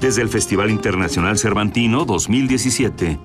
[0.00, 3.18] Desde el Festival Internacional Cervantino 2017.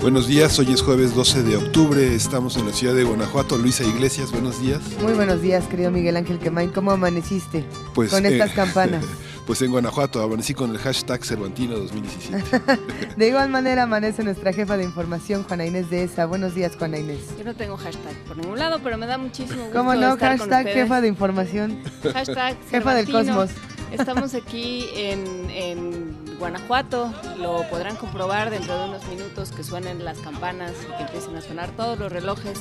[0.00, 3.58] Buenos días, hoy es jueves 12 de octubre, estamos en la ciudad de Guanajuato.
[3.58, 4.80] Luisa Iglesias, buenos días.
[5.02, 6.70] Muy buenos días, querido Miguel Ángel Quemain.
[6.70, 7.64] ¿Cómo amaneciste
[7.94, 9.04] Pues, con estas eh, campanas?
[9.48, 12.60] Pues en Guanajuato, amanecí con el hashtag Cervantino 2017.
[13.16, 16.26] De igual manera amanece nuestra jefa de información, Juana Inés de ESA.
[16.26, 17.34] Buenos días, Juana Inés.
[17.38, 20.12] Yo no tengo hashtag por ningún lado, pero me da muchísimo gusto ¿Cómo no?
[20.12, 21.82] estar Hashtag jefa de información.
[22.12, 23.36] Hashtag Jefa del Cervantino.
[23.36, 23.50] cosmos.
[23.90, 27.12] Estamos aquí en, en Guanajuato.
[27.38, 31.40] Lo podrán comprobar dentro de unos minutos que suenen las campanas y que empiecen a
[31.40, 32.58] sonar todos los relojes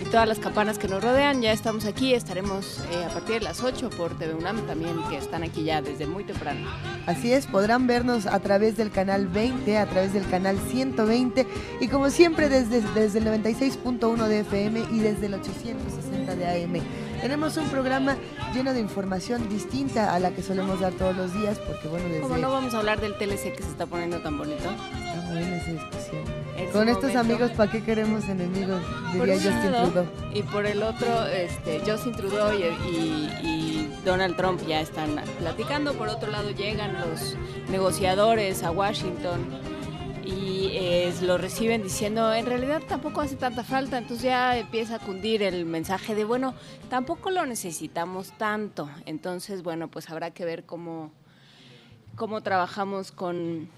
[0.00, 1.42] y todas las campanas que nos rodean.
[1.42, 2.14] Ya estamos aquí.
[2.14, 5.82] Estaremos eh, a partir de las 8 por TV UNAM también, que están aquí ya
[5.82, 6.68] desde muy temprano.
[7.06, 11.46] Así es, podrán vernos a través del canal 20, a través del canal 120
[11.80, 17.09] y como siempre desde, desde el 96.1 de FM y desde el 860 de AM.
[17.20, 18.16] Tenemos un programa
[18.54, 22.20] lleno de información distinta a la que solemos dar todos los días porque bueno, desde...
[22.20, 24.64] Como no vamos a hablar del TLC que se está poniendo tan bonito.
[24.64, 26.24] Está buena esa discusión.
[26.72, 27.20] Con estos momento.
[27.20, 28.80] amigos, ¿para qué queremos enemigos?
[29.12, 30.06] Diría Justin lado, Trudeau.
[30.34, 35.94] Y por el otro, este, Justin Trudeau y, y- y Donald Trump ya están platicando.
[35.94, 37.36] Por otro lado, llegan los
[37.70, 39.40] negociadores a Washington
[40.30, 43.98] y eh, lo reciben diciendo, en realidad tampoco hace tanta falta.
[43.98, 46.54] Entonces ya empieza a cundir el mensaje de, bueno,
[46.88, 48.88] tampoco lo necesitamos tanto.
[49.06, 51.12] Entonces, bueno, pues habrá que ver cómo,
[52.16, 53.68] cómo trabajamos con...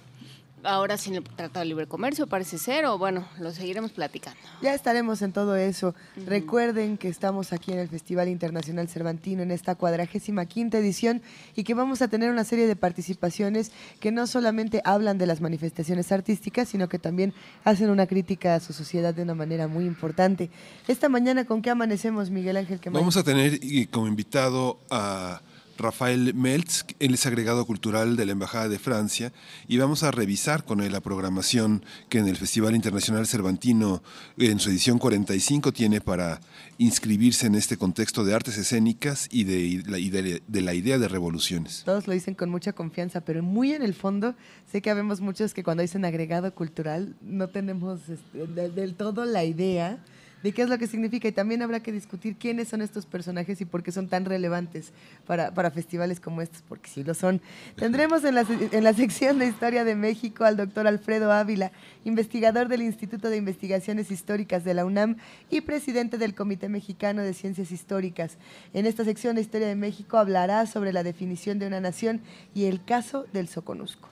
[0.64, 4.38] Ahora sin el Tratado de Libre Comercio parece ser, o bueno, lo seguiremos platicando.
[4.60, 5.94] Ya estaremos en todo eso.
[6.26, 11.22] Recuerden que estamos aquí en el Festival Internacional Cervantino en esta cuadragésima quinta edición
[11.56, 15.40] y que vamos a tener una serie de participaciones que no solamente hablan de las
[15.40, 17.34] manifestaciones artísticas, sino que también
[17.64, 20.50] hacen una crítica a su sociedad de una manera muy importante.
[20.86, 22.80] Esta mañana, ¿con qué amanecemos, Miguel Ángel?
[22.90, 25.40] Vamos a tener como invitado a
[25.82, 29.32] Rafael Meltz, él es agregado cultural de la Embajada de Francia,
[29.68, 34.02] y vamos a revisar con él la programación que en el Festival Internacional Cervantino,
[34.38, 36.40] en su edición 45, tiene para
[36.78, 41.08] inscribirse en este contexto de artes escénicas y de, la- de- de la idea de
[41.08, 41.82] revoluciones.
[41.84, 44.34] Todos lo dicen con mucha confianza, pero muy en el fondo
[44.70, 49.24] sé que habemos muchos que cuando dicen agregado cultural no tenemos este, de- del todo
[49.24, 50.02] la idea
[50.42, 53.60] de qué es lo que significa y también habrá que discutir quiénes son estos personajes
[53.60, 54.92] y por qué son tan relevantes
[55.26, 57.40] para, para festivales como estos, porque sí lo son.
[57.76, 61.72] Tendremos en la, en la sección de Historia de México al doctor Alfredo Ávila,
[62.04, 65.16] investigador del Instituto de Investigaciones Históricas de la UNAM
[65.50, 68.38] y presidente del Comité Mexicano de Ciencias Históricas.
[68.74, 72.20] En esta sección de Historia de México hablará sobre la definición de una nación
[72.54, 74.11] y el caso del Soconusco.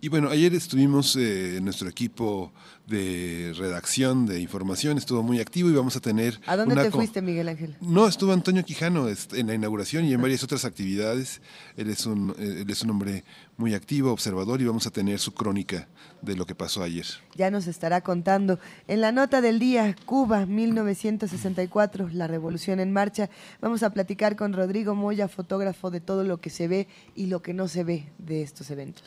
[0.00, 2.52] Y bueno, ayer estuvimos, eh, nuestro equipo
[2.86, 6.40] de redacción de información estuvo muy activo y vamos a tener...
[6.46, 7.76] ¿A dónde una te fuiste, Miguel Ángel?
[7.80, 11.42] No, estuvo Antonio Quijano en la inauguración y en varias otras actividades.
[11.76, 13.24] Él es, un, eh, él es un hombre
[13.56, 15.88] muy activo, observador y vamos a tener su crónica
[16.22, 17.06] de lo que pasó ayer.
[17.34, 18.60] Ya nos estará contando.
[18.86, 23.30] En la nota del día, Cuba, 1964, la revolución en marcha.
[23.60, 27.42] Vamos a platicar con Rodrigo Moya, fotógrafo de todo lo que se ve y lo
[27.42, 29.02] que no se ve de estos eventos.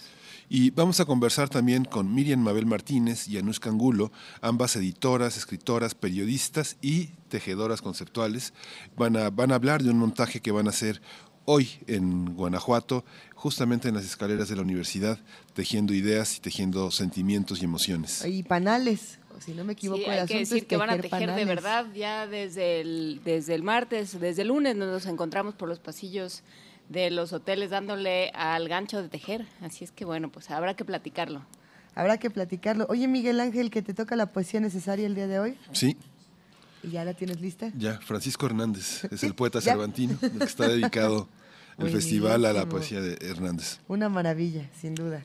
[0.54, 5.96] Y vamos a conversar también con Miriam Mabel Martínez y Anushka Angulo, ambas editoras, escritoras,
[5.96, 8.52] periodistas y tejedoras conceptuales.
[8.98, 11.02] Van a, van a hablar de un montaje que van a hacer
[11.46, 15.20] hoy en Guanajuato, justamente en las escaleras de la universidad,
[15.54, 18.26] tejiendo ideas y tejiendo sentimientos y emociones.
[18.26, 21.12] Y panales, si no me equivoco, Sí, hay que decir es que van a tejer
[21.12, 21.48] tejer de panales.
[21.48, 26.44] verdad ya desde el, desde el martes, desde el lunes nos encontramos por los pasillos
[26.92, 29.46] de los hoteles dándole al gancho de tejer.
[29.62, 31.46] Así es que bueno, pues habrá que platicarlo.
[31.96, 32.86] Habrá que platicarlo.
[32.90, 35.58] Oye, Miguel Ángel, que te toca la poesía necesaria el día de hoy.
[35.72, 35.98] Sí,
[36.84, 37.72] ¿Y ya la tienes lista?
[37.78, 41.30] ya, Francisco Hernández es el poeta cervantino, que está dedicado
[41.78, 43.80] el festival a la poesía de Hernández.
[43.88, 45.24] Una maravilla, sin duda.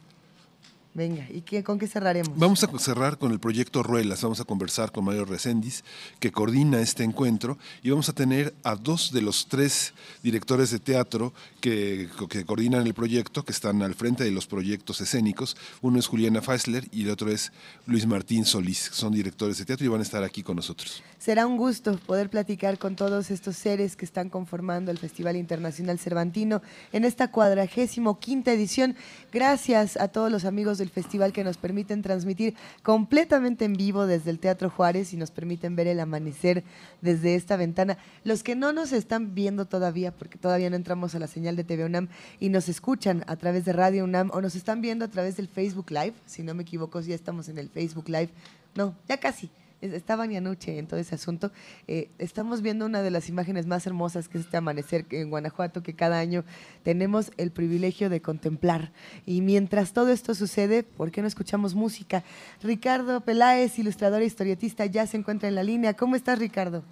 [0.97, 2.39] Venga, ¿y qué, con qué cerraremos?
[2.39, 4.23] Vamos a cerrar con el proyecto Ruelas.
[4.23, 5.85] Vamos a conversar con Mario Recendis,
[6.21, 10.79] que coordina este encuentro, y vamos a tener a dos de los tres directores de
[10.79, 15.59] teatro que, que coordinan el proyecto, que están al frente de los proyectos escénicos.
[15.83, 17.53] Uno es Juliana Feisler y el otro es
[17.85, 18.89] Luis Martín Solís.
[18.91, 21.03] Son directores de teatro y van a estar aquí con nosotros.
[21.19, 25.99] Será un gusto poder platicar con todos estos seres que están conformando el Festival Internacional
[25.99, 26.63] Cervantino
[26.93, 28.97] en esta cuadragésimo quinta edición.
[29.31, 34.39] Gracias a todos los amigos festival que nos permiten transmitir completamente en vivo desde el
[34.39, 36.65] Teatro Juárez y nos permiten ver el amanecer
[37.01, 37.99] desde esta ventana.
[38.25, 41.65] Los que no nos están viendo todavía, porque todavía no entramos a la señal de
[41.65, 42.09] TV UNAM
[42.41, 45.49] y nos escuchan a través de Radio UNAM o nos están viendo a través del
[45.49, 48.31] Facebook Live, si no me equivoco, ya estamos en el Facebook Live.
[48.75, 49.51] No, ya casi
[49.81, 51.51] está Banianuche en todo ese asunto.
[51.87, 55.83] Eh, estamos viendo una de las imágenes más hermosas que es este amanecer en Guanajuato
[55.83, 56.45] que cada año
[56.83, 58.93] tenemos el privilegio de contemplar.
[59.27, 62.25] Y mientras todo esto sucede, ¿por qué no escuchamos música?
[62.63, 65.95] Ricardo Peláez, ilustrador e historietista, ya se encuentra en la línea.
[65.95, 66.83] ¿Cómo estás, Ricardo?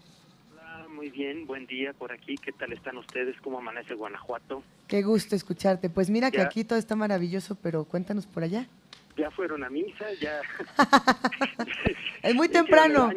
[0.52, 2.37] Hola, muy bien, buen día por aquí.
[2.37, 3.37] ¿Qué tal están ustedes?
[3.40, 4.62] ¿Cómo amanece Guanajuato?
[4.88, 5.90] Qué gusto escucharte.
[5.90, 8.69] Pues mira que aquí todo está maravilloso, pero cuéntanos por allá
[9.16, 10.40] ya fueron a misa, ya...
[12.22, 13.11] es muy temprano.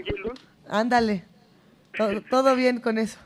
[0.68, 1.24] Ándale,
[2.30, 3.20] todo, bien con eso.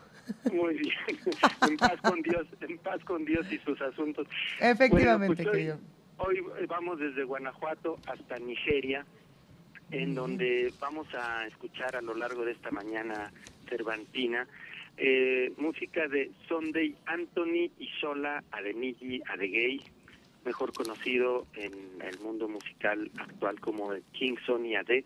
[0.51, 0.94] Muy bien,
[1.69, 4.27] en paz con Dios, en paz con Dios y sus asuntos.
[4.59, 5.75] Efectivamente, pues
[6.18, 9.06] hoy, hoy, vamos desde Guanajuato hasta Nigeria,
[9.89, 13.31] en donde vamos a escuchar a lo largo de esta mañana
[13.68, 14.47] cervantina
[14.97, 19.81] eh, música de Sunday Anthony y Sola Adenigi Adegay,
[20.45, 25.03] mejor conocido en el mundo musical actual como King Sonny AD,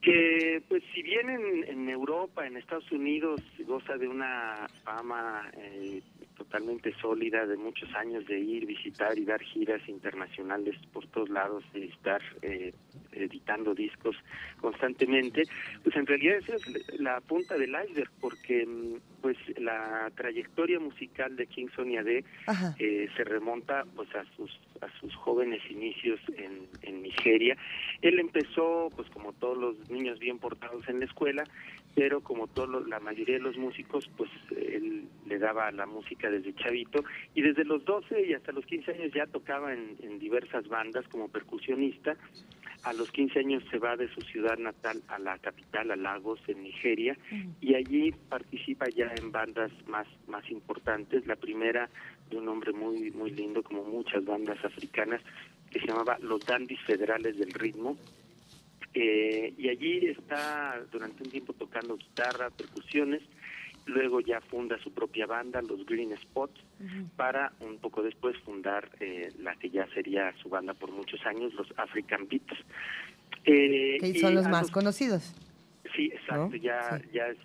[0.00, 6.02] que pues si bien en, en, Europa, en Estados Unidos, goza de una fama eh,
[6.40, 11.62] totalmente sólida de muchos años de ir, visitar y dar giras internacionales por todos lados,
[11.74, 12.72] de estar eh,
[13.12, 14.16] editando discos
[14.58, 15.42] constantemente,
[15.84, 21.36] pues en realidad esa es la punta del iceberg, porque mm, pues la trayectoria musical
[21.36, 22.24] de King Sonia D
[22.78, 24.50] eh, se remonta pues a sus
[24.80, 27.54] a sus jóvenes inicios en, en Nigeria.
[28.00, 31.44] Él empezó pues como todos los niños bien portados en la escuela,
[31.94, 36.54] pero como todo la mayoría de los músicos, pues él le daba la música desde
[36.54, 37.04] chavito
[37.34, 41.06] y desde los 12 y hasta los 15 años ya tocaba en, en diversas bandas
[41.08, 42.16] como percusionista.
[42.82, 46.40] A los 15 años se va de su ciudad natal a la capital, a Lagos,
[46.46, 47.16] en Nigeria,
[47.60, 51.26] y allí participa ya en bandas más, más importantes.
[51.26, 51.90] La primera
[52.30, 55.20] de un hombre muy, muy lindo, como muchas bandas africanas,
[55.70, 57.98] que se llamaba Los Dandis Federales del Ritmo,
[58.92, 63.22] eh, y allí está durante un tiempo tocando guitarra, percusiones,
[63.86, 66.60] luego ya funda su propia banda, los Green Spots,
[67.16, 71.52] para un poco después fundar eh, la que ya sería su banda por muchos años,
[71.54, 72.56] los African Beats.
[73.44, 75.34] Eh, que son los más conocidos.
[75.94, 77.38] Sí, exacto, ya, ya es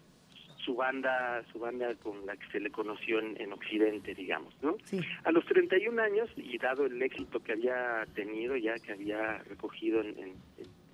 [0.58, 4.78] su banda, su banda con la que se le conoció en, Occidente, digamos, ¿no?
[5.24, 10.02] A los 31 años, y dado el éxito que había tenido, ya que había recogido
[10.02, 10.36] en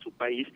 [0.01, 0.47] su país,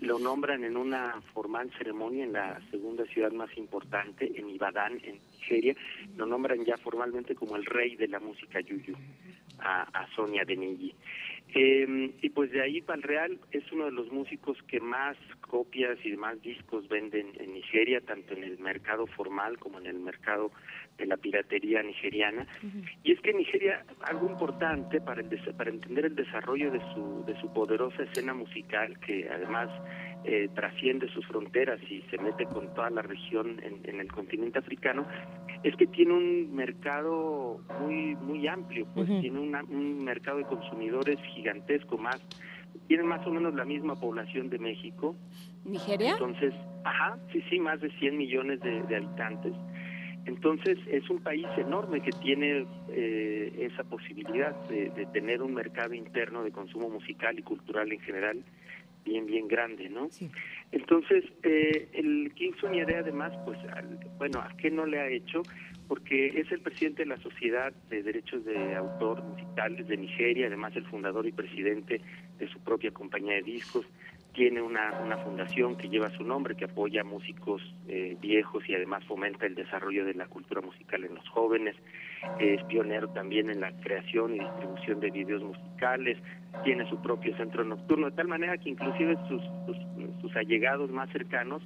[0.00, 5.20] lo nombran en una formal ceremonia en la segunda ciudad más importante, en Ibadan, en
[5.32, 5.74] Nigeria,
[6.16, 8.96] lo nombran ya formalmente como el rey de la música yuyu,
[9.58, 10.94] a, a Sonia Denigi.
[11.54, 15.16] Eh, y pues de ahí para el Real es uno de los músicos que más
[15.40, 19.98] copias y más discos venden en Nigeria, tanto en el mercado formal como en el
[19.98, 20.50] mercado
[20.96, 22.46] de la piratería nigeriana.
[23.02, 27.38] Y es que Nigeria, algo importante para, el, para entender el desarrollo de su, de
[27.40, 29.68] su poderosa escena musical, que además
[30.24, 35.06] eh, trasciende sus fronteras y se mete con toda la región en, el continente africano,
[35.62, 41.98] es que tiene un mercado muy muy amplio, pues tiene un mercado de consumidores gigantesco,
[41.98, 42.20] más
[42.88, 45.14] tiene más o menos la misma población de México.
[45.64, 46.12] ¿Nigeria?
[46.12, 46.52] Entonces,
[46.84, 49.54] ajá, sí, sí, más de 100 millones de habitantes.
[50.24, 56.44] Entonces es un país enorme que tiene eh, esa posibilidad de, tener un mercado interno
[56.44, 58.44] de consumo musical y cultural en general
[59.04, 60.08] bien bien grande, ¿no?
[60.70, 63.58] Entonces eh, el King Soniere además, pues,
[64.18, 65.42] bueno, ¿a qué no le ha hecho?
[65.88, 70.74] Porque es el presidente de la Sociedad de Derechos de Autor Musicales de Nigeria, además
[70.76, 72.00] el fundador y presidente
[72.38, 73.86] de su propia compañía de discos
[74.32, 78.74] tiene una, una fundación que lleva su nombre, que apoya a músicos eh, viejos y
[78.74, 81.76] además fomenta el desarrollo de la cultura musical en los jóvenes.
[82.38, 86.18] Es pionero también en la creación y distribución de videos musicales.
[86.64, 89.42] Tiene su propio centro nocturno, de tal manera que inclusive sus,
[90.20, 91.62] sus, allegados más cercanos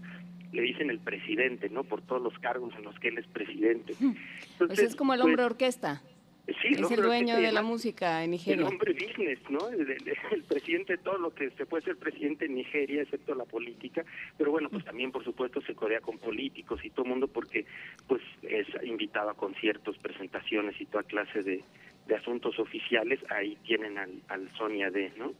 [0.52, 1.84] le dicen el presidente, ¿no?
[1.84, 3.94] Por todos los cargos en los que él es presidente.
[4.00, 6.02] Entonces, pues es como el hombre pues, orquesta.
[6.46, 8.66] Sí, es el dueño de la música en Nigeria.
[8.66, 9.68] El hombre business, ¿no?
[9.68, 14.04] El, presidente de todo lo que se puede ser presidente en Nigeria, excepto la política.
[14.38, 17.66] Pero bueno, pues también, por supuesto, se codea con políticos y todo el mundo porque
[18.06, 21.64] pues es invitado a conciertos, presentaciones y toda clase de,
[22.06, 23.18] de asuntos oficiales.
[23.28, 25.32] Ahí tienen al, al Sonia D, ¿no?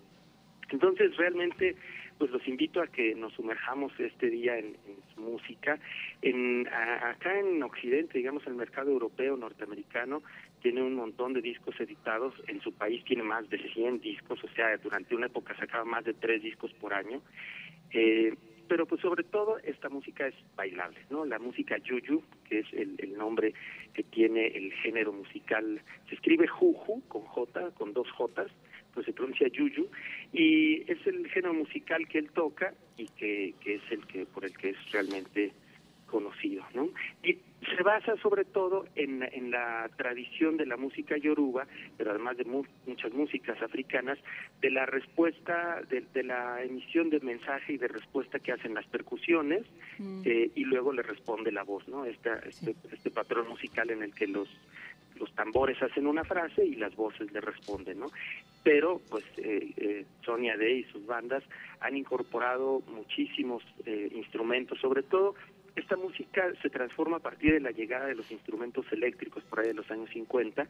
[0.71, 1.77] Entonces, realmente
[2.19, 4.77] pues los invito a que nos sumerjamos este día en,
[5.15, 5.79] su música.
[6.23, 10.23] En, acá en Occidente, digamos, el mercado europeo, norteamericano,
[10.66, 12.35] tiene un montón de discos editados.
[12.49, 16.04] En su país tiene más de 100 discos, o sea, durante una época sacaba más
[16.04, 17.23] de tres discos por año.
[17.92, 18.35] Eh,
[18.66, 21.25] pero pues sobre todo esta música es bailable, ¿no?
[21.25, 23.54] La música yuyu, que es el, el nombre
[23.94, 28.50] que tiene el género musical, se escribe juju con J, con dos Jotas,
[28.92, 29.88] pues se pronuncia yuyu,
[30.32, 34.44] y es el género musical que él toca y que, que es el que por
[34.44, 35.52] el que es realmente
[36.07, 36.89] conocido, ¿no?
[37.23, 37.39] Y
[37.75, 42.45] se basa sobre todo en, en la tradición de la música yoruba, pero además de
[42.45, 44.19] muchas músicas africanas,
[44.61, 49.65] de la respuesta, de, la emisión de mensaje y de respuesta que hacen las percusiones
[49.99, 50.23] mm.
[50.25, 52.05] eh, y luego le responde la voz, ¿no?
[52.05, 54.49] este, este patrón musical en el que los
[55.19, 58.11] los tambores hacen una frase y las voces le responden, ¿no?
[58.63, 61.43] Pero, pues, eh, eh, Sonia Day y sus bandas
[61.81, 65.35] han incorporado muchísimos eh, instrumentos, sobre todo
[65.76, 69.68] esta música se transforma a partir de la llegada de los instrumentos eléctricos por ahí
[69.68, 70.66] de los años 50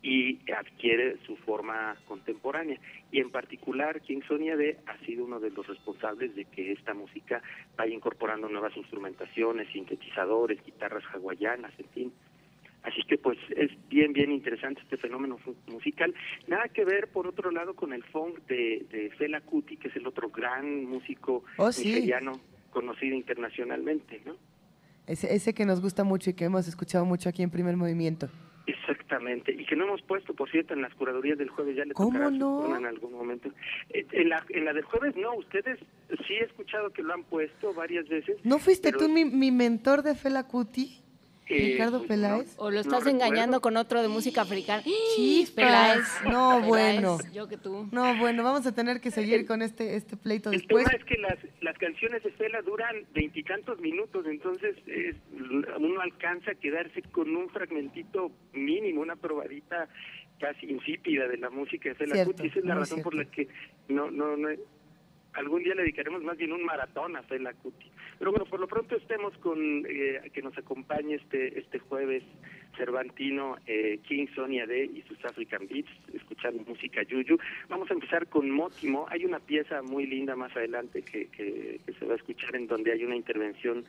[0.00, 2.78] y adquiere su forma contemporánea.
[3.10, 6.94] Y en particular, King Sonia D ha sido uno de los responsables de que esta
[6.94, 7.42] música
[7.76, 12.12] vaya incorporando nuevas instrumentaciones, sintetizadores, guitarras hawaianas, en fin.
[12.84, 16.14] Así que pues es bien, bien interesante este fenómeno musical.
[16.46, 19.96] Nada que ver, por otro lado, con el funk de, de Fela Kuti, que es
[19.96, 24.36] el otro gran músico oh, nigeriano conocido internacionalmente, ¿no?
[25.06, 28.28] Ese, ese que nos gusta mucho y que hemos escuchado mucho aquí en Primer Movimiento.
[28.66, 31.92] Exactamente, y que no hemos puesto, por cierto, en las curadurías del jueves, ya le
[31.92, 32.76] ¿Cómo no?
[32.76, 33.50] en algún momento.
[33.90, 35.78] Eh, en, la, en la del jueves no, ustedes
[36.26, 38.38] sí he escuchado que lo han puesto varias veces.
[38.42, 40.48] ¿No fuiste tú mi, mi mentor de Fela
[41.46, 41.72] Kuti?
[41.72, 42.54] Ricardo Peláez.
[42.58, 44.82] o lo estás engañando con otro de música africana.
[44.82, 46.04] Sí, Peláez.
[46.30, 47.18] No, bueno.
[47.32, 47.88] Yo que tú.
[47.92, 50.86] No, bueno, vamos a tener que seguir con este este pleito después.
[50.86, 54.76] El tema es que las, las canciones de Fela duran veintitantos minutos, entonces
[55.78, 59.88] uno alcanza a quedarse con un fragmentito mínimo, una probadita
[60.38, 62.46] casi insípida de la música de Fela Kuti.
[62.46, 63.48] Esa es la razón por la que
[63.88, 64.48] no, no, no,
[65.34, 67.90] algún día le dedicaremos más bien un maratón a Fela Kuti.
[68.18, 72.22] Pero bueno, por lo pronto estemos con eh, que nos acompañe este este jueves
[72.76, 77.38] Cervantino, eh, King Sonia D y sus African Beats, escuchando música yuyu.
[77.68, 79.06] Vamos a empezar con Mótimo.
[79.10, 82.66] Hay una pieza muy linda más adelante que, que, que se va a escuchar en
[82.66, 83.84] donde hay una intervención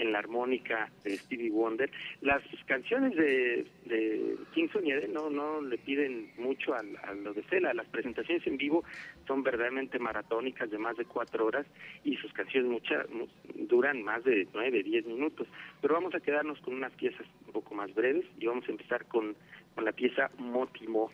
[0.00, 1.90] en la armónica de Stevie Wonder.
[2.22, 7.74] Las canciones de, de King Soñede no, no le piden mucho a, lo de Cela.
[7.74, 8.82] Las presentaciones en vivo
[9.26, 11.66] son verdaderamente maratónicas de más de cuatro horas
[12.02, 13.06] y sus canciones muchas
[13.54, 15.46] duran más de nueve, diez minutos.
[15.80, 19.04] Pero vamos a quedarnos con unas piezas un poco más breves y vamos a empezar
[19.06, 19.36] con,
[19.74, 21.10] con la pieza Motimo.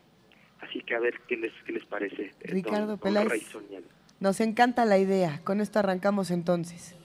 [0.61, 2.23] Así que a ver qué les, qué les parece.
[2.23, 3.55] Eh, Ricardo Peláez.
[4.21, 5.41] Nos encanta la idea.
[5.45, 6.97] Con esto arrancamos entonces.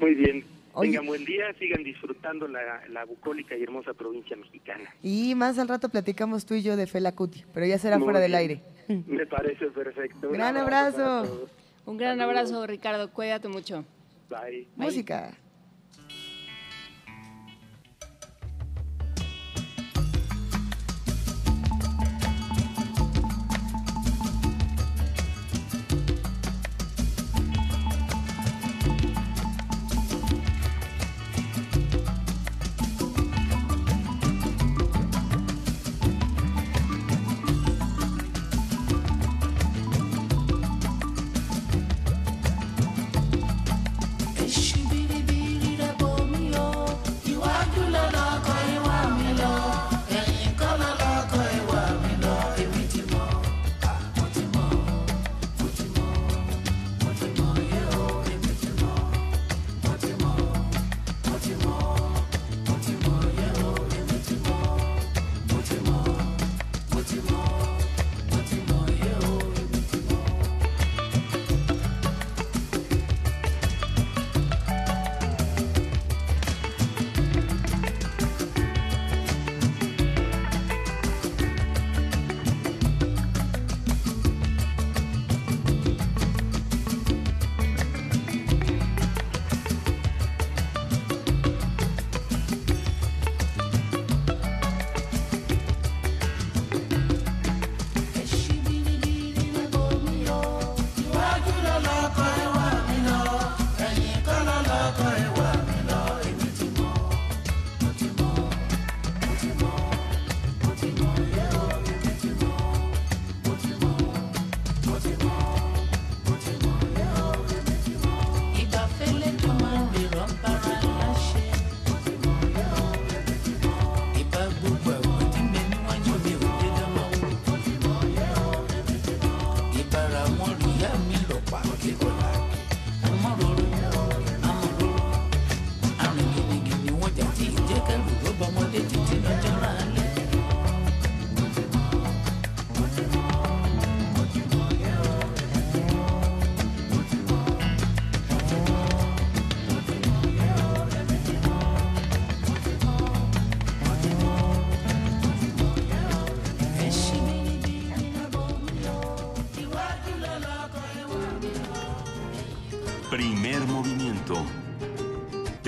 [0.00, 0.55] Muy bien.
[0.80, 4.84] Tengan buen día, sigan disfrutando la, bucólica y hermosa provincia mexicana.
[5.02, 8.20] Y más al rato platicamos tú y yo de Fela Cuti, pero ya será fuera
[8.20, 8.62] del aire.
[8.88, 10.30] Me parece perfecto.
[10.30, 11.48] Gran abrazo.
[11.86, 13.10] Un gran abrazo, Ricardo.
[13.10, 13.84] Cuídate mucho.
[14.28, 14.66] Bye.
[14.76, 15.32] Música.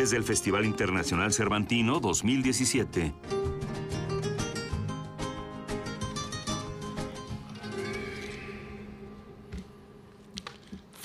[0.09, 3.13] Desde el Festival Internacional Cervantino 2017.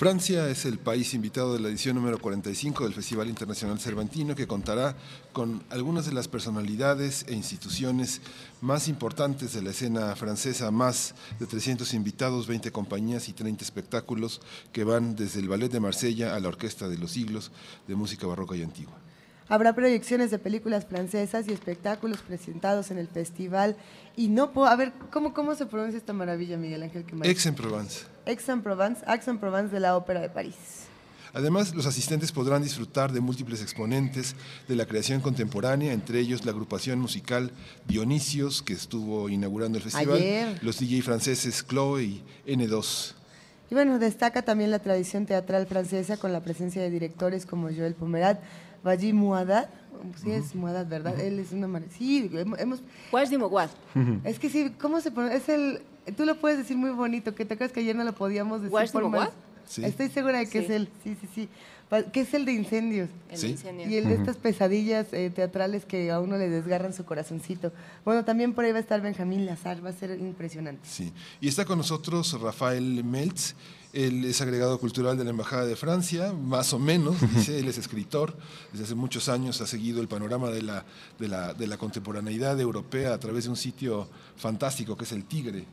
[0.04, 4.46] Francia es el país invitado de la edición número 45 del Festival Internacional Cervantino que
[4.46, 4.94] contará
[5.32, 8.20] con algunas de las personalidades e instituciones
[8.60, 14.42] más importantes de la escena francesa, más de 300 invitados, 20 compañías y 30 espectáculos
[14.74, 17.50] que van desde el Ballet de Marsella a la Orquesta de los Siglos
[17.88, 19.03] de Música Barroca y Antigua.
[19.48, 23.76] Habrá proyecciones de películas francesas y espectáculos presentados en el festival.
[24.16, 27.04] Y no puedo, a ver, ¿cómo, cómo se pronuncia esta maravilla, Miguel Ángel?
[27.22, 28.06] Aix-en-Provence.
[28.26, 30.84] Aix-en-Provence, Aix-en-Provence de la Ópera de París.
[31.34, 34.36] Además, los asistentes podrán disfrutar de múltiples exponentes
[34.68, 37.50] de la creación contemporánea, entre ellos la agrupación musical
[37.88, 43.14] Dionisios, que estuvo inaugurando el festival, los DJ franceses Chloe y N2.
[43.68, 47.94] Y bueno, destaca también la tradición teatral francesa con la presencia de directores como Joel
[47.94, 48.40] Pomerat,
[48.84, 49.68] Vaji Muadad,
[50.22, 51.18] sí es Muadad, ¿verdad?
[51.18, 51.82] Él es una...
[51.96, 52.80] Sí, hemos...
[54.24, 55.34] Es que sí, ¿cómo se pone?
[55.34, 55.80] Es el...
[56.16, 58.92] Tú lo puedes decir muy bonito, que te acuerdas que ayer no lo podíamos decir
[58.92, 59.30] por más...
[59.66, 59.82] Sí.
[59.82, 61.48] Estoy segura de que es él, sí, sí, sí.
[62.12, 63.08] Que es el de incendios.
[63.30, 63.90] El de incendios.
[63.90, 67.72] Y el de estas pesadillas eh, teatrales que a uno le desgarran su corazoncito.
[68.04, 70.82] Bueno, también por ahí va a estar Benjamín Lazar, va a ser impresionante.
[70.86, 71.14] Sí.
[71.40, 73.54] Y está con nosotros Rafael Meltz.
[73.94, 77.78] Él es agregado cultural de la Embajada de Francia, más o menos, dice, él es
[77.78, 78.36] escritor,
[78.72, 80.84] desde hace muchos años ha seguido el panorama de la,
[81.18, 85.24] de la, de la contemporaneidad europea a través de un sitio fantástico que es El
[85.24, 85.64] Tigre,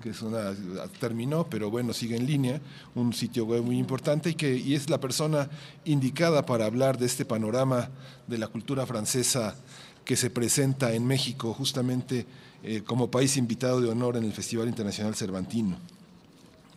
[0.00, 0.52] que es una,
[1.00, 2.60] terminó, pero bueno, sigue en línea,
[2.94, 5.50] un sitio web muy importante y, que, y es la persona
[5.84, 7.90] indicada para hablar de este panorama
[8.28, 9.56] de la cultura francesa
[10.04, 12.26] que se presenta en México justamente
[12.62, 15.76] eh, como país invitado de honor en el Festival Internacional Cervantino.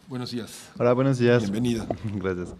[0.10, 0.72] Buenos días.
[0.80, 1.43] Hola, buenos días.
[1.43, 1.86] Bienvenido.
[2.15, 2.56] Gracias.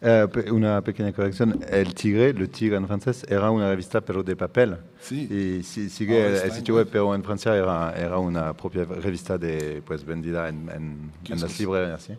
[0.00, 1.62] Eh, una pequeña corrección.
[1.68, 4.78] El Tigre, Le Tigre en francés, era una revista pero de papel.
[4.98, 5.60] Sí.
[5.60, 10.02] Y sigue el, sitio web, pero en Francia era, era, una propia revista de, pues,
[10.02, 12.04] vendida en, en, en las librerías.
[12.04, 12.14] ¿sí?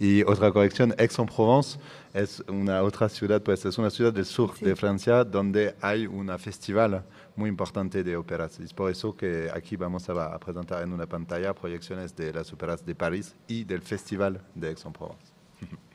[0.00, 1.78] Y otra corrección, Aix-en-Provence
[2.14, 4.64] es una otra ciudad, pues es una ciudad del sur sí.
[4.64, 7.04] de Francia donde hay un festival
[7.38, 8.58] muy importante de óperas.
[8.58, 12.52] Es por eso que aquí vamos a, a, presentar en una pantalla proyecciones de las
[12.52, 15.32] óperas de París y del Festival de Aix-en-Provence.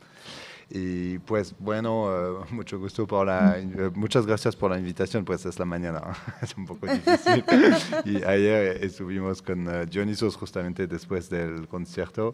[0.75, 3.57] Y pues bueno, uh, mucho gusto por la,
[3.93, 6.01] muchas gracias por la invitación, pues es la mañana,
[6.41, 7.43] es un poco difícil.
[8.05, 12.33] y ayer estuvimos con uh, Dionysos justamente después del concierto.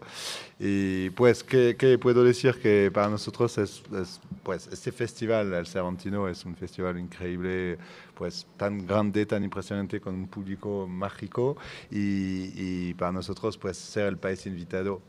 [0.58, 2.56] Y pues, ¿qué, qué puedo decir?
[2.62, 7.78] Que para nosotros es, es, pues este festival, el Cervantino, es un festival increíble,
[8.20, 11.56] pues tan grande, tan impresionante, con un público mágico.
[11.90, 15.02] Y, y para nosotros, pues ser el país invitado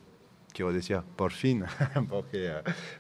[0.53, 1.65] quiero decir, por fin,
[2.09, 2.53] porque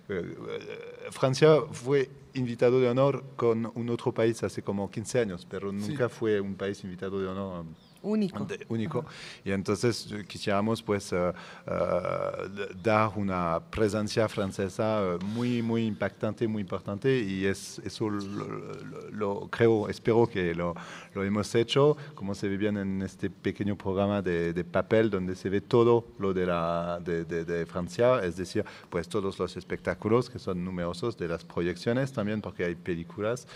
[0.09, 5.73] uh, Francia fue invitado de honor con un otro país hace como 15 años, pero
[5.73, 6.15] nunca sí.
[6.17, 7.65] fue un país invitado de honor
[8.03, 8.45] único.
[8.45, 9.05] De, único.
[9.45, 11.33] Y entonces quisiéramos pues uh,
[11.67, 19.89] uh, dar una presencia francesa muy, muy impactante, muy importante y es, eso lo, creo,
[19.89, 20.75] espero que lo,
[21.15, 25.61] hemos hecho, como se ve bien en este pequeño programa de, papel donde se ve
[25.61, 30.65] todo lo de, la, de, de, Francia, es decir, pues todos los espectáculos que son
[30.65, 33.47] numerosos, de las proyecciones también porque hay películas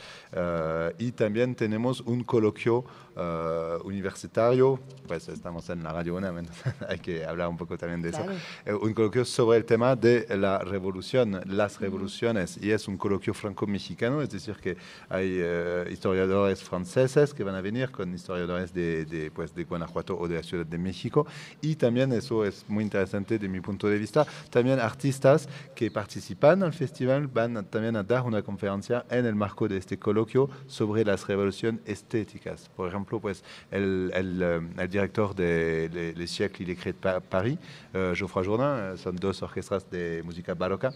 [0.98, 2.84] y también tenemos un coloquio
[3.84, 6.46] universitario, pues estamos en la radio UNAM,
[6.88, 8.32] hay que hablar un poco también de claro.
[8.64, 13.32] eso, un coloquio sobre el tema de la revolución, las revoluciones, y es un coloquio
[13.34, 14.76] franco-mexicano, es decir, que
[15.08, 20.18] hay uh, historiadores franceses que van a venir con historiadores de, de, pues, de Guanajuato
[20.18, 21.26] o de la Ciudad de México,
[21.60, 26.62] y también eso es muy interesante de mi punto de vista, también artistas que participan
[26.62, 31.04] al festival van también a dar una conferencia en el marco de este coloquio sobre
[31.04, 34.42] las revoluciones estéticas, por ejemplo, pues el, el,
[34.78, 37.58] el director de les de Paris,
[37.94, 40.92] uh, Geoffroy Jourdain, son dos orquestas de música barroca,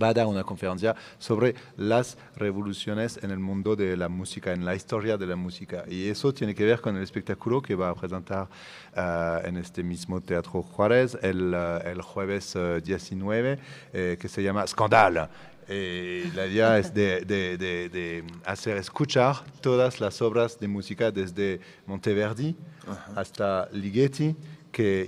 [0.00, 4.64] va a dar una conferencia sobre las revoluciones en el mundo de la música, en
[4.64, 5.84] la historia de la música.
[5.88, 8.48] Y eso tiene que ver con el espectáculo que va a presentar
[8.96, 13.58] uh, en este mismo Teatro Juárez el, uh, jueves 19,
[13.92, 15.28] eh, que se llama Scandal.
[15.74, 21.10] Eh, la idea es de, de, de, de, hacer escuchar todas las obras de música
[21.10, 22.54] desde Monteverdi
[22.86, 23.12] Ajá.
[23.16, 24.36] hasta Ligeti
[24.70, 25.06] que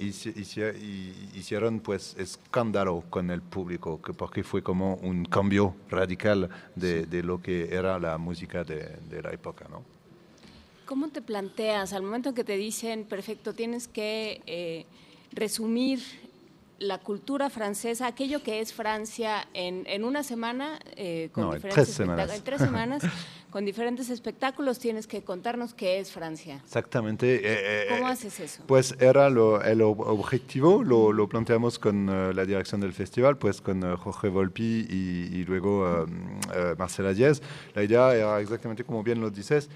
[1.34, 7.22] hicieron pues escándalo con el público, que porque fue como un cambio radical de, de
[7.22, 9.82] lo que era la música de, de, la época, ¿no?
[10.86, 14.84] ¿Cómo te planteas al momento que te dicen, perfecto, tienes que eh,
[15.32, 16.00] resumir
[16.78, 21.56] la cultura francesa, aquello que es Francia en, en una semana, eh, con No, en
[21.58, 22.30] diferentes tres semanas.
[22.30, 22.60] espectáculos- en tres
[23.00, 23.02] semanas,
[23.50, 26.60] con diferentes espectáculos, tienes que contarnos qué es Francia.
[26.64, 27.36] Exactamente.
[27.36, 28.62] eh, eh, ¿Cómo eh, haces eso?
[28.66, 33.38] Pues era lo- el ob- objetivo, lo, lo planteamos con eh, la dirección del festival,
[33.38, 36.04] pues con eh, Jorge Volpi y, y luego
[36.52, 37.40] eh, Marcela Díez.
[37.74, 39.70] La idea era exactamente como bien lo dices,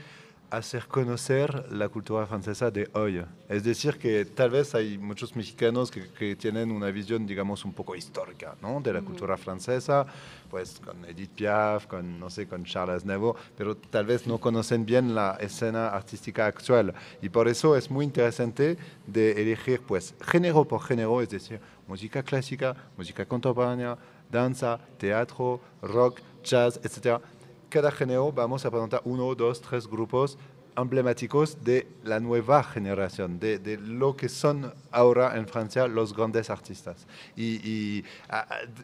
[0.50, 3.24] hacer conocer la cultura francesa de hoy.
[3.48, 7.72] Es decir, que tal vez hay muchos mexicanos que, que tienen una visión, digamos, un
[7.72, 8.80] poco histórica ¿no?
[8.80, 10.06] de la cultura francesa,
[10.50, 14.84] pues con Edith Piaf, con, no sé, con Charles Aznavour, pero tal vez no conocen
[14.86, 16.94] bien la escena artística actual.
[17.20, 22.22] Y por eso es muy interesante de elegir, pues, género por género, es decir, música
[22.22, 23.98] clásica, música contemporánea,
[24.30, 27.20] danza, teatro, rock, jazz, etc.
[27.68, 30.38] Cada género vamos a presentar uno, dos, tres grupos
[30.74, 37.06] emblemáticos de la nueva generación, de, lo que son ahora en Francia los grandes artistas.
[37.36, 38.04] Y,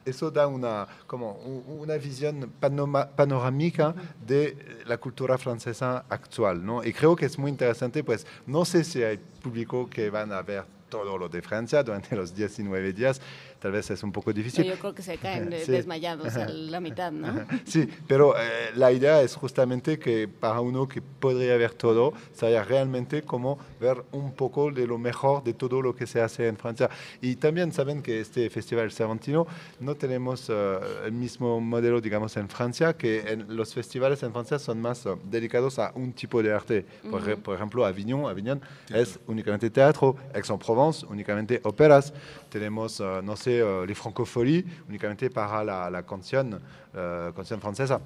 [0.04, 3.94] eso da una, como una visión panorámica
[4.26, 6.64] de la cultura francesa actual.
[6.64, 6.84] ¿no?
[6.84, 10.42] Y creo que es muy interesante, pues no sé si hay público que van a
[10.42, 13.20] ver todo lo de Francia durante los 19 días,
[13.64, 14.62] tal vez es un poco No, difícil.
[14.66, 15.72] yo creo que se caen de- Sí.
[15.72, 17.46] desmayados a la mitad, ¿no?
[17.64, 22.62] Sí, pero eh, la idea es justamente que para uno que podría ver todo, sería
[22.62, 26.58] realmente como ver un poco de lo mejor de todo lo que se hace en
[26.58, 26.90] Francia.
[27.22, 29.46] Y también saben que este Festival Cervantino
[29.80, 34.58] no tenemos eh, el mismo modelo, digamos, en Francia, que en los festivales en Francia
[34.58, 36.84] son más eh, dedicados a un tipo de arte.
[37.10, 42.12] Por, por ejemplo, Avignon, Avignon es únicamente teatro, Aix-en-Provence únicamente óperas,
[42.54, 46.60] tenemos, eh, no sé, eh, les francopholies únicamente para la, la canción,
[46.94, 48.00] eh, canción francesa.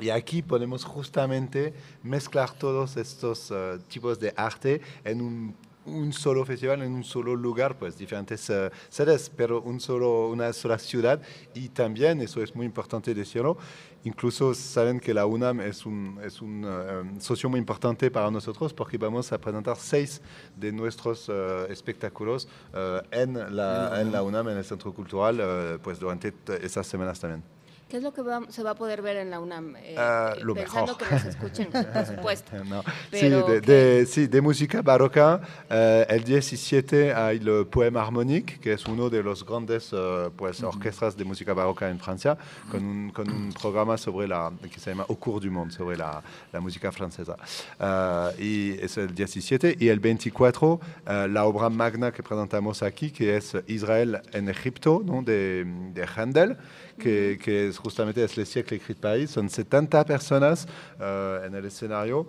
[0.00, 1.72] Y aquí podemos justamente
[2.02, 7.78] mezclar todos estos eh, tipos de arte en un, solo festival, en un solo lugar,
[7.78, 11.22] pues diferentes eh, sedes, pero una sola ciudad.
[11.54, 13.56] Y también, eso es muy importante decirlo,
[14.06, 18.72] incluso saben que la UNAM es un, es un eh, socio muy importante para nosotros
[18.72, 20.22] porque vamos a presentar seis
[20.54, 25.98] de nuestros eh, espectáculos eh, en, la, en la UNAM, en el Centro Cultural, pues
[25.98, 27.55] durante esas semanas también.
[27.88, 29.76] ¿Qué es lo que va- se va a poder ver en la UNAM?
[29.76, 31.06] Eh, eh, lo pensando mejor.
[31.08, 32.64] que nos escuchen, por supuesto.
[32.64, 32.82] No.
[33.12, 35.40] Sí, de, de- sí, de música barroca.
[35.70, 40.60] eh, el 17 hay el Poème Harmonique, que es uno de los grandes eh, pues,
[40.64, 42.36] orquestas de música barroca en Francia,
[42.72, 45.96] con un, con un programa sobre la, que se llama Au cours du monde, sobre
[45.96, 46.20] la,
[46.52, 47.36] la música francesa.
[47.78, 48.30] Eh,
[48.76, 49.76] y es el 17.
[49.78, 55.02] Y el 24, eh, la obra magna que presentamos aquí, que es Israel en Egipto,
[55.04, 55.22] ¿no?
[55.22, 56.56] de, de Handel
[56.98, 59.30] que, que es justamente es el siècle écrit Paris.
[59.30, 60.66] Son 70 personas
[61.00, 62.26] eh, en el escenario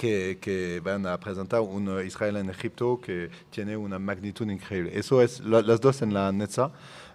[0.00, 4.92] que, que van a presentar un eh, Israel en Egipto que tiene una magnitud increíble.
[4.94, 6.70] Eso es las dos en la Netza.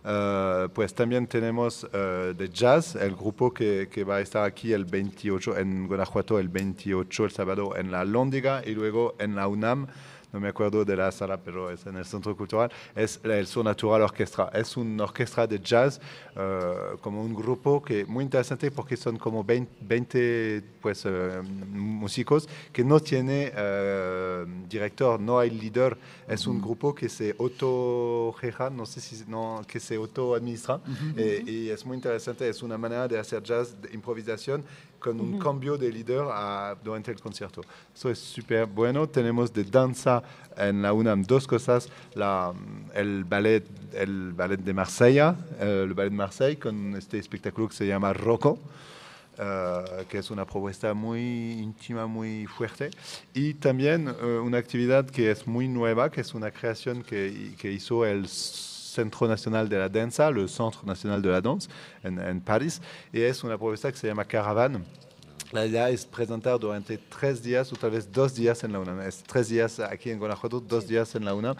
[0.07, 4.71] Eh, pues también tenemos eh, de jazz, el grupo que, que va a estar aquí
[4.71, 9.47] el 28 en Guanajuato, el 28 el sábado en la Lóndiga y luego en la
[9.47, 9.87] UNAM
[10.35, 13.63] no me acuerdo de la sala, pero es en el Centro Cultural, es el Sur
[13.63, 14.49] Natural Orchestra.
[14.53, 16.01] Es una orquesta de jazz,
[16.35, 22.49] eh, como un grupo que muy interesante porque son como 20, 20, pues, eh, músicos
[22.73, 25.97] que no tiene eh, director, no hay líder.
[26.27, 30.81] Es un grupo que se autogeja, no sé si no, que se autoadministra.
[31.15, 34.65] Eh, y es muy interesante, es una manera de hacer jazz de improvisación
[35.05, 37.61] con un cambio de líder a- durante el concierto.
[37.93, 39.07] Eso es súper bueno.
[39.07, 40.23] Tenemos de danza
[40.57, 42.51] en la UNAM dos cosas, la,
[42.95, 43.63] el, ballet,
[43.93, 48.57] el ballet de Marsella, el ballet de Marseille, con este espectáculo que se llama Rocco.
[49.37, 51.19] eh, que es una propuesta muy
[51.61, 52.89] íntima, muy fuerte.
[53.33, 57.69] Y también eh, una actividad que es muy nueva, que es una creación que, que
[57.69, 58.27] hizo el
[58.95, 61.69] Centro Nacional de la Danza, el Centro Nacional de la Danza
[62.03, 62.81] en, en París,
[63.11, 64.85] y es una propuesta que se llama Caravan.
[65.51, 69.01] La idea es presentar durante tres días o tal vez dos días en la UNAM.
[69.01, 71.55] Es tres días aquí en Guanajuato, dos días en la UNAM.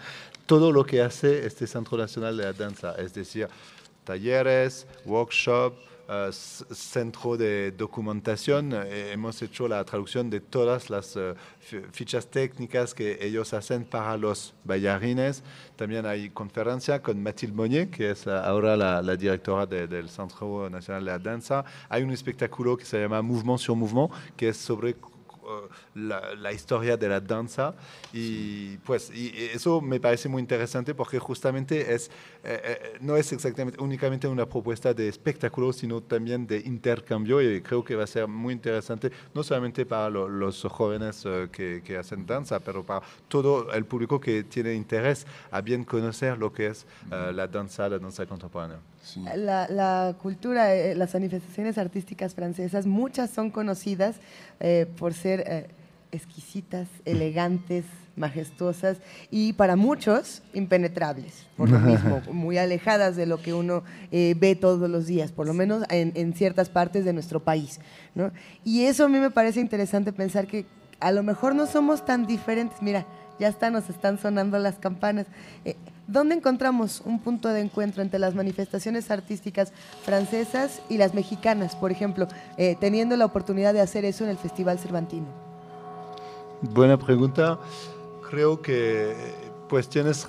[0.45, 3.47] Todo lo que hace este Centro Nacional de la Danza, es decir,
[4.03, 5.77] talleres, workshops,
[6.09, 8.71] eh, centro de documentación.
[8.73, 13.85] Eh, hemos hecho la traducción de todas las eh, fi- fichas técnicas que ellos hacen
[13.85, 15.43] para los bailarines.
[15.75, 20.69] También hay conferencia con Mathilde Monnier, que es eh, ahora la, directora de- del Centro
[20.69, 21.65] Nacional de la Danza.
[21.89, 24.95] Hay un espectáculo que se llama Mouvement sur Mouvement, que es sobre
[25.93, 27.73] la, historia de la danza.
[28.13, 32.11] Y pues y eso me parece muy interesante porque justamente es,
[33.01, 37.41] no es exactamente únicamente una propuesta de espectáculo, sino también de intercambio.
[37.41, 41.97] Y creo que va a ser muy interesante, no solamente para los jóvenes que, que,
[41.97, 46.67] hacen danza, pero para todo el público que tiene interés a bien conocer lo que
[46.67, 48.94] es la danza, la danza contemporánea.
[49.35, 54.15] La, cultura, eh, las manifestaciones artísticas francesas, muchas son conocidas
[54.59, 55.67] eh, por ser eh,
[56.11, 58.97] exquisitas, elegantes, majestuosas
[59.29, 64.89] y para muchos impenetrables, por lo mismo, muy alejadas de lo que uno ve todos
[64.89, 67.81] los días, por lo menos en, ciertas partes de nuestro país.
[68.63, 70.65] Y eso a mí me parece interesante pensar que
[71.01, 72.81] a lo mejor no somos tan diferentes.
[72.81, 73.05] Mira,
[73.37, 75.27] ya está, nos están sonando las campanas.
[76.07, 81.91] ¿Dónde encontramos un punto de encuentro entre las manifestaciones artísticas francesas y las mexicanas, por
[81.91, 85.25] ejemplo, eh, teniendo la oportunidad de hacer eso en el Festival Cervantino?
[86.61, 87.57] Buena pregunta.
[88.29, 89.15] Creo que
[89.67, 90.27] pues tienes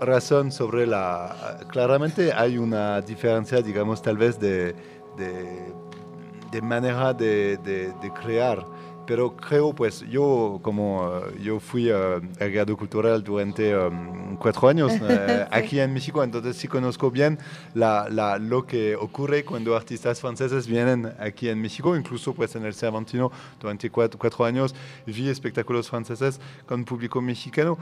[0.00, 1.60] razón sobre la...
[1.70, 4.74] Claramente hay una diferencia, digamos, tal vez de,
[5.16, 8.75] de, manera de, de crear
[9.06, 14.92] pero creo, pues yo como eh, yo fui uh, agregado cultural durante um, cuatro años
[15.50, 17.38] aquí en México, entonces sí conozco bien
[17.74, 22.64] la, la, lo que ocurre cuando artistas franceses vienen aquí en México, incluso pues en
[22.64, 24.74] el Cervantino durante cuatro, cuatro años
[25.06, 27.78] vi espectáculos franceses con público mexicano.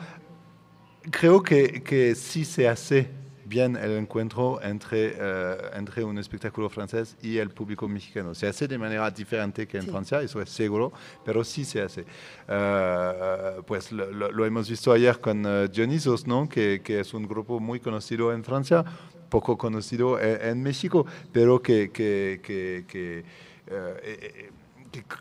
[1.11, 3.24] Creo que, que sí se hace
[3.55, 8.35] bien el encuentro entre, eh, entre un espectáculo francés y el público mexicano.
[8.35, 10.93] Se hace de manera diferente que en Francia, eso es seguro,
[11.25, 12.05] pero sí se hace.
[12.49, 16.49] Eh, pues lo, hemos visto ayer con uh, Dionysos, ¿no?
[16.49, 18.85] que, que, es un grupo muy conocido en Francia,
[19.29, 23.25] poco conocido en, México, pero que, que, que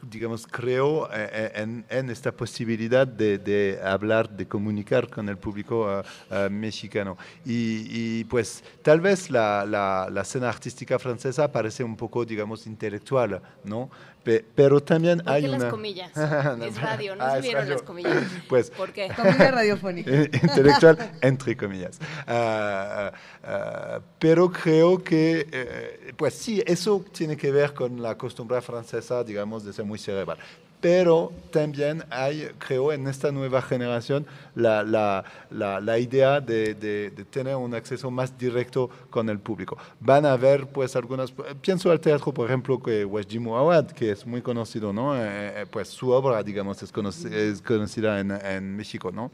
[0.01, 6.49] digamos, creo eh, eh, en, esta posibilidad de, hablar, de comunicar con el público eh,
[6.49, 7.17] mexicano.
[7.45, 13.89] Y, pues tal vez la, la, escena artística francesa parece un poco, digamos, intelectual, ¿no?
[14.23, 15.57] Pero también ¿Por hay qué una...
[15.57, 16.11] las comillas?
[16.61, 18.23] es radio, no ah, se vieron las comillas.
[18.49, 19.09] Pues, ¿Por qué?
[19.15, 20.11] Comilla radiofónica.
[20.11, 21.99] Intelectual, entre comillas.
[22.27, 23.11] Ah,
[23.43, 29.23] ah, pero creo que, eh, pues sí, eso tiene que ver con la costumbre francesa,
[29.23, 30.37] digamos, de ser muy cerebral
[30.83, 37.55] pero también hay, creo, en esta nueva generación la, la, la, idea de, de, tener
[37.55, 39.77] un acceso más directo con el público.
[40.01, 44.27] Van a ver, pues, algunas, pienso al teatro, por ejemplo, que Wajdi Mouawad, que es
[44.27, 45.15] muy conocido, ¿no?
[45.15, 45.21] Eh,
[45.61, 46.91] eh, pues su obra, digamos, es,
[47.27, 49.31] es conocida en, en México, ¿no?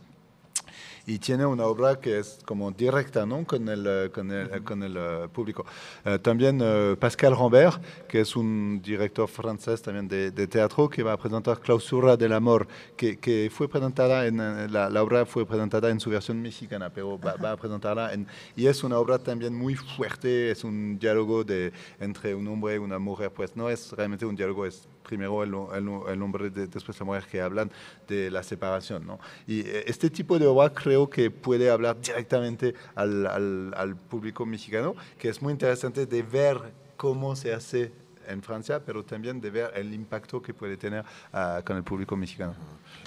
[1.06, 3.46] Y tiene una obra que es como directa ¿no?
[3.46, 5.66] con el, eh, con el, con el uh, público.
[6.06, 6.60] Uh, también
[7.00, 11.60] Pascal Rambert, que es un director francés también de, de, teatro, que va a presentar
[11.60, 14.38] Clausura del Amor, que, que fue presentada en,
[14.72, 18.28] la, la, obra fue presentada en su versión mexicana, pero va, va, a presentarla en,
[18.56, 22.78] y es una obra también muy fuerte, es un diálogo de, entre un hombre y
[22.78, 27.00] una mujer, pues no es realmente un diálogo, es primero el, el, hombre, de, después
[27.00, 27.72] la mujer, que hablan
[28.08, 29.06] de la separación.
[29.06, 29.20] ¿no?
[29.48, 34.46] Y eh, este tipo de obra creo que puede hablar directamente al, al, al público
[34.46, 36.58] mexicano, que es muy interesante de ver
[36.98, 37.92] cómo se hace
[38.30, 42.16] en Francia, pero también de ver el impacto que puede tener uh, con el público
[42.16, 42.54] mexicano.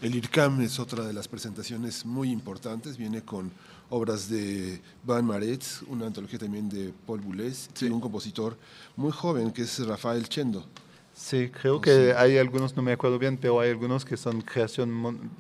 [0.00, 3.50] El IRCAM es otra de las presentaciones muy importantes, viene con
[3.90, 7.86] obras de Van Maretz, una antología también de Paul Boulez sí.
[7.86, 8.56] y un compositor
[8.96, 10.66] muy joven que es Rafael Chendo.
[11.14, 14.90] Sí, creo que hay algunos, no me acuerdo bien, pero hay algunos que son creación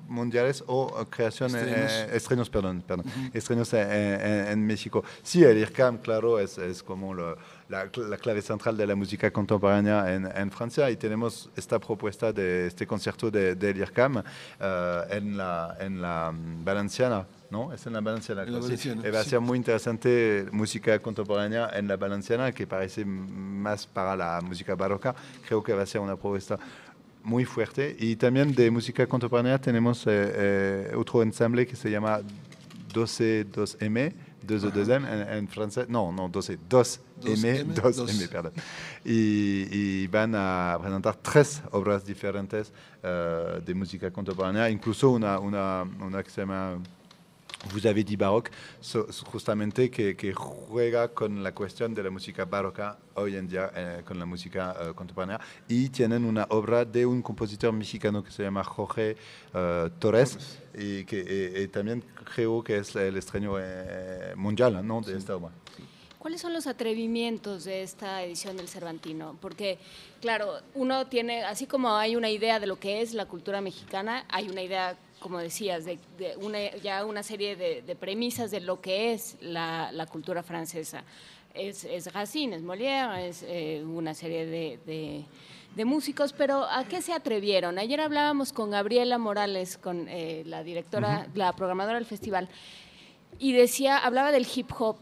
[0.06, 5.02] mundiales o creación eh, estrenos, perdón, perdón estrenos en, México.
[5.22, 7.14] Sí, el IRCAM, claro, es, es como
[7.72, 12.30] la, la, clave central de la música contemporánea en, en, Francia y tenemos esta propuesta
[12.30, 14.22] de este concierto de, IRCAM uh,
[15.08, 17.26] en, la, en la Valenciana.
[17.50, 17.72] ¿no?
[17.72, 18.42] Es en la Valenciana.
[18.42, 19.10] En la Valenciana sí.
[19.10, 24.40] Va a ser muy interesante música contemporánea en la Valenciana, que parece más para la
[24.42, 25.14] música barroca.
[25.46, 26.58] Creo que va a ser una propuesta
[27.22, 27.96] muy fuerte.
[27.98, 32.20] Y también de música contemporánea tenemos eh, eh, otro ensamble que se llama
[32.92, 34.12] 12-2M,
[34.46, 35.88] 2M en, en, francés.
[35.88, 36.58] No, no, 12,
[37.22, 38.52] 2M, 2M, perdón.
[39.04, 45.82] Y, y, van a presentar tres obras diferentes uh, de música contemporánea, incluso una, una,
[46.00, 46.78] una que se llama
[47.70, 52.44] vous avez dit baroque, so, justamente que, que, juega con la cuestión de la música
[52.44, 57.06] barroca hoy en día eh, con la música uh, contemporánea y tienen una obra de
[57.06, 59.16] un compositor mexicano que se llama Jorge
[59.54, 62.02] uh, Torres y que y, y también
[62.34, 65.00] creo que es el estreno eh, mundial ¿no?
[65.00, 65.18] de sí.
[65.18, 65.52] esta obra.
[66.22, 69.36] ¿Cuáles son los atrevimientos de esta edición del Cervantino?
[69.40, 69.80] Porque,
[70.20, 74.24] claro, uno tiene, así como hay una idea de lo que es la cultura mexicana,
[74.28, 75.98] hay una idea, como decías, de,
[76.80, 81.02] ya una serie de, premisas de lo que es la, cultura francesa.
[81.54, 87.12] Es, es Racine, es Molière, es eh, una serie de, músicos, pero ¿a qué se
[87.12, 87.80] atrevieron?
[87.80, 92.48] Ayer hablábamos con Gabriela Morales, con eh, la directora, la programadora del festival,
[93.40, 94.98] y decía, hablaba del hip hop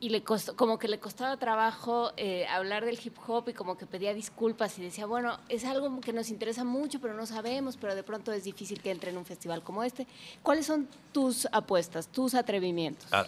[0.00, 3.76] y le costó, como que le costaba trabajo eh, hablar del hip hop y como
[3.76, 7.76] que pedía disculpas y decía, bueno, es algo que nos interesa mucho, pero no sabemos,
[7.76, 10.06] pero de pronto es difícil que entre en un festival como este.
[10.42, 13.06] ¿Cuáles son tus apuestas, tus atrevimientos?
[13.12, 13.26] Ah,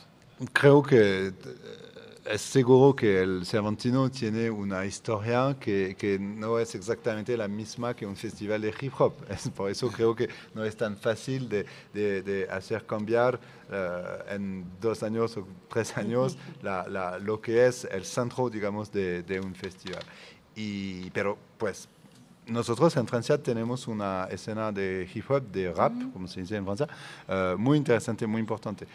[0.54, 1.34] creo que
[2.24, 7.94] es seguro que el Cervantino tiene una historia que, que, no es exactamente la misma
[7.94, 9.14] que un festival de hip hop.
[9.28, 13.40] Es por eso creo que no es tan fácil de, de, hacer cambiar
[13.72, 18.92] eh, en dos años o tres años la, la, lo que es el centro, digamos,
[18.92, 20.02] de, de un festival.
[20.54, 21.88] Y, pero pues
[22.46, 26.64] nosotros en Francia tenemos una escena de hip hop, de rap, como se dice en
[26.64, 26.88] Francia,
[27.28, 28.86] uh, muy interesante, muy importante.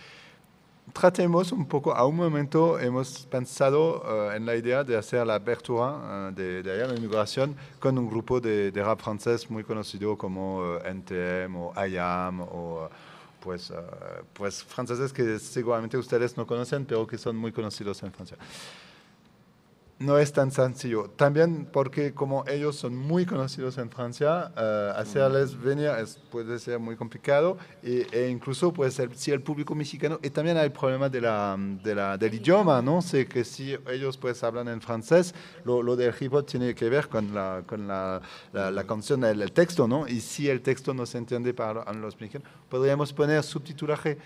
[0.94, 5.36] Tratemos un poco, a un momento hemos pensado uh, en la idea de hacer la
[5.36, 10.18] apertura uh, de, de la inmigración con un grupo de, de, rap francés muy conocido
[10.18, 12.90] como uh, NTM o IAM o
[13.40, 13.72] pues,
[14.34, 18.38] pues franceses que seguramente ustedes no conocen, pero que son muy conocidos en Francia
[20.00, 21.10] no es tan sencillo.
[21.16, 26.80] También porque como ellos son muy conocidos en Francia, uh, hacerles venir es, puede ser
[26.80, 30.72] muy complicado e, e incluso puede ser si el público mexicano y también hay el
[30.72, 33.02] problema de la, de la, del idioma, ¿no?
[33.02, 35.34] Sé que si ellos pues hablan en francés,
[35.66, 38.22] lo, lo del hip hop tiene que ver con la, con la,
[38.54, 40.08] la, canción, el, el, texto, ¿no?
[40.08, 44.18] Y si el texto no se entiende para los mexicanos, podríamos poner subtitulaje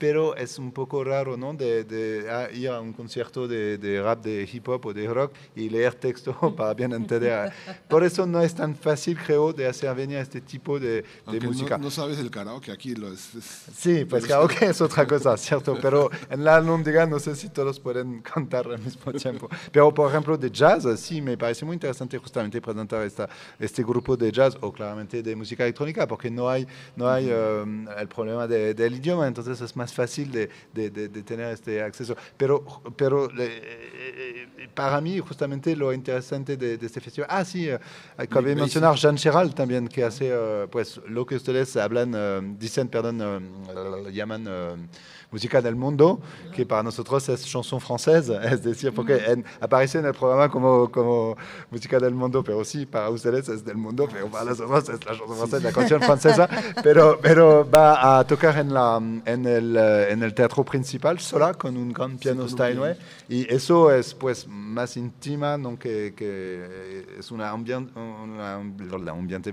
[0.00, 1.52] pero es un poco raro ¿no?
[1.52, 5.68] de, ah, ir a un concierto de, rap, de hip hop o de rock y
[5.68, 7.52] leer texto para bien entender.
[7.86, 11.04] Por eso no es tan fácil, creo, de hacer venir este tipo de,
[11.42, 11.76] música.
[11.76, 13.28] No, sabes el karaoke, aquí lo es.
[13.76, 15.76] sí, pues karaoke es otra cosa, ¿cierto?
[15.82, 19.50] Pero en la almóndiga no sé si todos pueden cantar al mismo tiempo.
[19.70, 24.16] Pero, por ejemplo, de jazz, sí, me parece muy interesante justamente presentar esta, este grupo
[24.16, 28.46] de jazz o claramente de música electrónica, porque no hay, no hay um, el problema
[28.46, 32.16] del idioma, entonces es más fácil de, de, de, tener este acceso.
[32.36, 32.64] Pero,
[32.96, 37.68] pero eh, eh, para mí, justamente lo interesante de, este festival, ah, sí,
[38.16, 40.32] acabé de mencionar Jean Cheral también, que hace
[40.70, 43.64] pues, lo que ustedes hablan, dicen, perdón,
[44.12, 44.88] llaman
[45.30, 46.20] música del mundo,
[46.54, 50.90] que para nosotros es chanson francesa, es decir, porque en, aparece en el programa como,
[50.90, 51.36] como
[51.70, 54.98] música del mundo, pero sí, para ustedes es del mundo, pero para nosotros es la
[54.98, 56.48] chanson francesa, la canción francesa,
[56.82, 61.76] pero, pero va a tocar en, la, en, el, en el teatro principal sola con
[61.76, 62.96] un gran piano Steinway,
[63.28, 65.78] y eso es pues más íntima, ¿no?
[65.78, 69.52] que, que es una ambiente, una, una ambiente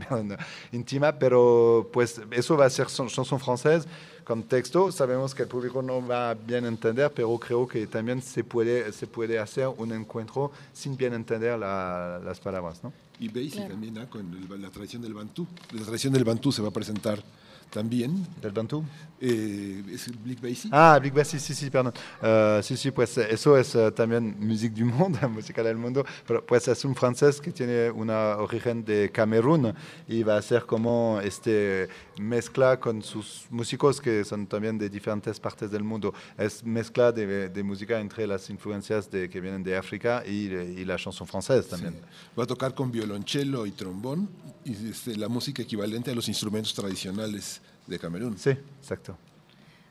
[0.71, 3.87] íntima, pero pues eso va a ser chanson francesa,
[4.27, 4.91] contexto.
[4.91, 8.91] Sabemos que el público no va a bien entender, pero creo que también se puede,
[8.91, 12.83] se puede hacer un encuentro sin bien entender las palabras.
[12.83, 12.91] ¿no?
[13.19, 15.47] Y veis también con la tradición del Bantú.
[15.71, 17.23] La tradición del Bantú se va a presentar
[17.69, 18.25] también.
[18.41, 18.83] ¿Del Bantu?
[19.19, 20.69] Eh, ¿Es Blick Basie?
[20.71, 21.93] Ah, Blick Basie, sí, sí, perdón.
[22.21, 26.45] Uh, sí, sí, pues eso es uh, también música du mundo, música del mundo, pero
[26.45, 29.73] pues es un francés que tiene una origen de Camerún
[30.07, 31.87] y va a ser como este
[32.19, 36.13] mezcla con sus músicos que son también de diferentes partes del mundo.
[36.37, 40.85] Es mezcla de, de música entre las influencias de, que vienen de África y, y
[40.85, 41.93] la chanson francesa también.
[41.93, 42.33] Sí.
[42.37, 44.29] Va a tocar con violonchelo y trombón
[44.67, 48.37] y este, la música equivalente a los instrumentos tradicionales de Camerún.
[48.37, 49.17] Sí, exacto.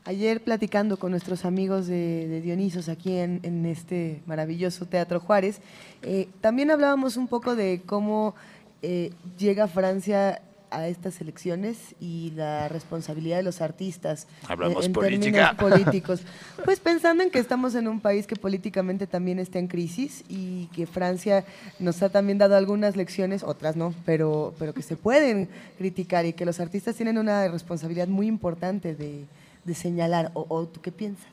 [0.04, 5.60] Ayer platicando con nuestros amigos de, Dionisos aquí en, este maravilloso Teatro Juárez,
[6.02, 8.34] eh, también hablábamos un poco de cómo
[8.82, 10.42] eh, llega Francia
[10.76, 15.54] a estas elecciones y la responsabilidad de los artistas Hablamos en política.
[15.54, 15.54] términos
[15.84, 16.20] políticos.
[16.64, 20.66] Pues pensando en que estamos en un país que políticamente también está en crisis y
[20.66, 21.44] que Francia
[21.78, 25.48] nos ha también dado algunas lecciones, otras no, pero, pero que se pueden
[25.78, 29.24] criticar y que los artistas tienen una responsabilidad muy importante de,
[29.64, 30.30] de señalar.
[30.34, 31.26] O, tú qué piensas?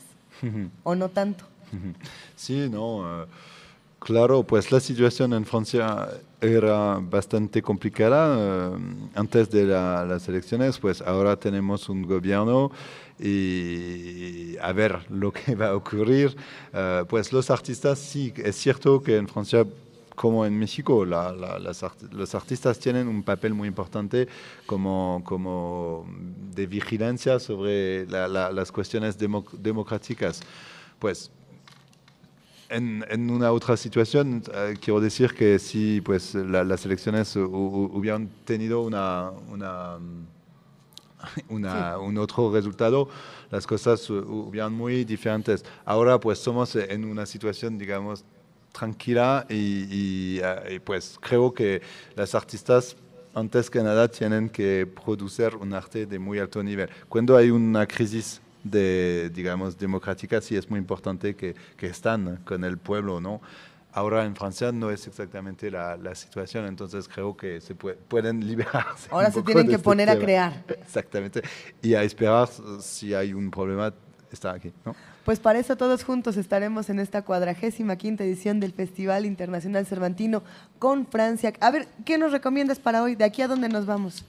[0.83, 1.45] ¿O no tanto?
[2.35, 3.23] Sí, no.
[3.23, 3.25] Uh
[4.03, 6.09] Claro, pues la situación en Francia
[6.41, 8.77] era bastante complicada uh,
[9.15, 12.69] antes de la, las elecciones, pues ahora tenemos un gobierno
[13.17, 16.35] y a ver lo que va a ocurrir.
[16.73, 19.65] Uh, pues los artistas, sí, es cierto que en Francia
[20.15, 24.27] como en México, los artistas tienen un papel muy importante
[24.65, 26.05] como, como
[26.53, 30.41] de vigilancia sobre la, las cuestiones democ democráticas.
[30.99, 31.31] Pues
[32.73, 39.31] en, una otra situación, eh, quiero decir que si pues, las elecciones hubieran tenido una,
[39.47, 39.97] una,
[41.97, 43.09] un otro resultado,
[43.51, 45.63] las cosas hubieran muy diferentes.
[45.85, 48.25] Ahora pues somos en una situación, digamos,
[48.71, 51.81] tranquila y, y pues creo que
[52.15, 52.95] las artistas
[53.35, 56.89] antes que nada tienen que producir un arte de muy alto nivel.
[57.09, 62.63] Cuando hay una crisis de, digamos, democrática, sí es muy importante que, que están con
[62.63, 63.41] el pueblo, ¿no?
[63.95, 69.07] Ahora en Francia no es exactamente la, la situación, entonces creo que se pueden liberarse.
[69.11, 70.63] Ahora se tienen que este poner a crear.
[70.67, 71.43] Exactamente.
[71.81, 72.49] Y a esperar
[72.79, 73.93] si hay un problema,
[74.31, 74.95] estar aquí, ¿no?
[75.25, 80.43] Pues para eso todos juntos estaremos en esta cuadragésima quinta edición del Festival Internacional Cervantino
[80.79, 81.53] con Francia.
[81.61, 83.15] A ver, ¿qué nos recomiendas para hoy?
[83.15, 84.25] ¿De aquí a dónde nos vamos?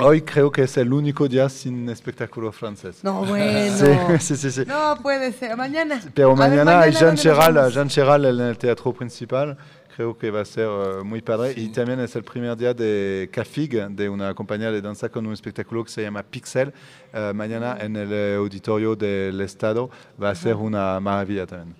[0.00, 3.02] Hoy creo que es el único día sin espectáculo francés.
[3.02, 4.18] No, bueno.
[4.18, 5.56] Sí, sí, sí, No puede ser.
[5.56, 6.00] Mañana.
[6.14, 9.56] Pero mañana, hay Jean Cheral, Jean Cheral en el teatro principal
[9.98, 11.54] creo que va a ser uh, muy padre.
[11.56, 15.32] Y también es el primer día de CAFIG, de una compañía de danza con un
[15.32, 16.72] espectáculo que se llama Pixel.
[17.12, 19.90] Uh, mañana en el auditorio del Estado
[20.22, 21.74] va a ser una maravilla también.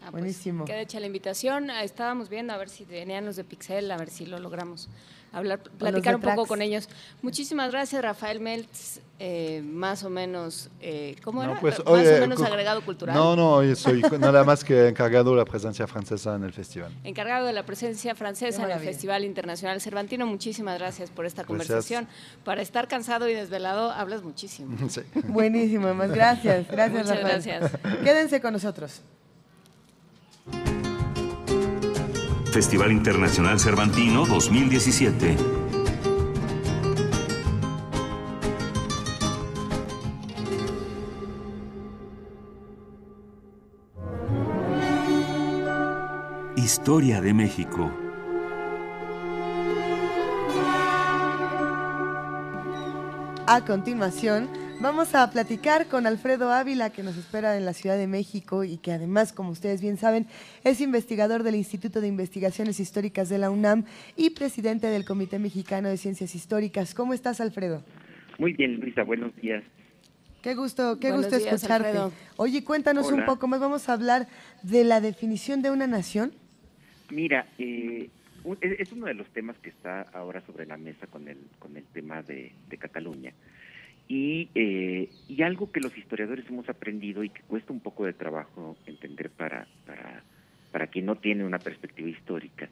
[0.00, 0.64] Ah, pues, Buenísimo.
[0.64, 1.70] Queda hecha la invitación.
[1.70, 4.88] Estábamos viendo a ver si venían los de Pixel, a ver si lo logramos
[5.32, 6.88] hablar, platicar un poco con ellos.
[7.22, 11.58] Muchísimas gracias, Rafael Meltz, eh, más o menos, eh, ¿cómo era?
[11.60, 13.14] Pues, más o menos agregado cultural.
[13.16, 16.92] No, no, soy nada más que encargado de la presencia francesa en el festival.
[17.04, 20.26] Encargado de la presencia francesa en el Festival Internacional Cervantino.
[20.26, 22.08] Muchísimas gracias por esta conversación.
[22.44, 24.76] Para estar cansado y desvelado, hablas muchísimo.
[24.92, 25.00] Sí.
[25.28, 26.66] Buenísimo, más gracias.
[26.68, 27.70] Gracias, Muchas gracias.
[28.04, 29.00] Quédense con nosotros.
[32.52, 35.36] Festival Internacional Cervantino 2017.
[46.56, 47.90] Historia de México.
[53.46, 54.50] A continuación,
[54.82, 58.78] Vamos a platicar con Alfredo Ávila, que nos espera en la Ciudad de México y
[58.78, 60.26] que además, como ustedes bien saben,
[60.64, 63.84] es investigador del Instituto de Investigaciones Históricas de la UNAM
[64.16, 66.94] y presidente del Comité Mexicano de Ciencias Históricas.
[66.94, 67.84] ¿Cómo estás, Alfredo?
[68.40, 69.62] Muy bien, Luisa, buenos días.
[70.42, 71.96] Qué gusto, qué gusto escucharte.
[72.36, 74.26] Oye, cuéntanos un poco más, vamos a hablar
[74.64, 76.32] de la definición de una nación.
[77.08, 78.10] Mira, eh,
[78.60, 81.84] es uno de los temas que está ahora sobre la mesa con el, con el
[81.84, 83.32] tema de Cataluña.
[84.14, 88.12] Y, eh, y algo que los historiadores hemos aprendido y que cuesta un poco de
[88.12, 90.22] trabajo entender para, para,
[90.70, 92.68] para quien no tiene una perspectiva histórica,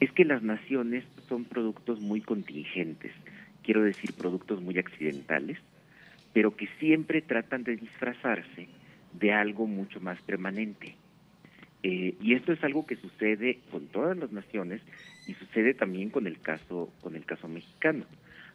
[0.00, 3.12] es que las naciones son productos muy contingentes,
[3.62, 5.58] quiero decir productos muy accidentales,
[6.32, 8.66] pero que siempre tratan de disfrazarse
[9.12, 10.96] de algo mucho más permanente.
[11.84, 14.82] Eh, y esto es algo que sucede con todas las naciones
[15.28, 18.06] y sucede también con el caso con el caso mexicano.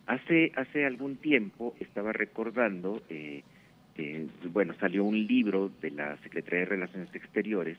[0.08, 3.42] Hace, hace algún tiempo estaba recordando, eh,
[4.52, 7.78] bueno, salió un libro de la Secretaría de Relaciones Exteriores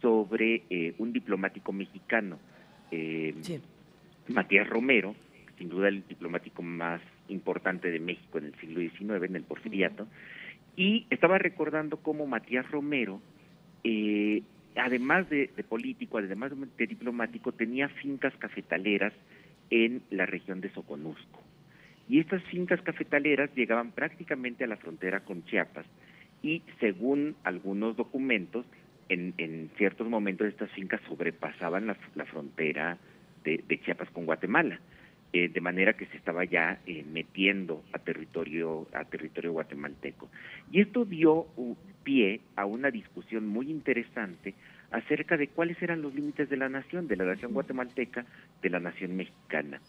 [0.00, 2.38] sobre eh, un diplomático mexicano,
[2.92, 3.34] eh,
[4.28, 5.16] Matías Romero,
[5.58, 10.06] sin duda el diplomático más importante de México en el siglo XIX, en el porfiriato,
[10.76, 13.20] y estaba recordando cómo Matías Romero,
[14.76, 19.14] además de, de, político, además de diplomático, tenía fincas cafetaleras
[19.70, 21.45] en la región de Soconusco.
[22.08, 25.86] Y estas fincas cafetaleras llegaban prácticamente a la frontera con Chiapas.
[26.42, 28.64] Y según algunos documentos,
[29.08, 32.98] en, en ciertos momentos estas fincas sobrepasaban la, la frontera
[33.44, 34.80] de, Chiapas con Guatemala.
[35.32, 40.30] Eh, de manera que se estaba ya eh, metiendo a territorio a territorio guatemalteco.
[40.70, 41.46] Y esto dio
[42.04, 44.54] pie a una discusión muy interesante
[44.92, 48.24] acerca de cuáles eran los límites de la nación de la nación guatemalteca
[48.62, 49.80] de la nación mexicana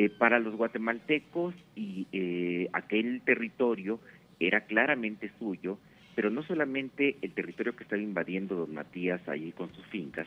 [0.00, 4.00] eh, para los guatemaltecos y eh, aquel territorio
[4.38, 5.78] era claramente suyo,
[6.14, 10.26] pero no solamente el territorio que estaba invadiendo don Matías ahí con sus fincas,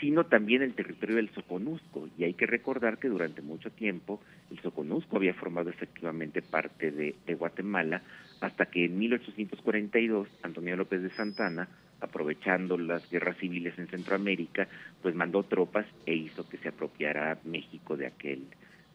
[0.00, 2.08] sino también el territorio del Soconusco.
[2.16, 7.14] Y hay que recordar que durante mucho tiempo el Soconusco había formado efectivamente parte de,
[7.26, 8.00] de Guatemala,
[8.40, 11.68] hasta que en 1842 Antonio López de Santana,
[12.00, 14.68] aprovechando las guerras civiles en Centroamérica,
[15.02, 18.46] pues mandó tropas e hizo que se apropiara México de aquel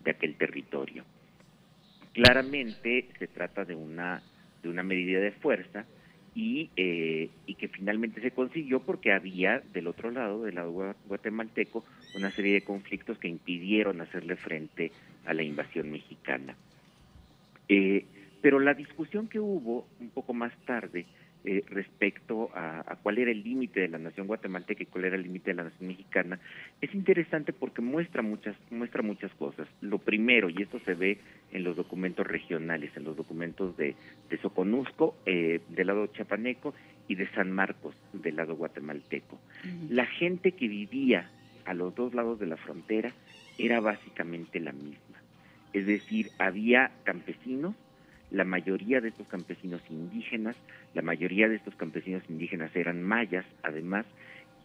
[0.07, 1.03] de aquel territorio.
[2.13, 4.23] Claramente se trata de una,
[4.63, 5.85] de una medida de fuerza
[6.33, 11.83] y, eh, y que finalmente se consiguió porque había del otro lado, del lado guatemalteco,
[12.15, 14.93] una serie de conflictos que impidieron hacerle frente
[15.25, 16.55] a la invasión mexicana.
[17.67, 18.05] Eh,
[18.41, 21.05] pero la discusión que hubo un poco más tarde
[21.45, 25.23] eh, respecto a, cuál era el límite de la nación guatemalteca y cuál era el
[25.23, 26.39] límite de la nación mexicana,
[26.81, 29.67] es interesante porque muestra muchas, muestra muchas cosas.
[29.81, 31.19] Lo primero, y esto se ve
[31.51, 33.95] en los documentos regionales, en los documentos de,
[34.29, 36.73] de Soconusco, eh, del lado chapaneco,
[37.07, 39.39] y de San Marcos, del lado guatemalteco.
[39.89, 41.29] La gente que vivía
[41.65, 43.13] a los dos lados de la frontera
[43.57, 45.21] era básicamente la misma.
[45.73, 47.75] Es decir, había campesinos
[48.31, 50.55] la mayoría de estos campesinos indígenas,
[50.93, 54.05] la mayoría de estos campesinos indígenas eran mayas, además,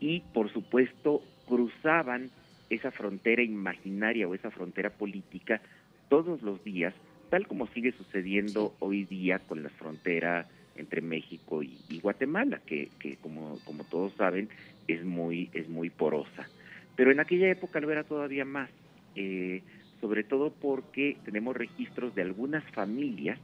[0.00, 2.30] y por supuesto cruzaban
[2.70, 5.60] esa frontera imaginaria o esa frontera política
[6.08, 6.94] todos los días,
[7.30, 13.16] tal como sigue sucediendo hoy día con la frontera entre México y, Guatemala, que, que,
[13.16, 14.48] como, como todos saben
[14.88, 16.48] es muy, es muy porosa.
[16.96, 18.70] Pero en aquella época lo era todavía más,
[19.14, 19.62] eh,
[20.00, 23.38] sobre todo porque tenemos registros de algunas familias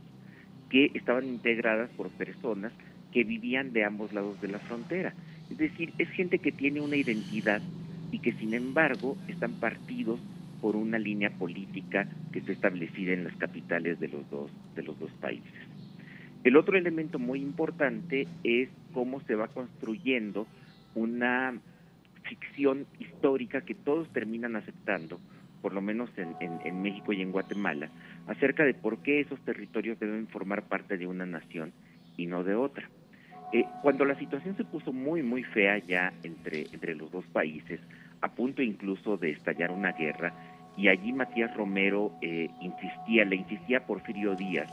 [0.70, 2.72] que estaban integradas por personas
[3.12, 5.14] que vivían de ambos lados de la frontera.
[5.50, 7.62] Es decir, es gente que tiene una identidad
[8.12, 10.20] y que sin embargo están partidos
[10.60, 14.98] por una línea política que está establecida en las capitales de los dos, de los
[14.98, 15.52] dos países.
[16.44, 20.46] El otro elemento muy importante es cómo se va construyendo
[20.94, 21.54] una
[22.24, 25.20] ficción histórica que todos terminan aceptando,
[25.62, 27.90] por lo menos en, en México y en Guatemala,
[28.28, 31.72] acerca de por qué esos territorios deben formar parte de una nación
[32.16, 32.88] y no de otra.
[33.52, 37.80] Eh, cuando la situación se puso muy, muy fea ya entre, entre los dos países,
[38.20, 40.34] a punto incluso de estallar una guerra,
[40.76, 44.70] y allí Matías Romero eh, insistía, le insistía a Porfirio Díaz,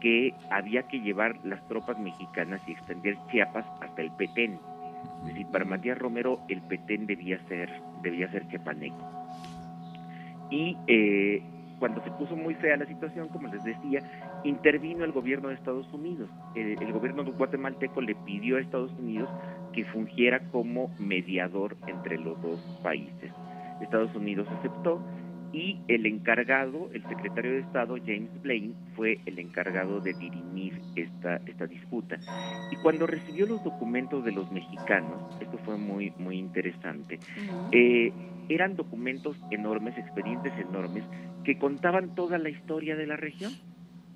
[0.00, 4.58] que había que llevar las tropas mexicanas y extender Chiapas hasta el Petén.
[5.22, 7.70] Es decir, para Matías Romero el Petén debía ser,
[8.02, 9.10] debía ser chiapaneco.
[10.50, 11.42] Y eh,
[11.82, 13.98] cuando se puso muy fea la situación, como les decía,
[14.44, 16.30] intervino el gobierno de Estados Unidos.
[16.54, 19.28] El, el, gobierno guatemalteco le pidió a Estados Unidos
[19.72, 23.32] que fungiera como mediador entre los dos países.
[23.80, 25.02] Estados Unidos aceptó
[25.52, 31.40] y el encargado, el secretario de Estado, James Blaine, fue el encargado de dirimir esta,
[31.46, 32.16] esta disputa.
[32.70, 37.18] Y cuando recibió los documentos de los mexicanos, esto fue muy, muy interesante,
[37.72, 38.12] eh,
[38.48, 41.04] eran documentos enormes, expedientes enormes,
[41.44, 43.52] que contaban toda la historia de la región.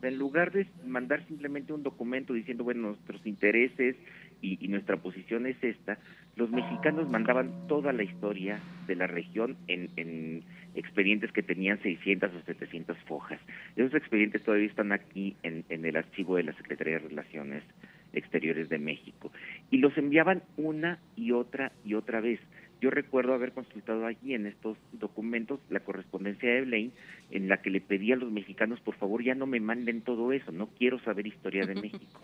[0.02, 3.96] En lugar de mandar simplemente un documento diciendo, bueno, nuestros intereses
[4.40, 5.98] y, nuestra posición es esta,
[6.36, 12.42] los mexicanos mandaban toda la historia de la región en, expedientes que tenían 600 o
[12.42, 13.40] 700 fojas.
[13.76, 17.64] Esos expedientes todavía están aquí en, en el archivo de la Secretaría de Relaciones
[18.12, 19.32] Exteriores de México.
[19.70, 22.40] Y los enviaban una y otra y otra vez.
[22.80, 26.92] Yo recuerdo haber consultado allí en estos documentos la correspondencia de Blaine
[27.30, 30.32] en la que le pedía a los mexicanos, por favor, ya no me manden todo
[30.32, 32.20] eso, no quiero saber historia de México.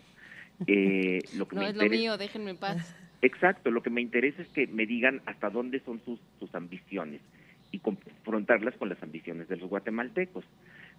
[0.67, 2.95] Eh, lo que no es lo mío, déjenme en paz.
[3.21, 7.21] Exacto, lo que me interesa es que me digan hasta dónde son sus, sus ambiciones
[7.71, 10.45] y confrontarlas con las ambiciones de los guatemaltecos.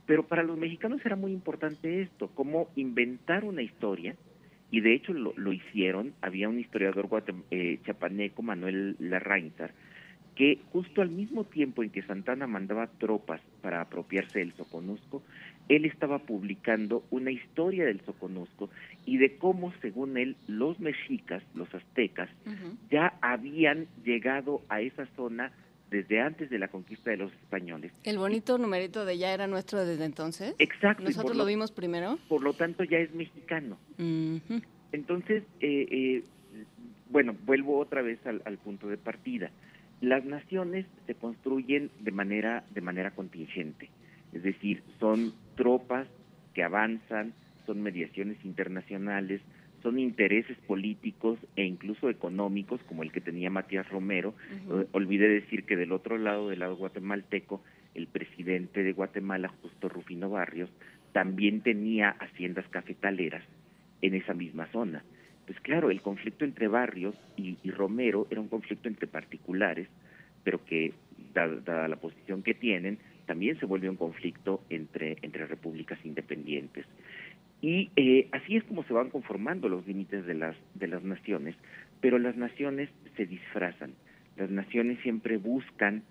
[0.07, 4.17] Pero para los mexicanos era muy importante esto, cómo inventar una historia
[4.75, 7.09] y de hecho lo, lo hicieron, había un historiador
[7.53, 9.71] eh, chapaneco, Manuel Larrainzar,
[10.35, 15.23] que justo al mismo tiempo en que Santana mandaba tropas para apropiarse del Soconusco,
[15.69, 18.69] él estaba publicando una historia del Soconusco
[19.07, 22.29] y de cómo, según él, los mexicas, los aztecas,
[22.91, 25.53] ya habían llegado a esa zona
[25.91, 27.93] desde antes de la conquista de los españoles.
[28.05, 30.55] ¿El bonito numerito de ya era nuestro desde entonces?
[30.59, 31.05] Exacto.
[31.05, 32.19] ¿Nosotros lo, vimos primero?
[32.29, 33.79] Por lo tanto, ya es mexicano.
[34.93, 36.25] Entonces, eh, eh,
[37.11, 39.51] bueno, vuelvo otra vez al, punto de partida.
[40.01, 43.89] Las naciones se construyen de manera, de manera contingente,
[44.33, 46.09] es decir, son tropas
[46.55, 47.33] que avanzan,
[47.67, 49.41] son mediaciones internacionales,
[49.85, 54.35] son intereses políticos e incluso económicos, como el que tenía Matías Romero.
[54.67, 57.63] Uh Olvidé decir que del otro lado, del lado guatemalteco,
[57.95, 60.71] el presidente de Guatemala, Justo Rufino Barrios,
[61.13, 63.45] también tenía haciendas cafetaleras
[64.01, 65.05] en esa misma zona.
[65.47, 69.87] Pues claro, el conflicto entre Barrios y, Romero era un conflicto entre particulares,
[70.43, 70.95] pero que,
[71.35, 76.87] dada, la posición que tienen, también se vuelve un conflicto entre, entre repúblicas independientes.
[77.67, 81.57] Y eh, así es como se van conformando los límites de las, de las naciones,
[82.03, 83.95] pero las naciones se disfrazan,
[84.37, 86.03] las naciones siempre buscan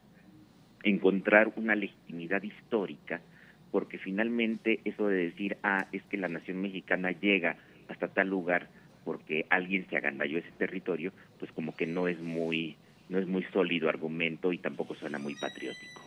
[0.81, 3.21] encontrar una legitimidad histórica,
[3.69, 8.67] porque finalmente eso de decir, ah, es que la nación mexicana llega hasta tal lugar
[9.05, 12.77] porque alguien se agandalló ese territorio, pues como que no es muy,
[13.09, 16.01] no es muy sólido argumento y tampoco suena muy patriótico.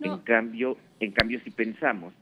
[0.00, 2.14] En cambio, en cambio si pensamos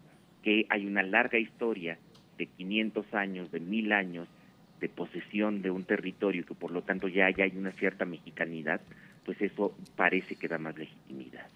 [0.43, 1.97] que hay una larga historia
[2.39, 4.29] de 500 años, de mil años,
[4.81, 8.81] de posesión de un territorio que por lo tanto ya, ya hay una cierta mexicanidad,
[9.25, 11.47] pues eso parece que da más legitimidad.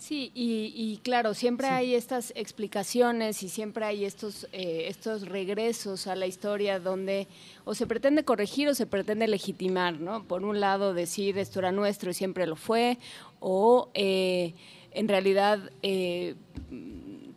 [0.00, 6.16] Sí, y, claro, siempre hay estas explicaciones y siempre hay estos, eh, estos regresos a
[6.16, 7.28] la historia donde
[7.66, 10.24] o se pretende corregir o se pretende legitimar, ¿no?
[10.24, 12.96] Por un lado decir esto era nuestro y siempre lo fue,
[13.40, 14.54] o eh,
[14.92, 16.34] en realidad eh,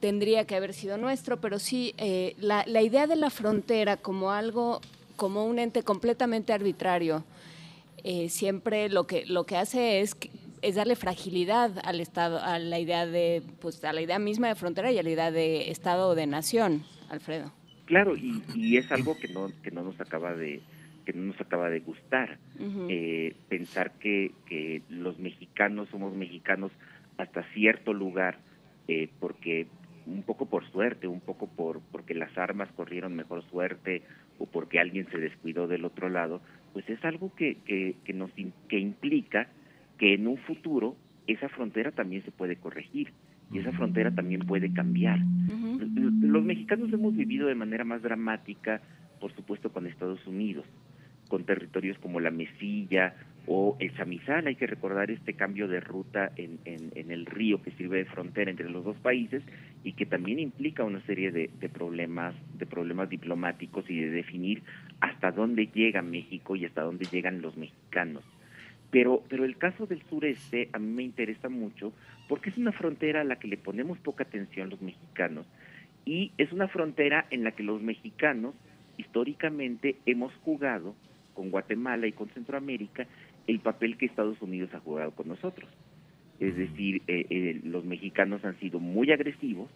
[0.03, 1.95] tendría que haber sido nuestro, pero sí,
[2.37, 4.81] la, la idea de la frontera como algo,
[5.15, 7.23] como un ente completamente arbitrario,
[8.27, 10.17] siempre lo que, lo que hace es
[10.63, 14.55] es darle fragilidad al Estado, a la idea de, pues a la idea misma de
[14.55, 17.51] frontera y a la idea de Estado o de nación, Alfredo.
[17.85, 20.61] Claro, y, es algo que no, que no nos acaba de
[21.05, 22.39] que no nos acaba de gustar.
[22.87, 26.71] Eh, pensar que, que los mexicanos somos mexicanos
[27.17, 28.39] hasta cierto lugar,
[28.87, 29.67] eh, porque
[30.05, 34.03] un poco por suerte, un poco por porque las armas corrieron mejor suerte
[34.39, 36.41] o porque alguien se descuidó del otro lado,
[36.73, 38.31] pues es algo que, que, que nos
[38.67, 39.47] que implica
[39.97, 40.95] que en un futuro
[41.27, 43.13] esa frontera también se puede corregir
[43.51, 45.19] y esa frontera también puede cambiar.
[46.21, 48.81] Los mexicanos hemos vivido de manera más dramática,
[49.19, 50.65] por supuesto, con Estados Unidos,
[51.27, 53.13] con territorios como la Mesilla
[53.47, 54.47] o el Samizal.
[54.47, 58.49] Hay que recordar este cambio de ruta en, en, el río que sirve de frontera
[58.49, 59.43] entre los dos países
[59.83, 64.63] y que también implica una serie de, de, problemas, de problemas diplomáticos y de definir
[64.99, 68.23] hasta dónde llega México y hasta dónde llegan los mexicanos.
[68.91, 71.93] Pero, pero el caso del sureste a mí me interesa mucho
[72.29, 75.47] porque es una frontera a la que le ponemos poca atención los mexicanos
[76.05, 78.53] y es una frontera en la que los mexicanos
[78.97, 80.95] históricamente hemos jugado
[81.33, 83.07] con Guatemala y con Centroamérica
[83.47, 85.69] el papel que Estados Unidos ha jugado con nosotros.
[86.39, 89.69] Es decir, eh, eh, los mexicanos han sido muy agresivos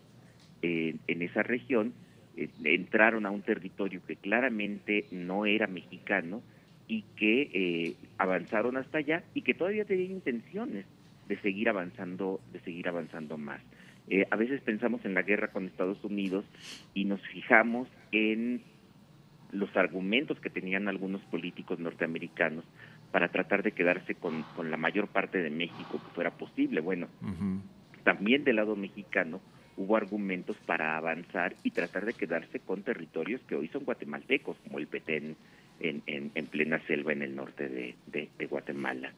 [0.62, 1.94] en esa región,
[2.36, 6.42] eh, entraron a un territorio que claramente no era mexicano,
[6.88, 10.86] y que eh, avanzaron hasta allá y que todavía tenían intenciones
[11.28, 13.62] de seguir avanzando, de seguir avanzando más.
[14.10, 16.46] Eh, a veces pensamos en la guerra con Estados Unidos
[16.94, 18.62] y nos fijamos en
[19.52, 22.64] los argumentos que tenían algunos políticos norteamericanos
[23.12, 26.82] para tratar de quedarse con, con la mayor parte de México que fuera posible.
[26.82, 27.08] Bueno,
[28.04, 29.42] también del lado mexicano
[29.78, 34.80] hubo argumentos para avanzar y tratar de quedarse con territorios que hoy son guatemaltecos, como
[34.80, 35.36] el Petén,
[35.80, 39.14] en, en, plena selva en el norte de, de, Guatemala.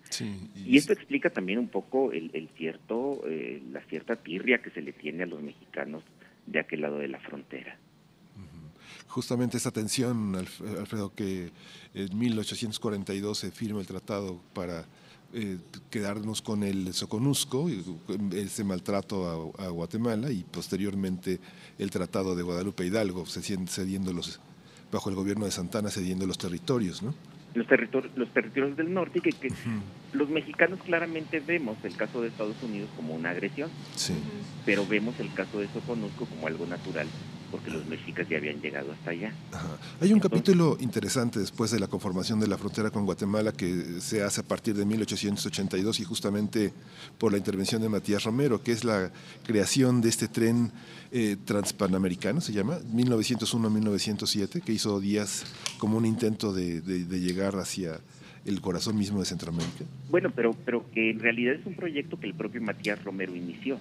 [0.56, 4.82] y, esto explica también un poco el, el cierto, eh, la cierta tirria que se
[4.82, 6.04] le tiene a los mexicanos
[6.46, 7.78] de aquel lado de la frontera.
[9.10, 11.52] Justamente esa tensión, Alfredo, que
[11.96, 14.86] en 1842 se firma el tratado para
[15.34, 15.58] eh,
[15.90, 17.70] quedarnos con el Soconusco,
[18.34, 21.40] ese maltrato a, a, Guatemala y posteriormente
[21.80, 24.40] el Tratado de Guadalupe Hidalgo, cediendo los
[24.92, 27.14] bajo el gobierno de Santana cediendo los territorios, ¿no?
[27.56, 29.52] Los, territorios, los territorios del norte y que,
[30.14, 34.14] los mexicanos claramente vemos el caso de Estados Unidos como una agresión, sí.
[34.66, 37.08] pero vemos el caso de Soconusco como algo natural
[37.52, 39.34] porque los mexicas ya habían llegado hasta allá.
[40.02, 44.24] Hay un capítulo interesante después de la conformación de la frontera con Guatemala que se
[44.24, 46.74] hace a partir de 1882 y justamente
[47.18, 49.12] por la intervención de Matías Romero, que es la
[49.46, 50.72] creación de este tren
[51.12, 55.46] eh, transpanamericano, se llama, 1901-1907, que hizo Díaz
[55.78, 58.00] como un intento de, de llegar hacia
[58.46, 59.86] el corazón mismo de Centroamérica?
[60.10, 63.80] Bueno, pero, pero que en realidad es un proyecto que el propio Matías Romero inició,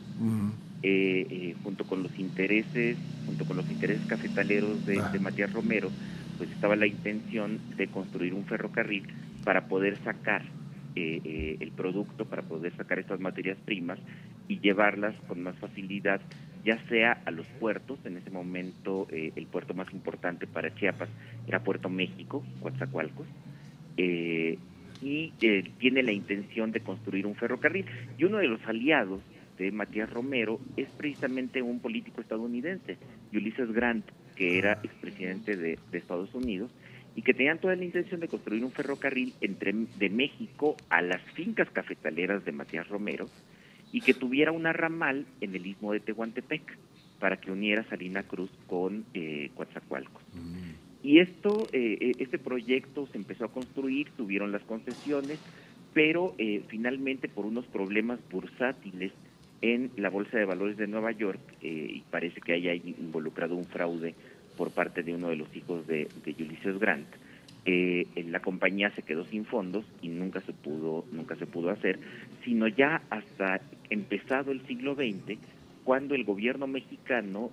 [0.82, 5.12] eh, eh, junto con los intereses, junto con los intereses cafetaleros de, ah.
[5.20, 5.90] Matías Romero,
[6.36, 9.04] pues estaba la intención de construir un ferrocarril
[9.44, 10.42] para poder sacar
[10.94, 13.98] eh, el producto, para poder sacar estas materias primas
[14.48, 16.20] y llevarlas con más facilidad,
[16.64, 21.08] ya sea a los puertos, en ese momento el puerto más importante para Chiapas
[21.46, 23.26] era Puerto México, Coatzacoalcos,
[23.98, 24.58] eh,
[25.02, 27.84] y eh, tiene la intención de construir un ferrocarril.
[28.16, 29.20] Y uno de los aliados
[29.58, 32.96] de Matías Romero es precisamente un político estadounidense,
[33.32, 34.06] Ulysses Grant,
[34.36, 36.70] que era expresidente de, de Estados Unidos
[37.16, 41.20] y que tenían toda la intención de construir un ferrocarril entre de México a las
[41.32, 43.26] fincas cafetaleras de Matías Romero
[43.92, 46.78] y que tuviera una ramal en el istmo de Tehuantepec
[47.18, 50.22] para que uniera Salina Cruz con eh, Coatzacoalcos.
[50.34, 50.88] Mm.
[51.02, 55.38] Y esto, eh, eh, este proyecto se empezó a construir, tuvieron las concesiones,
[55.94, 59.12] pero eh, finalmente por unos problemas bursátiles
[59.60, 64.14] en la Bolsa de Valores de Nueva York, y parece que haya involucrado un fraude
[64.56, 67.08] por parte de uno de los hijos de, de Ulysses Grant,
[67.66, 71.98] la compañía se quedó sin fondos y nunca se pudo, nunca se pudo hacer,
[72.44, 75.38] sino ya hasta empezado el siglo XX,
[75.84, 77.50] cuando el gobierno mexicano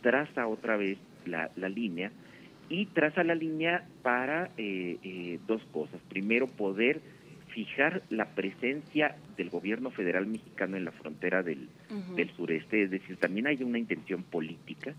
[0.00, 2.12] traza otra vez la, la línea
[2.68, 6.00] y traza la línea para eh, eh, dos cosas.
[6.08, 7.00] Primero, poder
[7.56, 11.70] fijar la presencia del gobierno federal mexicano en la frontera del,
[12.14, 14.92] del sureste, es decir, también hay una intención política,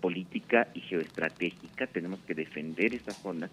[0.00, 3.50] política y geoestratégica, tenemos que defender esa zona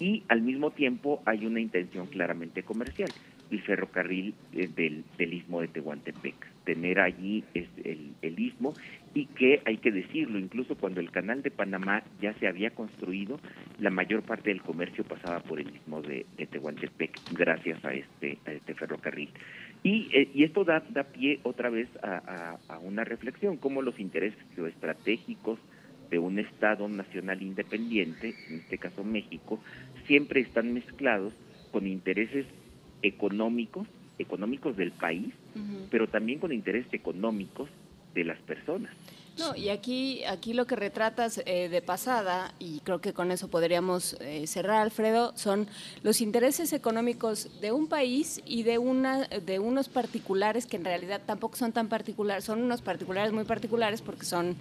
[0.00, 3.10] y al mismo tiempo hay una intención claramente comercial,
[3.50, 8.72] el ferrocarril eh, del, del istmo de Tehuantepec, tener allí el, el istmo
[9.18, 13.40] y que hay que decirlo, incluso cuando el canal de Panamá ya se había construido,
[13.80, 18.52] la mayor parte del comercio pasaba por el istmo de, Tehuantepec gracias a este, a
[18.52, 19.30] este ferrocarril.
[19.82, 23.98] Y, eh, y esto da, da pie otra vez a, a, una reflexión, cómo los
[23.98, 25.58] intereses geoestratégicos
[26.10, 29.58] de un Estado nacional independiente, en este caso México,
[30.06, 31.32] siempre están mezclados
[31.72, 32.46] con intereses
[33.02, 33.88] económicos,
[34.20, 35.34] económicos del país,
[35.90, 37.68] pero también con intereses económicos
[38.14, 38.92] de las personas.
[39.38, 43.46] No, y aquí, aquí lo que retratas eh, de pasada, y creo que con eso
[43.46, 45.68] podríamos eh, cerrar, Alfredo, son
[46.02, 51.20] los intereses económicos de un país y de, una, de unos particulares que en realidad
[51.24, 54.56] tampoco son tan particulares, son unos particulares muy particulares porque son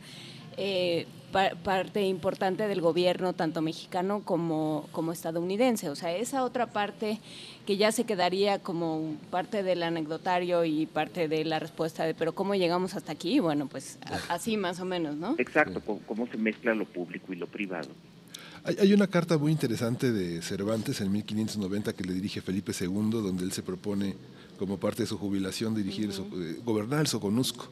[0.58, 5.90] eh, parte importante del gobierno, tanto mexicano como, como estadounidense.
[5.90, 7.20] O sea, esa otra parte
[7.66, 12.34] que ya se quedaría como parte del anecdotario y parte de la respuesta de, pero
[12.34, 13.40] ¿cómo llegamos hasta aquí?
[13.40, 14.00] Bueno, pues
[14.30, 15.36] así más o menos, ¿no?
[15.38, 17.90] Exacto, cómo se mezcla lo público y lo privado.
[18.64, 23.46] Hay, una carta muy interesante de Cervantes en 1590 que le dirige Felipe II, donde
[23.46, 24.16] él se propone
[24.60, 27.70] como parte de su jubilación dirigir, eh, gobernar el Soconusco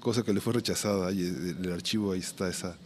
[0.00, 2.76] cosa que le fue rechazada y en el archivo ahí está esa,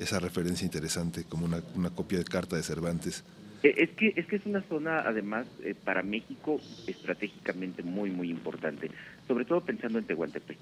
[0.00, 3.24] esa referencia interesante, como una, una copia de carta de Cervantes.
[3.62, 8.30] Eh, es que, es que es una zona, además, eh, para México estratégicamente muy, muy
[8.30, 8.90] importante,
[9.28, 10.58] sobre todo pensando en Tehuantepec.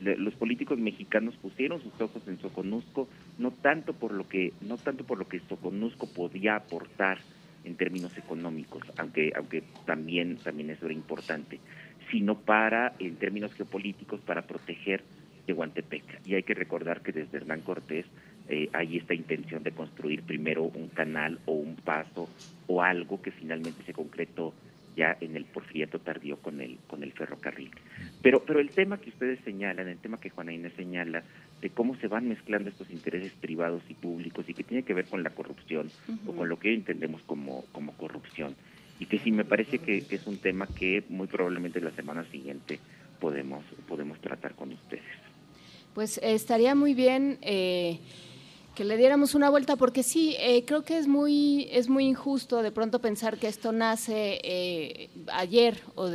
[0.00, 3.08] los políticos mexicanos pusieron sus ojos en Soconusco,
[3.38, 7.18] no tanto por lo que, no tanto por lo que Soconusco podía aportar
[7.64, 11.58] en términos económicos, aunque, aunque también, también eso era importante,
[12.10, 15.02] sino para, en términos geopolíticos, para proteger
[15.46, 16.26] Tehuantepec.
[16.26, 18.06] Y hay que recordar que desde Hernán Cortés
[18.48, 22.28] eh, hay esta intención de construir primero un canal o un paso
[22.66, 24.54] o algo que finalmente se concretó
[24.96, 27.70] ya en el porfiriato tardío con el con el ferrocarril.
[28.22, 31.22] Pero pero el tema que ustedes señalan, el tema que Juana Inés señala
[31.60, 35.04] de cómo se van mezclando estos intereses privados y públicos y que tiene que ver
[35.04, 35.90] con la corrupción
[36.26, 38.54] o con lo que entendemos como como corrupción
[39.00, 42.80] y que sí me parece que, es un tema que muy probablemente la semana siguiente
[43.20, 45.04] podemos, podemos tratar con ustedes.
[45.94, 47.98] Pues estaría muy bien eh,
[48.78, 52.62] que le diéramos una vuelta, porque sí, eh, creo que es muy, es muy injusto
[52.62, 56.08] de pronto pensar que esto nace eh, ayer o,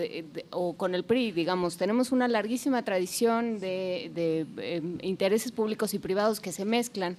[0.51, 1.75] o, con el PRI, digamos.
[1.75, 4.47] Tenemos una larguísima tradición de, de
[4.77, 7.17] em, intereses públicos y privados que se mezclan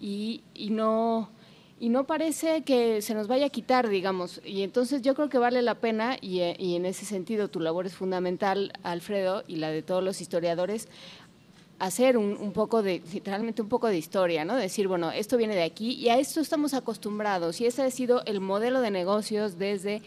[0.00, 1.30] y, y no
[1.78, 4.40] y no parece que se nos vaya a quitar, digamos.
[4.44, 7.86] Y entonces yo creo que vale la pena, y, eh, en ese sentido tu labor
[7.86, 10.88] es fundamental, Alfredo, y la de todos los historiadores,
[11.78, 14.56] hacer un, poco de, literalmente un poco de historia, ¿no?
[14.56, 18.24] Decir, bueno, esto viene de aquí y a esto estamos acostumbrados y ese ha sido
[18.24, 20.02] el modelo de negocios desde,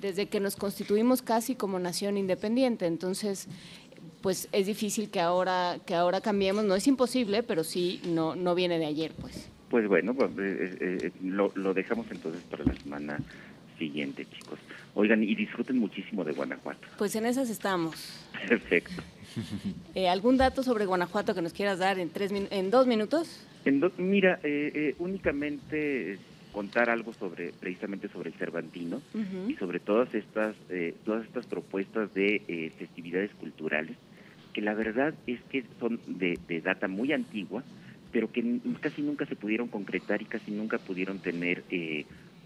[0.00, 2.86] desde que nos constituimos casi como nación independiente.
[2.86, 3.48] Entonces,
[4.22, 8.54] pues es difícil que ahora, que ahora cambiemos, no es imposible, pero sí no, no
[8.54, 9.48] viene de ayer, pues.
[9.68, 13.18] Pues bueno, pues, eh, eh, eh, lo, lo dejamos entonces para la semana
[13.78, 14.58] siguiente, chicos.
[14.94, 16.88] Oigan, y disfruten muchísimo de Guanajuato.
[16.98, 17.94] Pues en esas estamos.
[18.48, 19.02] Perfecto.
[20.08, 23.46] ¿Algún dato sobre Guanajuato que nos quieras dar en, tres en dos minutos?
[23.64, 24.40] En mira,
[24.98, 26.18] únicamente
[26.52, 29.00] contar algo sobre precisamente sobre el Cervantino
[29.46, 30.56] y sobre todas estas
[31.04, 33.96] todas estas propuestas de festividades culturales
[34.52, 37.62] que la verdad es que son de, de data muy antigua
[38.12, 41.62] pero que casi nunca se pudieron concretar y casi nunca pudieron tener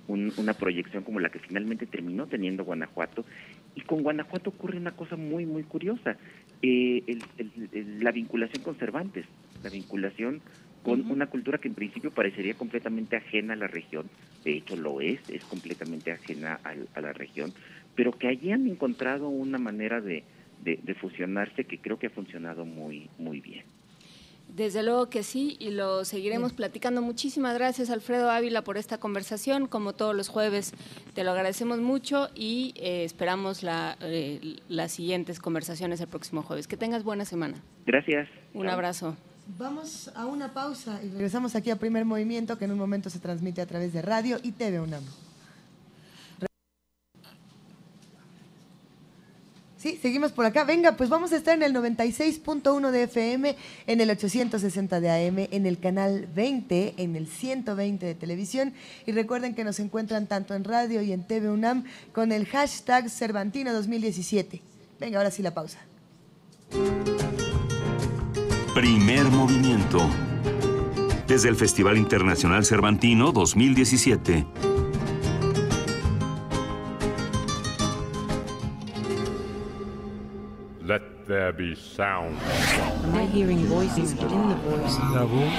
[0.09, 3.25] eh, una proyección como la que finalmente terminó teniendo Guanajuato.
[3.75, 6.17] Y con Guanajuato ocurre una cosa muy, muy curiosa,
[6.63, 7.19] eh,
[8.01, 9.27] la vinculación con Cervantes,
[9.63, 10.41] la vinculación
[10.83, 14.07] con una cultura que en principio parecería completamente ajena a la región,
[14.45, 17.55] de hecho lo es, es completamente ajena a, la región,
[17.95, 20.25] pero que allí han encontrado una manera de,
[20.63, 23.65] de fusionarse que creo que ha funcionado muy, muy bien.
[24.55, 27.03] Desde luego que sí, y lo seguiremos platicando.
[27.03, 29.67] Muchísimas gracias, Alfredo Ávila, por esta conversación.
[29.67, 30.75] Como todos los jueves,
[31.13, 36.69] te lo agradecemos mucho y eh, esperamos la, eh, las siguientes conversaciones el próximo jueves.
[36.69, 37.57] Que tengas buena semana.
[37.85, 38.29] Gracias.
[38.53, 39.17] Un abrazo.
[39.59, 43.19] Vamos a una pausa y regresamos aquí a Primer Movimiento, que en un momento se
[43.19, 45.03] transmite a través de radio y TV UNAM.
[49.85, 50.65] Sí, seguimos por acá.
[50.65, 53.55] Venga, pues vamos a estar en el 96.1 de FM,
[53.87, 58.73] en el 860 de AM, en el canal 20, en el 120 de televisión.
[59.05, 63.11] Y recuerden que nos encuentran tanto en radio y en TV UNAM con el hashtag
[63.11, 64.63] Cervantino 2017.
[64.99, 65.81] Venga, ahora sí la pausa.
[68.75, 70.09] Primer movimiento.
[71.29, 74.47] Desde el Festival Internacional Cervantino 2017.
[81.35, 82.39] There be sound.
[83.05, 84.99] Am I hearing voices within the voice?
[85.13, 85.53] La voz.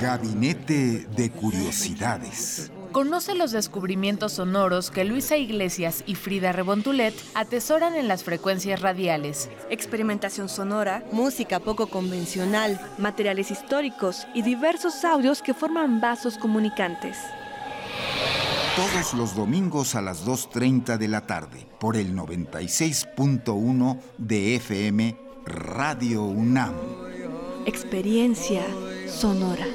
[0.00, 2.70] Gabinete de Curiosidades.
[2.92, 9.50] Conoce los descubrimientos sonoros que Luisa Iglesias y Frida Rebontulet atesoran en las frecuencias radiales.
[9.70, 17.16] Experimentación sonora, música poco convencional, materiales históricos y diversos audios que forman vasos comunicantes.
[18.76, 26.22] Todos los domingos a las 2.30 de la tarde por el 96.1 de FM Radio
[26.22, 26.76] UNAM.
[27.66, 28.62] Experiencia
[29.08, 29.66] sonora.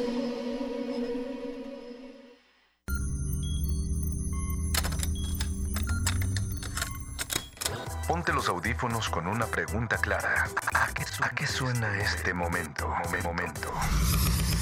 [8.28, 10.50] Ponte los audífonos con una pregunta clara.
[10.74, 12.94] ¿A qué, suena este momento?
[13.24, 13.74] momento?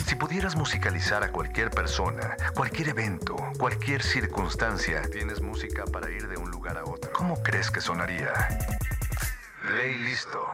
[0.06, 6.38] Si pudieras musicalizar a cualquier persona, cualquier evento, cualquier circunstancia, tienes música para ir de
[6.38, 7.12] un lugar a otro.
[7.14, 8.32] ¿Cómo crees que sonaría?
[9.76, 10.46] Ley listo.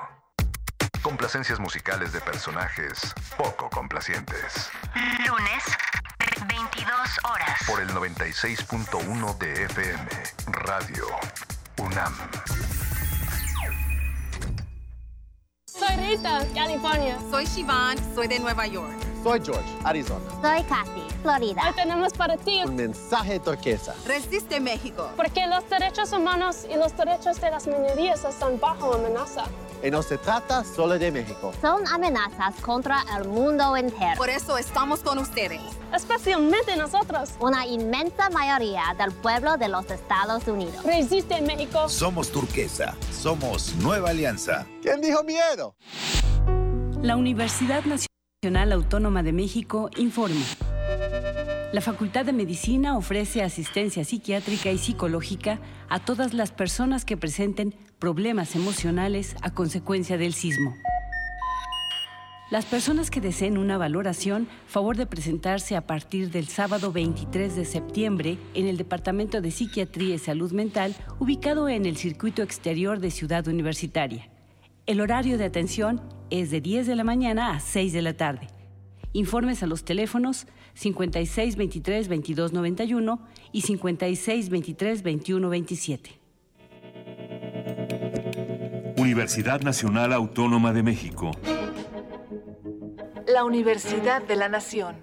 [1.01, 4.72] Complacencias musicales de personajes poco complacientes.
[5.28, 5.64] Lunes,
[6.47, 7.59] 22 horas.
[7.68, 10.07] Por el 96.1 de FM,
[10.47, 11.07] Radio
[11.76, 12.16] UNAM.
[15.82, 17.18] Soy Rita, California.
[17.32, 19.11] Soy Shivan, soy de Nueva York.
[19.24, 20.26] Soy George, Arizona.
[20.42, 21.62] Soy Kathy, Florida.
[21.68, 23.94] Hoy tenemos para ti un mensaje turquesa.
[24.08, 25.10] Resiste México.
[25.16, 29.44] Porque los derechos humanos y los derechos de las minorías están bajo amenaza.
[29.84, 31.54] Y no se trata solo de México.
[31.62, 34.16] Son amenazas contra el mundo entero.
[34.18, 35.62] Por eso estamos con ustedes.
[35.94, 37.32] Especialmente nosotros.
[37.40, 40.84] Una inmensa mayoría del pueblo de los Estados Unidos.
[40.84, 41.90] Resiste México.
[41.90, 42.96] Somos turquesa.
[43.12, 44.66] Somos Nueva Alianza.
[44.82, 45.76] ¿Quién dijo miedo?
[47.02, 48.08] La Universidad Nacional
[48.44, 50.44] Autónoma de México informa.
[51.74, 57.76] La Facultad de Medicina ofrece asistencia psiquiátrica y psicológica a todas las personas que presenten
[58.00, 60.74] problemas emocionales a consecuencia del sismo.
[62.50, 67.66] Las personas que deseen una valoración, favor de presentarse a partir del sábado 23 de
[67.66, 73.12] septiembre en el Departamento de Psiquiatría y Salud Mental, ubicado en el circuito exterior de
[73.12, 74.31] Ciudad Universitaria.
[74.92, 78.48] El horario de atención es de 10 de la mañana a 6 de la tarde.
[79.14, 86.20] Informes a los teléfonos 5623 2291 y 5623 2127.
[88.98, 91.32] Universidad Nacional Autónoma de México.
[93.28, 94.98] La Universidad de la Nación.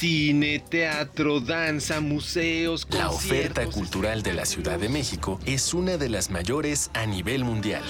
[0.00, 6.08] Cine, teatro, danza, museos, La oferta cultural de la Ciudad de México es una de
[6.08, 7.82] las mayores a nivel mundial.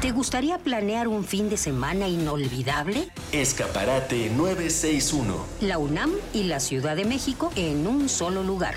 [0.00, 3.08] ¿Te gustaría planear un fin de semana inolvidable?
[3.32, 5.44] Escaparate 961.
[5.62, 8.76] La UNAM y la Ciudad de México en un solo lugar.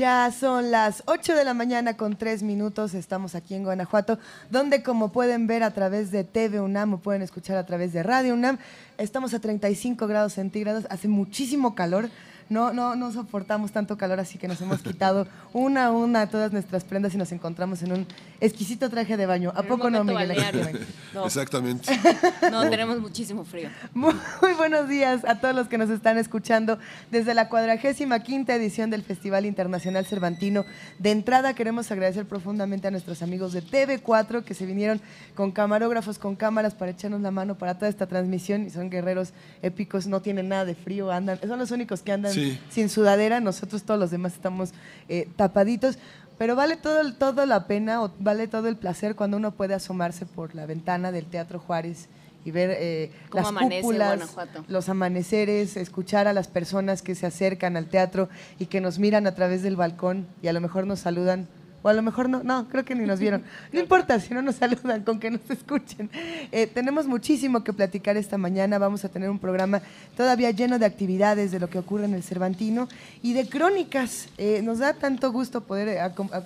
[0.01, 2.95] Ya son las 8 de la mañana con 3 minutos.
[2.95, 7.21] Estamos aquí en Guanajuato, donde como pueden ver a través de TV UNAM o pueden
[7.21, 8.57] escuchar a través de Radio UNAM,
[8.97, 10.87] estamos a 35 grados centígrados.
[10.89, 12.09] Hace muchísimo calor.
[12.51, 16.53] No, no, no soportamos tanto calor, así que nos hemos quitado una a una todas
[16.53, 18.07] nuestras prendas y nos encontramos en un
[18.41, 19.53] exquisito traje de baño.
[19.55, 20.31] ¿A poco no, Miguel?
[21.15, 21.27] No.
[21.27, 21.93] Exactamente.
[22.51, 23.69] No, tenemos muchísimo frío.
[23.95, 26.79] Muy, muy, buenos días a todos los que nos están escuchando
[27.11, 30.65] desde la cuadragésima quinta edición del Festival Internacional Cervantino.
[30.99, 35.01] De entrada queremos agradecer profundamente a nuestros amigos de TV4 que se vinieron
[35.37, 39.33] con camarógrafos, con cámaras para echarnos la mano para toda esta transmisión y son guerreros
[39.63, 42.40] épicos, no tienen nada de frío, andan, son los únicos que andan sí.
[42.69, 44.71] Sin sudadera, nosotros todos los demás estamos
[45.09, 45.99] eh, tapaditos.
[46.39, 50.27] pero vale todo, todo la pena o vale todo el placer cuando uno puede asomarse
[50.27, 52.09] por la ventana del Teatro Juárez
[52.45, 54.37] y ver eh, las cúpulas,
[54.69, 58.29] los amaneceres, escuchar a las personas que se acercan al teatro
[58.59, 61.49] y que nos miran a través del balcón y a lo mejor nos saludan
[61.83, 63.43] o a lo mejor no, no, creo que ni nos vieron.
[63.73, 66.11] No importa si no nos saludan, con que nos escuchen.
[66.53, 68.79] Eh, tenemos muchísimo que platicar esta mañana.
[68.79, 69.83] Vamos a tener un programa
[70.17, 72.89] todavía lleno de actividades de lo que ocurre en el Cervantino
[73.23, 74.29] y de crónicas.
[74.39, 75.99] Eh, nos da tanto gusto poder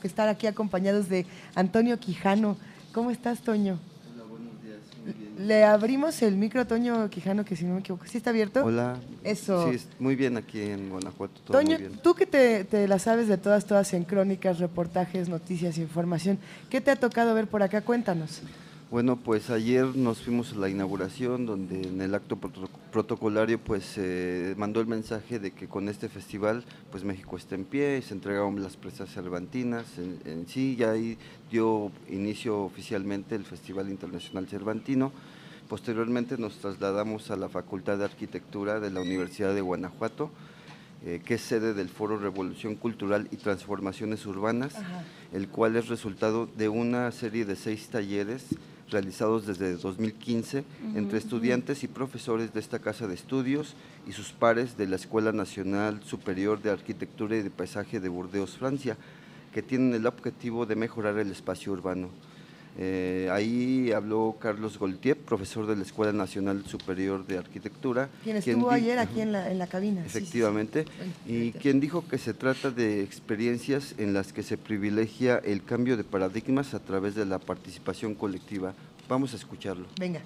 [0.03, 2.57] estar aquí acompañados de Antonio Quijano.
[2.93, 3.94] ¿Cómo estás, Toño?
[5.39, 8.65] Le abrimos el micro Toño Quijano, que si no me equivoco, ¿sí está abierto?
[8.65, 8.99] Hola.
[9.23, 9.73] Eso.
[9.73, 11.41] Sí, muy bien aquí en Guanajuato.
[11.51, 16.39] Toño, tú que te, te, la sabes de todas, todas en crónicas, reportajes, noticias, información,
[16.71, 17.81] ¿qué te ha tocado ver por acá?
[17.81, 18.43] Cuéntanos.
[18.91, 24.55] Bueno, pues ayer nos fuimos a la inauguración donde en el acto protocolario pues se
[24.57, 28.63] mandó el mensaje de que con este festival pues México está en pie, se entregaron
[28.63, 31.19] las presas cervantinas en, sí, ya ahí
[31.51, 35.13] dio inicio oficialmente el Festival Internacional Cervantino.
[35.69, 40.31] Posteriormente nos trasladamos a la Facultad de Arquitectura de la Universidad de Guanajuato,
[41.05, 44.75] eh, que es sede del Foro Revolución Cultural y Transformaciones Urbanas,
[45.33, 48.55] el cual es resultado de una serie de seis talleres
[48.95, 50.65] realizados desde 2015
[50.95, 53.75] entre estudiantes y profesores de esta casa de estudios
[54.07, 58.57] y sus pares de la Escuela Nacional Superior de Arquitectura y de Paisaje de Burdeos,
[58.57, 58.97] Francia,
[59.53, 62.09] que tienen el objetivo de mejorar el espacio urbano.
[62.77, 68.09] Eh, ahí habló Carlos Goltier, profesor de la Escuela Nacional Superior de Arquitectura.
[68.25, 70.05] Quien estuvo ayer aquí en la, en la cabina.
[70.05, 70.85] Efectivamente,
[71.27, 75.97] y quien dijo que se trata de experiencias en las que se privilegia el cambio
[75.97, 78.75] de paradigmas a través de la participación colectiva.
[79.09, 79.87] Vamos a escucharlo.
[79.99, 80.21] Venga.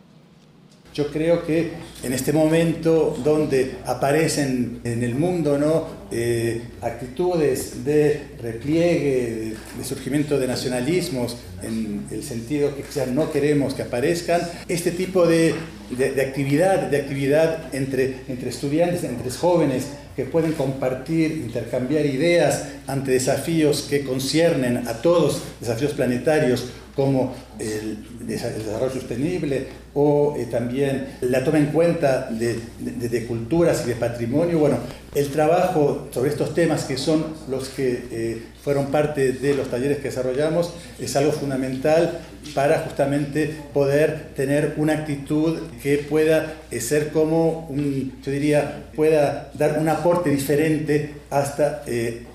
[0.94, 1.72] Yo creo que
[2.02, 5.98] en este momento donde aparecen en el mundo ¿no?
[6.10, 13.74] Eh, actitudes de repliegue, de, surgimiento de nacionalismos, en el sentido que ya no queremos
[13.74, 15.54] que aparezcan, este tipo de,
[15.90, 23.12] de, actividad, de actividad entre, entre estudiantes, entre jóvenes, que pueden compartir, intercambiar ideas ante
[23.12, 26.64] desafíos que conciernen a todos, desafíos planetarios
[26.98, 27.96] como el,
[28.26, 34.58] desarrollo sostenible o eh, también la toma en cuenta de, culturas y de patrimonio.
[34.58, 34.78] Bueno,
[35.14, 39.98] el trabajo sobre estos temas que son los que eh, fueron parte de los talleres
[39.98, 42.18] que desarrollamos es algo fundamental
[42.52, 49.52] para justamente poder tener una actitud que pueda eh, ser como un, yo diría, pueda
[49.54, 51.84] dar un aporte diferente hasta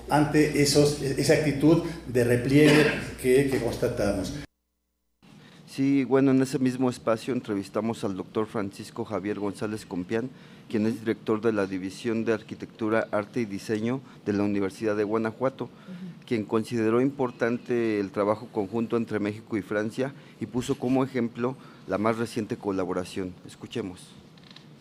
[0.08, 2.86] ante esa actitud de repliegue
[3.22, 4.32] que constatamos.
[5.74, 10.30] Sí, bueno, en ese mismo espacio entrevistamos al doctor Francisco Javier González Compián,
[10.70, 15.02] quien es director de la División de Arquitectura, Arte y Diseño de la Universidad de
[15.02, 15.68] Guanajuato,
[16.28, 21.56] quien consideró importante el trabajo conjunto entre México y Francia y puso como ejemplo
[21.88, 23.34] la más reciente colaboración.
[23.44, 24.23] Escuchemos.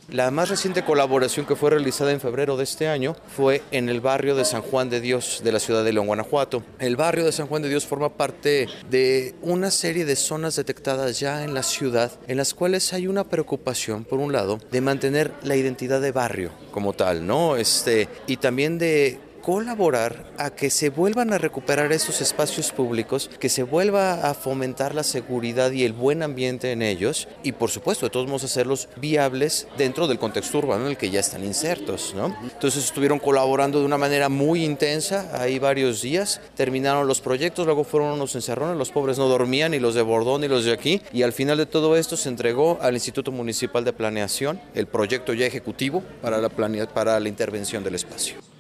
[0.10, 4.02] La más reciente colaboración que fue realizada en febrero de este año fue en el
[4.02, 6.62] barrio de San Juan de Dios de la ciudad de León, Guanajuato.
[6.80, 11.20] El barrio de San Juan de Dios forma parte de una serie de zonas detectadas
[11.20, 15.34] ya en la ciudad en las cuales hay una preocupación, por un lado, de mantener
[15.42, 17.56] la identidad de barrio como tal, ¿no?
[17.56, 23.50] Este, y también de colaborar a que se vuelvan a recuperar estos espacios públicos, que
[23.50, 28.06] se vuelva a fomentar la seguridad y el buen ambiente en ellos y por supuesto
[28.06, 32.14] de todos modos hacerlos viables dentro del contexto urbano en el que ya están insertos.
[32.16, 32.34] ¿no?
[32.42, 37.84] Entonces estuvieron colaborando de una manera muy intensa ahí varios días, terminaron los proyectos, luego
[37.84, 41.02] fueron unos encerrones, los pobres no dormían, ni los de Bordón ni los de aquí
[41.12, 45.34] y al final de todo esto se entregó al Instituto Municipal de Planeación el proyecto
[45.34, 48.53] ya ejecutivo para la, para la intervención del espacio.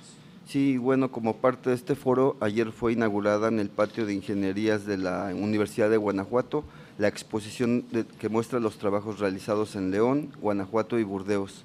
[0.54, 4.86] Sí, bueno, como parte de este foro, ayer fue inaugurada en el patio de ingenierías
[4.86, 6.64] de la Universidad de Guanajuato
[7.00, 7.84] la exposición
[8.20, 11.64] que muestra los trabajos realizados en León, Guanajuato y Burdeos,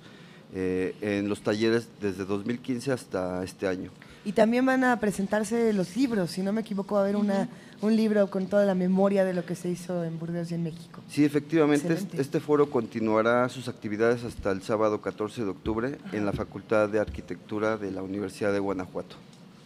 [0.55, 3.91] eh, en los talleres desde 2015 hasta este año.
[4.29, 7.49] Y también van a presentarse los libros, si no me equivoco, va a haber una
[7.81, 10.64] un libro con toda la memoria de lo que se hizo en Burdeos y en
[10.64, 11.01] México.
[11.09, 16.33] Sí, efectivamente, este foro continuará sus actividades hasta el sábado 14 de octubre en la
[16.33, 19.16] Facultad de Arquitectura de la Universidad de Guanajuato.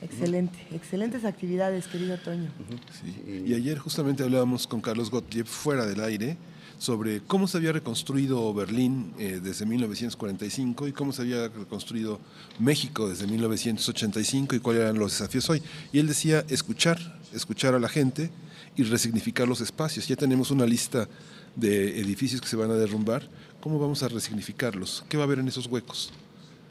[0.00, 2.50] Excelente, excelentes actividades, querido Toño.
[3.26, 6.36] Y ayer justamente hablábamos con Carlos Gottlieb fuera del aire
[6.83, 12.18] sobre cómo se había reconstruido Berlín eh, desde 1945 y cómo se había reconstruido
[12.59, 15.62] México desde 1985 y cuáles eran los desafíos hoy.
[15.93, 16.99] Y él decía escuchar,
[17.33, 18.33] escuchar a la gente
[18.74, 20.09] y resignificar los espacios.
[20.09, 21.09] Ya tenemos una lista
[21.55, 23.28] de edificios que se van a derrumbar.
[23.61, 25.05] ¿Cómo vamos a resignificarlos?
[25.09, 26.12] ¿Qué va a haber en esos huecos?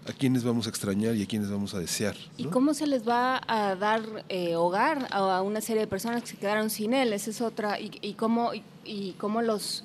[0.04, 2.16] a quiénes vamos a extrañar y a quiénes vamos a desear.
[2.36, 6.30] ¿Y cómo se les va a dar eh, hogar a una serie de personas que
[6.30, 7.14] se quedaron sin él?
[7.14, 7.80] Esa es otra.
[7.80, 9.84] ¿Y, y cómo, y, y cómo los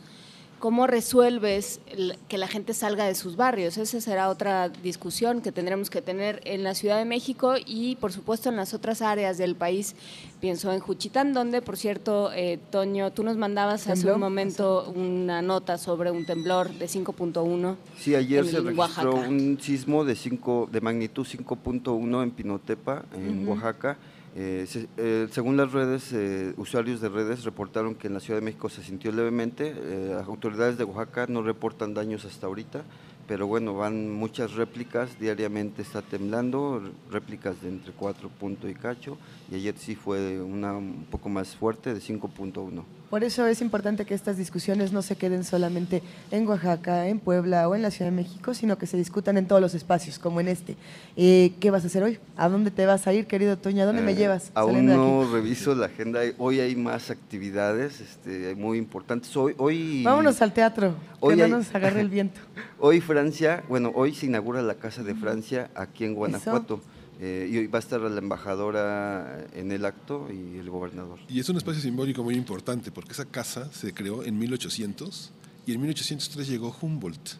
[0.58, 1.80] ¿Cómo resuelves
[2.28, 3.76] que la gente salga de sus barrios?
[3.76, 8.10] Esa será otra discusión que tendremos que tener en la Ciudad de México y, por
[8.10, 9.94] supuesto, en las otras áreas del país.
[10.40, 15.42] Pienso en Juchitán, donde, por cierto, eh, Toño, tú nos mandabas hace un momento una
[15.42, 17.76] nota sobre un temblor de 5.1.
[17.98, 23.98] Sí, ayer se registró un sismo de, 5, de magnitud 5.1 en Pinotepa, en Oaxaca
[24.38, 24.66] eh,
[24.98, 28.68] eh, según las redes, eh, usuarios de redes reportaron que en la Ciudad de México
[28.68, 29.74] se sintió levemente.
[30.10, 32.84] las autoridades de Oaxaca no reportan daños hasta ahorita,
[33.26, 39.16] pero bueno, van muchas réplicas, diariamente está temblando, réplicas de entre 4 puntos y cacho,
[39.50, 42.84] y ayer sí fue una un poco más fuerte de 5.1.
[43.10, 46.02] Por eso es importante que estas discusiones no se queden solamente
[46.32, 49.46] en Oaxaca, en Puebla o en la Ciudad de México, sino que se discutan en
[49.46, 50.76] todos los espacios, como en este.
[51.16, 52.18] Eh, ¿Qué vas a hacer hoy?
[52.36, 53.84] ¿A dónde te vas a ir, querido Toño?
[53.84, 54.50] ¿A dónde me eh, llevas?
[54.54, 56.20] Aún no reviso la agenda.
[56.38, 59.36] Hoy hay más actividades este, muy importantes.
[59.36, 62.40] Hoy, hoy, Vámonos al teatro, hoy que no nos agarre el viento.
[62.80, 66.80] hoy Francia, bueno, hoy se inaugura la Casa de Francia aquí en Guanajuato.
[67.18, 71.18] Eh, y va a estar la embajadora en el acto y el gobernador.
[71.28, 75.32] Y es un espacio simbólico muy importante porque esa casa se creó en 1800
[75.66, 77.38] y en 1803 llegó Humboldt.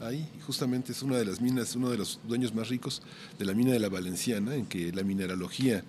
[0.00, 3.02] Ahí justamente es una de las minas, uno de los dueños más ricos
[3.38, 5.82] de la mina de la Valenciana, en que la mineralogía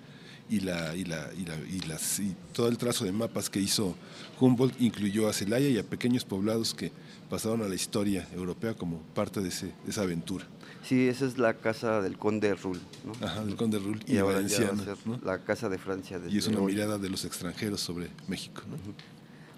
[0.49, 3.59] y, la, y, la, y, la, y, las, y todo el trazo de mapas que
[3.59, 3.95] hizo
[4.39, 6.91] Humboldt incluyó a Celaya y a pequeños poblados que
[7.29, 10.45] pasaron a la historia europea como parte de, ese, de esa aventura.
[10.83, 12.79] Sí, esa es la casa del conde Rull.
[13.05, 13.25] ¿no?
[13.25, 14.81] Ajá, del conde Rull y, y valenciana.
[15.23, 16.19] La casa de Francia.
[16.29, 18.61] Y es una mirada de los extranjeros sobre México.
[18.69, 18.77] ¿no?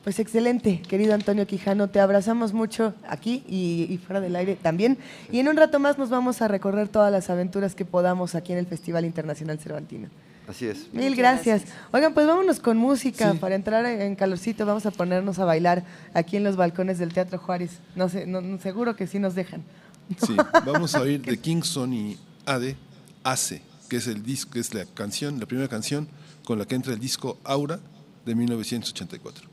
[0.04, 4.98] Pues excelente, querido Antonio Quijano, te abrazamos mucho aquí y, y, fuera del aire también.
[5.32, 8.52] Y en un rato más nos vamos a recorrer todas las aventuras que podamos aquí
[8.52, 10.10] en el Festival Internacional Cervantino.
[10.48, 10.92] Así es.
[10.92, 11.62] Mil gracias.
[11.62, 11.80] gracias.
[11.92, 13.38] Oigan, pues vámonos con música sí.
[13.38, 14.66] para entrar en calorcito.
[14.66, 17.80] Vamos a ponernos a bailar aquí en los balcones del Teatro Juárez.
[17.96, 19.64] No sé, no, seguro que sí nos dejan.
[20.26, 20.36] Sí,
[20.66, 22.76] vamos a oír de Kingston y Ade,
[23.24, 26.08] Ace, que es el disco, que es la canción, la primera canción
[26.44, 27.80] con la que entra el disco Aura
[28.26, 29.51] de 1984.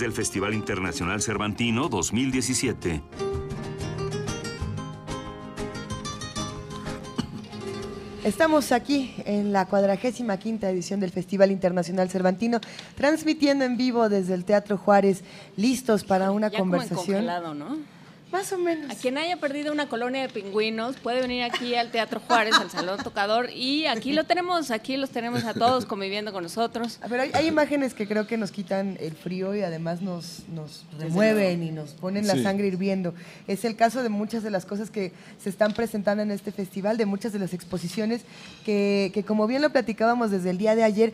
[0.00, 3.02] Desde el Festival Internacional Cervantino 2017.
[8.24, 12.60] Estamos aquí en la cuadragésima quinta edición del Festival Internacional Cervantino,
[12.94, 15.22] transmitiendo en vivo desde el Teatro Juárez,
[15.58, 17.16] listos para una Ya como en conversación.
[17.16, 17.99] congelado, ¿no?
[18.32, 18.90] Más o menos.
[18.90, 22.70] A quien haya perdido una colonia de pingüinos puede venir aquí al Teatro Juárez, al
[22.70, 27.00] Salón Tocador, y aquí lo tenemos, aquí los tenemos a todos conviviendo con nosotros.
[27.08, 30.84] Pero hay, hay imágenes que creo que nos quitan el frío y además nos, nos
[30.98, 32.42] remueven y nos ponen la Sí.
[32.44, 33.14] sangre hirviendo.
[33.48, 35.12] Es el caso de muchas de las cosas que
[35.42, 38.22] se están presentando en este festival, de muchas de las exposiciones
[38.64, 41.12] que, que como bien lo platicábamos desde el día de ayer,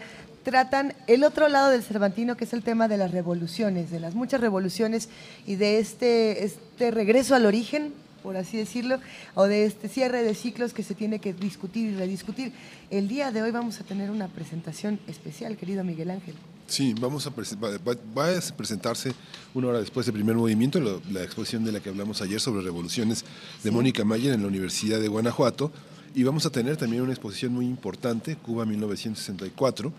[0.51, 4.15] tratan el otro lado del Cervantino, que es el tema de las revoluciones, de las
[4.15, 5.09] muchas revoluciones
[5.45, 7.93] y de este, este regreso al origen,
[8.23, 9.01] por así decirlo,
[9.35, 12.53] o de este cierre de ciclos que se tiene que discutir y rediscutir.
[12.93, 16.37] El día de hoy vamos a tener una presentación especial, querido Miguel Ángel.
[16.69, 17.71] Sí, vamos a va,
[18.17, 19.15] va- a presentarse
[19.53, 20.79] una hora después del primer movimiento,
[21.11, 23.25] la exposición de la que hablamos ayer sobre revoluciones
[23.65, 25.73] de Mónica Mayer en la Universidad de Guanajuato.
[26.15, 29.93] Y vamos a tener también una exposición muy importante, Cuba 1964,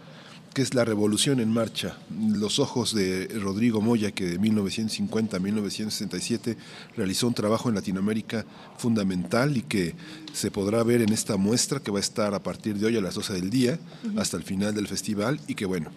[0.57, 5.39] que es la revolución en marcha, los ojos de Rodrigo Moya, que de 1950 a
[5.39, 6.57] 1967
[6.95, 8.43] realizó un trabajo en Latinoamérica
[8.75, 9.93] fundamental y que
[10.33, 13.01] se podrá ver en esta muestra que va a estar a partir de hoy a
[13.01, 13.77] las 12 del día
[14.17, 15.91] hasta el final del festival y que bueno,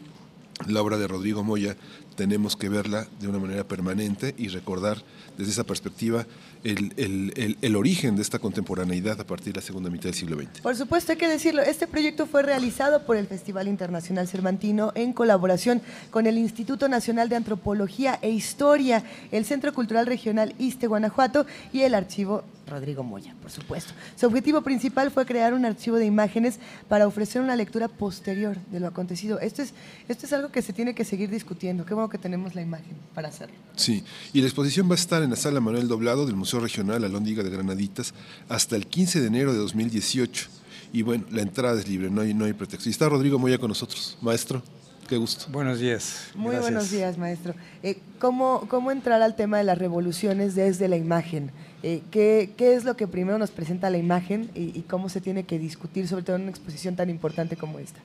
[0.69, 1.77] la obra de Rodrigo Moya
[2.16, 5.03] tenemos que verla de una manera permanente y recordar
[5.39, 6.27] desde esa perspectiva
[6.65, 10.37] el, el- el- origen de esta contemporaneidad a partir de la segunda mitad del siglo
[10.37, 10.61] XX.
[10.61, 15.15] Por supuesto, hay que decirlo, este proyecto fue realizado por el Festival Internacional Cervantino en
[15.15, 15.81] colaboración
[16.11, 21.81] con el Instituto Nacional de Antropología e Historia, el Centro Cultural Regional Iste Guanajuato y
[21.82, 23.92] el Archivo Rodrigo Moya, por supuesto.
[24.16, 28.80] Su objetivo principal fue crear un archivo de imágenes para ofrecer una lectura posterior de
[28.80, 29.38] lo acontecido.
[29.40, 29.74] Esto es,
[30.09, 31.84] esto es algo que se tiene que seguir discutiendo.
[31.84, 33.55] Qué bueno que tenemos la imagen para hacerlo.
[33.76, 37.05] Sí, y la exposición va a estar en la sala Manuel Doblado del Museo Regional
[37.05, 38.14] Alhóndiga de Granaditas
[38.48, 40.48] hasta el 15 de enero de 2018.
[40.92, 42.88] Y bueno, la entrada es libre, no hay, no hay pretexto.
[42.88, 44.18] Y está Rodrigo Moya con nosotros.
[44.20, 44.62] Maestro,
[45.09, 45.47] qué gusto.
[45.51, 46.30] Buenos días.
[46.34, 46.62] Muy Gracias.
[46.62, 47.55] buenos días, maestro.
[47.82, 51.52] Eh, ¿cómo, ¿Cómo entrar al tema de las revoluciones desde la imagen?
[51.82, 55.20] Eh, ¿qué, qué es lo que primero nos presenta la imagen y, y cómo se
[55.20, 58.01] tiene que discutir, sobre todo en una exposición tan importante como esta?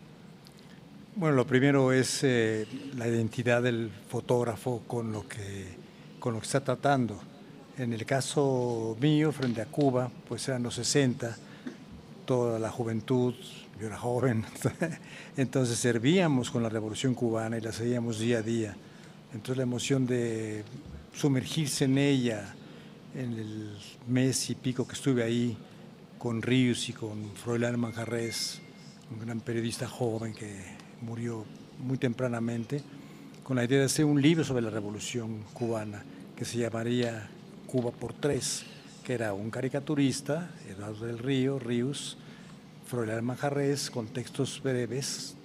[1.18, 2.66] Bueno, lo primero es eh,
[2.98, 5.86] la identidad del fotógrafo con lo que
[6.26, 7.22] con lo que está tratando.
[7.78, 11.38] En el caso mío, frente a Cuba, pues eran los 60,
[12.26, 13.36] toda la juventud,
[13.80, 14.44] yo era joven,
[15.38, 18.76] entonces servíamos con la revolución cubana y la seguíamos día a día.
[19.36, 20.64] Entonces la emoción de
[21.14, 22.55] sumergirse en ella,
[23.16, 23.78] en el
[24.08, 25.58] mes y pico que estuve ahí,
[26.18, 28.62] con Ríos y con Froilán Manjarres,
[29.12, 30.54] un gran periodista joven que
[31.02, 31.46] murió
[31.80, 32.84] muy tempranamente,
[33.44, 36.04] con la idea de hacer un libro sobre la revolución cubana
[36.36, 37.30] que se llamaría
[37.68, 38.66] Cuba por tres.
[39.04, 42.18] que era un caricaturista, Eduardo del Río, Ríos,
[42.88, 45.36] Froilán Manjarres, con textos breves,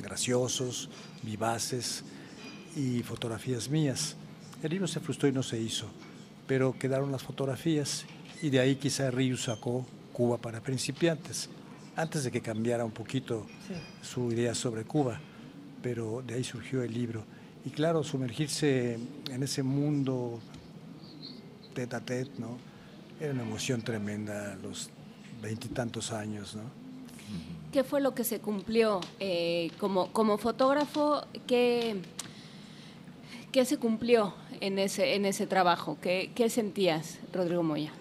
[0.00, 0.88] graciosos,
[1.24, 2.04] vivaces
[2.76, 4.14] y fotografías mías.
[4.62, 5.88] El libro se frustró y no se hizo,
[6.50, 8.04] pero quedaron las fotografías
[8.42, 11.48] y de ahí quizá Ríos sacó Cuba para principiantes,
[11.94, 13.46] antes de que cambiara un poquito
[14.02, 15.20] su idea sobre Cuba,
[15.80, 17.22] pero de ahí surgió el libro.
[17.64, 18.98] Y claro, sumergirse
[19.30, 20.40] en ese mundo
[21.72, 22.58] tete a tete, ¿no?
[23.20, 24.90] Era una emoción tremenda a los
[25.40, 26.62] veintitantos años, ¿no?
[27.70, 31.24] ¿Qué fue lo que se cumplió eh, como, como fotógrafo?
[31.46, 32.02] ¿qué,
[33.52, 35.98] ¿Qué se cumplió en ese, en ese trabajo?
[36.00, 37.92] ¿Qué, qué sentías, Rodrigo Moya?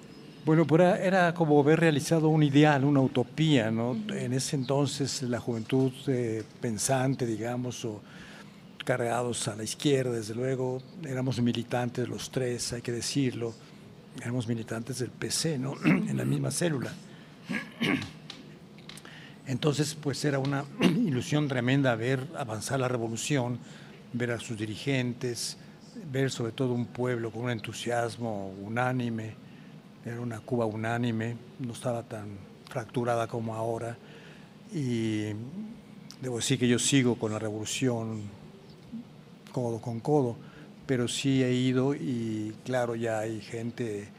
[0.45, 3.97] Bueno, pues era, era como haber realizado un ideal, una utopía, ¿no?
[4.09, 8.01] En ese entonces la juventud eh, pensante, digamos, o
[8.83, 13.53] cargados a la izquierda, desde luego, éramos militantes los tres, hay que decirlo,
[14.21, 15.75] éramos militantes del PC, ¿no?
[15.85, 16.91] en la misma célula.
[19.45, 23.59] Entonces, pues era una ilusión tremenda ver avanzar la revolución,
[24.13, 25.57] ver a sus dirigentes,
[26.11, 29.33] ver sobre todo un pueblo con un entusiasmo unánime,
[30.05, 32.37] era una Cuba unánime, no estaba tan
[32.69, 33.97] fracturada como ahora.
[34.73, 35.25] Y
[36.21, 38.21] debo decir que yo sigo con la revolución
[39.51, 40.37] codo con codo,
[40.85, 44.09] pero sí he ido y claro, ya hay gente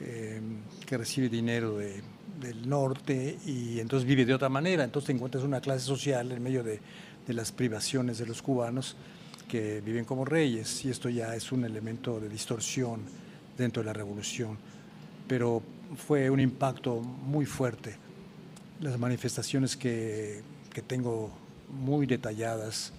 [0.00, 0.40] eh,
[0.84, 2.02] que recibe dinero de,
[2.40, 6.42] del norte y entonces vive de otra manera, entonces te encuentras una clase social en
[6.42, 6.80] medio de,
[7.26, 8.96] de las privaciones de los cubanos
[9.48, 13.00] que viven como reyes y esto ya es un elemento de distorsión
[13.56, 14.58] dentro de la revolución
[15.26, 15.62] pero
[15.96, 17.96] fue un impacto muy fuerte.
[18.80, 20.42] Las manifestaciones que,
[20.72, 21.30] que tengo
[21.68, 22.92] muy detalladas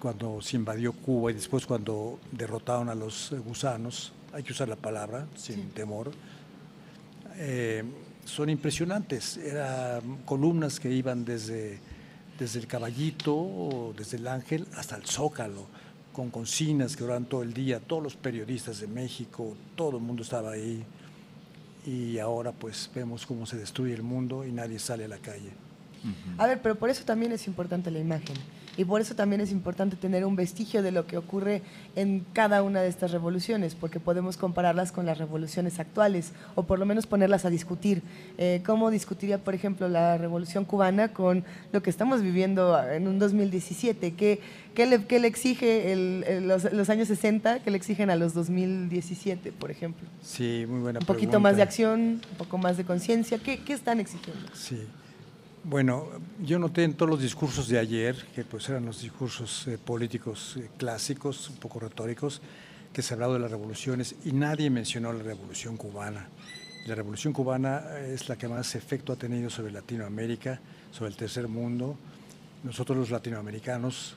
[0.00, 4.76] cuando se invadió Cuba y después cuando derrotaron a los gusanos, hay que usar la
[4.76, 6.12] palabra sin temor,
[7.36, 7.82] eh,
[8.24, 9.36] son impresionantes.
[9.38, 11.78] Eran columnas que iban desde,
[12.40, 15.66] desde el caballito, desde el ángel, hasta el zócalo,
[16.12, 20.22] con consignas que duraban todo el día, todos los periodistas de México, todo el mundo
[20.22, 20.82] estaba ahí
[21.86, 25.52] y ahora pues vemos cómo se destruye el mundo y nadie sale a la calle.
[26.38, 28.36] A ver, pero por eso también es importante la imagen.
[28.76, 31.62] Y por eso también es importante tener un vestigio de lo que ocurre
[31.96, 36.78] en cada una de estas revoluciones, porque podemos compararlas con las revoluciones actuales, o por
[36.78, 38.02] lo menos ponerlas a discutir.
[38.38, 43.18] Eh, ¿Cómo discutiría, por ejemplo, la revolución cubana con lo que estamos viviendo en un
[43.18, 44.14] 2017?
[44.14, 44.40] ¿Qué,
[44.74, 48.16] qué, le, qué le, exige el, el, los, los, años 60 que le exigen a
[48.16, 50.08] los 2017, por ejemplo?
[50.22, 51.38] Sí, muy buena Un poquito pregunta.
[51.50, 53.38] más de acción, un poco más de conciencia.
[53.38, 54.46] ¿Qué, ¿Qué están exigiendo?
[54.54, 54.86] Sí.
[55.62, 56.08] Bueno,
[56.42, 60.56] yo noté en todos los discursos de ayer, que pues eran los discursos eh, políticos
[60.56, 62.40] eh, clásicos, un poco retóricos,
[62.94, 66.28] que se hablaba de las revoluciones y nadie mencionó la revolución cubana.
[66.86, 70.58] La revolución cubana es la que más efecto ha tenido sobre Latinoamérica,
[70.92, 71.94] sobre el tercer mundo.
[72.64, 74.16] Nosotros los latinoamericanos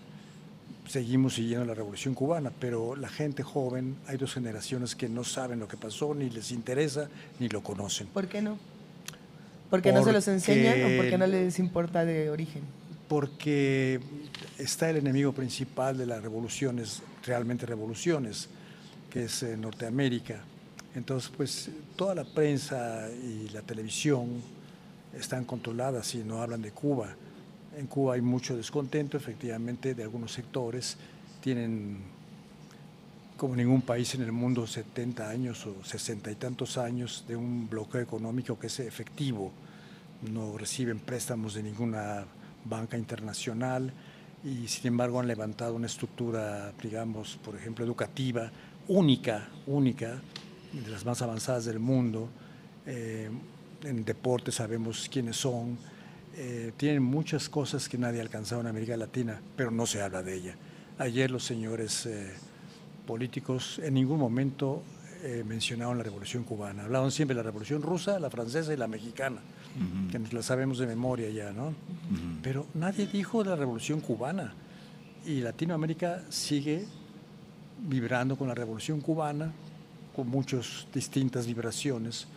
[0.87, 5.59] seguimos siguiendo la revolución cubana, pero la gente joven, hay dos generaciones que no saben
[5.59, 7.09] lo que pasó, ni les interesa,
[7.39, 8.07] ni lo conocen.
[8.07, 8.57] ¿Por qué no?
[9.73, 12.61] ¿Porque, no se los enseñan o porque no les importa de origen?
[13.07, 13.99] Porque
[14.59, 18.49] está el enemigo principal de las revoluciones, realmente revoluciones,
[19.09, 20.43] que es eh, Norteamérica.
[20.93, 24.43] Entonces, pues toda la prensa y la televisión
[25.17, 27.07] están controladas y no hablan de Cuba.
[27.75, 30.97] En Cuba hay mucho descontento, efectivamente, de algunos sectores.
[31.41, 31.97] Tienen,
[33.37, 37.67] como ningún país en el mundo, 70 años o 60 y tantos años de un
[37.67, 39.51] bloqueo económico que es efectivo.
[40.31, 42.25] No reciben préstamos de ninguna
[42.65, 43.91] banca internacional
[44.43, 48.51] y, sin embargo, han levantado una estructura, digamos, por ejemplo, educativa
[48.87, 50.21] única, única,
[50.71, 52.29] de las más avanzadas del mundo.
[52.85, 53.29] Eh,
[53.83, 55.77] en deporte sabemos quiénes son.
[56.35, 60.23] Eh, tienen muchas cosas que nadie ha alcanzado en América Latina, pero no se habla
[60.23, 60.55] de ella.
[60.97, 62.33] Ayer los señores eh,
[63.05, 64.83] políticos en ningún momento
[65.45, 66.83] mencionaron la revolución cubana.
[66.83, 69.39] Hablaban siempre de la revolución rusa, la francesa y la mexicana,
[69.75, 70.11] uh -huh.
[70.11, 71.67] que nos la sabemos de memoria ya, ¿no?
[71.67, 72.39] Uh -huh.
[72.41, 74.53] Pero nadie dijo de la revolución cubana.
[75.25, 76.85] Y Latinoamérica sigue
[77.87, 79.51] vibrando con la revolución cubana,
[80.15, 82.27] con muchas distintas vibraciones,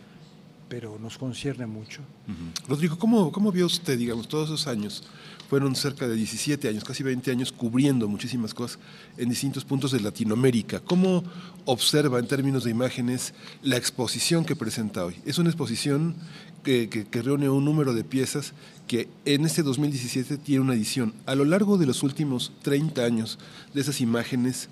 [0.69, 2.01] pero nos concierne mucho.
[2.27, 2.67] Uh -huh.
[2.67, 5.03] Rodrigo, ¿cómo, ¿cómo vio usted, digamos, todos esos años?
[5.49, 8.79] Fueron cerca de 17 años, casi 20 años, cubriendo muchísimas cosas
[9.15, 10.81] en distintos puntos de Latinoamérica.
[10.81, 11.23] ¿Cómo
[11.63, 15.15] observa en términos de imágenes la exposición que presenta hoy?
[15.25, 16.15] Es una exposición
[16.63, 18.53] que, reúne un número de piezas
[18.87, 21.13] que en este 2017 tiene una edición.
[21.25, 23.39] A lo largo de los últimos 30 años
[23.73, 24.69] de esas imágenes,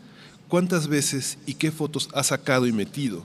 [0.48, 3.24] ¿cuántas veces y qué fotos ha sacado y metido?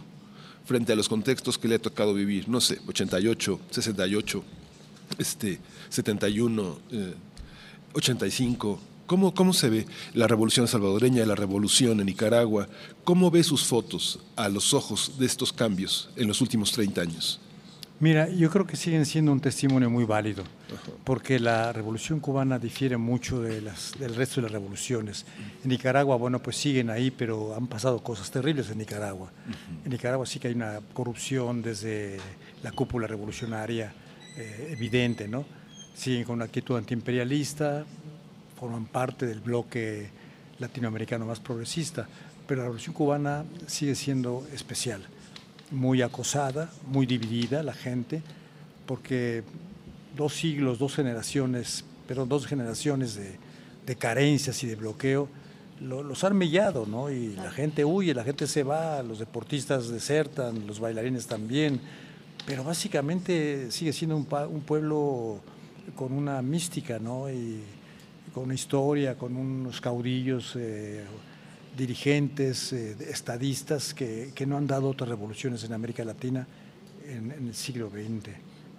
[0.71, 4.45] frente a los contextos que le ha tocado vivir, no sé, 88, 68,
[5.19, 5.59] este,
[5.89, 7.15] 71, eh,
[7.93, 8.81] 85.
[9.07, 12.69] ¿Cómo, ¿Cómo se ve la revolución salvadoreña, la revolución en Nicaragua?
[13.03, 17.41] ¿Cómo ve sus fotos a los ojos de estos cambios en los últimos 30 años?
[18.01, 20.43] Mira, yo creo que siguen siendo un testimonio muy válido,
[21.05, 25.27] porque la revolución cubana difiere mucho de las, del resto de las revoluciones.
[25.63, 29.31] En Nicaragua, bueno, pues siguen ahí, pero han pasado cosas terribles en Nicaragua.
[29.85, 32.17] En Nicaragua sí que hay una corrupción desde
[32.63, 33.93] la cúpula revolucionaria
[34.39, 35.45] eh, evidente, ¿no?
[35.93, 37.85] Siguen con una actitud antiimperialista,
[38.59, 40.09] forman parte del bloque
[40.59, 42.09] latinoamericano más progresista,
[42.47, 45.07] pero la revolución cubana sigue siendo especial
[45.71, 48.23] muy acosada, muy dividida la gente,
[48.87, 49.43] porque
[50.17, 53.37] dos siglos, dos generaciones, pero dos generaciones de,
[53.87, 55.29] de carencias y de bloqueo
[55.81, 57.11] lo- los han mellado, ¿no?
[57.11, 61.81] Y la gente huye, la gente se va, los deportistas desertan, los bailarines también,
[62.47, 64.27] pero básicamente sigue siendo un
[64.63, 65.41] pueblo
[65.97, 67.31] con una mística, ¿no?
[67.31, 67.61] Y
[68.35, 70.55] con una historia, con unos caudillos.
[70.57, 71.05] eh,
[71.81, 76.47] dirigentes, eh, estadistas que, que no han dado otras revoluciones en América Latina
[77.07, 78.35] en, el siglo XX.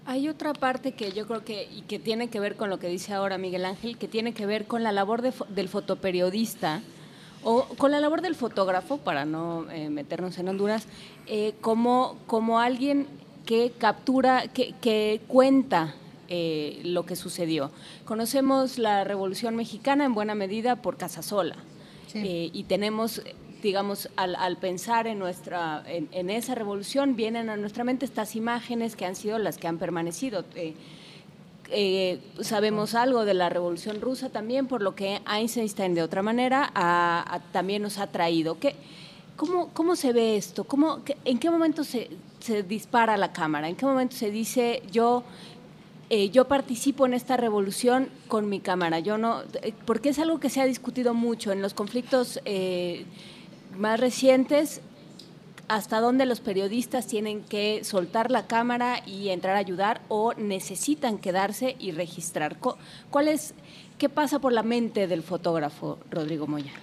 [0.05, 2.87] Hay otra parte que yo creo que, y que tiene que ver con lo que
[2.87, 6.81] dice ahora Miguel Ángel, que tiene que ver con la labor de del fotoperiodista
[7.43, 10.85] o con la labor del fotógrafo, para no eh, meternos en Honduras,
[11.25, 13.07] eh, como, como alguien
[13.47, 15.95] que captura, que, que cuenta
[16.29, 17.71] eh, lo que sucedió.
[18.05, 21.55] Conocemos la Revolución Mexicana en buena medida por Casasola
[22.15, 23.21] eh, y tenemos,
[23.61, 29.05] digamos, al, pensar en, nuestra, en, esa revolución, vienen a nuestra mente estas imágenes que
[29.05, 30.45] han sido las que han permanecido.
[30.55, 30.73] Eh,
[31.69, 36.69] eh, sabemos algo de la Revolución Rusa también, por lo que Einstein de otra manera
[36.75, 38.59] a- también nos ha traído.
[38.59, 38.75] ¿Qué,
[39.37, 40.65] cómo, ¿Cómo se ve esto?
[40.65, 42.09] ¿Cómo, ¿En qué momento se
[42.67, 43.69] dispara la cámara?
[43.69, 45.23] ¿En qué momento se dice yo,
[46.13, 48.99] eh, yo participo en esta revolución con mi cámara?
[48.99, 53.05] Yo no, eh, porque es algo que se ha discutido mucho en los conflictos eh,
[53.77, 54.81] más recientes
[55.69, 61.17] hasta dónde los periodistas tienen que soltar la cámara y entrar a ayudar o necesitan
[61.17, 62.57] quedarse y registrar.
[62.59, 63.53] ¿Cuál es,
[63.97, 66.73] ¿Qué pasa por la mente del fotógrafo, Rodrigo Moya?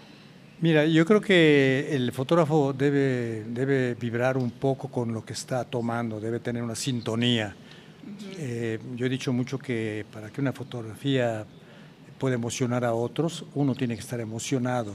[0.63, 5.65] Mira, yo creo que el fotógrafo debe, debe vibrar un poco con lo que está
[5.65, 7.55] tomando, debe tener una sintonía.
[8.39, 11.45] Eh, yo he dicho mucho que para que una fotografía
[12.19, 14.95] pueda emocionar a otros, uno tiene que estar emocionado.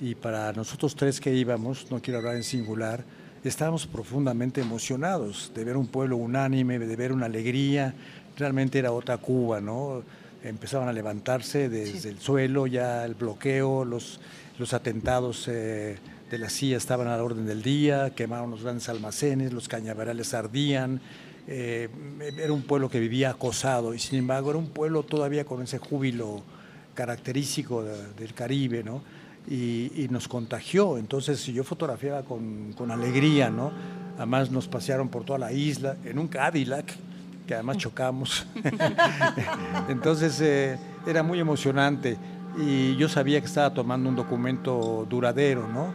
[0.00, 3.04] Y para nosotros tres que íbamos, no quiero hablar en singular,
[3.44, 7.94] estábamos profundamente emocionados de ver un pueblo unánime, de ver una alegría.
[8.36, 10.02] Realmente era otra Cuba, ¿no?
[10.42, 14.20] Empezaban a levantarse desde el suelo, ya el bloqueo, los,
[14.58, 15.98] los atentados eh,
[16.30, 20.34] de la CIA estaban a la orden del día, quemaron los grandes almacenes, los cañaverales
[20.34, 21.00] ardían.
[21.48, 21.88] Eh,
[22.38, 25.78] era un pueblo que vivía acosado y sin embargo era un pueblo todavía con ese
[25.78, 26.42] júbilo
[26.94, 29.02] característico de- del Caribe, ¿no?
[29.48, 30.98] Y, y nos contagió.
[30.98, 33.72] Entonces yo fotografiaba con, con alegría, ¿no?
[34.16, 36.94] Además nos pasearon por toda la isla en un Cadillac,
[37.46, 38.46] que además chocamos.
[39.88, 42.16] Entonces eh, era muy emocionante
[42.58, 45.94] y yo sabía que estaba tomando un documento duradero, ¿no?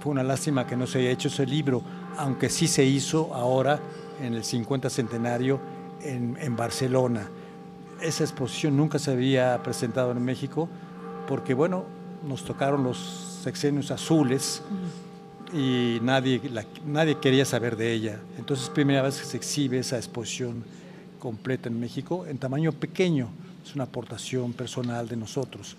[0.00, 1.82] Fue una lástima que no se haya hecho ese libro,
[2.18, 3.80] aunque sí se hizo ahora
[4.20, 5.60] en el 50 centenario
[6.02, 7.28] en, en Barcelona.
[8.00, 10.68] Esa exposición nunca se había presentado en México
[11.28, 11.84] porque, bueno,
[12.26, 12.98] nos tocaron los
[13.42, 14.62] sexenios azules
[15.52, 18.18] y nadie, la- nadie quería saber de ella.
[18.38, 20.64] Entonces, primera vez que se exhibe esa exposición
[21.18, 23.28] completa en México en tamaño pequeño.
[23.64, 25.76] Es una aportación personal de nosotros.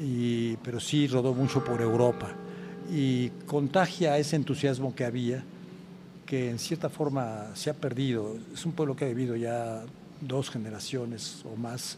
[0.00, 2.28] Y, pero sí rodó mucho por Europa
[2.92, 5.42] y contagia ese entusiasmo que había,
[6.28, 8.36] que en cierta forma se ha perdido.
[8.52, 9.82] Es un pueblo que ha vivido ya
[10.20, 11.96] dos generaciones o más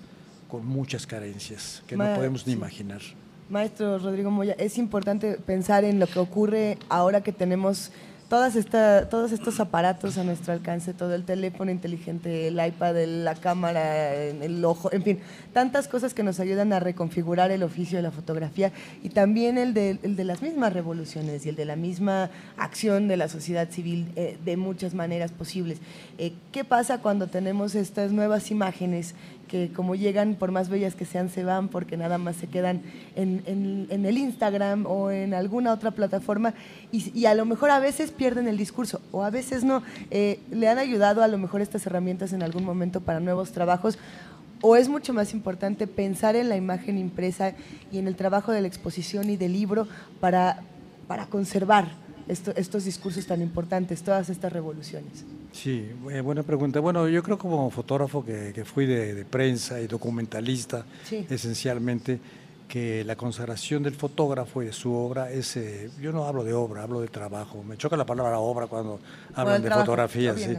[0.49, 2.59] con muchas carencias que no podemos ni sí.
[2.59, 3.01] imaginar.
[3.49, 7.91] Maestro Rodrigo Moya, es importante pensar en lo que ocurre ahora que tenemos
[8.31, 14.65] todos estos aparatos a nuestro alcance, todo el teléfono inteligente, el iPad, la cámara, el
[14.65, 15.19] ojo, en fin,
[15.53, 18.71] tantas cosas que nos ayudan a reconfigurar el oficio de la fotografía
[19.03, 23.09] y también el de, el de las mismas revoluciones y el de la misma acción
[23.09, 25.79] de la sociedad civil eh, de muchas maneras posibles.
[26.17, 29.17] Eh, ¿Qué pasa cuando tenemos estas nuevas imágenes
[29.51, 32.83] que como llegan, por más bellas que sean, se van porque nada más se quedan
[33.17, 36.55] en, en- el Instagram o en alguna otra plataforma
[36.93, 39.83] y, y a lo mejor a veces pierden el discurso o a veces no.
[40.11, 43.99] Eh, ¿Le han ayudado a lo mejor estas herramientas en algún momento para nuevos trabajos?
[44.63, 47.55] ¿O es mucho más importante pensar en la imagen impresa
[47.91, 49.89] y en el trabajo de la exposición y del libro
[50.21, 50.61] para,
[51.09, 51.89] para conservar
[52.31, 55.25] esto- estos discursos tan importantes, todas estas revoluciones?
[55.53, 56.81] Sí, eh, buena pregunta.
[56.81, 61.27] Bueno, yo creo como fotógrafo que, que fui de, de prensa y documentalista, Sí.
[61.29, 62.21] esencialmente,
[62.69, 66.53] que la consagración del fotógrafo y de su obra es, eh, yo no hablo de
[66.55, 67.65] obra, hablo de trabajo.
[67.65, 69.01] Me choca la palabra obra cuando
[69.35, 70.37] hablan de trabajo, fotografía.
[70.37, 70.45] sí.
[70.55, 70.57] sí,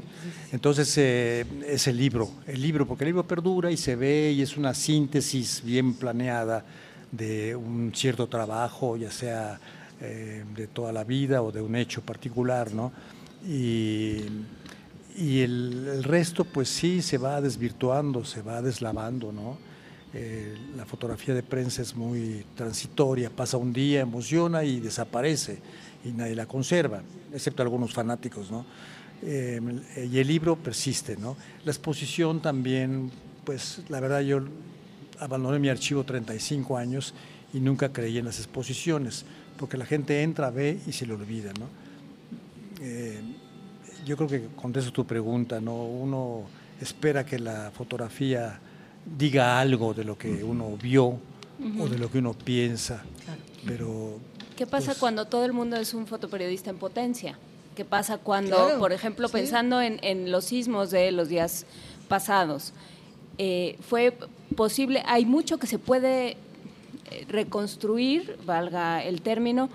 [0.52, 4.41] Entonces, eh, es el libro, el libro, porque el libro perdura y se ve y
[4.41, 6.65] es una síntesis bien planeada
[7.14, 9.60] de un cierto trabajo, ya sea
[10.01, 12.91] eh, de toda la vida o de un hecho particular, ¿no?
[13.47, 14.23] Y,
[15.17, 19.57] y el, el resto, pues sí, se va desvirtuando, se va deslavando, ¿no?
[20.13, 25.59] Eh, la fotografía de prensa es muy transitoria, pasa un día, emociona y desaparece
[26.03, 27.01] y nadie la conserva,
[27.33, 28.65] excepto algunos fanáticos, ¿no?
[29.21, 29.61] Eh,
[30.11, 31.37] y el libro persiste, ¿no?
[31.63, 33.09] La exposición también,
[33.45, 34.41] pues la verdad yo
[35.19, 37.13] abandoné mi archivo 35 años
[37.53, 39.25] y nunca creí en las exposiciones,
[39.61, 41.67] porque la gente entra, ve y se le olvida, ¿no?
[42.81, 43.21] Eh,
[44.05, 45.85] yo creo que contesto tu pregunta, ¿no?
[45.85, 46.41] Uno
[46.81, 48.59] espera que la fotografía
[49.17, 51.19] diga algo de lo que uno vio
[51.79, 53.03] o de lo que uno piensa,
[53.65, 54.17] pero
[54.57, 57.38] ¿Qué pasa Pues- cuando todo el mundo es un fotoperiodista en potencia?
[57.75, 59.33] ¿Qué pasa cuando, Claro, por ejemplo, sí.
[59.33, 61.65] pensando en, en los sismos de los días
[62.07, 62.73] pasados,
[63.38, 64.17] eh, fue
[64.55, 66.35] posible, hay mucho que se puede
[67.27, 69.69] reconstruir, valga el término,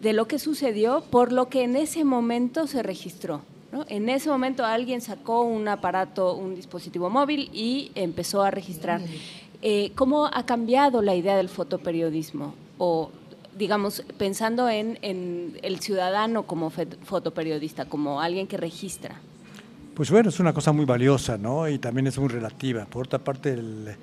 [0.00, 3.42] de lo que sucedió por lo que en ese momento se registró.
[3.72, 3.84] ¿no?
[3.88, 9.00] En ese momento alguien sacó un aparato, un dispositivo móvil y empezó a registrar.
[9.60, 12.54] Eh, ¿Cómo ha cambiado la idea del fotoperiodismo?
[12.78, 13.10] O,
[13.58, 19.16] digamos, pensando en, en el ciudadano como fotoperiodista, como alguien que registra.
[19.94, 21.68] Pues bueno, es una cosa muy valiosa, ¿no?
[21.68, 22.84] Y también es muy relativa.
[22.86, 23.96] Por otra parte, el-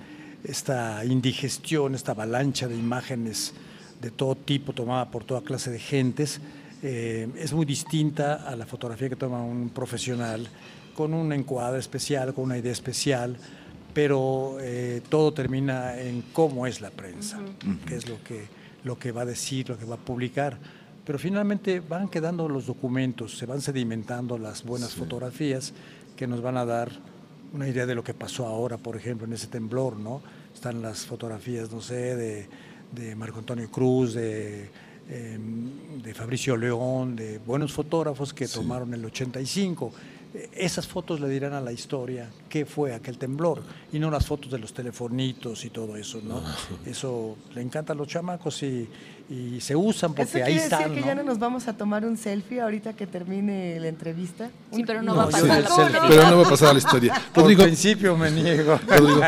[0.48, 3.54] esta indigestión, esta avalancha de imágenes
[4.02, 6.40] de todo tipo tomada por toda clase de gentes,
[6.84, 10.48] eh, es muy distinta a la fotografía que toma un profesional
[10.96, 13.38] con un encuadre especial, con una idea especial,
[13.94, 17.40] pero eh, todo termina en cómo es la prensa,
[17.88, 18.46] qué es lo que,
[18.84, 20.58] lo que va a decir, lo que va a publicar.
[21.06, 25.74] Pero finalmente van quedando los documentos, se van sedimentando las buenas fotografías
[26.16, 26.92] que nos van a dar
[27.56, 30.22] una idea de lo que pasó ahora, por ejemplo, en ese temblor, ¿no?
[30.54, 32.48] Están las fotografías, no sé, de,
[32.92, 34.70] de Marco Antonio Cruz, de,
[35.10, 35.40] eh,
[36.04, 39.92] de Fabricio León, de buenos fotógrafos que tomaron el 85.
[40.34, 43.64] Eh, Esas fotos le dirán a la historia qué fue aquel temblor
[43.94, 46.42] y no las fotos de los telefonitos y todo eso, ¿no?
[46.86, 48.90] Eso le encanta a los chamacos y,
[49.28, 51.06] y se usan ¿Eso porque ahí decir están, que ¿no?
[51.08, 54.52] ya no nos vamos a tomar un selfie ahorita que termine la entrevista?
[54.72, 56.08] Sí, pero no, No, va a pasar la sí, posteridad.
[56.08, 57.14] pero no va a pasar a la historia.
[57.34, 58.80] Por Rodrigo, principio me niego.
[58.88, 59.22] Rodrigo,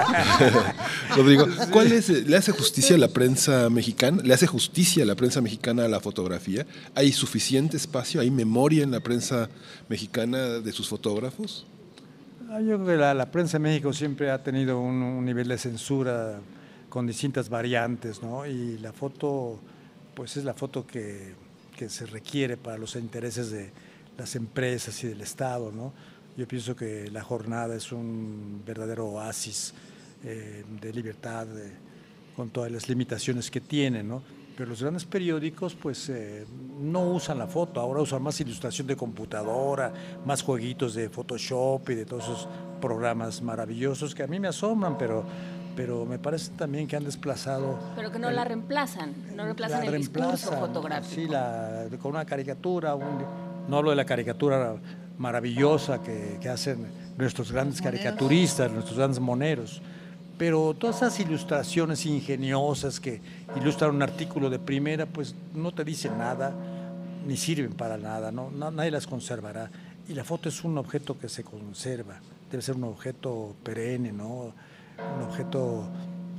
[1.15, 4.21] Rodrigo, ¿cuál es, eh, ¿le hace justicia a la prensa mexicana?
[4.23, 6.65] ¿Le hace justicia a la prensa mexicana a la fotografía?
[6.93, 8.21] ¿Hay suficiente espacio?
[8.21, 9.49] ¿Hay memoria en la prensa
[9.89, 11.65] mexicana de sus fotógrafos?
[12.51, 15.47] Ah, Yo creo que la, la prensa en México siempre ha tenido un, un nivel
[15.47, 16.39] de censura
[16.89, 18.45] con distintas variantes, ¿no?
[18.45, 19.59] Y la foto,
[20.17, 21.35] pues es la foto que,
[21.89, 23.69] se requiere para los intereses de
[24.17, 25.93] las empresas y del Estado, ¿no?
[26.35, 29.75] Yo pienso que la jornada es un verdadero oasis
[30.23, 31.71] eh, de libertad, de-
[32.35, 34.23] con todas las limitaciones que tiene, ¿no?
[34.57, 36.47] Pero los grandes periódicos, pues, eh,
[36.81, 39.93] no usan la foto, ahora usan más ilustración de computadora,
[40.25, 42.47] más jueguitos de Photoshop y de todos esos
[42.81, 45.23] programas maravillosos que a mí me asombran, pero,
[45.77, 49.81] pero me parece también que han desplazado Pero que no el- la reemplazan, no reemplazan
[49.81, 51.15] la el discurso reemplazan, fotográfico.
[51.15, 53.23] Sí, la- con una caricatura, un-
[53.69, 54.75] no hablo de la caricatura
[55.19, 56.85] maravillosa que, que hacen
[57.17, 59.81] nuestros grandes caricaturistas, nuestros grandes moneros,
[60.37, 63.21] pero todas esas ilustraciones ingeniosas que
[63.59, 66.53] ilustran un artículo de primera, pues no te dicen nada,
[67.27, 68.49] ni sirven para nada, ¿no?
[68.51, 69.69] Na- nadie las conservará.
[70.07, 72.15] Y la foto es un objeto que se conserva,
[72.49, 74.53] debe ser un objeto perenne, ¿no?
[75.15, 75.83] Un objeto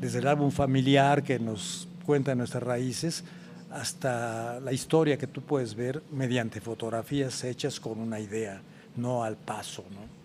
[0.01, 3.24] desde el álbum familiar que nos cuenta nuestras raíces
[3.70, 8.60] hasta la historia que tú puedes ver mediante fotografías hechas con una idea,
[8.97, 9.85] no al paso.
[9.90, 10.18] ¿no?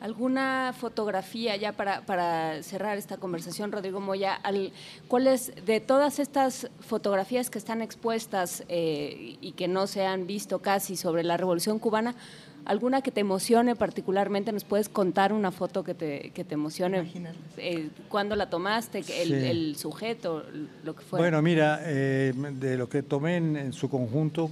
[0.00, 4.34] ¿Alguna fotografía ya para, para cerrar esta conversación, Rodrigo Moya?
[4.34, 4.72] Al,
[5.08, 10.60] ¿Cuáles de todas estas fotografías que están expuestas eh, y que no se han visto
[10.60, 12.14] casi sobre la Revolución Cubana,
[12.64, 14.52] alguna que te emocione particularmente?
[14.52, 17.10] ¿Nos puedes contar una foto que te, que te emocione?
[17.56, 18.98] Eh, ¿Cuándo la tomaste?
[18.98, 19.32] El, Sí.
[19.34, 20.44] el sujeto,
[20.84, 21.22] lo que fuera.
[21.22, 24.50] Bueno, mira, eh, de lo que tomé en, en su conjunto,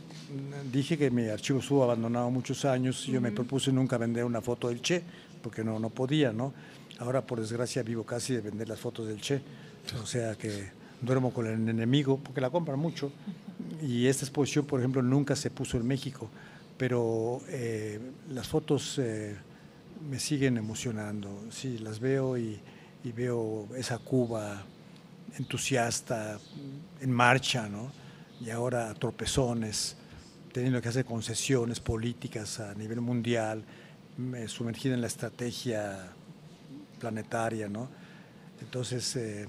[0.72, 3.36] dije que mi archivo estuvo abandonado muchos años y yo me Ujú.
[3.36, 5.02] propuse nunca vender una foto del Che,
[5.42, 6.52] porque no, no podía, ¿no?
[6.98, 9.40] Ahora, por desgracia, vivo casi de vender las fotos del Che,
[10.02, 10.70] o sea que
[11.00, 13.12] duermo con el enemigo, porque la compran mucho,
[13.80, 16.28] y esta exposición, por ejemplo, nunca se puso en México,
[16.78, 17.98] pero eh,
[18.30, 19.36] las fotos eh,
[20.08, 21.44] me siguen emocionando.
[21.50, 22.60] Sí, las veo y,
[23.16, 24.62] veo esa Cuba
[25.38, 26.38] entusiasta,
[27.00, 27.90] en marcha, ¿no?
[28.40, 29.96] Y ahora a tropezones,
[30.52, 33.64] teniendo que hacer concesiones políticas a nivel mundial,
[34.18, 36.12] me- sumergida en la estrategia
[37.00, 37.88] planetaria, ¿no?
[38.60, 39.48] Entonces, eh,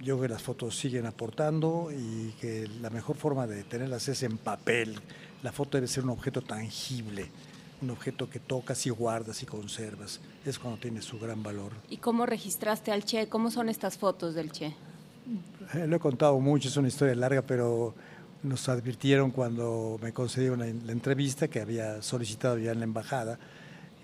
[0.00, 4.22] yo creo que las fotos siguen aportando y que la mejor forma de tenerlas es
[4.22, 4.98] en papel.
[5.42, 7.26] La foto debe ser un objeto tangible,
[7.80, 10.20] un objeto que tocas y guardas y conservas.
[10.44, 11.72] Es cuando tiene su gran valor.
[11.90, 13.28] ¿Y cómo registraste al Che?
[13.28, 14.66] ¿Cómo son estas fotos del Che?
[15.74, 17.94] Eh, Lo he contado mucho, es una historia larga, pero
[18.42, 23.38] nos advirtieron cuando me concedieron la, la entrevista que había solicitado ya en la embajada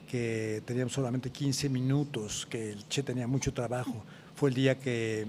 [0.08, 4.02] que teníamos solamente 15 minutos, que el Che tenía mucho trabajo.
[4.34, 5.26] Fue el día que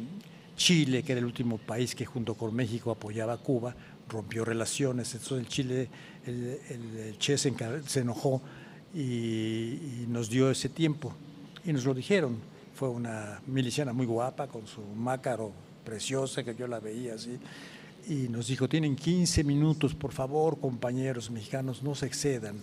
[0.55, 3.75] Chile, que era el último país que junto con México apoyaba a Cuba,
[4.09, 5.13] rompió relaciones.
[5.13, 5.89] Entonces el Chile,
[6.25, 7.53] el, el- el Che se,
[7.99, 8.41] enojó
[8.93, 11.13] y, y nos dio ese tiempo.
[11.65, 12.37] Y nos lo dijeron.
[12.75, 15.51] Fue una miliciana muy guapa, con su mácaro
[15.83, 17.37] preciosa, que yo la veía así.
[18.07, 22.55] Y nos dijo, tienen 15 minutos, por favor, compañeros mexicanos, no se excedan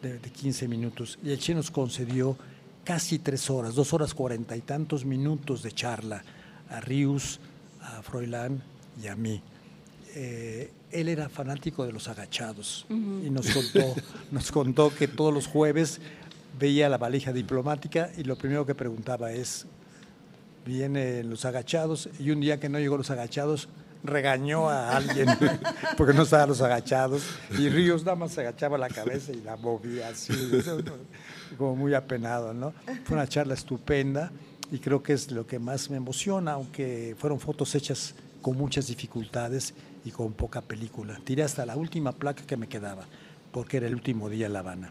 [0.00, 1.18] de, de 15 minutos.
[1.22, 2.34] Y el Che nos concedió
[2.82, 6.24] casi tres horas, dos horas cuarenta y tantos minutos de charla
[6.70, 7.38] a Rius,
[7.82, 8.62] a Froilán
[9.02, 9.42] y a mí.
[10.14, 13.94] Eh, él era fanático de los agachados y nos contó,
[14.30, 16.00] nos contó que todos los jueves
[16.58, 19.66] veía la valija diplomática y lo primero que preguntaba es,
[20.64, 23.68] vienen los agachados y un día que no llegó los agachados
[24.04, 25.28] regañó a alguien
[25.96, 27.22] porque no estaban los agachados
[27.58, 30.32] y Ríos nada más se agachaba la cabeza y la movía así,
[31.56, 32.72] como muy apenado, ¿no?
[33.04, 34.30] Fue una charla estupenda
[34.70, 38.86] y creo que es lo que más me emociona, aunque fueron fotos hechas con muchas
[38.86, 39.74] dificultades
[40.04, 41.18] y con poca película.
[41.24, 43.04] Tiré hasta la última placa que me quedaba,
[43.52, 44.90] porque era el último día en La Habana.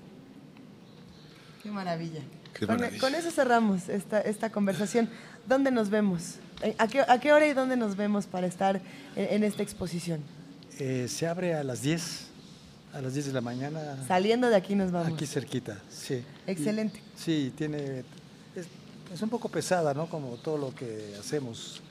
[1.63, 2.21] Qué maravilla.
[2.53, 3.01] Qué con, maravilla.
[3.01, 5.09] con eso cerramos esta, esta conversación.
[5.47, 6.35] ¿Dónde nos vemos?
[6.61, 8.81] Eh, ¿A qué, a qué hora y dónde nos vemos para estar
[9.15, 10.21] en, en esta exposición?
[10.79, 12.27] Eh, se abre a las 10,
[12.93, 13.97] a las 10 de la mañana.
[14.07, 15.13] Saliendo de aquí nos vamos.
[15.13, 16.23] Aquí cerquita, sí.
[16.45, 16.99] Excelente.
[16.99, 18.03] Y- sí, tiene.
[18.55, 18.67] Es,
[19.13, 20.07] es un poco pesada, ¿no?
[20.07, 21.81] Como todo lo que hacemos,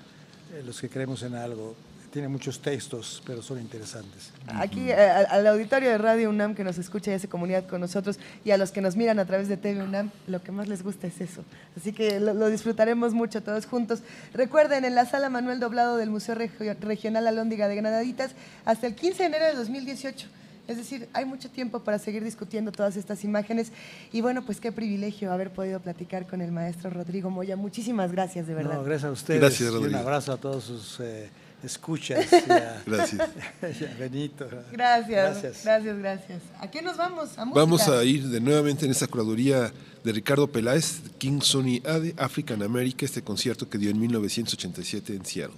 [0.52, 1.74] eh, los que creemos en algo.
[2.16, 4.30] Tiene muchos textos, pero son interesantes.
[4.46, 8.18] Aquí eh, al, auditorio de Radio UNAM que nos escucha y hace comunidad con nosotros
[8.42, 10.82] y a los que nos miran a través de TV UNAM, lo que más les
[10.82, 11.44] gusta es eso.
[11.76, 14.00] Así que lo, lo disfrutaremos mucho todos juntos.
[14.32, 18.30] Recuerden, en la sala Manuel Doblado del Museo Regio- Regional Alhóndiga de Granaditas
[18.64, 20.26] hasta el 15 de enero de 2018.
[20.68, 23.72] Es decir, hay mucho tiempo para seguir discutiendo todas estas imágenes.
[24.10, 27.56] Y bueno, pues qué privilegio haber podido platicar con el maestro Rodrigo Moya.
[27.56, 28.76] Muchísimas gracias, de verdad.
[28.76, 29.38] No, gracias a ustedes.
[29.42, 29.98] Gracias, y un Rodrigo.
[29.98, 31.28] abrazo a todos sus eh,
[31.62, 32.26] escuchas.
[32.32, 33.28] y a- Gracias.
[33.80, 34.48] y a Benito.
[34.72, 35.64] Gracias, Gracias.
[35.64, 36.42] gracias, gracias.
[36.60, 37.36] ¿A qué nos vamos?
[37.38, 37.44] A.
[37.46, 39.72] Vamos a ir de nuevamente en esta curaduría
[40.04, 45.24] de Ricardo Peláez, King Sonny Ade, African America, este concierto que dio en 1987 en
[45.24, 45.56] Seattle.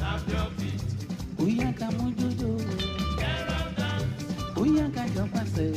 [0.00, 0.82] Tap your feet.
[1.38, 2.10] Oya ká mú.
[2.18, 4.58] Get up.
[4.58, 5.68] Oya ká jọ pàṣẹ.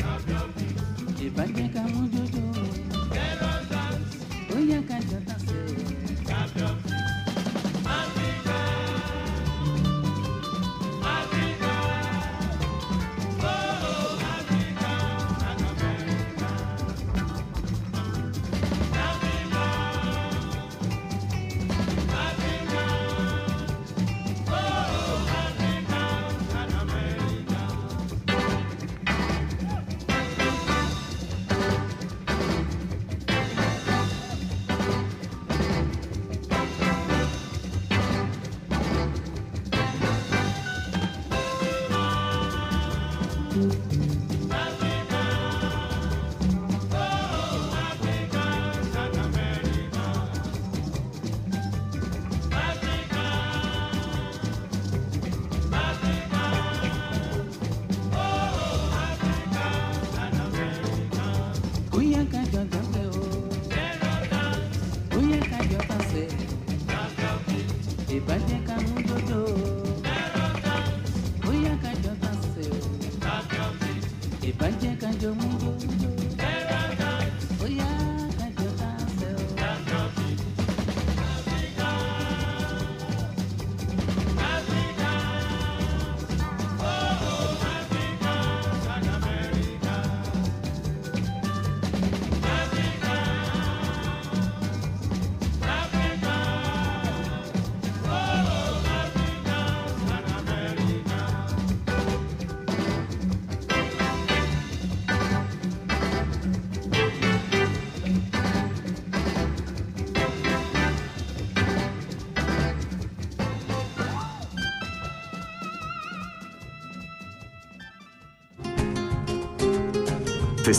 [0.00, 1.74] Tap your feet.
[1.74, 2.47] Ká mú.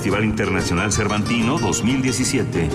[0.10, 2.68] Festival Internacional Cervantino 2017.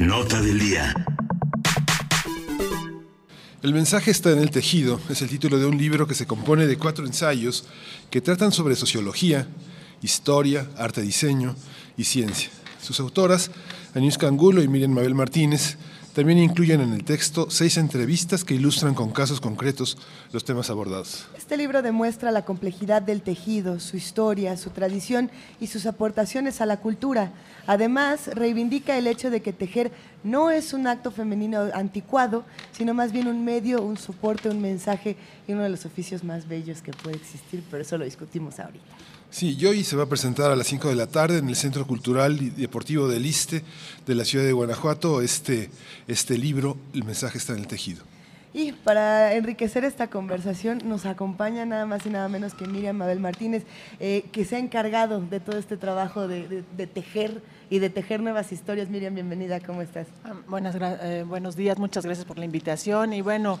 [0.00, 0.94] Nota del día.
[3.62, 6.66] El mensaje está en el tejido, es el título de un libro que se compone
[6.66, 7.64] de cuatro ensayos
[8.10, 9.48] que tratan sobre sociología,
[10.02, 11.56] historia, arte diseño
[11.96, 12.50] y ciencia.
[12.82, 13.50] Sus autoras,
[13.94, 15.78] Aniuska Angulo y Miriam Mabel Martínez,
[16.18, 19.96] también incluyen en el texto seis entrevistas que ilustran con casos concretos
[20.32, 21.28] los temas abordados.
[21.36, 25.30] Este libro demuestra la complejidad del tejido, su historia, su tradición
[25.60, 27.30] y sus aportaciones a la cultura.
[27.68, 29.92] Además, reivindica el hecho de que tejer
[30.24, 35.16] no es un acto femenino anticuado, sino más bien un medio, un soporte, un mensaje
[35.46, 38.84] y uno de los oficios más bellos que puede existir, pero eso lo discutimos ahorita.
[39.30, 41.56] Sí, y hoy se va a presentar a las 5 de la tarde en el
[41.56, 43.62] Centro Cultural y Deportivo del Iste
[44.06, 45.70] de la ciudad de Guanajuato este,
[46.06, 48.02] este libro, El mensaje está en el tejido.
[48.54, 53.20] Y para enriquecer esta conversación nos acompaña nada más y nada menos que Miriam Mabel
[53.20, 53.64] Martínez,
[54.00, 57.90] eh, que se ha encargado de todo este trabajo de, de- de tejer y de
[57.90, 58.88] tejer nuevas historias.
[58.88, 60.06] Miriam, bienvenida, ¿cómo estás?
[60.24, 63.12] Ah, Buenas, eh, buenos días, muchas gracias por la invitación.
[63.12, 63.60] Y bueno,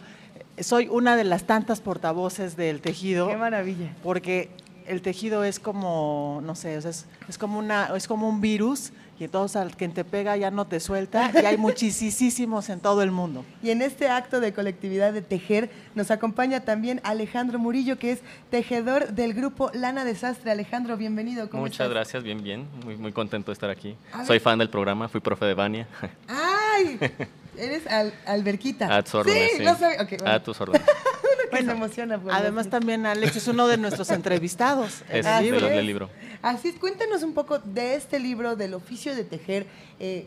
[0.58, 3.28] soy una de las tantas portavoces del tejido.
[3.28, 3.94] Qué maravilla.
[4.02, 4.48] Porque
[4.88, 8.40] el tejido es como, no sé, o sea, es, es como una, es como un
[8.40, 11.56] virus y entonces al que te pega ya no te suelta y hay
[11.98, 13.44] muchísimos en todo el mundo.
[13.62, 18.20] Y en este acto de colectividad de tejer nos acompaña también Alejandro Murillo, que es
[18.50, 20.50] tejedor del grupo Lana Desastre.
[20.52, 21.50] Alejandro, bienvenido.
[21.50, 21.90] ¿cómo Muchas estás?
[21.90, 22.68] gracias, bien, bien.
[22.84, 23.96] Muy, muy contento de estar aquí.
[24.12, 24.26] A ver.
[24.26, 25.88] Soy fan del programa, fui profe de Vania.
[26.28, 26.98] ¡Ay!
[27.58, 28.94] Eres al- alberquita.
[28.96, 29.64] A tus órdenes, Sí, sí.
[29.64, 30.00] no sabía.
[30.02, 30.30] Ok, bueno.
[30.32, 30.86] A tus órdenes.
[31.64, 32.18] Se emociona.
[32.18, 35.02] por Además también Alex es uno de nuestros entrevistados.
[35.08, 35.66] en Es el libro.
[35.66, 36.10] del libro.
[36.42, 39.66] Así es, cuéntanos un poco de este libro, del oficio de tejer,
[39.98, 40.26] eh,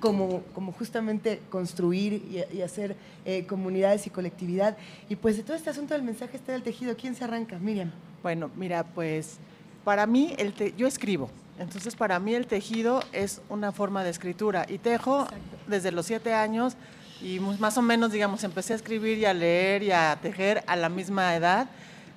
[0.00, 4.76] como, como justamente construir y, y hacer eh, comunidades y colectividad.
[5.08, 7.58] Y pues de todo este asunto del mensaje está del tejido, ¿quién se arranca?
[7.58, 7.90] Miriam.
[8.22, 9.36] Bueno, mira, pues
[9.84, 11.30] para mí, el te- yo escribo.
[11.58, 14.64] Entonces, para mí el tejido es una forma de escritura.
[14.66, 15.26] Y tejo
[15.66, 16.74] desde los siete años
[17.22, 20.76] y más o menos, digamos, empecé a escribir y a leer y a tejer a
[20.76, 21.68] la misma edad.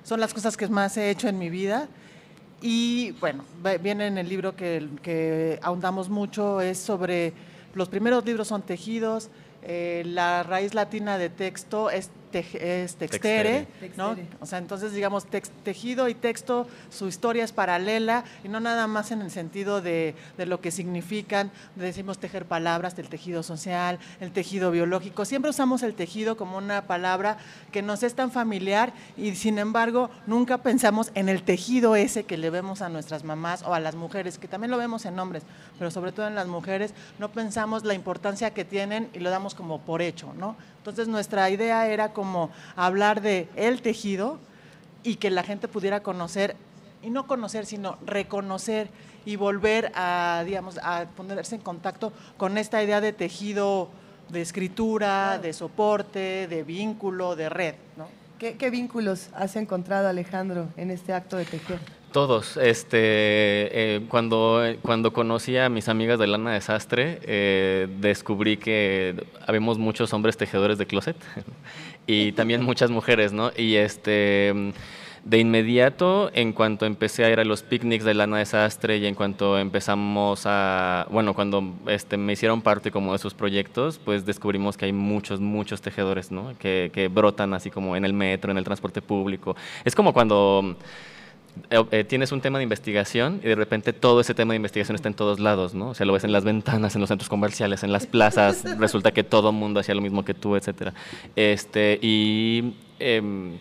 [0.02, 1.88] Son las cosas que más he hecho en mi vida.
[2.62, 3.44] Y bueno,
[3.82, 7.34] viene en el libro que, que ahondamos mucho, es sobre,
[7.74, 9.28] los primeros libros son tejidos,
[9.62, 13.96] eh, la raíz latina de texto es, tej- es textere, Textere.
[13.96, 14.14] ¿no?
[14.16, 14.36] Textere.
[14.40, 18.86] O sea, entonces digamos tex- tejido y texto, su historia es paralela y no nada
[18.88, 23.98] más en el sentido de, de lo que significan, decimos tejer palabras del tejido social,
[24.20, 27.38] el tejido biológico, siempre usamos el tejido como una palabra
[27.70, 32.36] que nos es tan familiar y sin embargo nunca pensamos en el tejido ese que
[32.36, 35.42] le vemos a nuestras mamás o a las mujeres, que también lo vemos en hombres,
[35.78, 39.54] pero sobre todo en las mujeres, no pensamos la importancia que tienen y lo damos
[39.54, 40.56] como por hecho, ¿no?
[40.78, 42.23] Entonces nuestra idea era como
[42.76, 44.38] hablar de el tejido
[45.02, 46.56] y que la gente pudiera conocer,
[47.02, 48.88] y no conocer, sino reconocer
[49.26, 53.90] y volver a, digamos, a ponerse en contacto con esta idea de tejido
[54.30, 58.08] de escritura, de soporte, de vínculo, de red, ¿no?
[58.38, 61.78] ¿Qué, qué vínculos has encontrado, Alejandro, en este acto de tejer?
[62.14, 62.56] Todos.
[62.58, 69.78] Este, eh, cuando, cuando conocí a mis amigas de Lana Desastre, eh, descubrí que habemos
[69.78, 71.16] muchos hombres tejedores de closet
[72.06, 73.50] y también muchas mujeres, ¿no?
[73.56, 74.72] Y este,
[75.24, 79.14] de inmediato, en cuanto empecé a ir a los picnics de Lana Desastre y en
[79.14, 84.76] cuanto empezamos a, bueno, cuando este, me hicieron parte como de sus proyectos, pues descubrimos
[84.76, 86.52] que hay muchos, muchos tejedores, ¿no?
[86.58, 89.56] Que, que brotan así como en el metro, en el transporte público.
[89.84, 90.76] Es como cuando
[91.70, 94.96] eh, eh, tienes un tema de investigación y de repente todo ese tema de investigación
[94.96, 95.90] está en todos lados, ¿no?
[95.90, 99.12] O sea, lo ves en las ventanas, en los centros comerciales, en las plazas, resulta
[99.12, 100.94] que todo el mundo hacía lo mismo que tú, etcétera.
[101.36, 103.58] Este, y em,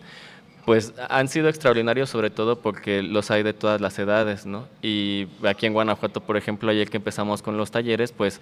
[0.66, 4.68] pues han sido extraordinarios sobre todo porque los hay de todas las edades, ¿no?
[4.82, 8.42] Y aquí en Guanajuato, por ejemplo, ayer que empezamos con los talleres, pues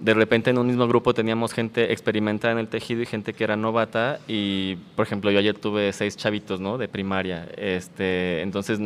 [0.00, 3.44] de repente en un mismo grupo teníamos gente experimentada en el tejido y gente que
[3.44, 7.46] era novata y por ejemplo yo ayer tuve seis chavitos no de primaria.
[7.56, 8.80] Este entonces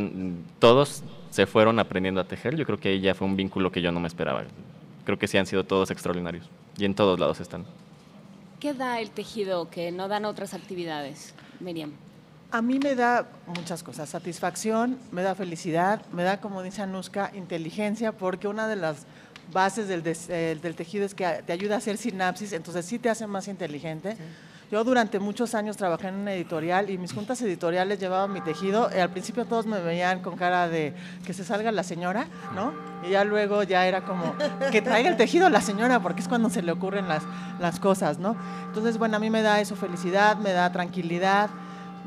[0.59, 2.57] todos se fueron aprendiendo a tejer.
[2.57, 4.45] Yo creo que ahí ya fue un vínculo que yo no me esperaba.
[5.05, 7.65] Creo que sí han sido todos extraordinarios y en todos lados están.
[8.59, 11.93] ¿Qué da el tejido que no dan otras actividades, Miriam?
[12.51, 17.33] A mí me da muchas cosas, satisfacción, me da felicidad, me da, como dice Anuska,
[17.35, 19.07] inteligencia, porque una de las
[19.53, 22.99] bases del, des- eh, del tejido es que te ayuda a hacer sinapsis, entonces sí
[22.99, 24.17] te hace más inteligente.
[24.71, 28.41] Yo Yo durante muchos años trabajé en una editorial y mis juntas editoriales llevaban mi
[28.41, 28.91] tejido.
[28.97, 30.95] y al principio todos me veían con cara de
[31.25, 32.73] que se salga la señora, ¿no?
[33.07, 34.35] Y ya luego ya era como
[34.73, 37.23] que traiga el tejido la señora, porque es cuando se le ocurren las,
[37.61, 38.35] las cosas, ¿no?
[38.67, 41.51] Entonces, bueno, a mí me da eso felicidad, me da tranquilidad,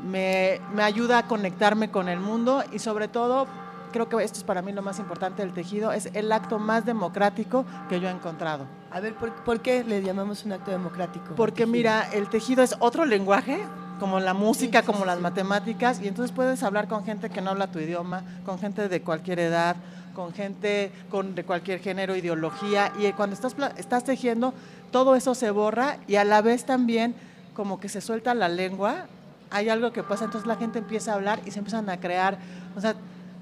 [0.04, 3.46] me, me ayuda a conectarme con el mundo y sobre todo
[3.88, 6.84] creo que esto es para mí lo más importante del tejido, es el acto más
[6.84, 8.66] democrático que yo he encontrado.
[8.90, 11.34] A ver, ¿por, por qué le llamamos un acto democrático?
[11.34, 13.62] Porque mira, el tejido es otro lenguaje,
[13.98, 17.66] como la música, como las matemáticas, y entonces puedes hablar con gente que no habla
[17.66, 19.76] tu idioma, con gente de cualquier edad,
[20.14, 24.54] con gente con, de cualquier género, ideología, y cuando estás, estás tejiendo,
[24.90, 27.14] todo eso se borra y a la vez también
[27.54, 29.06] como que se suelta la lengua,
[29.50, 32.38] hay algo que pasa, entonces la gente empieza a hablar y se empiezan a crear,
[32.76, 32.94] o sea,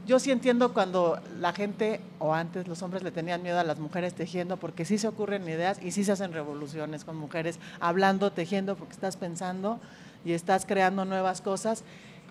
[0.06, 3.78] yo sí entiendo cuando la gente, o antes los hombres le tenían miedo a las
[3.78, 8.30] mujeres tejiendo, porque sí se ocurren ideas y sí se hacen revoluciones con mujeres hablando,
[8.30, 9.80] tejiendo, porque estás pensando
[10.24, 11.82] y estás creando nuevas cosas.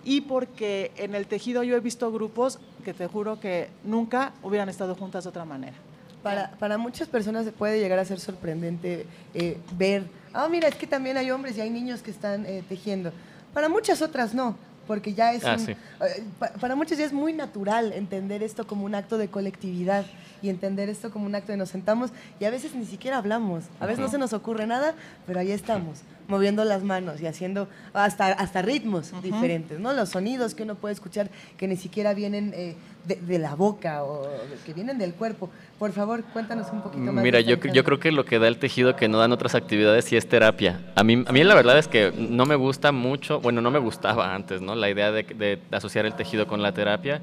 [0.04, 4.68] Y porque en el tejido yo he visto grupos que te juro que nunca hubieran
[4.68, 5.76] estado juntas de otra manera.
[6.22, 10.86] Para, para muchas personas puede llegar a ser sorprendente eh, ver, ah, mira, es que
[10.86, 13.12] también hay hombres y hay niños que están eh, tejiendo.
[13.52, 14.56] Para muchas otras no,
[14.86, 15.44] porque ya es...
[15.44, 15.72] Ah, un- sí.
[15.72, 20.04] eh, pa- para muchos ya es muy natural entender esto como un acto de colectividad
[20.42, 22.10] y entender esto como un acto de nos sentamos
[22.40, 24.94] y a veces ni siquiera hablamos, a veces no se nos ocurre nada,
[25.26, 29.92] pero ahí estamos, moviendo las manos y haciendo hasta, hasta ritmos diferentes, ¿no?
[29.92, 32.74] Los sonidos que uno puede escuchar que ni siquiera vienen eh,
[33.04, 34.28] de, de la boca o
[34.64, 35.50] que vienen del cuerpo.
[35.78, 37.22] Por favor, cuéntanos un poquito más.
[37.22, 40.06] Mira, yo, yo creo que lo que da el tejido que no dan otras actividades
[40.06, 40.80] sí es terapia.
[40.94, 43.78] A mí, a mí la verdad es que no me gusta mucho, bueno, no me
[43.78, 44.74] gustaba antes, ¿no?
[44.74, 47.20] La idea de, de asociar el tejido con la terapia.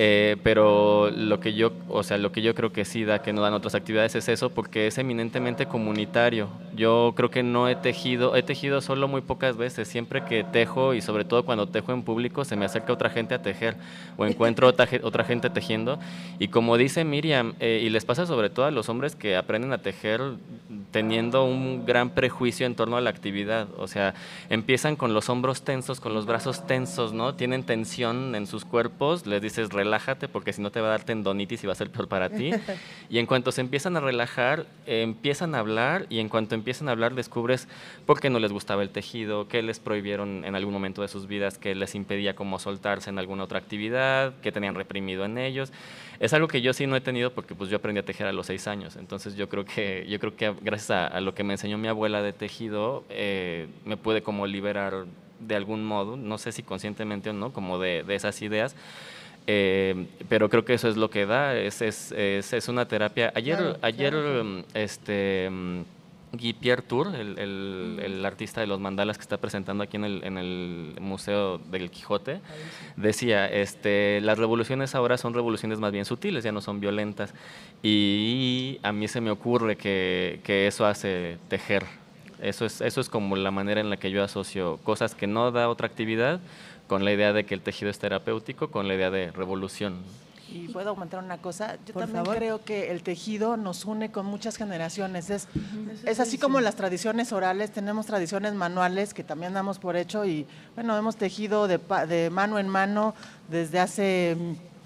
[0.00, 3.32] Eh, pero lo que yo, o sea, lo que yo creo que sí da que
[3.32, 6.48] no dan otras actividades es eso, porque es eminentemente comunitario.
[6.76, 9.88] Yo creo que no he tejido, he tejido solo muy pocas veces.
[9.88, 13.34] Siempre que tejo y sobre todo cuando tejo en público, se me acerca otra gente
[13.34, 13.74] a tejer
[14.16, 15.98] o encuentro otra, otra gente tejiendo.
[16.38, 19.72] Y como dice Miriam, eh, y les pasa sobre todo a los hombres que aprenden
[19.72, 20.20] a tejer
[20.92, 23.66] teniendo un gran prejuicio en torno a la actividad.
[23.76, 24.14] O sea,
[24.48, 27.34] empiezan con los hombros tensos, con los brazos tensos, ¿no?
[27.34, 29.87] Tienen tensión en sus cuerpos, les dices relájate
[30.28, 32.50] porque si no te va a dar tendonitis y va a ser peor para ti.
[33.10, 36.88] Y en cuanto se empiezan a relajar, eh, empiezan a hablar y en cuanto empiezan
[36.88, 37.66] a hablar descubres
[38.04, 41.26] por qué no les gustaba el tejido, qué les prohibieron en algún momento de sus
[41.26, 45.72] vidas, que les impedía como soltarse en alguna otra actividad, que tenían reprimido en ellos.
[46.20, 48.32] Es algo que yo sí no he tenido porque pues yo aprendí a tejer a
[48.32, 48.96] los seis años.
[48.96, 51.88] Entonces yo creo que, yo creo que gracias a, a lo que me enseñó mi
[51.88, 55.06] abuela de tejido, eh, me pude como liberar
[55.40, 58.74] de algún modo, no sé si conscientemente o no, como de, de esas ideas.
[59.50, 63.32] Eh, pero creo que eso es lo que da, es, es, es, es una terapia.
[63.34, 64.44] Ayer, Claro, ayer claro.
[64.44, 65.80] mm, este, mm,
[66.32, 70.04] Guy Pierre Tour, el, el- el artista de los mandalas que está presentando aquí en
[70.04, 72.40] el, en el Museo del Quijote,
[72.96, 77.32] decía, este, las revoluciones ahora son revoluciones más bien sutiles, ya no son violentas.
[77.82, 81.84] Y a mí se me ocurre que, que eso hace tejer.
[82.42, 85.50] Eso es, eso es como la manera en la que yo asocio cosas que no
[85.50, 86.38] da otra actividad
[86.88, 90.02] con la idea de que el tejido es terapéutico, con la idea de revolución.
[90.50, 92.38] Y puedo aumentar una cosa, yo Por también favor.
[92.38, 95.28] creo que el tejido nos une con muchas generaciones.
[95.28, 95.46] Es,
[96.06, 100.46] es así como las tradiciones orales, tenemos tradiciones manuales que también damos por hecho y
[100.74, 101.78] bueno, hemos tejido de,
[102.08, 103.14] de mano en mano
[103.50, 104.38] desde hace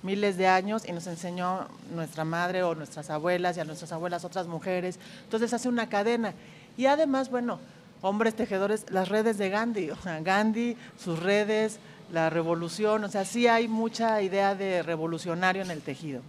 [0.03, 4.25] miles de años y nos enseñó nuestra madre o nuestras abuelas y a nuestras abuelas
[4.25, 4.99] otras mujeres.
[5.23, 6.35] Entonces hace una cadena.
[6.77, 7.61] Y además, bueno,
[8.01, 11.79] hombres tejedores, las redes de Gandhi, o sea, Gandhi, sus redes,
[12.13, 16.21] la revolución, o sea, sí hay mucha idea de revolucionario en el tejido.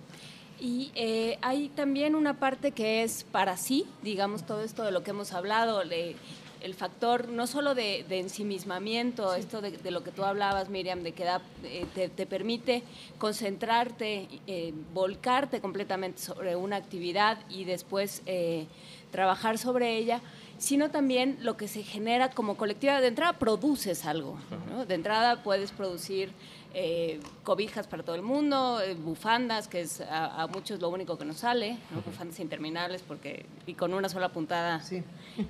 [0.59, 5.03] Y eh, hay también una parte que es para sí, digamos, todo esto de lo
[5.03, 10.11] que hemos hablado, el factor no solo de, de ensimismamiento, esto de, de lo que
[10.11, 12.83] tú hablabas, Miriam, de que da- eh, te, te permite
[13.17, 18.67] concentrarte, eh, volcarte completamente sobre una actividad y después eh,
[19.11, 20.21] trabajar sobre ella,
[20.63, 23.01] sino también lo que se genera como colectiva.
[23.01, 24.37] De entrada produces algo,
[24.69, 24.85] ¿no?
[24.85, 26.31] de entrada puedes producir
[26.73, 31.17] eh, cobijas para todo el mundo, eh, bufandas, que es a, a muchos lo único
[31.17, 32.01] que nos sale, ¿no?
[32.01, 34.81] bufandas interminables porque y con una sola puntada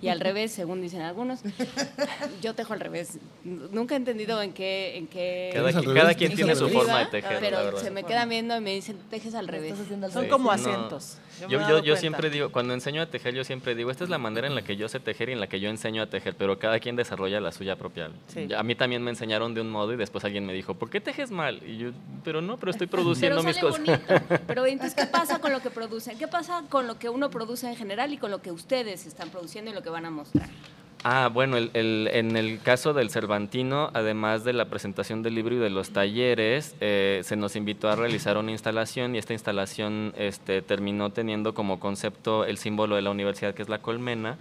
[0.01, 1.41] y al revés, según dicen algunos.
[2.41, 3.17] Yo tejo al revés.
[3.43, 6.01] Nunca he entendido en qué en qué Cada quien- revés?
[6.01, 6.79] cada quien ¿Tejes tiene al su revés?
[6.83, 9.75] forma de tejer, pero se me quedan viendo y me dicen tejes al revés.
[10.11, 10.71] Son Sí, como sí, no.
[10.71, 11.17] acentos.
[11.41, 14.19] Yo, Yo, yo, siempre digo, cuando enseño a tejer, yo siempre digo, esta es la
[14.19, 16.35] manera en la que yo sé tejer y en la que yo enseño a tejer,
[16.37, 18.11] pero cada quien desarrolla la suya propia.
[18.27, 18.47] Sí.
[18.55, 21.01] A mí también me enseñaron de un modo y después alguien me dijo, ¿por qué
[21.13, 21.61] tejes mal?
[21.65, 21.91] Y yo,
[22.23, 23.85] pero no, pero estoy Pero produciendo mis sale cosas.
[23.85, 24.13] bonito.
[24.47, 26.17] Pero entonces, ¿qué pasa con lo que producen?
[26.17, 29.29] ¿Qué pasa con lo que uno produce en general y con lo que ustedes están
[29.29, 30.49] produciendo y lo que van a mostrar?
[31.05, 35.53] Ah, bueno, el- el- en el caso del Cervantino, además de la presentación del libro
[35.55, 40.13] y de los talleres, eh, se nos invitó a realizar una instalación y esta instalación
[40.17, 44.37] este, terminó teniendo como concepto el símbolo de la universidad, que es la colmena,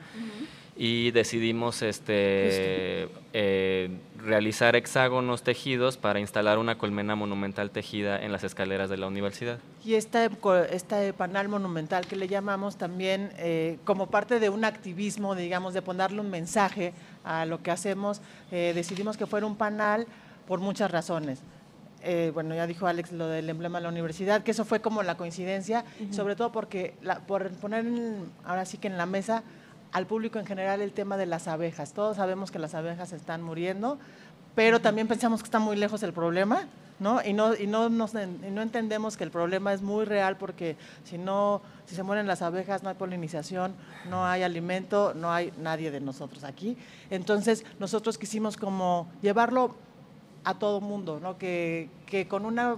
[0.77, 8.43] y decidimos este, eh, realizar hexágonos tejidos para instalar una colmena monumental tejida en las
[8.45, 9.59] escaleras de la universidad.
[9.85, 14.65] Y este, co- este panel monumental que le llamamos también eh, como parte de un
[14.65, 16.95] activismo, digamos, de ponerle un mensaje
[17.25, 18.21] a lo que hacemos,
[18.51, 20.07] eh, decidimos que fuera un panel
[20.49, 21.41] por muchas razones.
[22.05, 25.03] Eh, bueno, ya dijo Alex lo del emblema de la universidad, que eso fue como
[25.05, 29.45] la coincidencia, sobre todo porque la- por poner en- ahora sí que en la mesa
[29.93, 31.93] al público en general el tema de las abejas.
[31.93, 33.99] Todos sabemos que las abejas están muriendo,
[34.55, 36.67] pero también pensamos que está muy lejos el problema,
[36.99, 37.23] ¿no?
[37.25, 40.77] Y no, y no, nos y no entendemos que el problema es muy real porque
[41.05, 43.75] si no, si se mueren las abejas, no hay polinización,
[44.09, 46.77] no hay alimento, no hay nadie de nosotros aquí.
[47.11, 49.75] Entonces, nosotros quisimos como llevarlo
[50.45, 51.39] a todo mundo, ¿no?
[51.39, 52.77] Que, que con una,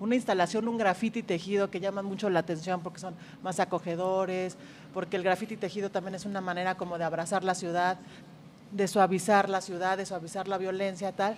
[0.00, 4.56] una instalación, un grafiti tejido que llama mucho la atención porque son más acogedores,
[4.96, 7.98] porque el grafiti tejido también es una manera como de abrazar la ciudad,
[8.72, 11.36] de suavizar la ciudad, de suavizar la violencia, tal.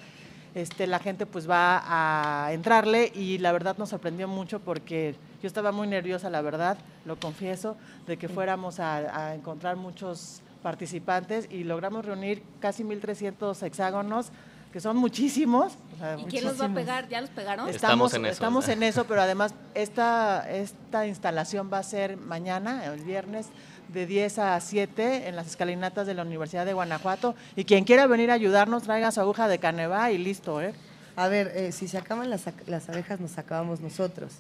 [0.55, 5.49] Este, la gente pues va a entrarle y la verdad nos sorprendió mucho porque yo
[5.49, 7.77] estaba muy nerviosa, la verdad, lo confieso,
[8.07, 14.31] de que fuéramos a, a encontrar muchos participantes y logramos reunir casi 1.300 hexágonos,
[14.79, 15.73] que son muchísimos.
[15.97, 16.75] o sea, ¿Y quién los va a muchísimos.
[16.77, 17.09] pegar?
[17.09, 17.69] ¿Ya los pegaron?
[17.69, 18.33] Estamos, Estamos en eso.
[18.33, 23.47] estamos en eso, pero además esta, esta instalación va a ser mañana, el viernes,
[23.89, 27.35] de 10 a 7 en las escalinatas de la Universidad de Guanajuato.
[27.57, 30.75] Y quien quiera venir a ayudarnos, traiga su aguja de canevá y listo, ¿eh?
[31.17, 34.35] A ver, eh, si se acaban las, las abejas, nos acabamos nosotros.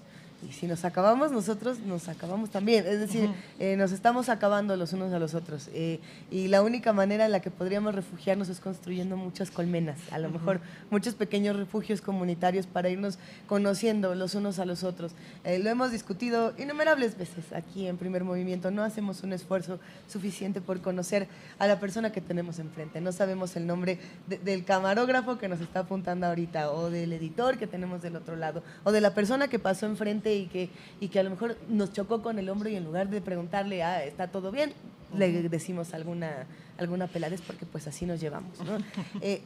[0.48, 2.86] Y si nos acabamos nosotros, nos acabamos también.
[2.86, 3.28] Es decir,
[3.58, 5.68] eh, nos estamos acabando los unos a los otros.
[5.72, 5.98] Eh,
[6.30, 9.98] y la única manera en la que podríamos refugiarnos es construyendo muchas colmenas.
[10.12, 10.60] A lo mejor
[10.90, 15.12] muchos pequeños refugios comunitarios para irnos conociendo los unos a los otros.
[15.42, 18.70] Eh, lo hemos discutido innumerables veces aquí en Primer Movimiento.
[18.70, 21.26] No hacemos un esfuerzo suficiente por conocer
[21.58, 23.00] a la persona que tenemos enfrente.
[23.00, 23.98] No sabemos el nombre
[24.28, 28.36] de- del camarógrafo que nos está apuntando ahorita, o del editor que tenemos del otro
[28.36, 31.56] lado, o de la persona que pasó enfrente y que, y que a lo mejor
[31.68, 34.72] nos chocó con el hombro y en lugar de preguntarle, ah, ¿está todo bien?
[35.16, 36.46] Le decimos alguna,
[36.76, 38.58] alguna peladez porque pues así nos llevamos.
[38.60, 38.78] ¿no?
[39.20, 39.42] Eh,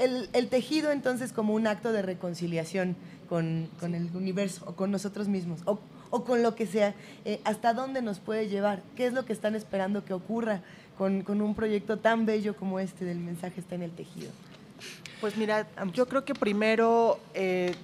[0.00, 2.96] el, el tejido entonces como un acto de reconciliación
[3.28, 5.78] con, con el universo o con nosotros mismos o,
[6.10, 6.94] o con lo que sea,
[7.24, 8.82] eh, ¿hasta dónde nos puede llevar?
[8.96, 10.62] ¿Qué es lo que están esperando que ocurra
[10.98, 14.30] con, con un proyecto tan bello como este del mensaje está en el tejido?
[15.20, 17.74] Pues mira, yo creo que primero eh,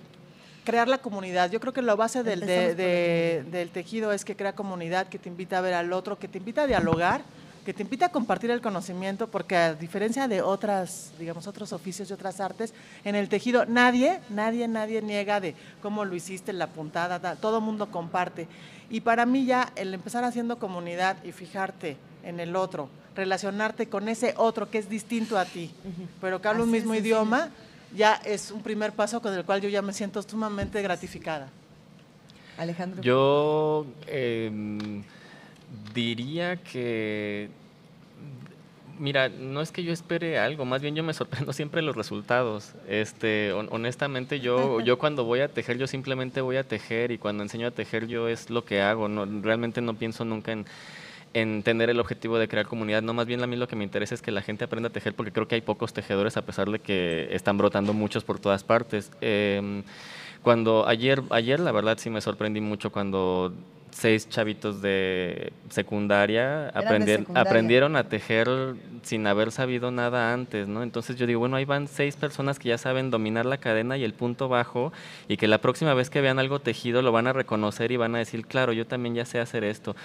[0.65, 1.51] crear la comunidad.
[1.51, 2.41] Yo creo que la base del,
[2.77, 6.28] de- del tejido es que crea comunidad, que te invita a ver al otro, que
[6.28, 7.23] te invita a dialogar,
[7.65, 12.09] que te invita a compartir el conocimiento, porque a diferencia de otras, digamos, otros oficios
[12.11, 12.73] y otras artes,
[13.05, 17.61] en el tejido nadie, nadie, nadie niega de cómo lo hiciste, la puntada, ta- todo
[17.61, 18.49] mundo comparte.
[18.89, 24.09] Y para mí ya el empezar haciendo comunidad y fijarte en el otro, relacionarte con
[24.09, 25.70] ese otro que es distinto a ti,
[26.20, 27.51] pero que habla un mismo es, idioma,
[27.96, 31.48] ya es un primer paso con el cual yo ya me siento sumamente gratificada.
[32.58, 33.00] Alejandro.
[33.02, 35.02] Yo em,
[35.94, 37.48] diría que,
[38.98, 42.72] mira, no es que yo espere algo, más bien yo me sorprendo siempre los resultados.
[42.88, 47.18] Este, hon- honestamente, yo, yo cuando voy a tejer, yo simplemente voy a tejer y
[47.18, 49.08] cuando enseño a tejer, yo es lo que hago.
[49.08, 50.66] No, realmente no pienso nunca en
[51.32, 53.02] en tener el objetivo de crear comunidad.
[53.02, 54.93] No, más bien a mí lo que me interesa es que la gente aprenda a
[54.93, 58.40] tejer porque creo que hay pocos tejedores a pesar de que están brotando muchos por
[58.40, 59.12] todas partes.
[59.20, 59.82] Em,
[60.43, 63.52] cuando ayer, ayer la verdad sí me sorprendí mucho cuando
[63.90, 67.50] seis chavitos de secundaria, de aprendi- secundaria.
[67.50, 68.48] aprendieron a tejer
[69.02, 70.82] sin haber sabido nada antes, ¿no?
[70.82, 74.04] Entonces yo digo, bueno, ahí van seis personas que ya saben dominar la cadena y
[74.04, 74.92] el punto bajo
[75.28, 78.14] y que la próxima vez que vean algo tejido lo van a reconocer y van
[78.14, 79.96] a decir, claro, yo también ya sé hacer esto.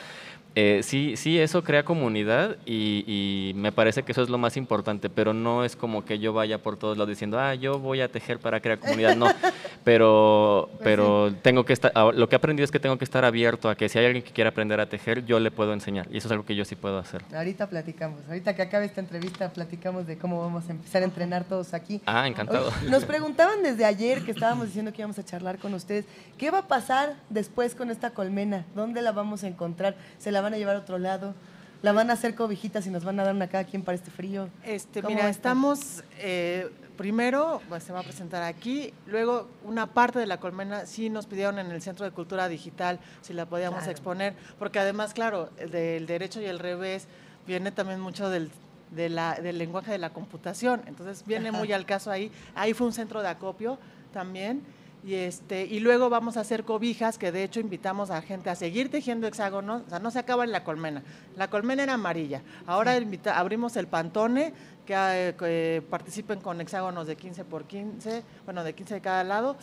[0.57, 4.55] Eh, sí, sí, eso crea comunidad y, y me parece que eso es lo más
[4.55, 7.99] importante, pero no es como que yo vaya por todos lados diciendo, ah, yo voy
[7.99, 9.27] a tejer para crear comunidad, no,
[9.83, 13.03] pero, Pues pero tengo que estar, ah, lo que he aprendido es que tengo que
[13.03, 15.73] estar abierto a que si hay alguien que quiera aprender a tejer, yo le puedo
[15.73, 17.23] enseñar y eso es algo que yo sí puedo hacer.
[17.33, 21.43] Ahorita platicamos, ahorita que acabe esta entrevista platicamos de cómo vamos a empezar a entrenar
[21.43, 22.01] todos aquí.
[22.05, 22.69] Ah, encantado.
[22.81, 26.05] Oye, Nos preguntaban desde ayer que estábamos diciendo que íbamos a charlar con ustedes,
[26.37, 28.65] ¿qué va a pasar después con esta colmena?
[28.75, 29.95] ¿Dónde la vamos a encontrar?
[30.17, 31.33] ¿Se la van a llevar a otro lado?
[31.81, 34.09] ¿La van a hacer cobijitas y nos van a dar una cada quien para este
[34.09, 34.49] frío?
[34.63, 39.87] Este, ¿Cómo va mira, estamos, eh, primero pues, se va a presentar aquí, luego una
[39.87, 43.45] parte de la colmena sí nos pidieron en el Centro de Cultura Digital si la
[43.45, 43.91] podíamos Claro.
[43.91, 47.07] exponer, porque además, claro, el del derecho y el revés
[47.47, 48.49] viene también mucho del,
[48.91, 50.81] de la- del lenguaje de la computación.
[50.87, 52.31] Entonces viene muy al caso ahí.
[52.55, 53.77] Ahí fue un centro de acopio
[54.13, 54.63] también.
[55.03, 58.55] Y, este, y luego vamos a hacer cobijas, que de hecho invitamos a gente a
[58.55, 59.83] seguir tejiendo hexágonos.
[59.85, 61.03] O sea, no se acaba en la colmena.
[61.35, 62.41] La colmena era amarilla.
[62.65, 64.51] Ahora invita- abrimos el pantone,
[64.85, 69.23] que, eh, que participen con hexágonos de 15 por 15, bueno, de 15 de cada
[69.23, 69.57] lado.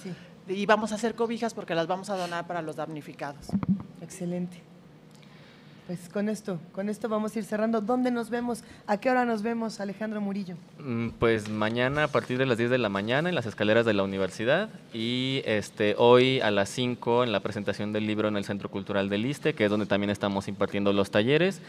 [0.48, 3.48] Y vamos a hacer cobijas porque las vamos a donar para los damnificados.
[4.00, 4.71] Excelente.
[5.86, 7.80] Pues con esto, con esto vamos a ir cerrando.
[7.80, 8.62] ¿Dónde nos vemos?
[8.86, 10.54] ¿A qué hora nos vemos, Alejandro Murillo?
[10.78, 13.92] Mm, Pues mañana a partir de las 10 de la mañana en las escaleras de
[13.92, 18.44] la universidad y este hoy a las 5 en la presentación del libro en el
[18.44, 21.60] Centro Cultural del Iste, que es donde también estamos impartiendo los talleres.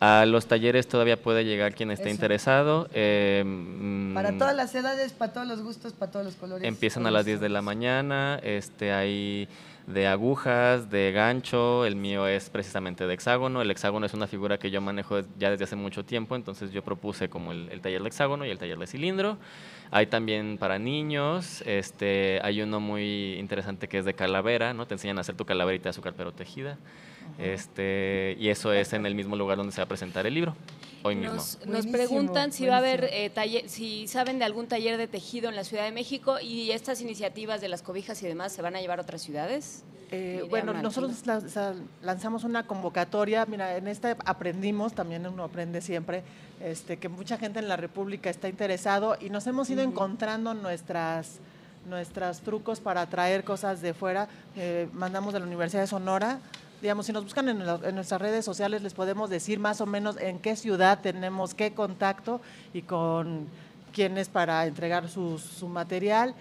[0.00, 2.12] A los talleres todavía puede llegar quien esté Eso.
[2.14, 2.88] interesado.
[2.94, 6.66] eh, mm, Para todas las edades, para todos los gustos, para todos los colores.
[6.66, 9.46] Empiezan a las 10 de la mañana, este hay
[9.88, 14.58] de agujas, de gancho, el mío es precisamente de hexágono, el hexágono es una figura
[14.58, 18.02] que yo manejo ya desde hace mucho tiempo, entonces yo propuse como el, el taller
[18.02, 19.38] de hexágono y el taller de cilindro.
[19.90, 24.86] Hay también para niños, este, hay uno muy interesante que es de calavera, ¿no?
[24.86, 26.76] Te enseñan a hacer tu calaverita de azúcar pero tejida.
[27.38, 30.54] Este, y eso es en el mismo lugar donde se va a presentar el libro,
[31.02, 31.36] hoy mismo.
[31.66, 35.48] Nos, preguntan si va a haber eh, taller, si saben de algún taller de tejido
[35.48, 38.76] en la Ciudad de México y estas iniciativas de las cobijas y demás se van
[38.76, 39.84] a llevar a otras ciudades.
[40.10, 41.22] Eh, bueno, nosotros
[42.02, 46.22] lanzamos una convocatoria, mira, en esta aprendimos, también uno aprende siempre,
[46.60, 51.40] este, que mucha gente en la República está interesado y nos hemos ido encontrando nuestras
[51.88, 54.28] nuestros trucos para traer cosas de fuera.
[54.56, 56.38] Eh, mandamos de la Universidad de Sonora.
[56.80, 59.86] Digamos, si nos buscan en, la- en nuestras redes sociales, les podemos decir más o
[59.86, 62.40] menos en qué ciudad tenemos qué contacto
[62.72, 63.46] y con
[63.92, 66.34] quiénes para entregar su, su material.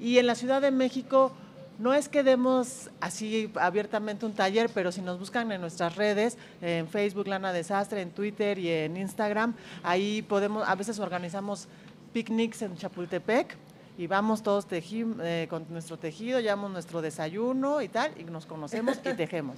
[0.00, 1.30] Y en la Ciudad de México,
[1.78, 6.38] no es que demos así abiertamente un taller, pero si nos buscan en nuestras redes,
[6.60, 9.54] en Facebook Lana Desastre, en Twitter y en Instagram,
[9.84, 11.68] ahí podemos, a veces organizamos
[12.12, 13.56] picnics en Chapultepec
[13.98, 18.46] y vamos todos teji- eh, con nuestro tejido, llevamos nuestro desayuno y tal, y nos
[18.46, 19.56] conocemos y tejemos.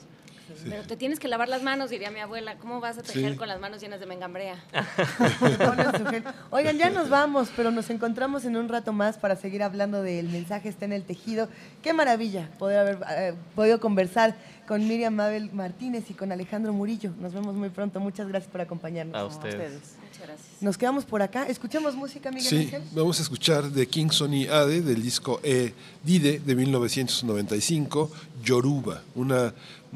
[0.69, 2.57] Pero te tienes que lavar las manos, diría mi abuela.
[2.57, 3.37] ¿Cómo vas a tejer Sí.
[3.39, 4.57] con las manos llenas de mengambrea?
[6.51, 10.29] Oigan, ya nos vamos, pero nos encontramos en un rato más para seguir hablando del
[10.29, 11.49] mensaje está en el tejido.
[11.83, 14.37] Qué maravilla poder haber eh, podido conversar
[14.67, 17.13] con Miriam Mabel Martínez y con Alejandro Murillo.
[17.21, 18.01] Nos vemos muy pronto.
[18.01, 19.17] Muchas gracias por acompañarnos.
[19.17, 19.73] A ustedes.
[20.03, 20.49] Muchas gracias.
[20.63, 21.47] Nos quedamos por acá.
[21.47, 22.83] Escuchemos música, Miguel Sí, Ángel.
[22.93, 28.11] vamos a escuchar de King Sonny Ade del disco E Dide de 1995,
[28.43, 29.53] Yoruba, una,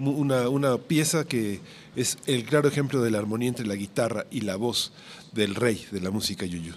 [0.08, 1.60] una, una pieza que
[1.96, 4.92] es el claro ejemplo de la armonía entre la guitarra y la voz
[5.32, 6.74] del rey de la música yuyu.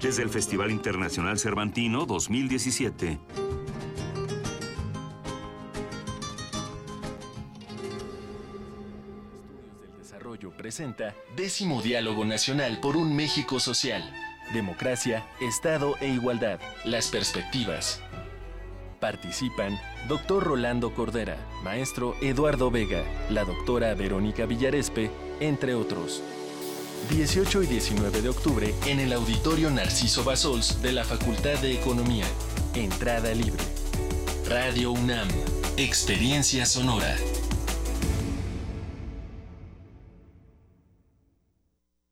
[0.00, 3.06] Desde el Festival Internacional Cervantino 2017.
[3.06, 3.18] del
[9.98, 14.02] Desarrollo presenta Décimo Diálogo Nacional por un México Social.
[14.52, 16.60] Democracia, Estado e Igualdad.
[16.84, 18.02] Las perspectivas.
[19.00, 19.78] Participan
[20.08, 20.44] Dr.
[20.44, 25.10] Rolando Cordera, Maestro Eduardo Vega, la doctora Verónica Villarespe,
[25.40, 26.22] entre otros.
[27.08, 32.26] 18 y 19 de octubre en el Auditorio Narciso Basols de la Facultad de Economía.
[32.74, 33.62] Entrada libre.
[34.48, 35.28] Radio UNAM.
[35.76, 37.16] Experiencia sonora.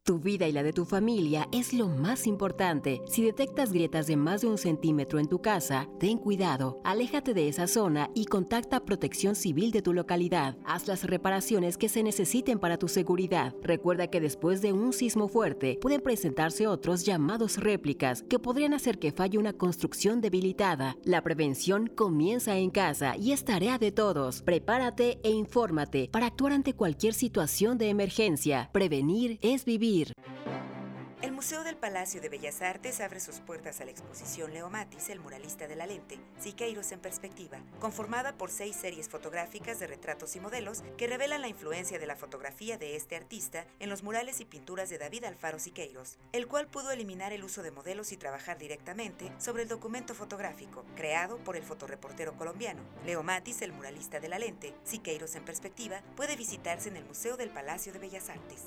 [0.08, 3.02] Tu vida y la de tu familia es lo más importante.
[3.04, 7.46] Si detectas grietas de más de un centímetro en tu casa, ten cuidado, aléjate de
[7.46, 10.56] esa zona y contacta Protección Civil de tu localidad.
[10.64, 13.54] Haz las reparaciones que se necesiten para tu seguridad.
[13.60, 18.98] Recuerda que después de un sismo fuerte pueden presentarse otros llamados réplicas que podrían hacer
[18.98, 20.96] que falle una construcción debilitada.
[21.04, 24.40] La prevención comienza en casa y es tarea de todos.
[24.40, 28.70] Prepárate e infórmate para actuar ante cualquier situación de emergencia.
[28.72, 29.97] Prevenir es vivir.
[31.20, 35.08] El Museo del Palacio de Bellas Artes abre sus puertas a la exposición Leo Matis,
[35.08, 40.36] el muralista de la lente, Siqueiros en perspectiva, conformada por seis series fotográficas de retratos
[40.36, 44.40] y modelos que revelan la influencia de la fotografía de este artista en los murales
[44.40, 48.16] y pinturas de David Alfaro Siqueiros, el cual pudo eliminar el uso de modelos y
[48.16, 52.82] trabajar directamente sobre el documento fotográfico, creado por el fotoreportero colombiano.
[53.04, 57.36] Leo Matis, el muralista de la lente, Siqueiros en perspectiva, puede visitarse en el Museo
[57.36, 58.62] del Palacio de Bellas Artes.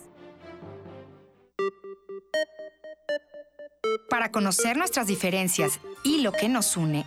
[4.09, 7.05] Para conocer nuestras diferencias y lo que nos une,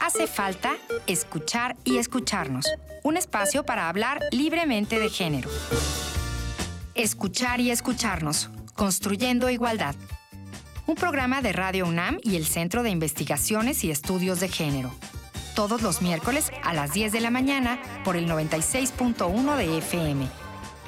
[0.00, 0.76] hace falta
[1.06, 2.66] escuchar y escucharnos.
[3.04, 5.48] Un espacio para hablar libremente de género.
[6.94, 9.94] Escuchar y escucharnos, construyendo igualdad.
[10.86, 14.92] Un programa de Radio UNAM y el Centro de Investigaciones y Estudios de Género.
[15.54, 20.41] Todos los miércoles a las 10 de la mañana por el 96.1 de FM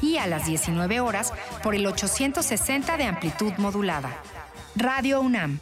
[0.04, 1.32] y a las 19 horas
[1.62, 4.10] por el 860 de amplitud modulada.
[4.76, 5.60] Radio UNAM,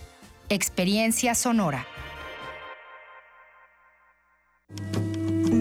[0.48, 1.86] Experiencia Sonora.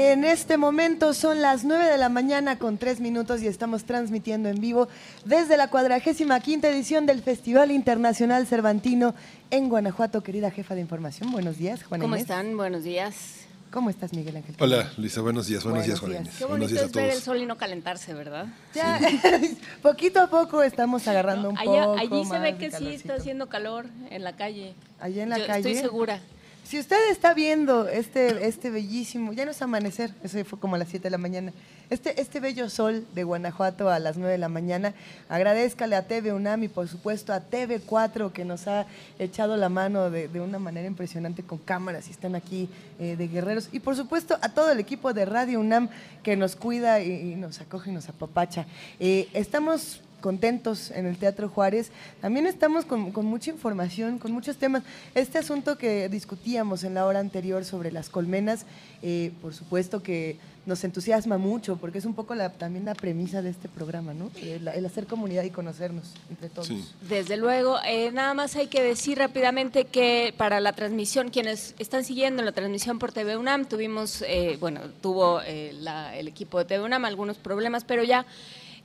[0.00, 4.48] En este momento son las 9 de la mañana con 3 minutos y estamos transmitiendo
[4.48, 4.86] en vivo
[5.24, 9.16] desde la cuadragésima quinta edición del Festival Internacional Cervantino
[9.50, 10.22] en Guanajuato.
[10.22, 12.22] Querida jefa de información, buenos días, Juana ¿Cómo Inés.
[12.30, 12.56] están?
[12.56, 13.40] Buenos días.
[13.72, 14.54] ¿Cómo estás, Miguel Ángel?
[14.60, 15.64] Hola, Luisa, buenos días.
[15.64, 16.20] Buenos, días, días.
[16.20, 16.34] Inés.
[16.38, 17.24] Qué Buenos bonito días a es ver el todos.
[17.24, 18.46] sol y no calentarse, ¿verdad?
[18.76, 19.00] Ya,
[19.82, 23.14] poquito a poco estamos agarrando un Allá- poco allí se más ve que sí está
[23.14, 24.74] haciendo calor en la calle.
[25.00, 25.70] Allá en la Yo calle.
[25.72, 26.20] Estoy segura.
[26.68, 30.78] Si usted está viendo este, este bellísimo, ya no es amanecer, eso fue como a
[30.78, 31.54] las 7 de la mañana,
[31.88, 34.92] este, este bello sol de Guanajuato a las 9 de la mañana,
[35.30, 38.84] agradezcale a TV UNAM y por supuesto a TV4 que nos ha
[39.18, 42.68] echado la mano de, de una manera impresionante con cámaras y están aquí
[42.98, 43.70] eh, de guerreros.
[43.72, 45.88] Y por supuesto a todo el equipo de Radio UNAM
[46.22, 48.66] que nos cuida y, nos acoge y nos apapacha.
[49.00, 51.90] Eh, estamos contentos en el Teatro Juárez.
[52.20, 54.82] También estamos con, con mucha información, con muchos temas.
[55.14, 58.66] Este asunto que discutíamos en la hora anterior sobre las colmenas,
[59.02, 60.36] eh, por supuesto que
[60.66, 64.30] nos entusiasma mucho, porque es un poco la, también la premisa de este programa, ¿no?
[64.42, 66.68] El, el hacer comunidad y conocernos entre todos.
[67.08, 72.04] Desde luego, eh, nada más hay que decir rápidamente que para la transmisión, quienes están
[72.04, 76.66] siguiendo la transmisión por TV UNAM, tuvimos, eh, bueno, tuvo eh, la- el equipo de
[76.66, 78.26] TV UNAM algunos problemas, pero ya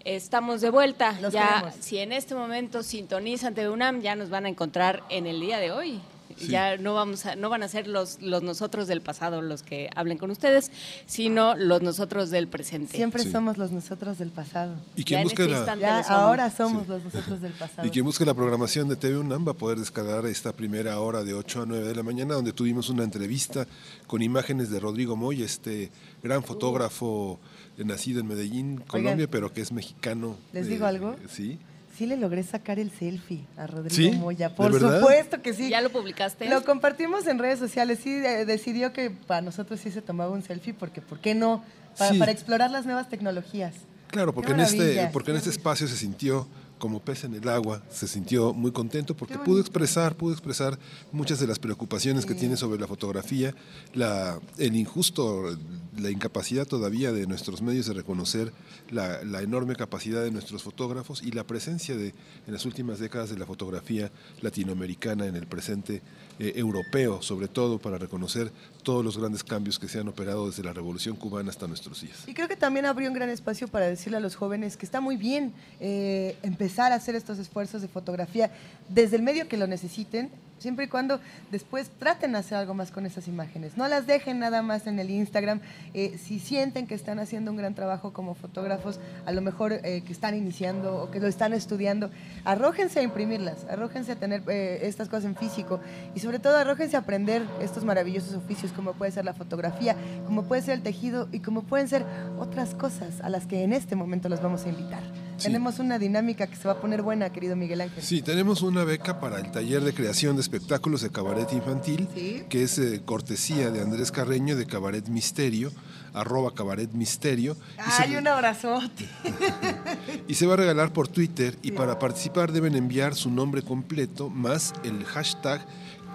[0.06, 1.18] estamos de vuelta.
[1.22, 1.76] Los ya, queremos.
[1.80, 5.60] si en este momento sintonizan TV UNAM, ya nos van a encontrar en el día
[5.60, 6.00] de hoy.
[6.36, 6.48] Sí.
[6.48, 9.92] Ya no vamos a, no van a ser los, los nosotros del pasado los que
[9.96, 10.72] hablen con ustedes,
[11.06, 12.98] sino los nosotros del presente.
[12.98, 13.32] Siempre Sí.
[13.32, 14.74] somos los nosotros del pasado.
[14.96, 16.20] Y quien Ya en busque este la- instante Ya lo somos.
[16.20, 17.88] ahora somos los nosotros del pasado.
[17.88, 21.24] Y quien busque la programación de TV UNAM va a poder descargar esta primera hora
[21.24, 23.68] de 8 a 9 de la mañana, donde tuvimos una entrevista
[24.08, 25.92] con imágenes de Rodrigo Moy, este
[26.24, 27.40] gran fotógrafo
[27.78, 30.38] nacido en Medellín, Colombia, pero que es mexicano.
[30.52, 31.16] ¿Les eh, digo algo?
[31.30, 31.60] Sí.
[31.98, 34.18] Sí le logré sacar el selfie a Rodrigo ¿Sí?
[34.18, 34.50] Moya.
[34.50, 35.70] ¿De Por supuesto que sí.
[35.70, 36.50] ¿Ya lo publicaste?
[36.50, 38.00] Lo compartimos en redes sociales.
[38.04, 41.64] Sí, eh, decidió que para nosotros sí se tomaba un selfie porque, ¿por qué no?
[41.98, 42.20] Para, Sí.
[42.20, 43.76] para explorar las nuevas tecnologías.
[44.08, 46.48] Claro, porque en este, porque en este espacio se sintió
[46.84, 50.78] como pez en el agua, se sintió muy contento porque pudo expresar, pudo expresar
[51.14, 53.56] muchas de las preocupaciones que tiene sobre la fotografía,
[53.94, 55.58] la, el injusto,
[55.98, 58.52] la incapacidad todavía de nuestros medios de reconocer
[58.92, 62.08] la, la enorme capacidad de nuestros fotógrafos y la presencia de,
[62.48, 64.12] en las últimas décadas de la fotografía
[64.42, 66.02] latinoamericana en el presente
[66.40, 68.52] eh, europeo, sobre todo para reconocer
[68.82, 72.24] todos los grandes cambios que se han operado desde la Revolución Cubana hasta nuestros días.
[72.28, 75.00] Y creo que también abrió un gran espacio para decirle a los jóvenes que está
[75.00, 78.52] muy bien eh, empezar a hacer estos esfuerzos de fotografía
[78.90, 80.30] desde el medio que lo necesiten,
[80.64, 81.20] siempre y cuando
[81.52, 83.76] después traten de hacer algo más con esas imágenes.
[83.76, 85.60] No las dejen nada más en el Instagram.
[85.94, 90.04] Eh, si sienten que están haciendo un gran trabajo como fotógrafos, a lo mejor eh,
[90.06, 92.10] que están iniciando o que lo están estudiando,
[92.46, 95.82] arrójense a imprimirlas, arrójense a tener eh, estas cosas en físico
[96.16, 100.44] y sobre todo arrójense a aprender estos maravillosos oficios como puede ser la fotografía, como
[100.44, 102.06] puede ser el tejido y como pueden ser
[102.40, 105.04] otras cosas a las que en este momento los vamos a invitar.
[105.44, 105.48] Sí.
[105.50, 108.02] Tenemos una dinámica que se va a poner buena, querido Miguel Ángel.
[108.04, 112.44] Sí, tenemos una beca para el taller de creación de espectáculos de cabaret infantil, Sí.
[112.50, 115.72] que es eh, cortesía de Andrés Carreño de Cabaret Misterio,
[116.14, 117.56] arroba Cabaret Misterio.
[117.56, 119.08] se- ¡Ay, un abrazote!
[120.28, 124.30] y se va a regalar por Twitter y para participar deben enviar su nombre completo
[124.30, 125.66] más el hashtag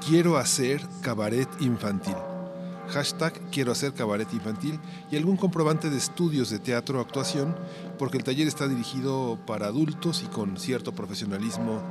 [0.06, 2.14] quiero hacer cabaret infantil.
[2.90, 4.78] Hashtag quiero hacer cabaret infantil
[5.10, 7.54] y algún comprobante de estudios de teatro o actuación
[7.98, 11.82] porque el taller está dirigido para adultos y con cierto profesionalismo,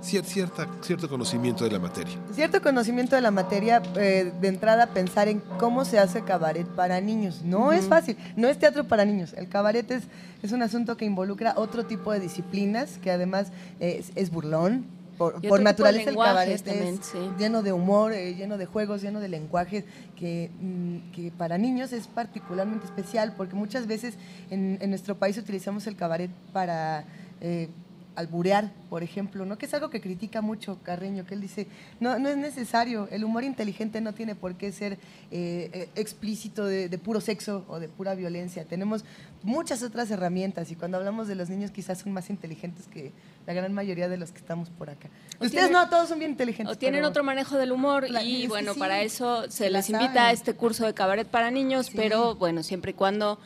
[0.00, 2.14] cierta, cierto conocimiento de la materia.
[2.32, 7.00] Cierto conocimiento de la materia, eh, de entrada pensar en cómo se hace cabaret para
[7.00, 7.42] niños.
[7.44, 9.34] No es fácil, no es teatro para niños.
[9.34, 10.04] El cabaret es,
[10.42, 13.48] es un asunto que involucra otro tipo de disciplinas, que además
[13.80, 14.95] es, es burlón.
[15.16, 17.18] Por, por naturaleza el cabaret también, es sí.
[17.38, 19.84] lleno de humor, eh, lleno de juegos, lleno de lenguajes,
[20.14, 24.14] que, mm, que para niños es particularmente especial, porque muchas veces
[24.50, 27.04] en, en nuestro país utilizamos el cabaret para...
[27.40, 27.68] eh,
[28.16, 29.58] alburear, por ejemplo, ¿no?
[29.58, 31.66] Que es algo que critica mucho Carreño, que él dice,
[32.00, 34.94] no, no es necesario, el humor inteligente no tiene por qué ser
[35.30, 38.64] eh, eh, explícito de, de puro sexo o de pura violencia.
[38.64, 39.04] Tenemos
[39.42, 43.12] muchas otras herramientas y cuando hablamos de los niños quizás son más inteligentes que
[43.46, 45.08] la gran mayoría de los que estamos por acá.
[45.40, 46.74] O Ustedes tienen- no, todos son bien inteligentes.
[46.74, 49.88] O tienen pero- otro manejo del humor La- y bueno, sí, para eso se les
[49.88, 50.22] invita saben.
[50.28, 53.38] a este curso de cabaret para niños, pero bueno, siempre y cuando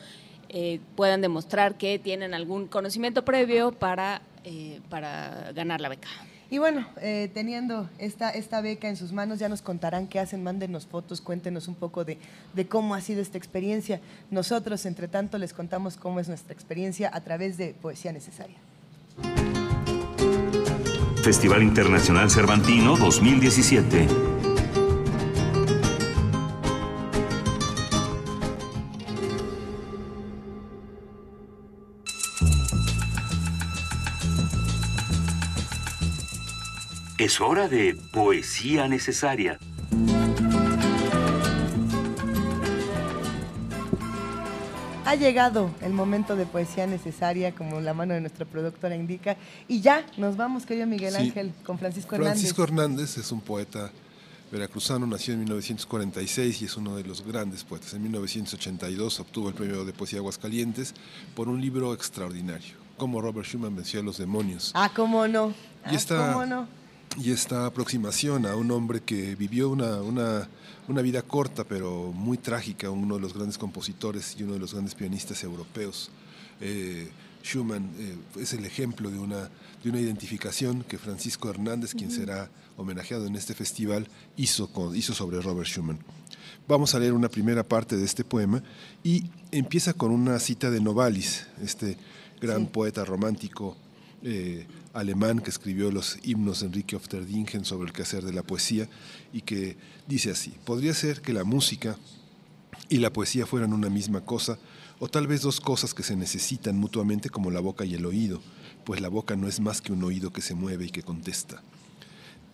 [0.53, 6.09] eh, puedan demostrar que tienen algún conocimiento previo para, eh, para ganar la beca.
[6.49, 10.43] Y bueno, eh, teniendo esta, esta beca en sus manos, ya nos contarán qué hacen,
[10.43, 12.17] mándenos fotos, cuéntenos un poco de,
[12.53, 14.01] de cómo ha sido esta experiencia.
[14.29, 18.57] Nosotros, entre tanto, les contamos cómo es nuestra experiencia a través de Poesía Necesaria.
[21.21, 24.07] Festival Internacional Cervantino 2017.
[37.19, 39.59] Es hora de poesía necesaria.
[45.11, 49.35] Ha llegado el momento de poesía necesaria, como la mano de nuestra productora indica,
[49.67, 51.19] y ya nos vamos, querido Miguel Sí.
[51.23, 52.33] Ángel, con Francisco Hernández.
[52.39, 53.91] Francisco Hernández es un poeta
[54.53, 57.93] veracruzano, nació en 1946 y es uno de los grandes poetas.
[57.93, 60.93] En 1982 obtuvo el premio de poesía Aguascalientes
[61.35, 64.71] por un libro extraordinario, como Robert Schumann venció a los demonios.
[64.75, 65.49] Ah, cómo no.
[65.49, 65.53] Y
[65.89, 66.67] Ah, esta- cómo no.
[67.21, 70.47] Y esta aproximación a un hombre que vivió una, una,
[70.87, 74.73] una vida corta pero muy trágica, uno de los grandes compositores y uno de los
[74.73, 76.09] grandes pianistas europeos.
[76.59, 77.09] Eh,
[77.43, 79.49] Schumann eh, es el ejemplo de una,
[79.83, 85.13] de una identificación que Francisco Hernández, quien será homenajeado en este festival, hizo, con- hizo
[85.13, 85.99] sobre Robert Schumann.
[86.67, 88.61] Vamos a leer una primera parte de este poema
[89.03, 91.97] y empieza con una cita de Novalis, este
[92.39, 93.75] gran poeta romántico
[94.23, 98.87] eh, alemán que escribió los himnos de Enrique Ofterdingen sobre el quehacer de la poesía
[99.31, 99.77] y que
[100.07, 101.97] dice así, podría ser que la música
[102.89, 104.59] y la poesía fueran una misma cosa,
[104.99, 108.41] o tal vez dos cosas que se necesitan mutuamente como la boca y el oído,
[108.83, 111.63] pues la boca no es más que un oído que se mueve y que contesta.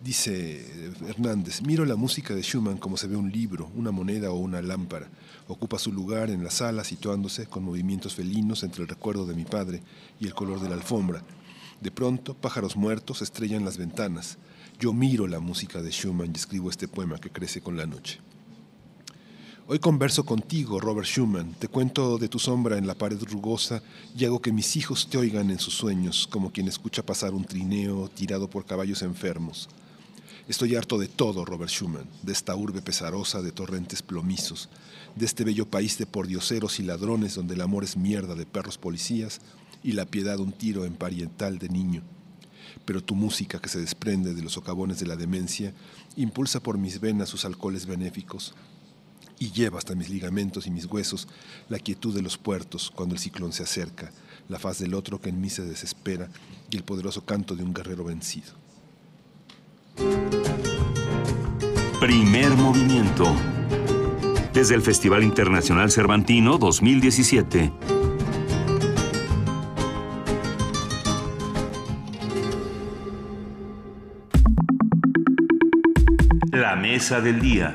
[0.00, 4.36] Dice Hernández, miro la música de Schumann como se ve un libro, una moneda o
[4.36, 5.08] una lámpara.
[5.48, 9.44] Ocupa su lugar en la sala situándose con movimientos felinos entre el recuerdo de mi
[9.44, 9.82] padre
[10.20, 11.24] y el color de la alfombra.
[11.80, 14.38] De pronto, pájaros muertos estrellan las ventanas.
[14.80, 18.18] Yo miro la música de Schumann y escribo este poema que crece con la noche.
[19.68, 23.82] Hoy converso contigo, Robert Schumann, te cuento de tu sombra en la pared rugosa
[24.16, 27.44] y hago que mis hijos te oigan en sus sueños, como quien escucha pasar un
[27.44, 29.68] trineo tirado por caballos enfermos.
[30.48, 34.70] Estoy harto de todo, Robert Schumann, de esta urbe pesarosa de torrentes plomizos,
[35.14, 38.78] de este bello país de pordioseros y ladrones donde el amor es mierda de perros
[38.78, 39.42] policías
[39.82, 42.02] y la piedad un tiro en parietal de niño.
[42.84, 45.74] pero tu música que se desprende de los socavones de la demencia
[46.16, 48.54] impulsa por mis venas sus alcoholes benéficos
[49.38, 51.28] y lleva hasta mis ligamentos y mis huesos
[51.68, 54.10] la quietud de los puertos cuando el ciclón se acerca,
[54.48, 56.28] la faz del otro que en mí se desespera
[56.70, 58.52] y el poderoso canto de un guerrero vencido.
[62.00, 63.34] Primer movimiento.
[64.52, 67.97] Desde el Festival Internacional Cervantino 2017.
[76.58, 77.72] La mesa del día.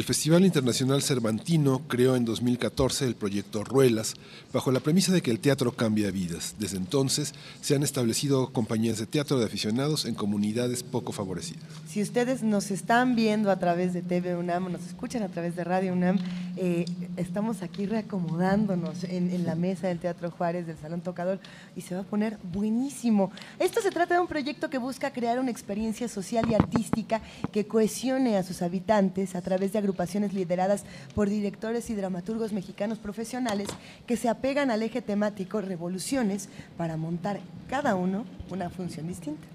[0.00, 4.14] El Festival Internacional Cervantino creó en 2014 el proyecto Ruelas
[4.50, 6.54] bajo la premisa de que el teatro cambia vidas.
[6.58, 11.62] Desde entonces se han establecido compañías de teatro de aficionados en comunidades poco favorecidas.
[11.86, 15.54] Si ustedes nos están viendo a través de TV UNAM, o nos escuchan a través
[15.54, 16.18] de Radio UNAM,
[16.56, 16.86] eh,
[17.18, 21.40] estamos aquí reacomodándonos en, en la mesa del Teatro Juárez del Salón Tocador
[21.76, 23.32] y se va a poner buenísimo.
[23.58, 27.20] Esto se trata de un proyecto que busca crear una experiencia social y artística
[27.52, 29.90] que cohesione a sus habitantes a través de agrupaciones
[30.32, 33.68] lideradas por directores y dramaturgos mexicanos profesionales
[34.06, 39.46] que se apegan al eje temático revoluciones para montar cada uno una función distinta.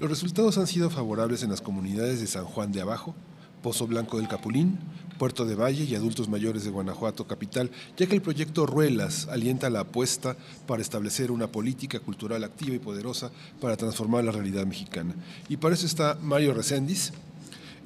[0.00, 3.14] Los resultados han sido favorables en las comunidades de San Juan de Abajo,
[3.62, 4.78] Pozo Blanco del Capulín,
[5.18, 9.68] Puerto de Valle y adultos mayores de Guanajuato capital, ya que el proyecto Ruelas alienta
[9.68, 15.14] la apuesta para establecer una política cultural activa y poderosa para transformar la realidad mexicana.
[15.48, 17.12] Y para eso está Mario Reséndiz,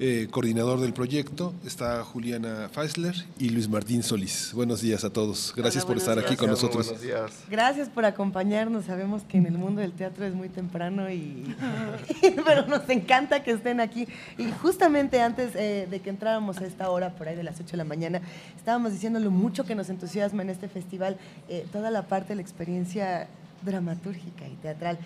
[0.01, 4.53] eh, coordinador del proyecto, está Juliana Feisler y Luis Martín Solís.
[4.55, 5.53] Buenos días a todos.
[5.57, 6.87] Gracias Hola, por estar aquí con Gracias, nosotros.
[6.87, 7.45] buenos días.
[7.51, 8.85] Gracias por acompañarnos.
[8.87, 11.55] Sabemos que en el mundo del teatro es muy temprano y
[12.45, 14.09] pero nos encanta que estén aquí.
[14.39, 17.73] Y justamente antes eh, de que entráramos a esta hora, por ahí de las 8
[17.73, 18.21] de la mañana,
[18.57, 21.17] estábamos diciendo lo mucho que nos entusiasma en este festival
[21.49, 23.29] eh, toda la parte de la experiencia
[23.65, 24.99] dramatúrgica y teatral.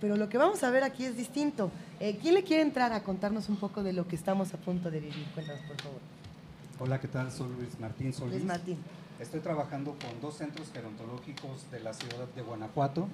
[0.00, 1.70] Pero lo que vamos a ver aquí es distinto.
[2.00, 4.90] Eh, ¿Quién le quiere entrar a contarnos un poco de lo que estamos a punto
[4.90, 5.24] de vivir?
[5.34, 6.00] Cuéntanos, por favor.
[6.80, 7.30] Hola, ¿qué tal?
[7.30, 8.34] Soy Luis Martín Solís.
[8.34, 8.78] Luis Martín.
[9.20, 13.06] Estoy trabajando con dos centros gerontológicos de la ciudad de Guanajuato.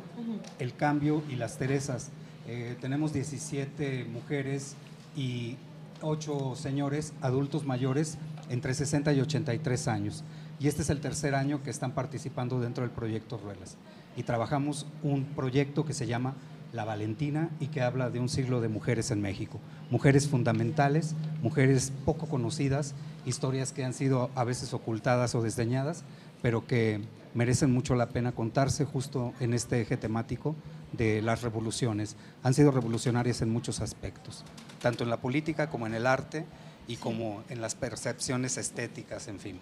[0.58, 2.08] El Cambio y Las Teresas.
[2.48, 4.76] Eh, tenemos 17 mujeres
[5.14, 5.56] y
[6.00, 8.16] 8 señores adultos mayores
[8.48, 10.24] entre 60 y 83 años.
[10.58, 13.76] Y este es el tercer año que están participando dentro del proyecto Ruelas.
[14.16, 16.34] Y trabajamos un proyecto que se llama
[16.72, 19.60] La Valentina y que habla de un siglo de mujeres en México.
[19.90, 22.94] Mujeres fundamentales, mujeres poco conocidas,
[23.26, 26.04] historias que han sido a veces ocultadas o desdeñadas,
[26.42, 27.00] pero que
[27.34, 30.54] merecen mucho la pena contarse justo en este eje temático
[30.92, 32.16] de las revoluciones.
[32.42, 34.44] Han sido revolucionarias en muchos aspectos,
[34.80, 36.44] tanto en la política como en el arte
[36.88, 39.60] y como en las percepciones estéticas, en fin.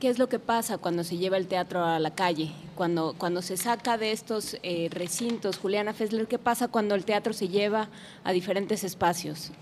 [0.00, 2.50] ¿Qué es lo que pasa cuando se lleva el teatro a la calle?
[2.74, 7.32] Cuando, cuando se saca de estos eh, recintos, Juliana Fessler, ¿qué pasa cuando el teatro
[7.32, 7.88] se lleva
[8.22, 9.52] a diferentes espacios?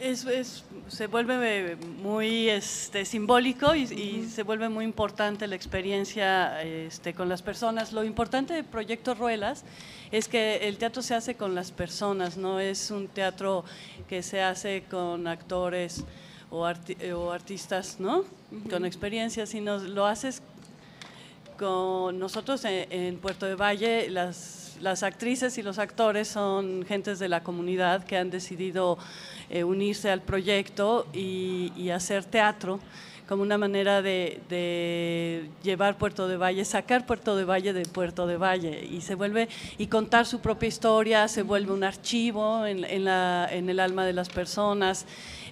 [0.00, 6.62] es, es- se vuelve muy este, simbólico y, y se vuelve muy importante la experiencia
[6.62, 7.92] este, con las personas.
[7.92, 9.64] Lo importante de Proyecto Ruelas
[10.10, 13.64] es que el teatro se hace con las personas, no es un teatro
[14.08, 16.04] que se hace con actores
[16.50, 18.24] o, arti- o artistas ¿no?
[18.70, 20.42] con experiencia, sino lo haces
[21.58, 27.18] con nosotros en, en Puerto de Valle, las, las actrices y los actores son gentes
[27.18, 28.96] de la comunidad que han decidido
[29.50, 32.78] eh, unirse al proyecto y, y hacer teatro
[33.28, 38.26] como una manera de, de llevar Puerto de Valle, sacar Puerto de Valle de Puerto
[38.26, 42.84] de Valle y se vuelve y contar su propia historia, se vuelve un archivo en,
[42.84, 45.04] en la- en el alma de las personas.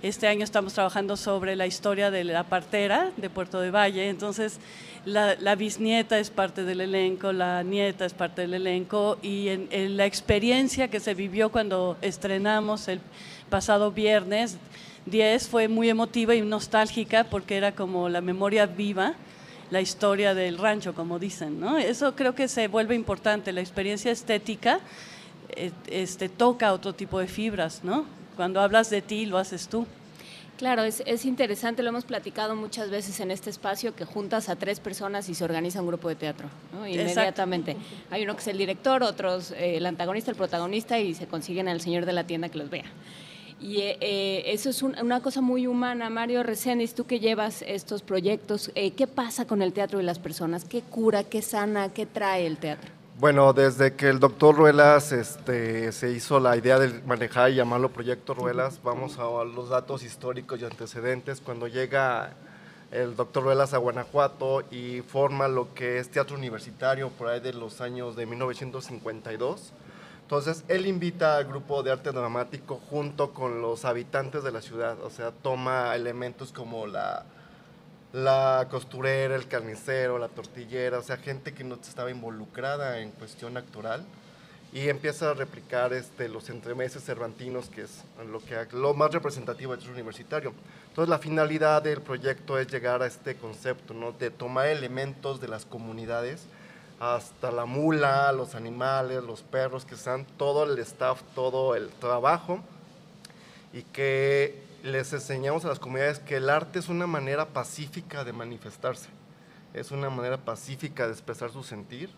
[0.02, 4.60] Este año estamos trabajando sobre la historia de la partera de Puerto de Valle, entonces
[5.04, 10.04] la, bisnieta es parte del elenco, la nieta es parte del elenco y en la
[10.04, 13.00] experiencia que se vivió cuando estrenamos el
[13.48, 14.58] pasado viernes
[15.06, 19.14] 10 fue muy emotiva y nostálgica porque era como la memoria viva,
[19.70, 21.78] la historia del rancho, como dicen, ¿no?
[21.78, 24.80] Eso creo que se vuelve importante, la experiencia estética
[25.50, 28.04] eh, este, toca otro tipo de fibras, ¿no?
[28.36, 29.86] Cuando hablas de ti, lo haces tú.
[30.58, 34.56] Claro, es, es interesante, lo hemos platicado muchas veces en este espacio, que juntas a
[34.56, 36.86] tres personas y se organiza un grupo de teatro, ¿no?
[36.86, 37.10] Exacto.
[37.12, 37.76] inmediatamente.
[38.10, 41.68] Hay uno que es el director, otros eh, el antagonista, el protagonista, y se consiguen
[41.68, 42.84] al señor de la tienda que los vea.
[43.60, 46.08] Y eh, eh, eso es un- una cosa muy humana.
[46.08, 50.18] Mario Reséndiz, tú que llevas estos proyectos, eh, ¿qué pasa con el teatro y las
[50.18, 50.64] personas?
[50.64, 52.90] ¿Qué cura, qué sana, qué trae el teatro?
[53.18, 57.88] Bueno, desde que el doctor Ruelas este, se hizo la idea de manejar y llamarlo
[57.88, 61.40] Proyecto Ruelas, vamos a los datos históricos y antecedentes.
[61.40, 62.34] Cuando llega
[62.90, 67.54] el doctor Ruelas a Guanajuato y forma lo que es teatro universitario por ahí de
[67.54, 69.72] los años de 1952.
[70.20, 75.00] Entonces, él invita al grupo de arte dramático junto con los habitantes de la ciudad,
[75.02, 77.24] o sea, toma elementos como la,
[78.16, 83.58] la costurera, el carnicero, la tortillera, o sea, gente que no estaba involucrada en cuestión
[83.58, 84.06] actoral
[84.72, 89.76] y empieza a replicar este, los entremeses cervantinos, que es lo, que, lo más representativo
[89.76, 90.54] del universitario.
[90.88, 94.12] Entonces, la finalidad del proyecto es llegar a este concepto, ¿no?
[94.12, 96.46] de tomar elementos de las comunidades,
[96.98, 102.60] hasta la mula, los animales, los perros, que sean todo el staff, todo el trabajo,
[103.74, 108.32] y que les enseñamos a las comunidades que el arte es una manera pacífica de
[108.32, 109.08] manifestarse,
[109.74, 112.08] es una manera pacífica de expresar su sentir,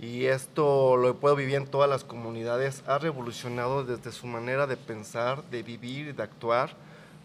[0.00, 4.76] y esto lo puedo vivir en todas las comunidades, ha revolucionado desde su manera de
[4.76, 6.74] pensar, de vivir de actuar,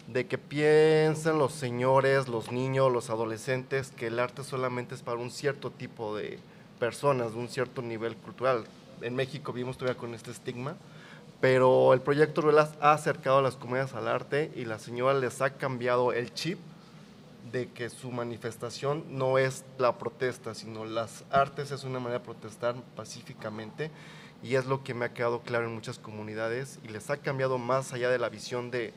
[0.07, 5.17] de que piensen los señores, los niños, los adolescentes, que el arte solamente es para
[5.17, 6.39] un cierto tipo de
[6.79, 8.65] personas, de un cierto nivel cultural.
[9.01, 10.75] En México vivimos todavía con este estigma,
[11.39, 15.41] pero el proyecto Ruelas ha acercado a las comunidades al arte y la señora les
[15.41, 16.59] ha cambiado el chip
[17.51, 22.25] de que su manifestación no es la protesta, sino las artes es una manera de
[22.25, 23.91] protestar pacíficamente
[24.43, 27.57] y es lo que me ha quedado claro en muchas comunidades y les ha cambiado
[27.57, 28.93] más allá de la visión de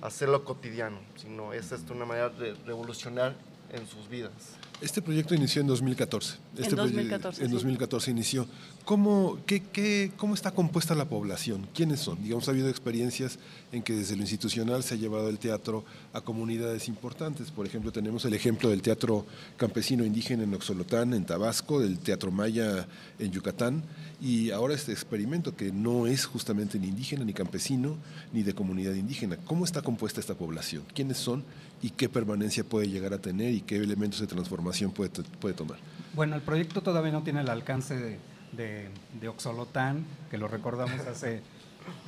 [0.00, 3.34] hacerlo cotidiano, sino es esto una manera de revolucionar
[3.72, 4.56] en sus vidas.
[4.80, 6.36] Este proyecto inició en 2014.
[6.56, 7.52] Este En 2014, En sí.
[7.54, 8.46] 2014 inició.
[8.84, 11.66] ¿Cómo, qué, qué- ¿Cómo está compuesta la población?
[11.74, 12.22] ¿Quiénes son?
[12.22, 13.40] Digamos, ha habido experiencias
[13.72, 17.50] en que desde lo institucional se ha llevado el teatro a comunidades importantes.
[17.50, 19.26] Por ejemplo, tenemos el ejemplo del teatro
[19.56, 22.86] campesino indígena en Oxolotán, en Tabasco, del teatro maya
[23.18, 23.82] en Yucatán,
[24.20, 27.96] y ahora este experimento que no es justamente ni indígena, ni campesino,
[28.32, 29.36] ni de comunidad indígena.
[29.38, 30.84] ¿Cómo está compuesta esta población?
[30.94, 31.42] ¿Quiénes son
[31.82, 35.78] y qué permanencia puede llegar a tener y qué elementos de transformación puede, puede tomar?
[36.14, 38.18] Bueno, el proyecto todavía no tiene el alcance de,
[38.52, 38.88] de,
[39.20, 41.42] de Oxolotán, que lo recordamos hace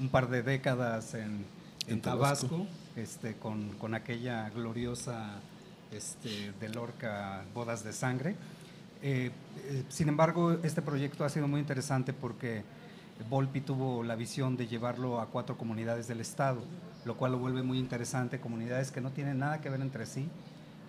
[0.00, 1.44] un par de décadas en,
[1.86, 2.48] en En Tabasco.
[2.48, 2.66] Tabasco,
[2.96, 5.40] este, con, con aquella gloriosa
[5.92, 8.36] este, de Lorca Bodas de Sangre.
[9.02, 9.30] Eh,
[9.64, 12.62] eh, sin embargo, este proyecto ha sido muy interesante porque
[13.28, 16.62] Volpi tuvo la visión de llevarlo a cuatro comunidades del estado,
[17.04, 20.28] lo cual lo vuelve muy interesante, comunidades que no tienen nada que ver entre sí,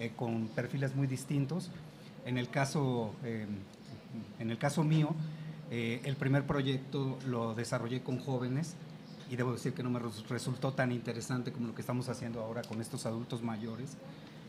[0.02, 1.70] eh, con perfiles muy distintos.
[2.26, 3.46] En el caso, eh,
[4.40, 5.14] en el caso mío,
[5.70, 8.76] eh, el primer proyecto lo desarrollé con jóvenes
[9.30, 12.42] y debo decir que no me res- resultó tan interesante como lo que estamos haciendo
[12.42, 13.96] ahora con estos adultos mayores.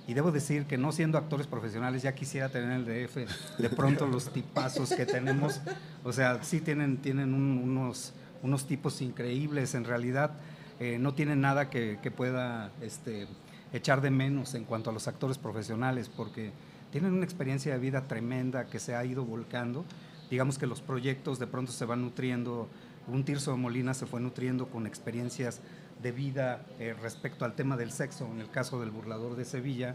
[0.08, 3.16] Y debo decir que no siendo actores profesionales ya quisiera tener el DF
[3.58, 5.60] de pronto los tipazos que tenemos.
[6.02, 8.12] O sea, sí tienen, tienen un- unos,
[8.42, 9.74] unos tipos increíbles.
[9.76, 10.32] En realidad
[10.80, 13.28] eh, no tienen nada que, que pueda este,
[13.72, 16.52] echar de menos en cuanto a los actores profesionales porque
[16.90, 19.84] tienen una experiencia de vida tremenda que se ha ido volcando.
[20.30, 22.68] Digamos que los proyectos de pronto se van nutriendo.
[23.08, 25.60] Un Tirso de Molina se fue nutriendo con experiencias
[26.02, 29.94] de vida eh, respecto al tema del sexo, en el caso del burlador de Sevilla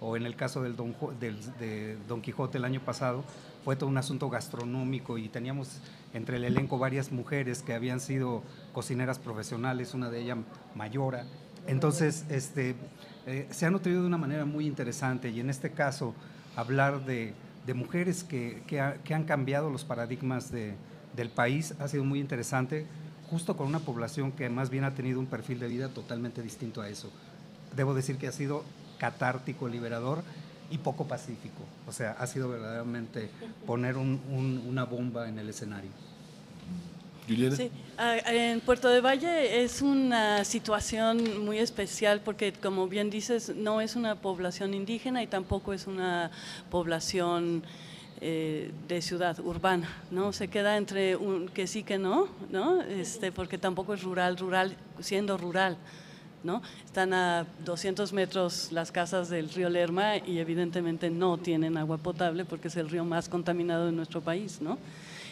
[0.00, 3.24] o en el caso del Don, del- de Don Quijote el año pasado,
[3.64, 5.80] fue todo un asunto gastronómico y teníamos
[6.14, 8.42] entre el elenco varias mujeres que habían sido
[8.72, 10.38] cocineras profesionales, una de ellas
[10.76, 11.24] Mayora.
[11.66, 12.76] Entonces, este,
[13.28, 16.14] eh, se ha nutrido de una manera muy interesante y en este caso
[16.56, 17.34] hablar de,
[17.74, 20.74] mujeres que, que ha- que han cambiado los paradigmas de-
[21.14, 22.86] del país ha sido muy interesante,
[23.30, 26.80] justo con una población que más bien ha tenido un perfil de vida totalmente distinto
[26.80, 27.10] a eso.
[27.76, 28.64] Debo decir que ha sido
[28.98, 30.22] catártico, liberador
[30.70, 31.62] y poco pacífico.
[31.86, 33.28] O sea, ha sido verdaderamente
[33.66, 35.90] poner un- un- una bomba en el escenario.
[37.28, 37.56] Juliana.
[37.56, 43.54] Sí, ah, en Puerto de Valle es una situación muy especial porque, como bien dices,
[43.54, 46.30] no es una población indígena y tampoco es una
[46.70, 47.62] población
[48.20, 50.32] eh, de ciudad urbana, ¿no?
[50.32, 52.82] Se queda entre un que sí que no, ¿no?
[52.82, 55.76] Este, porque tampoco es rural, rural siendo rural.
[56.44, 56.62] ¿no?
[56.84, 62.44] Están a 200 metros las casas del río Lerma y evidentemente no tienen agua potable
[62.44, 64.78] porque es el río más contaminado de nuestro país, ¿no?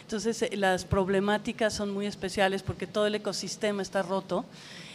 [0.07, 4.45] Entonces eh, las problemáticas son muy especiales porque todo el ecosistema está roto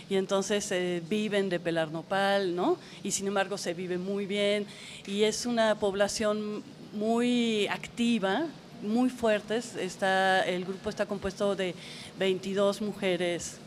[0.10, 2.78] y entonces eh, viven de pelar nopal, ¿no?
[3.04, 4.66] Y sin embargo se vive muy bien
[5.06, 6.64] y es una población
[6.94, 8.46] muy activa,
[8.82, 9.76] muy fuertes.
[9.76, 11.76] Está, el grupo está compuesto de
[12.18, 13.58] 22 mujeres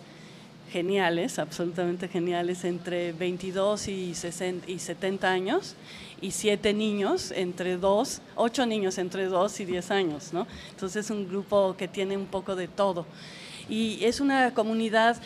[0.73, 5.75] geniales, absolutamente geniales, entre 22 y, 60 y 70 años,
[6.25, 10.47] y siete niños entre 2, ocho niños entre 2 y 10 años, ¿no?
[10.71, 13.05] Entonces es un grupo que tiene un poco de todo.
[13.69, 15.17] Y es una comunidad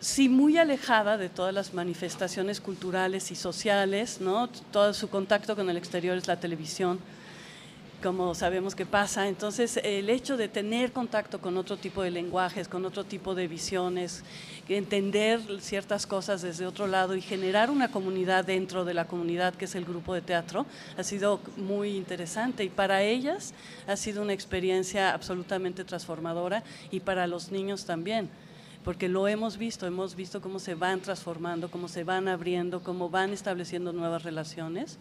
[0.00, 4.20] sí muy alejada de todas las manifestaciones culturales y sociales.
[4.72, 6.98] Todo su contacto con el exterior es la televisión
[8.02, 9.28] como sabemos que pasa.
[9.28, 13.48] Entonces, el hecho de tener contacto con otro tipo de lenguajes, con otro tipo de
[13.48, 14.22] visiones,
[14.68, 19.64] entender ciertas cosas desde otro lado y generar una comunidad dentro de la comunidad que
[19.64, 20.66] es el grupo de teatro,
[20.96, 23.54] ha sido muy interesante y para ellas
[23.86, 28.28] ha sido una experiencia absolutamente transformadora y para los niños también
[28.84, 33.10] porque lo hemos visto, hemos visto cómo se van transformando, cómo se van abriendo, cómo
[33.10, 34.98] van estableciendo nuevas relaciones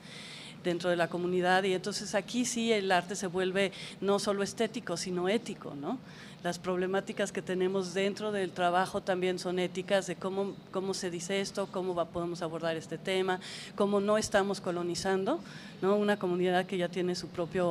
[0.67, 3.71] dentro de la comunidad y entonces aquí sí el arte se vuelve
[4.01, 5.97] no solo estético, sino ético, ¿no?
[6.43, 11.39] Las problemáticas que tenemos dentro del trabajo también son éticas de cómo, cómo se dice
[11.39, 13.39] esto, cómo va, podemos abordar este tema,
[13.75, 15.39] cómo no estamos colonizando,
[15.81, 15.95] ¿no?
[15.95, 17.63] Una comunidad que ya tiene su propia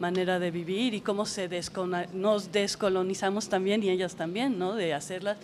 [0.00, 1.48] manera de vivir y cómo se
[2.12, 4.74] nos descolonizamos también y ellas también, ¿no?
[4.74, 5.38] De hacerlas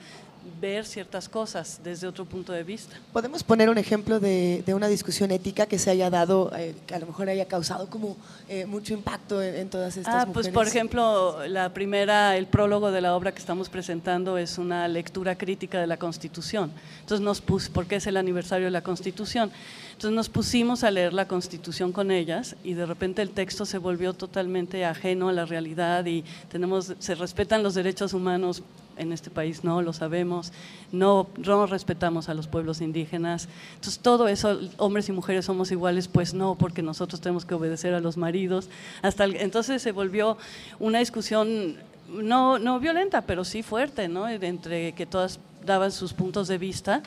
[0.60, 2.96] ver ciertas cosas desde otro punto de vista.
[3.12, 6.94] ¿Podemos poner un ejemplo de, de una discusión ética que se haya dado, eh, que
[6.94, 8.16] a lo mejor haya causado como
[8.48, 10.34] eh, mucho impacto en, en todas estas Ah, mujeres?
[10.34, 14.88] pues por ejemplo, la primera, el prólogo de la obra que estamos presentando es una
[14.88, 16.70] lectura crítica de la Constitución.
[17.00, 19.50] Entonces nos pus, porque es el aniversario de la Constitución.
[19.92, 23.78] Entonces nos pusimos a leer la Constitución con ellas y de repente el texto se
[23.78, 28.62] volvió totalmente ajeno a la realidad y tenemos, se respetan los derechos humanos
[28.96, 30.52] en este país no lo sabemos,
[30.92, 33.48] no, no respetamos a los pueblos indígenas.
[33.74, 37.94] Entonces, todo eso, hombres y mujeres somos iguales, pues no, porque nosotros tenemos que obedecer
[37.94, 38.68] a los maridos.
[39.02, 40.38] Hasta el- entonces se volvió
[40.78, 41.76] una discusión
[42.08, 44.28] no, no violenta, pero sí fuerte, ¿no?
[44.28, 47.02] Entre que todas daban sus puntos de vista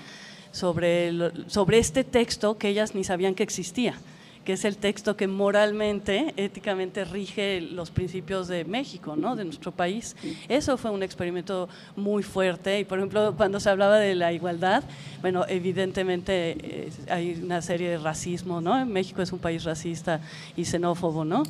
[0.52, 3.96] sobre, lo- sobre este texto que ellas ni sabían que existía
[4.46, 9.36] que es el texto que moralmente, éticamente rige los principios de México, ¿no?
[9.36, 10.16] de nuestro país.
[10.48, 14.84] Eso fue un experimento muy fuerte y, por ejemplo, cuando se hablaba de la igualdad,
[15.22, 18.86] bueno, evidentemente eh, hay una serie de racismo, ¿no?
[18.86, 20.22] México es un país racista
[20.56, 21.44] y xenófobo, ¿no?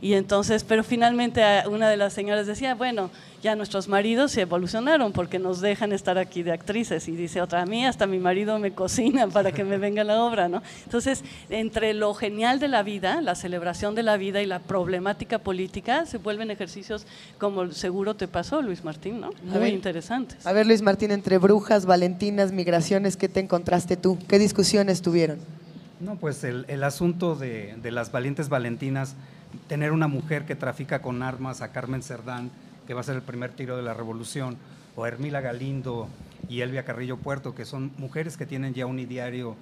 [0.00, 3.10] Y entonces, pero finalmente una de las señoras decía, bueno,
[3.42, 7.62] ya nuestros maridos se evolucionaron porque nos dejan estar aquí de actrices y dice otra,
[7.62, 10.62] a mí hasta mi marido me cocina para que me venga la obra, ¿no?
[10.84, 15.38] Entonces, entre lo genial de la vida, la celebración de la vida y la problemática
[15.38, 17.06] política, se vuelven ejercicios
[17.38, 19.28] como seguro te pasó, Luis Martín, ¿no?
[19.28, 19.72] A Muy ver.
[19.72, 20.46] interesantes.
[20.46, 24.18] A ver, Luis Martín, entre brujas, valentinas, migraciones, ¿qué te encontraste tú?
[24.28, 25.38] ¿Qué discusiones tuvieron?
[26.00, 29.14] No, pues el, el asunto de, de las valientes valentinas,
[29.68, 32.50] tener una mujer que trafica con armas, a Carmen Cerdán,
[32.86, 34.56] que va a ser el primer tiro de la revolución,
[34.96, 36.08] o a Hermila Galindo
[36.48, 39.56] y Elvia Carrillo Puerto, que son mujeres que tienen ya un ideario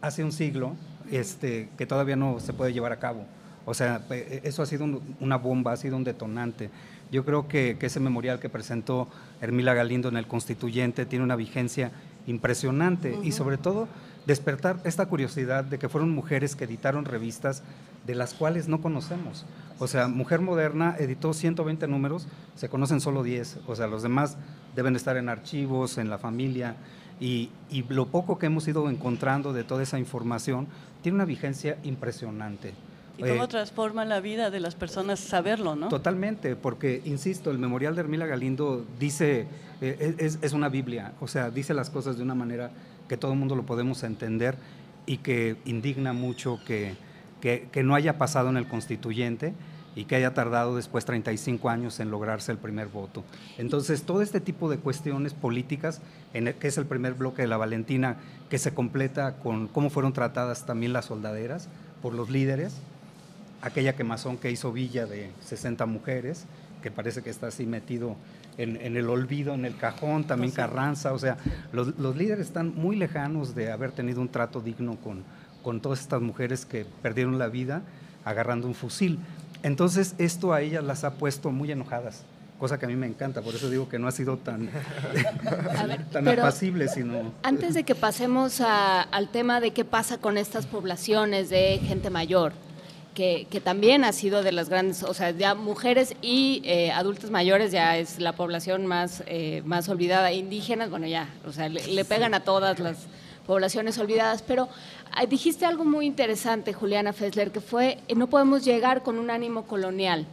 [0.00, 0.74] hace un siglo,
[1.10, 3.24] este, que todavía no se puede llevar a cabo.
[3.64, 6.70] O sea, pe- eso ha sido un- una bomba, ha sido un detonante.
[7.10, 9.08] Yo creo que, que ese memorial que presentó
[9.40, 11.90] Hermila Galindo en el Constituyente tiene una vigencia
[12.26, 13.88] impresionante y sobre todo
[14.26, 17.62] despertar esta curiosidad de que fueron mujeres que editaron revistas
[18.06, 19.46] de las cuales no conocemos.
[19.78, 22.26] O sea, Mujer Moderna editó 120 números,
[22.56, 24.36] se conocen solo 10, o sea, los demás
[24.74, 26.76] deben estar en archivos, en la familia,
[27.20, 30.66] y, y lo poco que hemos ido encontrando de toda esa información
[31.02, 32.74] tiene una vigencia impresionante.
[33.18, 35.88] Y cómo Eh, transforma la vida de las personas saberlo, ¿no?
[35.88, 39.46] Totalmente, porque, insisto, el memorial de Hermila Galindo dice,
[39.80, 42.70] eh, es, es una Biblia, o sea, dice las cosas de una manera
[43.08, 44.56] que todo el mundo lo podemos entender
[45.06, 46.94] y que indigna mucho que,
[47.40, 49.54] que, que no haya pasado en el constituyente
[49.96, 53.24] y que haya tardado después 35 años en lograrse el primer voto.
[53.58, 56.00] Entonces, todo este tipo de cuestiones políticas,
[56.34, 58.16] en el- que es el primer bloque de la Valentina,
[58.50, 61.68] que se completa con cómo fueron tratadas también las soldaderas
[62.02, 62.74] por los líderes,
[63.62, 66.44] aquella quemazón que hizo Villa de 60 mujeres,
[66.82, 68.16] que parece que está así metido
[68.58, 70.52] en, en el olvido, en el cajón, también.
[70.52, 71.36] Carranza, o sea,
[71.72, 75.24] los, los líderes están muy lejanos de haber tenido un trato digno con,
[75.62, 77.82] con todas estas mujeres que perdieron la vida
[78.24, 79.18] agarrando un fusil.
[79.66, 82.22] Entonces, esto a ellas las ha puesto muy enojadas,
[82.60, 84.70] cosa que a mí me encanta, por eso digo que no ha sido tan,
[86.12, 87.32] tan apacible, sino...
[87.42, 92.10] Antes de que pasemos a- al tema de qué pasa con estas poblaciones de gente
[92.10, 92.52] mayor,
[93.14, 97.32] que, que también ha sido de las grandes, o sea, ya mujeres y eh, adultos
[97.32, 101.84] mayores ya es la población más, eh, más olvidada, indígenas, bueno, ya, o sea, le,
[101.88, 102.98] le pegan a todas las
[103.46, 104.68] poblaciones olvidadas, pero
[105.28, 109.66] dijiste algo muy interesante, Juliana Fessler, que fue, eh, no podemos llegar con un ánimo
[109.66, 110.26] colonial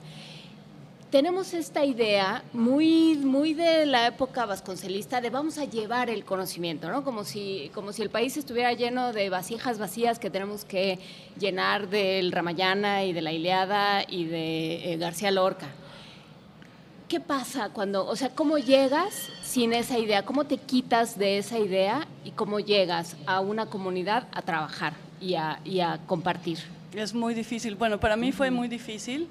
[1.13, 6.89] tenemos esta idea muy, muy de la época vasconcelista de vamos a llevar el conocimiento,
[6.89, 7.03] ¿no?
[7.03, 10.97] Como si, como si el país estuviera lleno de vasijas vacías que tenemos que
[11.39, 15.67] llenar del Ramayana y de la Iliada y de eh, García Lorca.
[17.13, 20.25] ¿Qué pasa cuando, o sea, cómo llegas sin esa idea?
[20.25, 25.35] ¿Cómo te quitas de esa idea y cómo llegas a una comunidad a trabajar y
[25.35, 26.57] a, y a compartir?
[26.95, 27.75] Es muy difícil.
[27.75, 29.27] Bueno, para mí fue muy difícil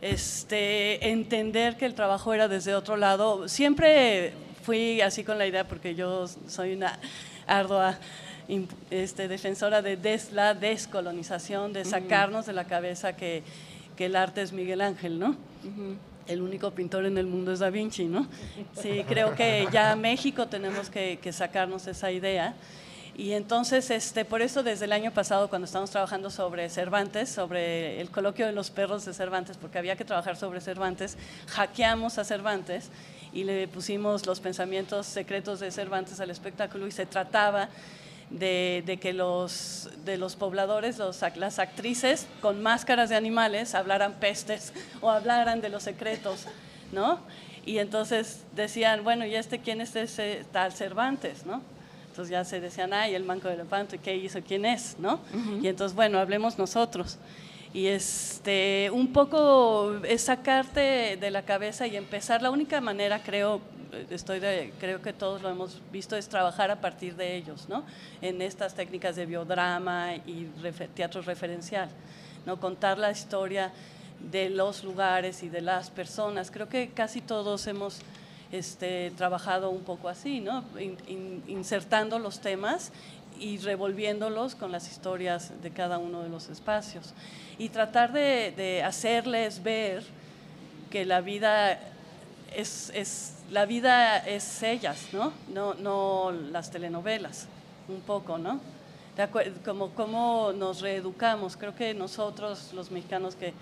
[0.00, 3.46] este, entender que el trabajo era desde otro lado.
[3.46, 4.32] Siempre
[4.64, 6.98] fui así con la idea porque yo soy una
[7.46, 7.96] ardua
[8.90, 13.44] este, defensora de des- la descolonización, de sacarnos de la cabeza que,
[13.96, 15.36] que el arte es Miguel Ángel, ¿no?
[16.30, 18.28] El único pintor en el mundo es Da Vinci, ¿no?
[18.80, 22.54] Sí, creo que ya México tenemos que, sacarnos esa idea.
[23.16, 28.00] Y entonces, este, por eso desde el año pasado, cuando estamos trabajando sobre Cervantes, sobre
[28.00, 31.18] el coloquio de los perros de Cervantes, porque había que trabajar sobre Cervantes,
[31.48, 32.90] hackeamos a Cervantes
[33.32, 37.68] y le pusimos los pensamientos secretos de Cervantes al espectáculo y se trataba
[38.30, 44.14] de, de que los, de los pobladores, los las actrices con máscaras de animales hablaran
[44.14, 46.46] pestes o hablaran de los secretos,
[46.92, 47.18] ¿no?
[47.66, 51.60] Y entonces decían, bueno, ¿y este quién es ese tal Cervantes, no?
[52.08, 54.40] Entonces ya se decían, ay, el manco de elefante, ¿qué hizo?
[54.42, 54.96] ¿Quién es?
[54.98, 55.20] ¿no?
[55.62, 57.18] Y entonces, bueno, hablemos nosotros.
[57.72, 62.42] Y este, un poco es sacarte de la cabeza y empezar.
[62.42, 63.60] La única manera, creo,
[64.10, 64.40] estoy
[64.80, 67.84] creo que todos lo hemos visto, es trabajar a partir de ellos, ¿no?
[68.22, 71.88] En estas técnicas de biodrama y refe- teatro referencial,
[72.44, 72.58] ¿no?
[72.58, 73.70] Contar la historia
[74.32, 76.50] de los lugares y de las personas.
[76.50, 78.00] Creo que casi todos hemos
[78.50, 80.64] este, trabajado un poco así, ¿no?
[80.78, 82.90] In- in- insertando los temas
[83.40, 87.14] y revolviéndolos con las historias de cada uno de los espacios.
[87.58, 90.04] Y tratar de, de hacerles ver
[90.90, 91.78] que la vida
[92.54, 95.32] es, es- la vida es ellas, ¿no?
[95.52, 97.48] No, no las telenovelas,
[97.88, 98.60] un poco, ¿no?
[99.64, 101.56] Como, como nos reeducamos.
[101.56, 103.52] Creo que nosotros, los mexicanos que,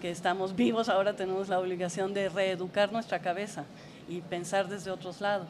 [0.00, 3.64] que estamos vivos, ahora tenemos la obligación de reeducar nuestra cabeza
[4.08, 5.48] y pensar desde otros lados.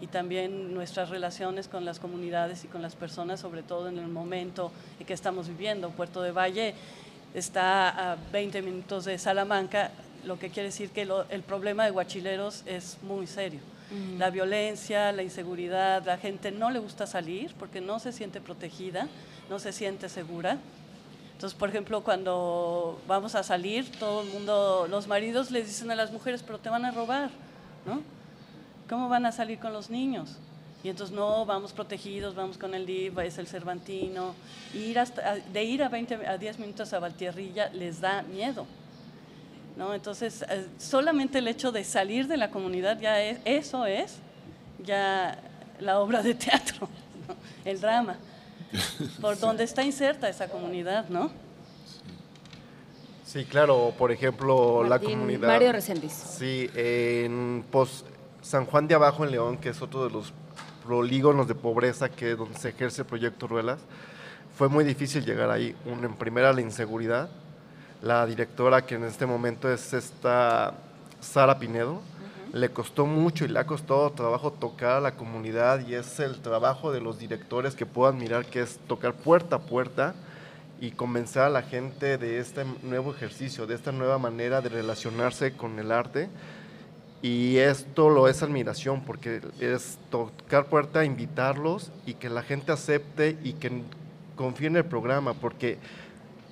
[0.00, 4.06] Y también nuestras relaciones con las comunidades y con las personas, sobre todo en el
[4.08, 4.70] momento
[5.00, 5.90] en que estamos viviendo.
[5.90, 6.74] Puerto de Valle
[7.34, 9.90] está a 20 minutos de Salamanca,
[10.24, 13.60] lo que quiere decir que lo- el problema de guachileros es muy serio.
[13.90, 14.18] Ujú.
[14.18, 19.08] La violencia, la inseguridad, la gente no le gusta salir porque no se siente protegida,
[19.50, 20.58] no se siente segura.
[21.32, 25.94] Entonces, por ejemplo, cuando vamos a salir, todo el mundo, los maridos les dicen a
[25.94, 27.30] las mujeres, pero te van a robar,
[27.86, 28.02] ¿no?
[28.88, 30.36] ¿Cómo van a salir con los niños?
[30.82, 34.34] Y entonces, no, vamos protegidos, vamos con el DIV, es el Cervantino.
[34.74, 38.64] Ir hasta, de ir a, 20, a 10 minutos a Valtierrilla les da miedo.
[39.76, 39.92] ¿no?
[39.94, 44.16] Entonces, eh, solamente el hecho de salir de la comunidad, ya es, eso es
[44.84, 45.38] ya
[45.80, 46.88] la obra de teatro,
[47.28, 47.34] ¿no?
[47.64, 48.16] el drama,
[49.20, 51.30] por donde está inserta esa comunidad, ¿no?
[53.24, 55.48] Sí, claro, por ejemplo, Martín- la comunidad.
[55.48, 56.12] Mario Reséndiz.
[56.12, 58.04] Sí, en pues,
[58.48, 60.32] San Juan de Abajo en León, que es otro de los
[60.86, 63.78] polígonos de pobreza que donde se ejerce el proyecto Ruelas,
[64.56, 65.76] fue muy difícil llegar ahí.
[65.84, 67.28] Un- en primera, la inseguridad.
[68.00, 70.72] La directora, que en este momento es esta
[71.20, 72.00] Sara Pinedo,
[72.54, 76.40] le costó mucho y le ha costado trabajo tocar a la comunidad y es el
[76.40, 80.14] trabajo de los directores que puedan mirar que es tocar puerta a puerta
[80.80, 85.52] y convencer a la gente de este nuevo ejercicio, de esta nueva manera de relacionarse
[85.52, 86.30] con el arte.
[87.20, 93.36] Y esto lo es admiración, porque es tocar puerta, invitarlos y que la gente acepte
[93.42, 93.82] y que
[94.36, 95.78] confíe en el programa, porque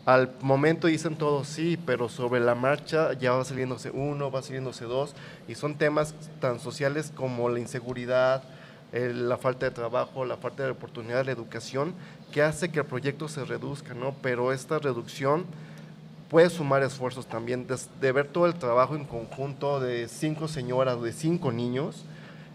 [0.07, 4.85] al momento dicen todos sí, pero sobre la marcha ya va saliéndose uno, va saliéndose
[4.85, 5.15] dos,
[5.47, 8.43] y son temas tan sociales como la inseguridad,
[8.93, 11.95] la falta de trabajo, la falta de oportunidad, la educación,
[12.33, 14.15] que hace que el proyecto se reduzca, ¿no?
[14.23, 15.45] Pero esta reducción
[16.29, 17.67] puede sumar esfuerzos también,
[18.01, 22.05] de, ver todo el trabajo en conjunto de cinco señoras, de cinco niños,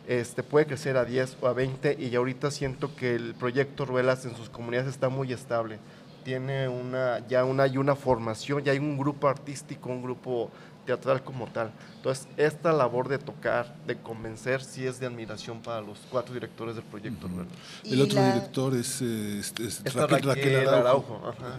[0.08, 3.86] este, puede crecer a 10 o a 20 y ya ahorita siento que el proyecto
[3.86, 5.80] Ruelas en sus comunidades está muy estable.
[6.26, 10.52] Tiene una, ya una, hay una formación, ya hay un grupo artístico, un grupo
[10.86, 11.72] teatral como tal.
[11.98, 16.76] Entonces, esta labor de tocar, de convencer, sí es de admiración para los cuatro directores
[16.76, 17.54] del proyecto Ruelas.
[17.86, 21.16] El otro director es, eh, es- es Esta Raquel, Raquel Araujo.
[21.16, 21.56] Araujo, ajá.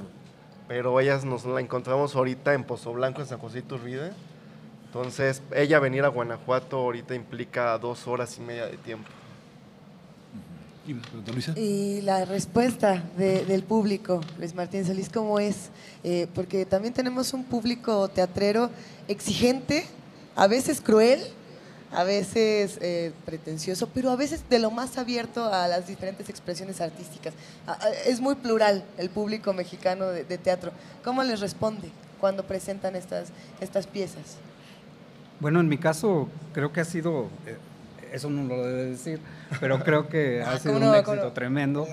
[0.69, 4.13] Pero ellas nos la encontramos ahorita en Pozo Blanco, en San José Iturbide.
[4.87, 9.09] Entonces, ella venir a Guanajuato ahorita implica dos horas y media de tiempo.
[11.57, 15.71] Y la respuesta de- del público, Luis Martín Solís, ¿cómo es?
[16.03, 18.69] Eh, porque también tenemos un público teatrero
[19.07, 19.87] exigente,
[20.35, 21.21] a veces cruel,
[21.95, 26.81] a veces eh, pretencioso, pero a veces de lo más abierto a las diferentes expresiones
[26.81, 27.35] artísticas.
[28.07, 30.73] Es muy plural el público mexicano de, de teatro.
[31.05, 31.89] ¿Cómo les responde
[32.21, 33.29] cuando presentan estas,
[33.61, 34.37] estas piezas?
[35.41, 37.57] Bueno, en mi caso creo que ha sido, eh,
[38.13, 39.21] eso no lo debe decir,
[39.61, 41.87] pero creo que ha Ah, sido ¿cómo un éxito tremendo,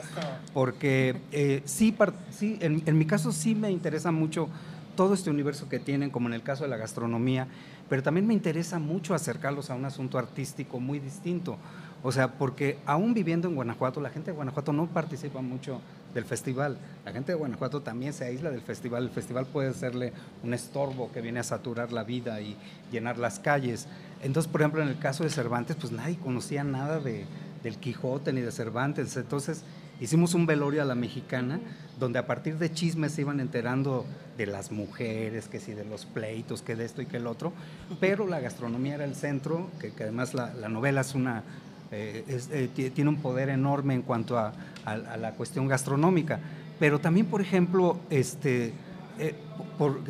[0.53, 1.95] porque eh, sí,
[2.37, 4.49] sí en, en mi caso sí me interesa mucho
[4.95, 7.47] todo este universo que tienen, como en el caso de la gastronomía,
[7.89, 11.57] pero también me interesa mucho acercarlos a un asunto artístico muy distinto.
[12.01, 15.81] O sea, porque aún viviendo en Guanajuato, la gente de Guanajuato no participa mucho
[16.13, 16.77] del festival.
[17.03, 19.03] La gente de Guanajuato también se aísla del festival.
[19.03, 22.55] El festival puede serle un estorbo que viene a saturar la vida y
[22.91, 23.87] llenar las calles.
[24.21, 27.25] Entonces, por ejemplo, en el caso de Cervantes, pues nadie conocía nada de,
[27.63, 29.17] del Quijote ni de Cervantes.
[29.17, 29.63] Entonces,
[29.99, 31.59] hicimos un velorio a la mexicana,
[31.99, 34.05] donde a partir de chismes se iban enterando
[34.37, 37.51] de las mujeres, que si de los pleitos, que de esto y que el otro,
[37.99, 41.43] pero la gastronomía era el centro, que, además la, la novela es una,
[41.91, 44.53] eh, eh, ti- tiene un poder enorme en cuanto a,
[44.85, 46.39] la cuestión gastronómica.
[46.79, 48.73] Pero también, por ejemplo, este,
[49.19, 49.35] eh,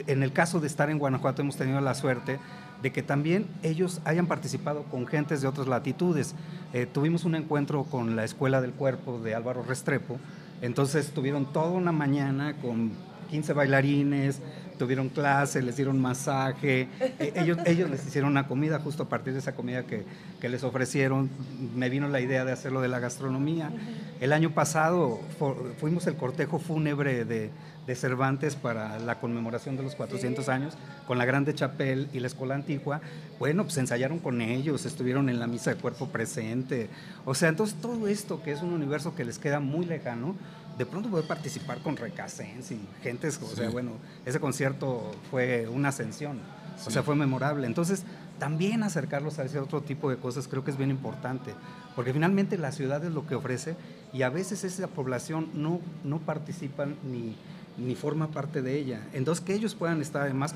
[0.08, 2.40] en el caso de estar en Guanajuato hemos tenido la suerte
[2.82, 6.35] de que también ellos hayan participado con gentes de otras latitudes.
[6.74, 10.17] Eh, tuvimos un encuentro con la Escuela del Cuerpo de Álvaro Restrepo,
[10.61, 12.91] entonces tuvieron toda una mañana con
[13.30, 14.41] 15 bailarines,
[14.77, 16.88] tuvieron clase, les dieron masaje,
[17.19, 20.03] eh, ellos, ellos les hicieron una comida, justo a partir de esa comida que,
[20.40, 21.30] que les ofrecieron,
[21.75, 23.72] me vino la idea de hacerlo de la gastronomía.
[24.19, 27.51] El año pasado fu- fuimos el cortejo fúnebre de,
[27.90, 30.76] de Cervantes para la conmemoración de los 400 años
[31.08, 33.01] con la Grande Chapelle y la Escuela Antigua.
[33.40, 36.88] Bueno, pues ensayaron con ellos, estuvieron en la misa de cuerpo presente.
[37.26, 40.35] O sea, entonces todo esto que es un universo que les queda muy lejano,
[40.77, 43.93] de pronto poder participar con Recasens y gentes, o sea, bueno,
[44.24, 46.40] ese concierto fue una ascensión,
[46.85, 47.66] o sea, fue memorable.
[47.66, 48.03] Entonces,
[48.38, 51.56] también acercarlos a ese otro tipo de cosas creo que es bien importante,
[51.95, 53.76] porque finalmente la ciudad es lo que ofrece
[54.14, 57.35] y a veces esa población no, no participa ni,
[57.80, 59.08] ni forma parte de ella.
[59.14, 60.56] Entonces, que ellos puedan estar además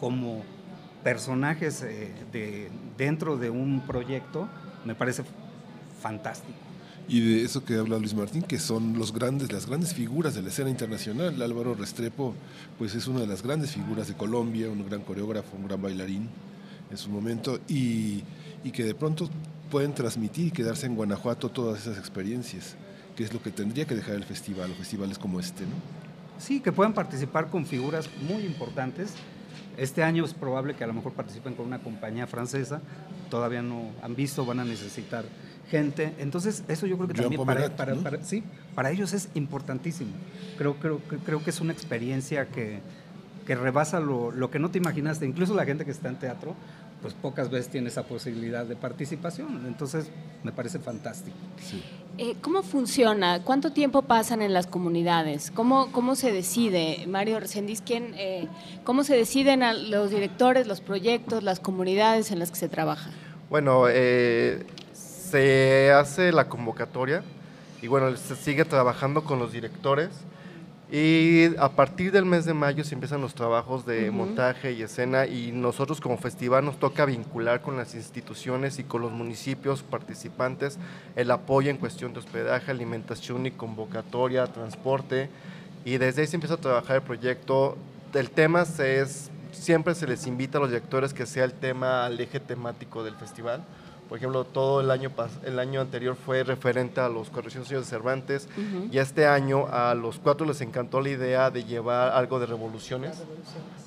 [0.00, 0.42] como
[1.02, 4.48] personajes eh, de, dentro de un proyecto,
[4.84, 5.22] me parece
[6.00, 6.58] fantástico.
[7.08, 10.42] Y de eso que habla Luis Martín, que son los grandes, las grandes figuras de
[10.42, 11.40] la escena internacional.
[11.40, 12.34] Álvaro Restrepo,
[12.78, 16.28] pues es una de las grandes figuras de Colombia, un gran coreógrafo, un gran bailarín
[16.90, 18.22] en su momento, y,
[18.64, 19.28] y que de pronto
[19.70, 22.76] pueden transmitir y quedarse en Guanajuato todas esas experiencias,
[23.16, 25.97] que es lo que tendría que dejar el festival, o festivales como este, ¿no?
[26.38, 29.14] Sí, que puedan participar con figuras muy importantes.
[29.76, 32.80] Este año es probable que a lo mejor participen con una compañía francesa.
[33.30, 35.24] Todavía no han visto, van a necesitar
[35.70, 36.14] gente.
[36.18, 38.42] Entonces, eso yo creo que también para, para- para- sí,
[38.74, 40.10] para ellos es importantísimo.
[40.56, 42.80] Creo, creo, que- creo que es una experiencia que,
[43.46, 45.26] que rebasa lo, lo que no te imaginaste.
[45.26, 46.54] Incluso la gente que está en teatro,
[47.00, 49.66] pues pocas veces tiene esa posibilidad de participación.
[49.66, 50.10] Entonces,
[50.42, 51.36] me parece fantástico.
[52.16, 53.42] Eh, ¿Cómo funciona?
[53.44, 55.52] ¿Cuánto tiempo pasan en las comunidades?
[55.52, 58.48] ¿Cómo, cómo se decide, Mario Resendiz, quién, eh,
[58.84, 63.10] cómo se deciden a los directores, los proyectos, las comunidades en las que se trabaja?
[63.48, 67.22] Bueno, eh, se hace la convocatoria
[67.80, 70.10] y bueno, se sigue trabajando con los directores
[70.90, 75.26] y a partir del mes de mayo se empiezan los trabajos de montaje y escena
[75.26, 80.78] y nosotros como festival nos toca vincular con las instituciones y con los municipios participantes
[81.14, 85.28] el apoyo en cuestión de hospedaje, alimentación y convocatoria, transporte
[85.84, 87.76] y desde ahí se empieza a trabajar el proyecto.
[88.14, 92.18] El tema es, siempre se les invita a los directores que sea el tema, el
[92.18, 93.62] eje temático del festival.
[94.08, 95.10] Por ejemplo, todo el año,
[95.44, 98.48] el año anterior fue referente a los 400 años de Cervantes
[98.90, 103.22] y este año a los cuatro les encantó la idea de llevar algo de revoluciones.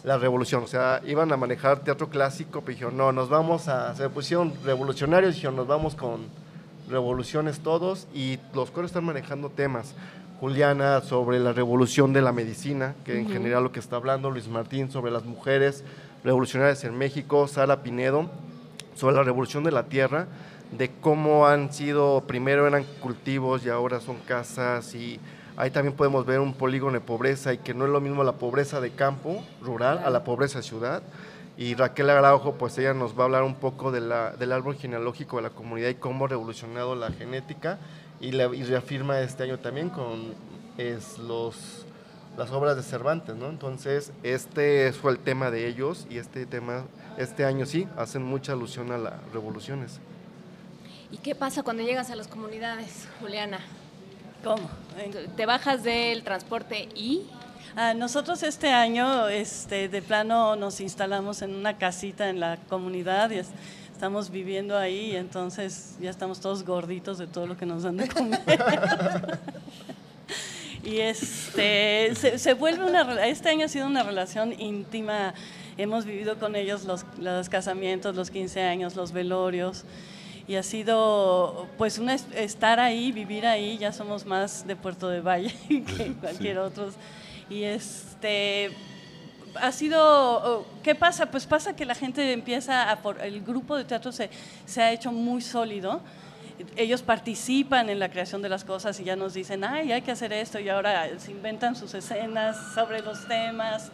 [0.03, 3.95] La revolución, o sea, iban a manejar teatro clásico, pero dijeron, no, nos vamos a,
[3.95, 6.22] se pusieron revolucionarios, dijeron, nos vamos con
[6.88, 9.95] revoluciones todos y los coros están manejando temas.
[10.40, 14.48] Juliana sobre la revolución de la medicina, que en general lo que está hablando, Luis
[14.48, 15.83] Martín sobre las mujeres
[16.24, 18.30] revolucionarias en México, Sara Pinedo
[18.95, 20.28] sobre la revolución de la tierra,
[20.72, 25.20] de cómo han sido, primero eran cultivos y ahora son casas y
[25.58, 28.34] ahí también podemos ver un polígono de pobreza y que no es lo mismo la
[28.34, 31.03] pobreza de campo, rural, a la pobreza de ciudad.
[31.58, 34.76] Y Raquel Araujo, pues ella nos va a hablar un poco de la- del árbol
[34.76, 37.78] genealógico de la comunidad y cómo ha revolucionado la genética
[38.22, 40.34] y, la- y reafirma este año también con
[40.78, 41.86] es, los,
[42.38, 43.50] las obras de Cervantes, ¿no?
[43.50, 46.84] Entonces, este fue el tema de ellos y este tema,
[47.17, 49.99] este año sí, hacen mucha alusión a las revoluciones.
[51.11, 53.59] ¿Y qué pasa cuando llegas a las comunidades, Juliana?
[54.43, 54.69] ¿Cómo?
[55.35, 57.23] Te bajas del transporte y...
[57.75, 63.30] Ah, nosotros este año este, de plano nos instalamos en una casita en la comunidad
[63.31, 63.49] y es-
[63.93, 68.07] estamos viviendo ahí, entonces ya estamos todos gorditos de todo lo que nos dan de
[68.09, 68.41] comer.
[70.83, 75.35] Y este, se, se vuelve una, este año ha sido una relación íntima.
[75.77, 79.83] Hemos vivido con ellos los, los casamientos, los 15 años, los velorios.
[80.48, 83.77] Y ha sido, pues, una, es- estar ahí, vivir ahí.
[83.77, 86.90] Ya somos más de Puerto de Valle que cualquier otro.
[87.50, 88.72] Y este,
[89.61, 90.00] ha sido,
[90.59, 91.27] oh, ¿qué pasa?
[91.27, 94.30] Pues pasa que la gente empieza a, por, el grupo de teatro se,
[94.66, 96.01] se ha hecho muy sólido.
[96.75, 100.11] Ellos participan en la creación de las cosas y ya nos dicen, ay, hay que
[100.11, 103.91] hacer esto y ahora se inventan sus escenas sobre los temas.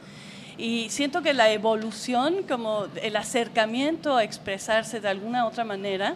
[0.58, 6.16] Y siento que la evolución, como el acercamiento a expresarse de alguna otra manera,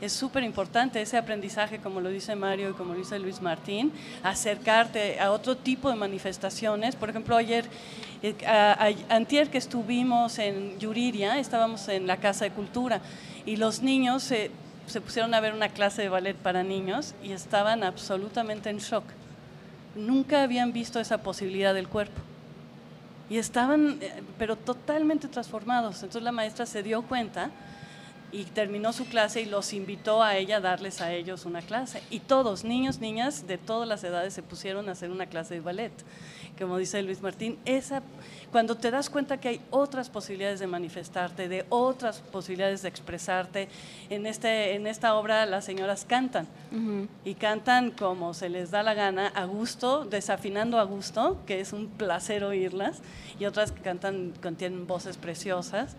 [0.00, 3.92] es súper importante ese aprendizaje, como lo dice Mario y como lo dice Luis Martín,
[4.24, 6.96] acercarte a otro tipo de manifestaciones.
[6.96, 7.66] Por ejemplo, ayer,
[8.22, 13.00] eh, a- a- antier que estuvimos en Yuriria, estábamos en la Casa de Cultura
[13.46, 14.50] y los niños se,
[14.86, 19.04] se pusieron a ver una clase de ballet para niños y estaban absolutamente en shock.
[19.94, 22.20] Nunca habían visto esa posibilidad del cuerpo.
[23.30, 25.96] Y estaban, eh, pero totalmente transformados.
[25.96, 27.50] Entonces la maestra se dio cuenta
[28.32, 32.02] y terminó su clase y los invitó a ella a darles a ellos una clase.
[32.10, 35.60] Y todos, niños, niñas de todas las edades, se pusieron a hacer una clase de
[35.60, 35.92] ballet.
[36.58, 38.02] Como dice Luis Martín, esa,
[38.50, 43.68] cuando te das cuenta que hay otras posibilidades de manifestarte, de otras posibilidades de expresarte,
[44.10, 46.46] en, este, en esta obra las señoras cantan
[47.24, 51.72] y cantan como se les da la gana, a gusto, desafinando a gusto, que es
[51.72, 53.00] un placer oírlas,
[53.38, 55.96] y otras que cantan, contienen voces preciosas.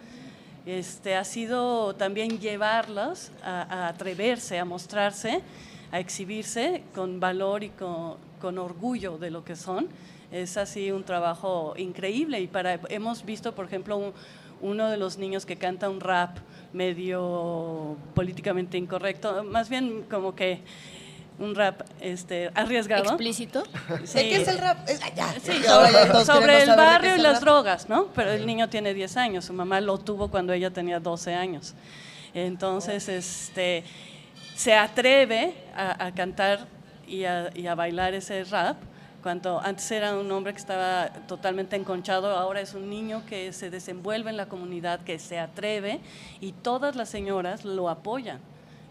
[0.65, 5.41] Este, ha sido también llevarlas a, a atreverse, a mostrarse,
[5.91, 9.87] a exhibirse con valor y con, con orgullo de lo que son.
[10.31, 14.13] Es así un trabajo increíble y para, hemos visto, por ejemplo, un-
[14.61, 16.37] uno de los niños que canta un rap
[16.71, 20.61] medio políticamente incorrecto, más bien como que
[21.43, 23.03] un rap este, arriesgado.
[23.03, 23.63] ¿Explícito?
[23.63, 24.87] ¿De qué es el rap?
[24.89, 25.33] Es- ah, ya.
[25.33, 25.63] Sí,
[26.25, 27.41] sobre, el barrio y las rap.
[27.43, 28.07] drogas, ¿no?
[28.15, 31.73] Pero el niño tiene 10 años, su mamá lo tuvo cuando ella tenía 12 años.
[32.33, 33.83] Entonces, este,
[34.55, 36.67] se atreve a, a cantar
[37.07, 38.77] y a, y a bailar ese rap,
[39.21, 43.69] cuando antes era un hombre que estaba totalmente enconchado, ahora es un niño que se
[43.69, 46.01] desenvuelve en la comunidad, que se atreve
[46.41, 48.39] y todas las señoras lo apoyan.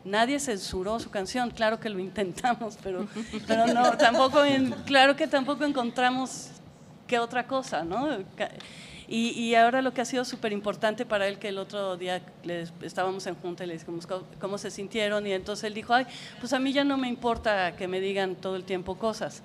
[0.05, 3.07] Nadie censuró su canción, claro que lo intentamos, pero,
[3.47, 4.41] pero no, tampoco,
[4.85, 6.49] claro que tampoco encontramos
[7.07, 8.09] qué otra cosa, ¿no?
[9.09, 12.23] Y, y ahora lo que ha sido súper importante para él, que el otro día
[12.45, 14.09] les- estábamos en junta y le dijimos
[14.41, 16.07] cómo se sintieron, y entonces él dijo, ay,
[16.41, 19.43] pues a mí ya no me importa que me digan todo el tiempo cosas.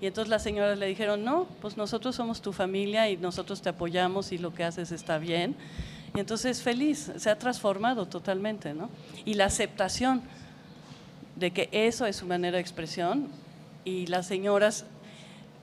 [0.00, 3.68] Y entonces las señoras le dijeron, no, pues nosotros somos tu familia y nosotros te
[3.68, 5.54] apoyamos y lo que haces está bien.
[6.14, 8.90] Y entonces feliz, se ha transformado totalmente, ¿no?
[9.24, 10.22] Y la aceptación
[11.36, 13.28] de que eso es su manera de expresión
[13.84, 14.84] y las señoras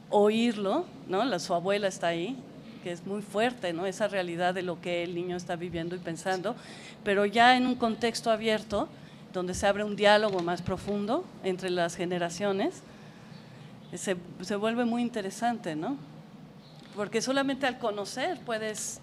[0.09, 1.26] oírlo, ¿no?
[1.26, 2.38] La, su abuela está ahí,
[2.84, 3.85] que es muy fuerte, ¿no?
[3.85, 6.56] Esa realidad de lo que el niño está viviendo y pensando,
[7.03, 8.88] pero ya en un contexto abierto,
[9.34, 12.82] donde se abre un diálogo más profundo entre las generaciones,
[13.93, 15.98] se, se vuelve muy interesante, ¿no?
[16.95, 19.01] Porque solamente al conocer puedes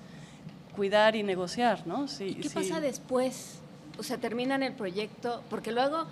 [0.75, 2.09] cuidar y negociar, ¿no?
[2.09, 3.61] Si- ¿Qué si- pasa después?
[3.99, 6.03] O sea, terminan el proyecto, porque luego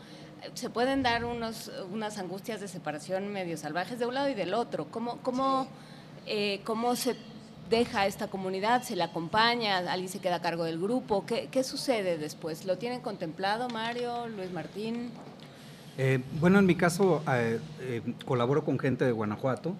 [0.42, 4.34] eh, se pueden dar unos, unas angustias de separación medio salvajes de un lado y
[4.34, 4.86] del otro.
[4.90, 5.66] ¿Cómo, cómo,
[6.26, 7.16] eh, cómo se
[7.70, 8.82] deja a esta comunidad?
[8.82, 9.78] ¿Se la acompaña?
[9.78, 11.24] ¿Alguien se queda a cargo del grupo?
[11.26, 12.64] ¿Qué, qué sucede después?
[12.64, 15.10] ¿Lo tienen contemplado, Mario, Luis Martín?
[15.98, 19.74] Eh, bueno, en mi caso eh, eh, colaboro con gente de Guanajuato,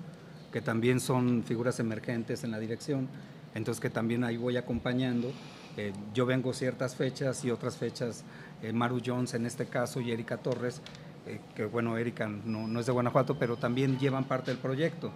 [0.53, 3.09] que también son figuras emergentes en la dirección,
[3.55, 5.33] entonces que también ahí voy acompañando.
[5.77, 8.25] Eh, yo vengo ciertas fechas y otras fechas,
[8.63, 10.83] eh, Maru Jones en este caso y Erika Torres,
[11.27, 15.11] eh, que bueno, Erika no, no es de Guanajuato, pero también llevan parte del proyecto.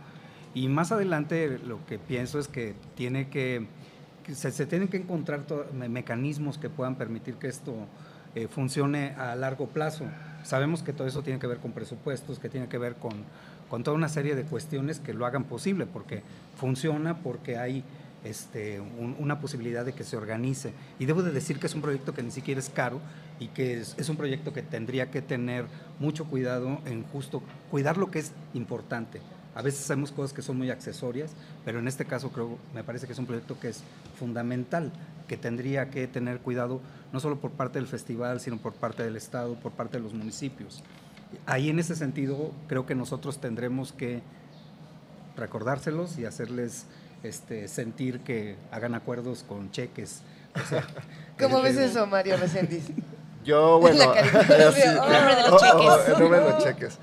[0.54, 3.66] Y más adelante lo que pienso es que tiene que,
[4.24, 5.42] que se, se tienen que encontrar
[5.74, 7.74] me- mecanismos que puedan permitir que esto
[8.34, 10.04] eh, funcione a largo plazo.
[10.42, 13.12] Sabemos que todo eso tiene que ver con presupuestos, que tiene que ver con,
[13.68, 16.22] con toda una serie de cuestiones que lo hagan posible, porque
[16.56, 17.84] funciona, porque hay
[18.28, 20.72] este, un- una posibilidad de que se organice.
[20.98, 23.00] Y debo de decir que es un proyecto que ni siquiera es caro
[23.38, 25.66] y que es, es un proyecto que tendría que tener
[25.98, 29.20] mucho cuidado en justo cuidar lo que es importante.
[29.54, 31.30] A veces hacemos cosas que son muy accesorias,
[31.64, 33.82] pero en este caso creo, me parece que es un proyecto que es
[34.18, 34.92] fundamental,
[35.28, 36.80] que tendría que tener cuidado
[37.12, 40.12] no solo por parte del festival, sino por parte del Estado, por parte de los
[40.12, 40.82] municipios.
[41.46, 44.20] Ahí en ese sentido creo que nosotros tendremos que
[45.36, 46.84] recordárselos y hacerles
[47.28, 50.22] este, sentir que hagan acuerdos con cheques.
[50.54, 50.86] O sea,
[51.38, 52.84] ¿Cómo eh, ves eh, eso, Mario Reséndiz?
[53.44, 56.14] Yo, bueno, La El nombre de los oh, oh, cheques.
[56.14, 56.98] el nombre de los cheques.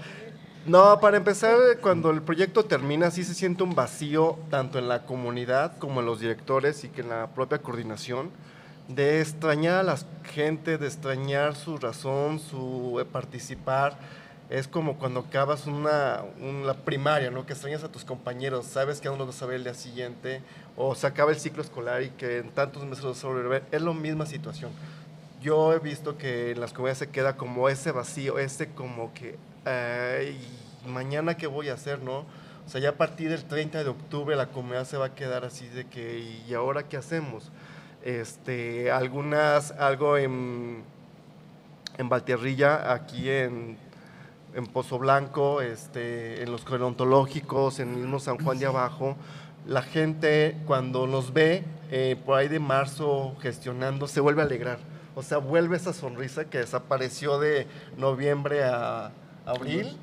[0.65, 5.05] No, para empezar, cuando el proyecto termina, sí se siente un vacío tanto en la
[5.05, 8.31] comunidad como en los directores y que en la propia coordinación,
[8.87, 13.97] de extrañar a la gente, de extrañar su razón, su eh, participar.
[14.49, 17.45] Es como cuando acabas una, una primaria, ¿no?
[17.45, 20.41] Que extrañas a tus compañeros, sabes que aún no vas a ver el día siguiente,
[20.75, 23.63] o se acaba el ciclo escolar y que en tantos meses vas a volver.
[23.71, 24.71] Es la misma situación.
[25.41, 29.37] Yo he visto que en las comunidades se queda como ese vacío, ese como que,
[29.65, 30.39] ay,
[30.87, 32.25] mañana qué voy a hacer, ¿no?
[32.65, 35.43] O sea, ya a partir del 30 de octubre la comunidad se va a quedar
[35.43, 37.51] así de que, ¿y ahora qué hacemos?
[38.03, 40.83] Este, algunas, algo en,
[41.97, 43.77] en Valtierrilla, aquí en,
[44.55, 49.15] en Pozo Blanco, este, en los gerontológicos, en San Juan de Abajo,
[49.67, 54.77] la gente cuando nos ve eh, por ahí de marzo gestionando se vuelve a alegrar.
[55.15, 57.67] O sea, vuelve esa sonrisa que desapareció de
[57.97, 59.11] noviembre a
[59.45, 59.97] abril.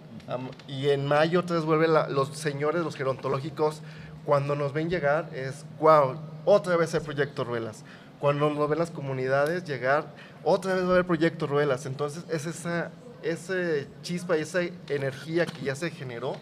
[0.68, 3.82] y en mayo otra vez vuelve la- los señores, los gerontológicos,
[4.24, 6.14] cuando nos ven llegar es, wow,
[6.44, 7.82] otra vez el proyecto Ruelas.
[8.20, 10.04] Cuando nos ven las comunidades llegar,
[10.44, 11.84] otra vez va a haber proyecto Ruelas.
[11.86, 12.90] Entonces es esa,
[13.22, 16.36] ese chispa y esa energía que ya se generó,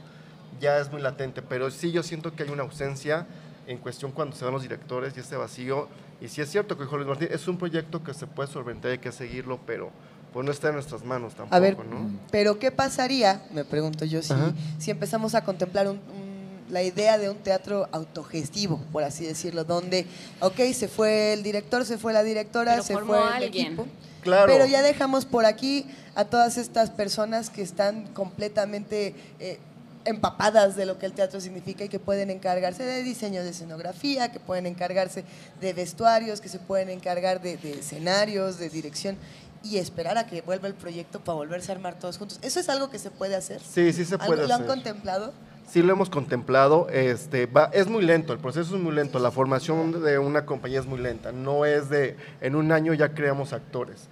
[0.60, 1.42] ya es muy latente.
[1.42, 3.26] Pero sí yo siento que hay una ausencia
[3.66, 5.88] en cuestión cuando se van los directores y ese vacío.
[6.20, 8.90] Y sí es cierto que dijo Luis Martín, es un proyecto que se puede solventar,
[8.90, 9.90] hay que seguirlo, pero
[10.32, 12.10] pues no está en nuestras manos tampoco, A ver, ¿no?
[12.30, 14.52] pero ¿qué pasaría, me pregunto yo, si, Ajá.
[14.78, 16.38] si empezamos a contemplar un- un-
[16.70, 20.06] la idea de un teatro autogestivo, por así decirlo, donde,
[20.40, 23.36] ok, se fue el director, se fue la directora, Pero se formó fue el a
[23.36, 23.66] alguien.
[23.68, 23.86] equipo,
[24.28, 24.52] Claro.
[24.52, 29.58] pero ya dejamos por aquí a todas estas personas que están completamente eh,
[30.04, 34.32] empapadas de lo que el teatro significa y que pueden encargarse de diseño de escenografía,
[34.32, 35.24] que pueden encargarse
[35.60, 39.16] de vestuarios, que se pueden encargar de, de escenarios, de dirección
[39.62, 42.38] y esperar a que vuelva el proyecto para volverse a armar todos juntos.
[42.42, 43.60] ¿Eso es algo que se puede hacer?
[43.60, 44.66] Sí, sí se ¿Algo- puede ¿Lo han hacer.
[44.66, 45.32] contemplado?
[45.68, 49.30] Sí lo hemos contemplado, este, va, es muy lento, el proceso es muy lento, la
[49.30, 53.52] formación de una compañía es muy lenta, no es de, en un año ya creamos
[53.52, 54.08] actores.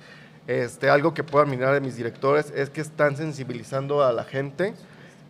[0.47, 4.75] Este, algo que puedo admirar de mis directores es que están sensibilizando a la gente,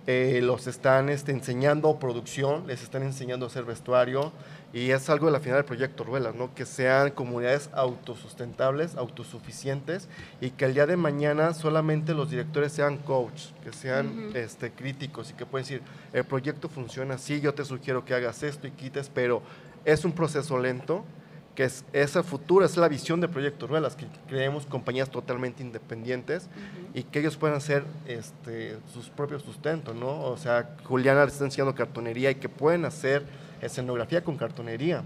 [0.09, 4.33] eh, los están este, enseñando producción, les están enseñando a hacer vestuario
[4.77, 6.55] y es algo de la final del proyecto Ruelas, ¿no?
[6.55, 10.07] que sean comunidades autosustentables, autosuficientes
[10.39, 14.37] y que el día de mañana solamente los directores sean coach, que sean Ujú.
[14.37, 15.83] este, críticos y que pueden decir,
[16.13, 19.41] el proyecto funciona así, yo te sugiero que hagas esto y quites, pero
[19.87, 21.07] es un proceso lento,
[21.55, 26.51] que es esa futura, es la visión del proyecto Ruelas, que creemos compañías totalmente independientes
[26.93, 30.21] y que ellos puedan hacer este, sus propios sustentos, ¿no?
[30.21, 33.25] O sea, Juliana está enseñando cartonería y que pueden hacer
[33.67, 35.03] escenografía con cartonería.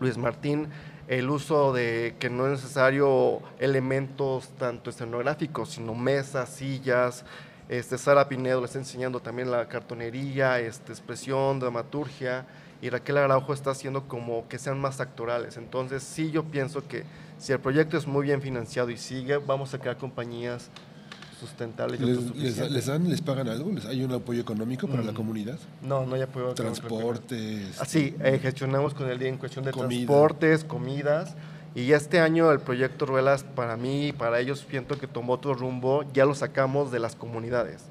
[0.00, 0.68] Luis Martín,
[1.08, 7.24] el uso de que no es necesario elementos tanto escenográficos, sino mesas, sillas.
[7.68, 12.46] Este, Sara Pinedo le está enseñando también la cartonería, este, expresión, dramaturgia.
[12.82, 15.56] Y Raquel Araujo está haciendo como que sean más actorales.
[15.56, 17.04] Entonces, sí, yo pienso que
[17.38, 20.70] si el proyecto es muy bien financiado y sigue, vamos a crear compañías
[21.48, 23.70] sustentables y ¿Les, les, dan, les pagan algo?
[23.72, 25.14] ¿Les- ¿Hay un apoyo económico para la Mm.
[25.14, 25.58] comunidad?
[25.82, 26.54] No, no hay apoyo.
[26.54, 27.80] Transportes.
[27.80, 30.06] Así, eh, gestionamos con el día en cuestión de Comida.
[30.06, 31.34] transportes, comidas.
[31.74, 35.54] Y este año el proyecto Ruelas, para mí y para ellos, siento que tomó otro
[35.54, 36.04] rumbo.
[36.12, 37.82] Ya lo sacamos de las comunidades.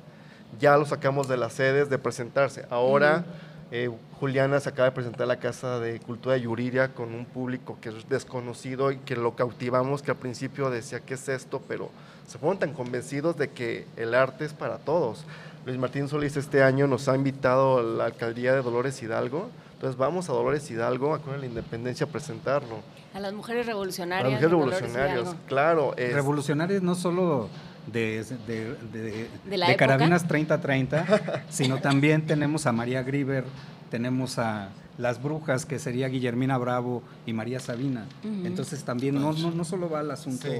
[0.59, 2.65] Ya lo sacamos de las sedes de presentarse.
[2.69, 3.25] Ahora,
[3.71, 7.25] eh, Juliana se acaba de presentar a la Casa de Cultura de Yuriria con un
[7.25, 11.61] público que es desconocido y que lo cautivamos, que al principio decía, ¿qué es esto?
[11.67, 11.89] Pero
[12.27, 15.23] se fueron tan convencidos de que el arte es para todos.
[15.65, 19.49] Luis Martín Solís este año nos ha invitado a la alcaldía de Dolores Hidalgo.
[19.75, 22.77] Entonces vamos a Dolores Hidalgo, a con la Independencia, a presentarlo.
[23.13, 24.27] A las mujeres revolucionarias.
[24.27, 25.93] A las mujeres de revolucionarias, claro.
[25.97, 27.49] es- Revolucionarios no solo
[27.91, 29.87] de, de, de- ¿De la de época?
[29.87, 33.43] Carabinas 3030, sino también tenemos a María Grieber,
[33.91, 38.05] tenemos a Las Brujas, que sería Guillermina Bravo y María Sabina.
[38.23, 40.57] Entonces también no, no, no solo va al asunto Sí.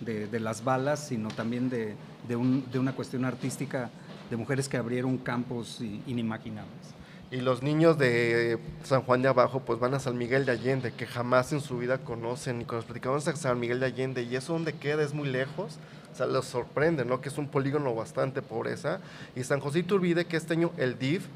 [0.00, 1.94] De, las balas, sino también de,
[2.28, 3.90] de, un- de una cuestión artística
[4.30, 6.94] de mujeres que abrieron campos inimaginables.
[7.30, 10.92] Y los niños de San Juan de Abajo pues van a San Miguel de Allende,
[10.92, 12.60] que jamás en su vida conocen.
[12.60, 15.28] Y cuando nos platicamos a San Miguel de Allende, y eso donde queda es muy
[15.28, 15.78] lejos,
[16.12, 17.20] o sea, los sorprende, ¿no?
[17.20, 19.00] Que es un polígono bastante pobreza.
[19.34, 21.26] Y San José Iturbide, que este año el DIF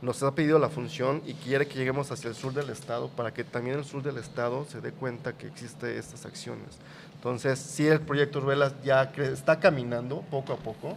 [0.00, 3.34] nos ha pedido la función y quiere que lleguemos hacia el sur del estado para
[3.34, 6.78] que también el sur del estado se dé cuenta que existen estas acciones.
[7.18, 10.96] Entonces, sí, el proyecto Ruelas ya está caminando poco a poco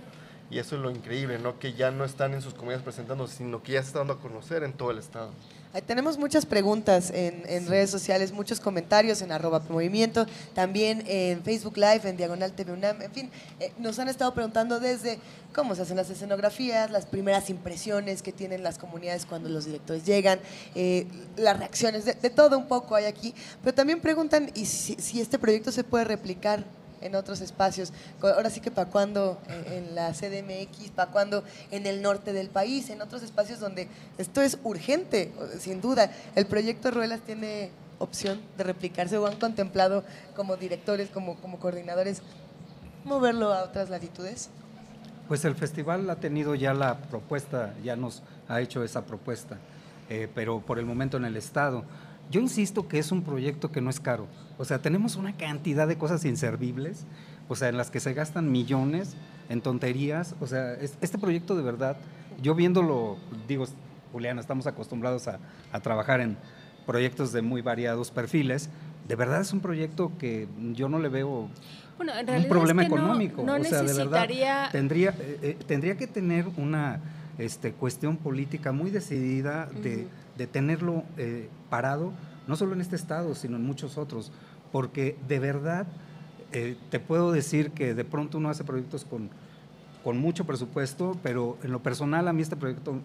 [0.52, 1.58] Y eso es lo increíble, ¿no?
[1.58, 4.20] Que ya no están en sus comunidades presentándose, sino que ya se están dando a
[4.20, 5.32] conocer en todo el estado.
[5.74, 11.42] Ahí tenemos muchas preguntas en, en redes sociales, muchos comentarios en arroba movimiento, también en
[11.44, 13.32] Facebook Live, en Diagonal TV UNAM, en fin,
[13.62, 15.20] eh, nos han estado preguntando desde
[15.56, 20.06] cómo se hacen las escenografías, las primeras impresiones que tienen las comunidades cuando los directores
[20.06, 20.42] llegan,
[20.76, 21.08] eh,
[21.38, 25.22] las reacciones, de, de todo un poco hay aquí, pero también preguntan y si, si
[25.22, 26.66] este proyecto se puede replicar
[27.02, 27.92] en otros espacios.
[28.22, 32.50] Ahora sí que para cuando en, en la CDMX, para cuando en el norte del
[32.50, 36.12] país, en otros espacios donde esto es urgente, sin duda.
[36.36, 37.72] El proyecto Ruelas tiene
[38.02, 40.04] opción de replicarse o han contemplado
[40.36, 42.22] como directores, como, como coordinadores,
[43.06, 44.50] moverlo a otras latitudes.
[45.28, 49.58] Pues el festival ha tenido ya la propuesta, ya nos ha hecho esa propuesta,
[50.10, 51.84] eh, pero por el momento en el Estado.
[52.32, 54.28] Yo insisto que es un proyecto que no es caro.
[54.58, 57.06] O sea, tenemos una cantidad de cosas inservibles,
[57.50, 59.16] o sea, en las que se gastan millones
[59.50, 60.36] en tonterías.
[60.40, 61.98] O sea, es- este proyecto de verdad,
[62.42, 63.66] yo viéndolo, digo,
[64.14, 65.40] Juliana, estamos acostumbrados a,
[65.74, 66.38] a trabajar en
[66.86, 68.70] proyectos de muy variados perfiles.
[69.08, 71.50] De verdad es un proyecto que yo no le veo
[71.98, 73.44] Bueno, en un problema es que no- económico.
[73.44, 74.28] no o sea, de verdad,
[74.72, 77.00] tendría, eh, eh, tendría que tener una
[77.38, 80.08] este, cuestión política muy decidida de.
[80.42, 82.14] De tenerlo eh, parado,
[82.48, 84.32] no solo en este estado, sino en muchos otros,
[84.72, 85.86] porque de verdad
[86.52, 89.30] eh, te puedo decir que de pronto uno hace proyectos con,
[90.04, 93.00] con mucho presupuesto, pero en lo personal a mí este proyecto,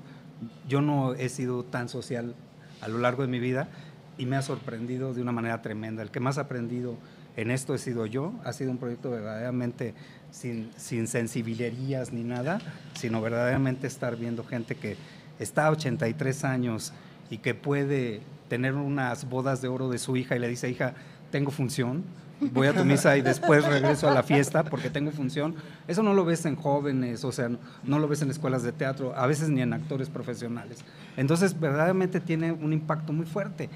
[0.66, 2.34] yo no he sido tan social
[2.80, 3.68] a lo largo de mi vida
[4.16, 6.02] y me ha sorprendido de una manera tremenda.
[6.02, 6.96] El que más ha aprendido
[7.36, 9.92] en esto he sido yo, ha sido un proyecto verdaderamente
[10.30, 12.60] sin, sin sensibilerías ni nada,
[12.94, 14.96] sino verdaderamente estar viendo gente que
[15.38, 16.94] está a 83 años
[17.30, 20.94] y que puede tener unas bodas de oro de su hija y le dice, hija,
[21.30, 22.04] tengo función,
[22.52, 25.54] voy a tu misa y después regreso a la fiesta porque tengo función.
[25.88, 27.50] Eso no lo ves en jóvenes, o sea,
[27.84, 30.78] no lo ves en escuelas de teatro, a veces ni en actores profesionales.
[31.16, 33.68] Entonces, verdaderamente tiene un impacto muy fuerte.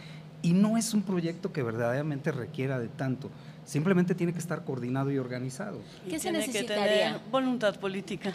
[0.42, 3.30] Y no es un proyecto que verdaderamente requiera de tanto.
[3.66, 5.80] Simplemente tiene que estar coordinado y organizado.
[6.08, 6.86] ¿Qué se Tiene que necesitaría?
[6.86, 8.32] tener voluntad política.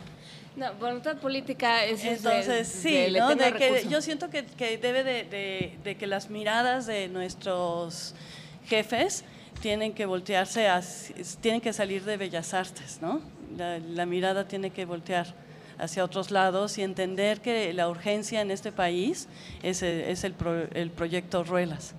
[0.56, 2.66] No, voluntad política es de- Entonces, de-
[3.10, 3.36] sí, ¿no?
[3.36, 8.16] De que yo siento que, que debe de, que las miradas de nuestros
[8.66, 9.24] jefes
[9.62, 13.22] tienen que voltearse, hacia- tienen que salir de Bellas Artes, ¿no?
[13.58, 15.34] La, la mirada tiene que voltear
[15.78, 19.28] hacia otros lados y entender que la urgencia en este país
[19.62, 21.96] es, es el, pro- el proyecto Ruelas.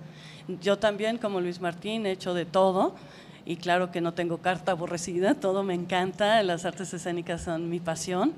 [0.61, 2.95] Yo también, como Luis Martín, he hecho de todo
[3.47, 7.79] y claro que no tengo carta aborrecida, todo me encanta, las artes escénicas son mi
[7.79, 8.33] pasión,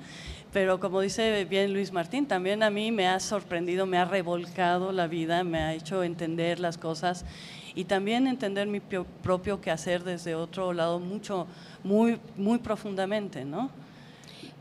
[0.54, 4.92] pero como dice bien Luis Martín, también a mí me ha sorprendido, me ha revolcado
[4.92, 7.26] la vida, me ha hecho entender las cosas
[7.74, 11.48] y también entender mi pio- propio quehacer desde otro lado mucho,
[11.84, 13.72] muy, muy profundamente, ¿no?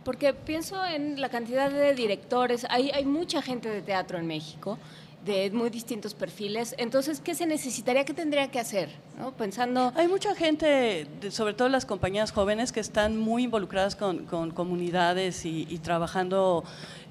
[0.03, 4.79] Porque pienso en la cantidad de directores, hay, hay mucha gente de teatro en México,
[5.25, 8.89] de muy distintos perfiles, entonces, ¿qué se necesitaría, qué tendría que hacer?
[9.37, 9.93] Pensando...
[9.97, 15.45] Hay mucha gente, sobre todo las compañías jóvenes, que están muy involucradas con, con comunidades
[15.45, 16.65] y, y trabajando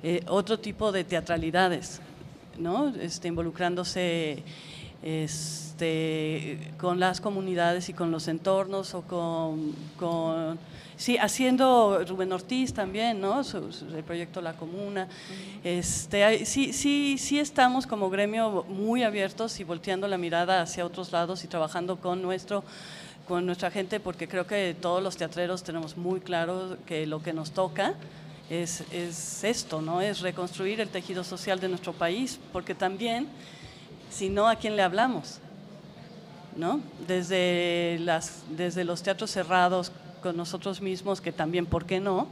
[0.03, 2.02] eh, otro tipo de teatralidades,
[2.58, 2.90] ¿no?
[2.95, 4.42] Este, involucrándose
[5.03, 10.58] este, con las comunidades y con los entornos o con, con-
[10.98, 13.43] sí, haciendo Rubén Ortiz también, ¿no?
[13.43, 15.08] Su- su- el proyecto La Comuna.
[15.64, 20.85] Este, hay- sí, sí, sí estamos como gremio muy abiertos y volteando la mirada hacia
[20.85, 22.64] otros lados y trabajando con nuestro
[23.27, 27.34] con nuestra gente porque creo que todos los teatreros tenemos muy claro que lo que
[27.34, 27.93] nos toca
[28.50, 30.00] es, es esto, ¿no?
[30.00, 33.27] Es reconstruir el tejido social de nuestro país, porque también,
[34.09, 35.40] si no, ¿a quién le hablamos?
[36.56, 36.80] ¿No?
[37.06, 42.27] Desde, las, desde los teatros cerrados con nosotros mismos, que también, ¿por qué no?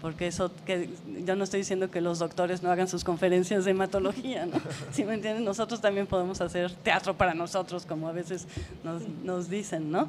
[0.00, 0.88] Porque eso, que
[1.26, 4.58] yo no estoy diciendo que los doctores no hagan sus conferencias de hematología, ¿no?
[4.92, 5.44] ¿Sí me entienden?
[5.44, 8.46] Nosotros también podemos hacer teatro para nosotros, como a veces
[8.82, 10.08] nos, nos dicen, ¿no?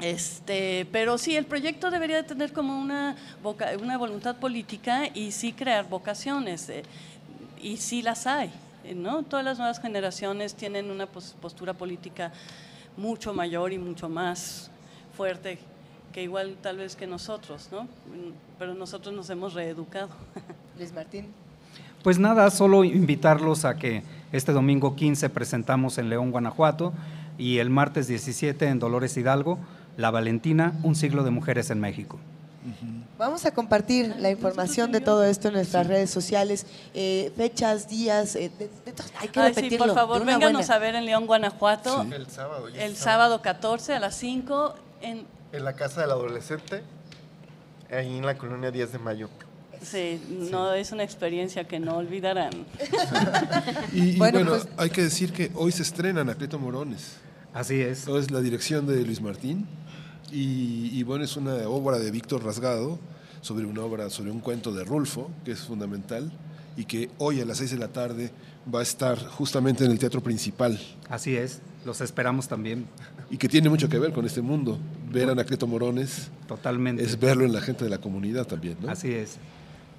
[0.00, 3.16] Este, pero sí, el proyecto debería de tener como una,
[3.82, 6.82] una voluntad política y sí crear vocaciones, eh,
[7.62, 8.50] y sí las hay,
[8.96, 9.22] ¿no?
[9.24, 12.32] Todas las nuevas generaciones tienen una pos- postura política
[12.96, 14.70] mucho mayor y mucho más
[15.16, 15.58] fuerte
[16.12, 17.86] que igual tal vez que nosotros, ¿no?
[18.58, 20.08] Pero nosotros nos hemos reeducado.
[20.78, 21.26] Luis Martín.
[22.02, 26.92] Pues nada, solo invitarlos a que este domingo 15 presentamos en León, Guanajuato,
[27.38, 29.58] y el martes 17 en Dolores Hidalgo,
[29.96, 32.18] La Valentina, un siglo de mujeres en México.
[33.18, 38.36] Vamos a compartir la información de todo esto en nuestras redes sociales, eh, fechas, días,
[38.36, 39.86] eh, de- de todo- hay que Ay, sí, repetirlo.
[39.86, 40.74] por favor, vénganos buena.
[40.74, 42.02] a ver en León, Guanajuato.
[42.04, 42.12] Sí.
[42.12, 43.02] El sábado, El está.
[43.04, 46.82] sábado 14 a las 5 en En la casa del adolescente,
[47.90, 49.28] ahí en la colonia 10 de Mayo.
[49.82, 50.20] Sí,
[50.50, 52.50] no es una experiencia que no olvidarán.
[53.92, 57.16] Y, y Bueno, bueno, pues- hay que decir que hoy se estrena Anacleto Morones.
[57.52, 58.06] Así es.
[58.06, 59.66] Es la dirección de Luis Martín.
[60.30, 63.00] Y, y bueno, es una obra de Víctor Rasgado
[63.40, 66.30] sobre una obra, sobre un cuento de Rulfo, que es fundamental,
[66.76, 68.30] y que hoy a las seis de la tarde
[68.72, 70.78] va a estar justamente en el teatro principal.
[71.08, 72.86] Así es, los esperamos también.
[73.30, 74.78] Y que tiene mucho que ver con este mundo.
[75.10, 77.02] Ver a Anacleto Morones Totalmente.
[77.02, 78.90] es verlo en la gente de la comunidad también, ¿no?
[78.90, 79.38] Así es.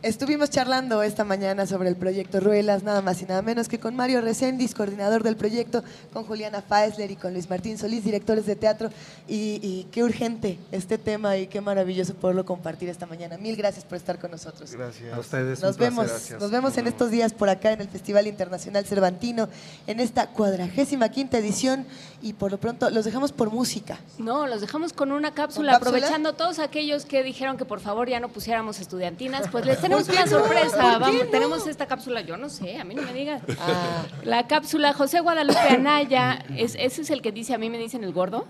[0.03, 3.95] Estuvimos charlando esta mañana sobre el proyecto Ruelas, nada más y nada menos que con
[3.95, 8.55] Mario Recendis, coordinador del proyecto, con Juliana Faesler y con Luis Martín Solís, directores de
[8.55, 8.89] teatro.
[9.27, 13.37] Y, y qué urgente este tema y qué maravilloso poderlo compartir esta mañana.
[13.37, 14.71] Mil gracias por estar con nosotros.
[14.71, 15.13] Gracias.
[15.13, 15.61] A ustedes.
[15.61, 19.49] Nos vemos, nos vemos en estos días por acá en el Festival Internacional Cervantino,
[19.85, 21.85] en esta cuadragésima quinta edición.
[22.23, 23.99] Y por lo pronto los dejamos por música.
[24.17, 25.97] No, los dejamos con una cápsula, ¿Con cápsula?
[25.97, 30.07] aprovechando todos aquellos que dijeron que por favor ya no pusiéramos estudiantinas, pues les tenemos
[30.07, 30.75] ¿Por qué una sorpresa.
[30.77, 31.29] ¿Por qué Vamos, no?
[31.31, 33.41] tenemos esta cápsula, yo no sé, a mí no me digas.
[33.59, 37.77] Ah, La cápsula José Guadalupe Anaya, es, ese es el que dice, a mí me
[37.77, 38.45] dicen el gordo.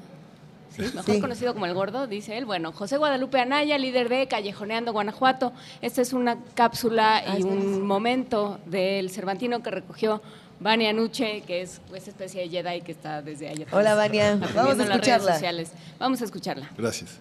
[0.76, 1.20] Sí, mejor Sí.
[1.20, 2.46] conocido como el gordo, dice él.
[2.46, 5.52] Bueno, José Guadalupe Anaya, líder de Callejoneando Guanajuato.
[5.82, 7.86] Esta es una cápsula Ah, y un buenísimo.
[7.86, 10.22] momento del Cervantino que recogió
[10.62, 13.68] Vania Nuche, que es esa especie de Jedi que está desde ayer.
[13.72, 14.36] Hola, Vania.
[14.56, 15.34] Vamos a en las redes escucharla.
[15.34, 15.72] sociales.
[16.00, 16.70] Vamos a escucharla.
[16.78, 17.20] Gracias.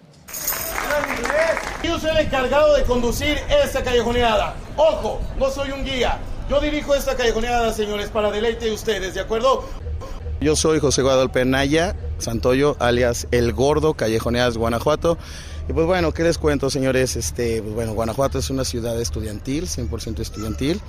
[1.83, 4.55] Yo soy el encargado de conducir esta callejoneada.
[4.77, 6.19] Ojo, no soy un guía.
[6.49, 9.65] Yo dirijo esta callejoneada, señores, para deleite de ustedes, ¿de acuerdo?
[10.41, 15.17] Yo soy José Guadalupe Naya Santoyo, alias El Gordo, Callejoneadas, Guanajuato.
[15.67, 17.15] Y pues bueno, ¿qué les cuento, señores?
[17.15, 20.81] Este, pues bueno, Guanajuato es una ciudad estudiantil, 100% estudiantil.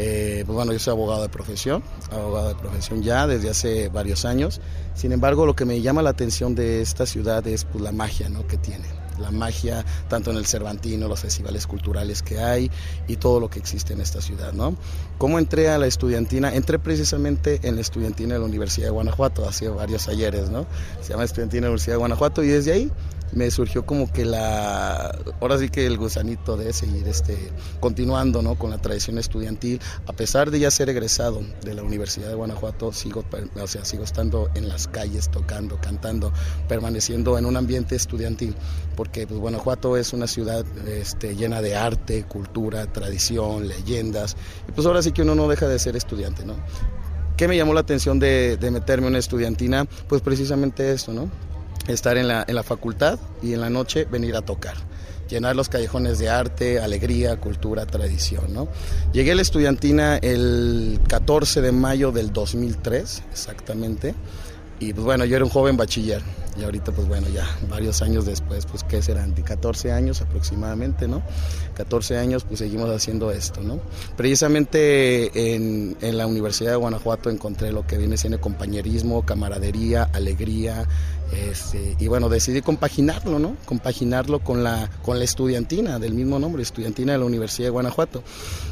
[0.00, 4.24] Eh, pues bueno, yo soy abogado de profesión, abogado de profesión ya desde hace varios
[4.24, 4.60] años.
[4.94, 8.28] Sin embargo, lo que me llama la atención de esta ciudad es pues, la magia
[8.28, 8.46] ¿no?
[8.46, 8.86] que tiene.
[9.18, 12.70] La magia, tanto en el Cervantino, los festivales culturales que hay
[13.08, 14.52] y todo lo que existe en esta ciudad.
[14.52, 14.76] ¿no?
[15.18, 16.54] ¿Cómo entré a la estudiantina?
[16.54, 20.66] Entré precisamente en la estudiantina de la Universidad de Guanajuato, hace varios ayeres, ¿no?
[21.02, 22.92] Se llama Estudiantina de la Universidad de Guanajuato y desde ahí
[23.32, 27.36] me surgió como que la, ahora sí que el gusanito de seguir este,
[27.80, 28.56] continuando ¿no?
[28.56, 29.80] con la tradición estudiantil.
[30.06, 33.24] A pesar de ya ser egresado de la Universidad de Guanajuato, sigo,
[33.60, 36.32] o sea, sigo estando en las calles, tocando, cantando,
[36.68, 38.54] permaneciendo en un ambiente estudiantil,
[38.96, 44.36] porque pues, Guanajuato es una ciudad este, llena de arte, cultura, tradición, leyendas,
[44.68, 46.54] y pues ahora sí que uno no deja de ser estudiante, ¿no?
[47.36, 49.84] ¿Qué me llamó la atención de, de meterme en una estudiantina?
[50.08, 51.30] Pues precisamente esto, ¿no?
[51.88, 54.74] Estar en la, en la facultad y en la noche venir a tocar.
[55.28, 58.68] Llenar los callejones de arte, alegría, cultura, tradición, ¿no?
[59.12, 64.14] Llegué a la estudiantina el 14 de mayo del 2003, exactamente.
[64.80, 66.22] Y pues bueno, yo era un joven bachiller.
[66.58, 71.06] Y ahorita pues bueno, ya varios años después, pues qué serán, de 14 años aproximadamente,
[71.06, 71.22] ¿no?
[71.74, 73.78] 14 años pues seguimos haciendo esto, ¿no?
[74.16, 80.88] Precisamente en, en la Universidad de Guanajuato encontré lo que viene siendo compañerismo, camaradería, alegría,
[81.32, 83.56] este, y bueno, decidí compaginarlo, ¿no?
[83.64, 88.22] Compaginarlo con la, con la estudiantina del mismo nombre, estudiantina de la Universidad de Guanajuato.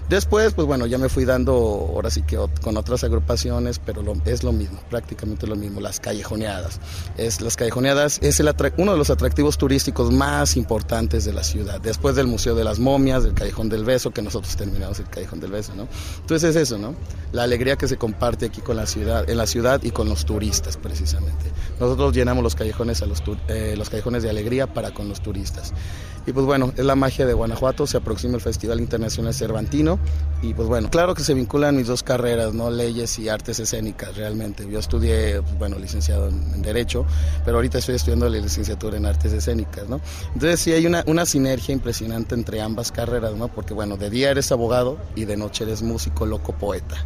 [0.08, 4.44] Después, pues bueno, ya me fui dando, ahora sí que con otras agrupaciones, pero es
[4.44, 6.78] lo mismo, prácticamente lo mismo, las callejoneadas.
[7.16, 11.80] Es, las callejoneadas es el uno de los atractivos turísticos más importantes de la ciudad,
[11.80, 15.40] después del Museo de las Momias, del Callejón del Beso, que nosotros terminamos el Callejón
[15.40, 15.88] del Beso, ¿no?
[16.20, 16.94] Entonces es eso, ¿no?
[17.32, 20.24] La alegría que se comparte aquí con la ciudad, en la ciudad y con los
[20.24, 21.46] turistas, precisamente.
[21.80, 25.72] Nosotros llenamos los callejones, a los, eh, los callejones de alegría para con los turistas.
[26.26, 29.95] Y pues bueno, es la magia de Guanajuato, se aproxima el Festival Internacional Cervantino
[30.42, 32.70] y pues bueno, claro que se vinculan mis dos carreras, ¿no?
[32.70, 34.68] Leyes y artes escénicas, realmente.
[34.70, 37.06] Yo estudié, pues, bueno, licenciado en, en Derecho,
[37.44, 40.00] pero ahorita estoy estudiando la licenciatura en artes escénicas, ¿no?
[40.34, 43.48] Entonces sí hay una, una sinergia impresionante entre ambas carreras, ¿no?
[43.48, 46.96] Porque bueno, de día eres abogado y de noche eres músico, loco, poeta.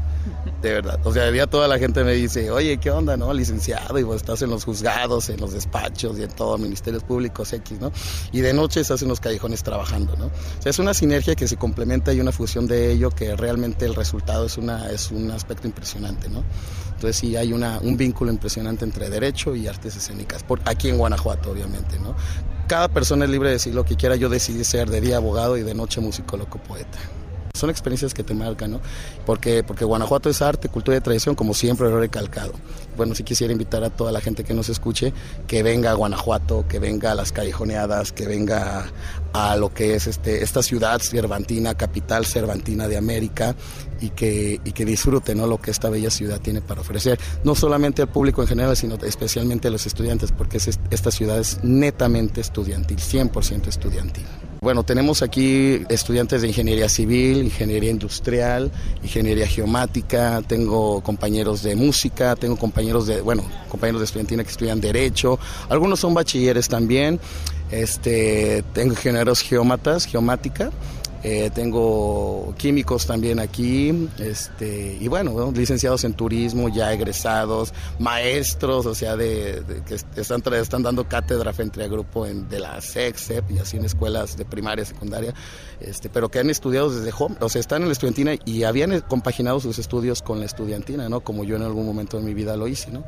[0.60, 1.01] De verdad.
[1.05, 3.33] O sea, de día toda la gente me dice, oye, ¿qué onda, no?
[3.33, 7.52] Licenciado, y vos estás en los juzgados, en los despachos y en todo, ministerios públicos
[7.52, 7.91] X, ¿no?
[8.33, 10.27] Y de noche estás en los callejones trabajando, ¿no?
[10.27, 13.84] O sea, es una sinergia que se complementa y una fusión de ello que realmente
[13.84, 16.44] el resultado es, una, es un aspecto impresionante, ¿no?
[16.86, 20.99] Entonces sí hay una, un vínculo impresionante entre derecho y artes escénicas, por, aquí en
[20.99, 22.15] Guanajuato, obviamente, ¿no?
[22.67, 25.57] Cada persona es libre de decir lo que quiera, yo decidí ser de día abogado
[25.57, 26.99] y de noche músico, loco, poeta.
[27.54, 28.80] Son experiencias que te marcan, ¿no?
[29.26, 32.52] Porque, porque Guanajuato es arte, cultura y tradición, como siempre lo he recalcado.
[32.96, 35.12] Bueno, sí quisiera invitar a toda la gente que nos escuche
[35.46, 38.86] que venga a Guanajuato, que venga a las callejoneadas, que venga
[39.32, 43.54] a lo que es este, esta ciudad cervantina, capital cervantina de América,
[44.00, 45.46] y que, y que disfrute ¿no?
[45.46, 48.96] lo que esta bella ciudad tiene para ofrecer, no solamente al público en general, sino
[48.96, 54.24] especialmente a los estudiantes, porque es, esta ciudad es netamente estudiantil, 100% estudiantil.
[54.60, 58.70] Bueno, tenemos aquí estudiantes de ingeniería civil, ingeniería industrial,
[59.02, 64.78] ingeniería geomática, tengo compañeros de música, tengo compañeros de, bueno, compañeros de estudiantina que estudian
[64.78, 65.39] derecho,
[65.70, 67.18] algunos son bachilleres también,
[67.70, 70.70] este, tengo ingenieros geómatas, geomática,
[71.23, 75.52] eh, tengo químicos también aquí, este, y bueno, ¿no?
[75.52, 81.52] licenciados en turismo, ya egresados, maestros, o sea, de, de- que están, están dando cátedra
[81.52, 85.34] frente al grupo en- de la SEXEP y así en escuelas de primaria, secundaria,
[85.81, 88.92] este, pero que han estudiado desde joven, o sea, están en la estudiantina y habían
[88.92, 91.20] eh, compaginado sus estudios con la estudiantina, ¿no?
[91.20, 93.05] Como yo en algún momento de mi vida lo hice, ¿no?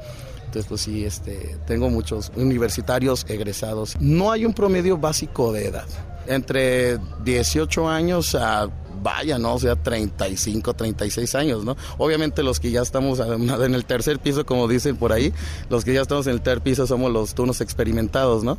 [0.52, 3.96] Entonces, pues sí, este, tengo muchos universitarios egresados.
[4.00, 5.86] No hay un promedio básico de edad.
[6.26, 8.68] Entre 18 años a,
[9.02, 9.54] vaya, ¿no?
[9.54, 11.74] O sea, 35, 36 años, ¿no?
[11.96, 15.32] Obviamente los que ya estamos en el tercer piso, como dicen por ahí,
[15.70, 18.58] los que ya estamos en el tercer piso somos los turnos experimentados, ¿no?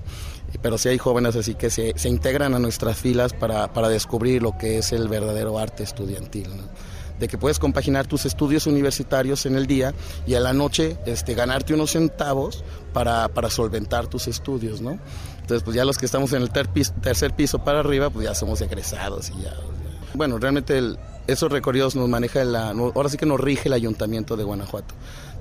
[0.64, 4.42] Pero sí hay jóvenes así que se, se integran a nuestras filas para, para descubrir
[4.42, 6.93] lo que es el verdadero arte estudiantil, ¿no?
[7.24, 9.94] De que puedes compaginar tus estudios universitarios en el día
[10.28, 14.82] y a la noche este, ganarte unos centavos para, solventar tus estudios.
[14.82, 18.60] Entonces, pues ya los que estamos en el tercer piso para arriba, pues ya somos
[18.60, 19.54] egresados y ya.
[20.16, 20.82] Bueno, realmente
[21.26, 24.94] esos recorridos nos maneja, la, ahora sí que nos rige el ayuntamiento de Guanajuato.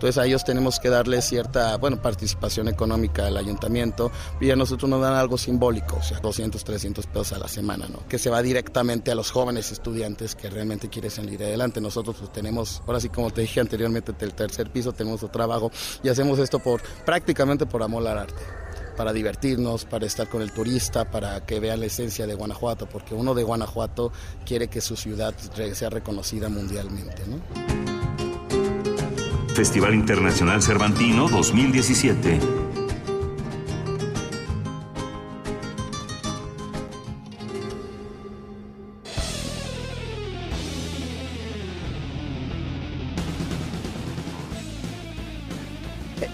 [0.02, 4.90] Entonces a ellos tenemos que darle cierta, bueno, participación económica al ayuntamiento y a nosotros
[4.90, 8.00] nos dan algo simbólico, o sea, 200, 300 pesos a la semana, ¿no?
[8.08, 11.80] Que se va directamente a los jóvenes estudiantes que realmente quieren salir adelante.
[11.80, 15.70] Nosotros pues tenemos, ahora sí como te dije anteriormente, del tercer piso tenemos otro trabajo
[16.02, 18.42] y hacemos esto por prácticamente por amor al arte
[18.96, 23.14] para divertirnos, para estar con el turista, para que vea la esencia de Guanajuato, porque
[23.14, 24.10] uno de Guanajuato
[24.44, 25.32] quiere que su ciudad
[25.74, 27.22] sea reconocida mundialmente.
[27.28, 27.91] ¿no?
[29.54, 32.38] Festival Internacional Cervantino 2017.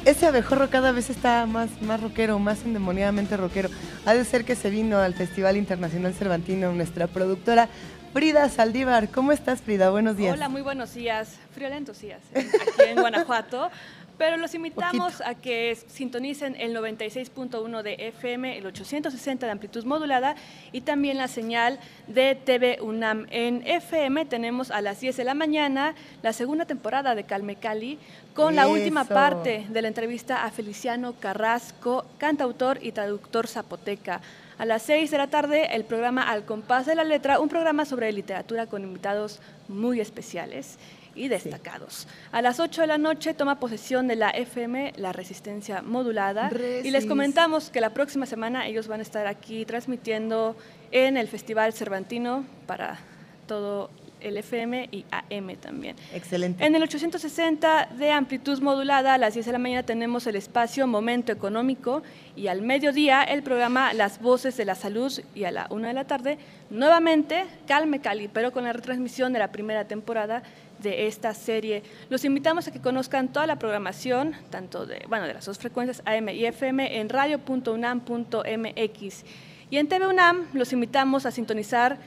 [0.04, 3.68] Ese abejorro cada vez está más, más rockero, más endemoniadamente rockero.
[4.06, 7.68] Ha de ser que se vino al Festival Internacional Cervantino nuestra productora
[8.12, 9.10] Frida Saldívar.
[9.10, 9.90] ¿Cómo estás, Frida?
[9.90, 10.32] Buenos días.
[10.32, 11.38] Hola, muy buenos días.
[11.54, 12.48] Friolentos días ¿eh?
[12.62, 13.70] aquí en Guanajuato.
[14.16, 20.34] Pero los invitamos a que sintonicen el 96.1 de FM, el 860 de amplitud modulada
[20.72, 21.78] y también la señal
[22.08, 23.26] de TV UNAM.
[23.30, 28.00] En FM tenemos a las 10 de la mañana la segunda temporada de Calme Cali
[28.34, 34.20] con la última parte de la entrevista a Feliciano Carrasco, cantautor y traductor zapoteca.
[34.58, 37.84] A las 6 de la tarde, el programa Al compás de la letra, un programa
[37.84, 40.78] sobre literatura con invitados muy especiales
[41.14, 42.08] y destacados.
[42.32, 46.50] A las 8 de la noche toma posesión de la FM, la Resistencia Modulada.
[46.82, 50.56] Y les comentamos que la próxima semana ellos van a estar aquí transmitiendo
[50.90, 52.98] en el Festival Cervantino para
[53.46, 53.90] todo
[54.20, 55.96] el FM y AM también.
[56.12, 56.64] Excelente.
[56.64, 60.86] En el 860 de amplitud modulada, a las 10 de la mañana tenemos el espacio
[60.86, 62.02] Momento Económico
[62.36, 65.94] y al mediodía el programa Las Voces de la Salud y a la 1 de
[65.94, 66.38] la tarde
[66.70, 70.42] nuevamente Calme Cali, pero con la retransmisión de la primera temporada
[70.78, 71.82] de esta serie.
[72.08, 76.02] Los invitamos a que conozcan toda la programación, tanto de, bueno, de las dos frecuencias
[76.04, 79.24] AM y FM en radio.unam.mx.
[79.70, 81.98] Y en TV UNAM los invitamos a sintonizar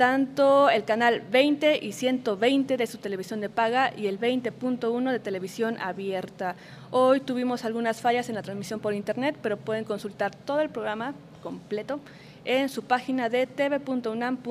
[0.00, 5.18] tanto el canal 20 y 120 de su televisión de paga y el 20.1 de
[5.18, 6.56] televisión abierta.
[6.90, 11.12] Hoy tuvimos algunas fallas en la transmisión por internet, pero pueden consultar todo el programa
[11.42, 12.00] completo
[12.46, 14.44] en su página de tv.unam.mx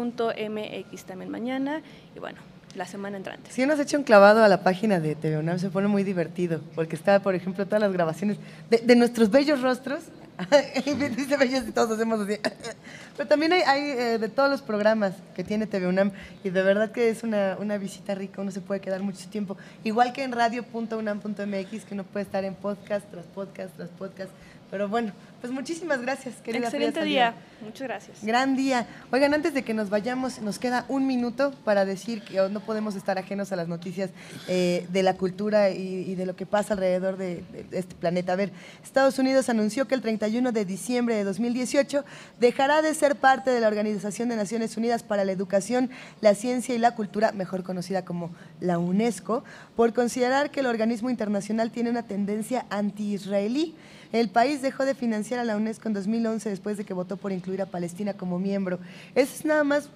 [1.06, 1.82] también mañana
[2.16, 2.38] y bueno,
[2.76, 3.50] la semana entrante.
[3.50, 6.61] Si nos echa un clavado a la página de TV UNAM, se pone muy divertido,
[6.76, 8.38] porque está, por ejemplo, todas las grabaciones
[8.69, 10.03] de, de nuestros bellos rostros.
[10.85, 12.40] Y todos hacemos así.
[13.18, 16.11] Pero también hay, hay, eh, de todos los programas que tiene TV UNAM,
[16.43, 19.58] y de verdad que es una, una visita rica, uno se puede quedar mucho tiempo.
[19.84, 24.32] Igual que en radio.unam.mx, que uno puede estar en podcast tras podcast tras podcast.
[24.72, 25.11] Pero bueno,
[25.42, 28.24] pues muchísimas gracias, querida Excelente día, muchas gracias.
[28.24, 28.88] Gran día.
[29.11, 32.95] Oigan, antes de que nos vayamos, nos queda un minuto para decir que no podemos
[32.95, 34.11] estar ajenos a las noticias
[34.48, 38.34] eh, de la cultura y, y de lo que pasa alrededor de, de este planeta.
[38.34, 38.51] A ver,
[38.84, 42.03] Estados Unidos anunció que el 31 de diciembre de 2018
[42.40, 45.90] dejará de ser parte de la Organización de Naciones Unidas para la Educación,
[46.22, 49.43] la Ciencia y la Cultura, mejor conocida como la UNESCO,
[49.76, 53.76] por considerar que el organismo internacional tiene una tendencia anti-israelí.
[54.11, 57.31] El país dejó de financiar a la UNESCO en 2011 después de que votó por
[57.31, 58.79] incluir a Palestina como miembro.
[59.13, 59.89] Eso es nada más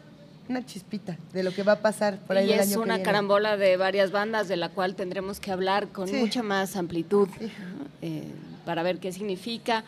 [0.49, 2.83] una chispita de lo que va a pasar por ahí y el es año que
[2.83, 3.03] una viene.
[3.05, 6.15] carambola de varias bandas de la cual tendremos que hablar con Sí.
[6.15, 7.27] mucha más amplitud.
[8.01, 8.23] Eh,
[8.65, 9.83] para ver qué significa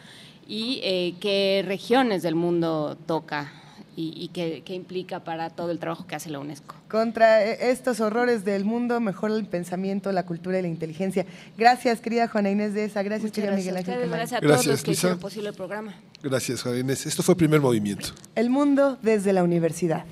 [0.47, 3.51] y eh, qué regiones del mundo toca
[3.95, 6.75] y, y qué, qué implica para todo el trabajo que hace la UNESCO.
[6.89, 11.25] Contra eh, estos horrores del mundo, mejor el pensamiento, la cultura y la inteligencia.
[11.57, 13.03] Gracias, querida Juana Inés de esa.
[13.03, 14.99] Gracias, Muchas querida gracias Miguel Ángel gracias a todos los que Lisa.
[14.99, 15.95] hicieron posible el programa.
[16.21, 17.05] Gracias, Juan Inés.
[17.05, 18.09] Esto fue Primer Movimiento.
[18.35, 20.05] El mundo desde la universidad.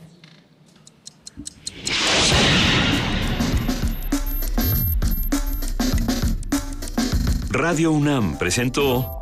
[7.50, 9.22] Radio UNAM presentó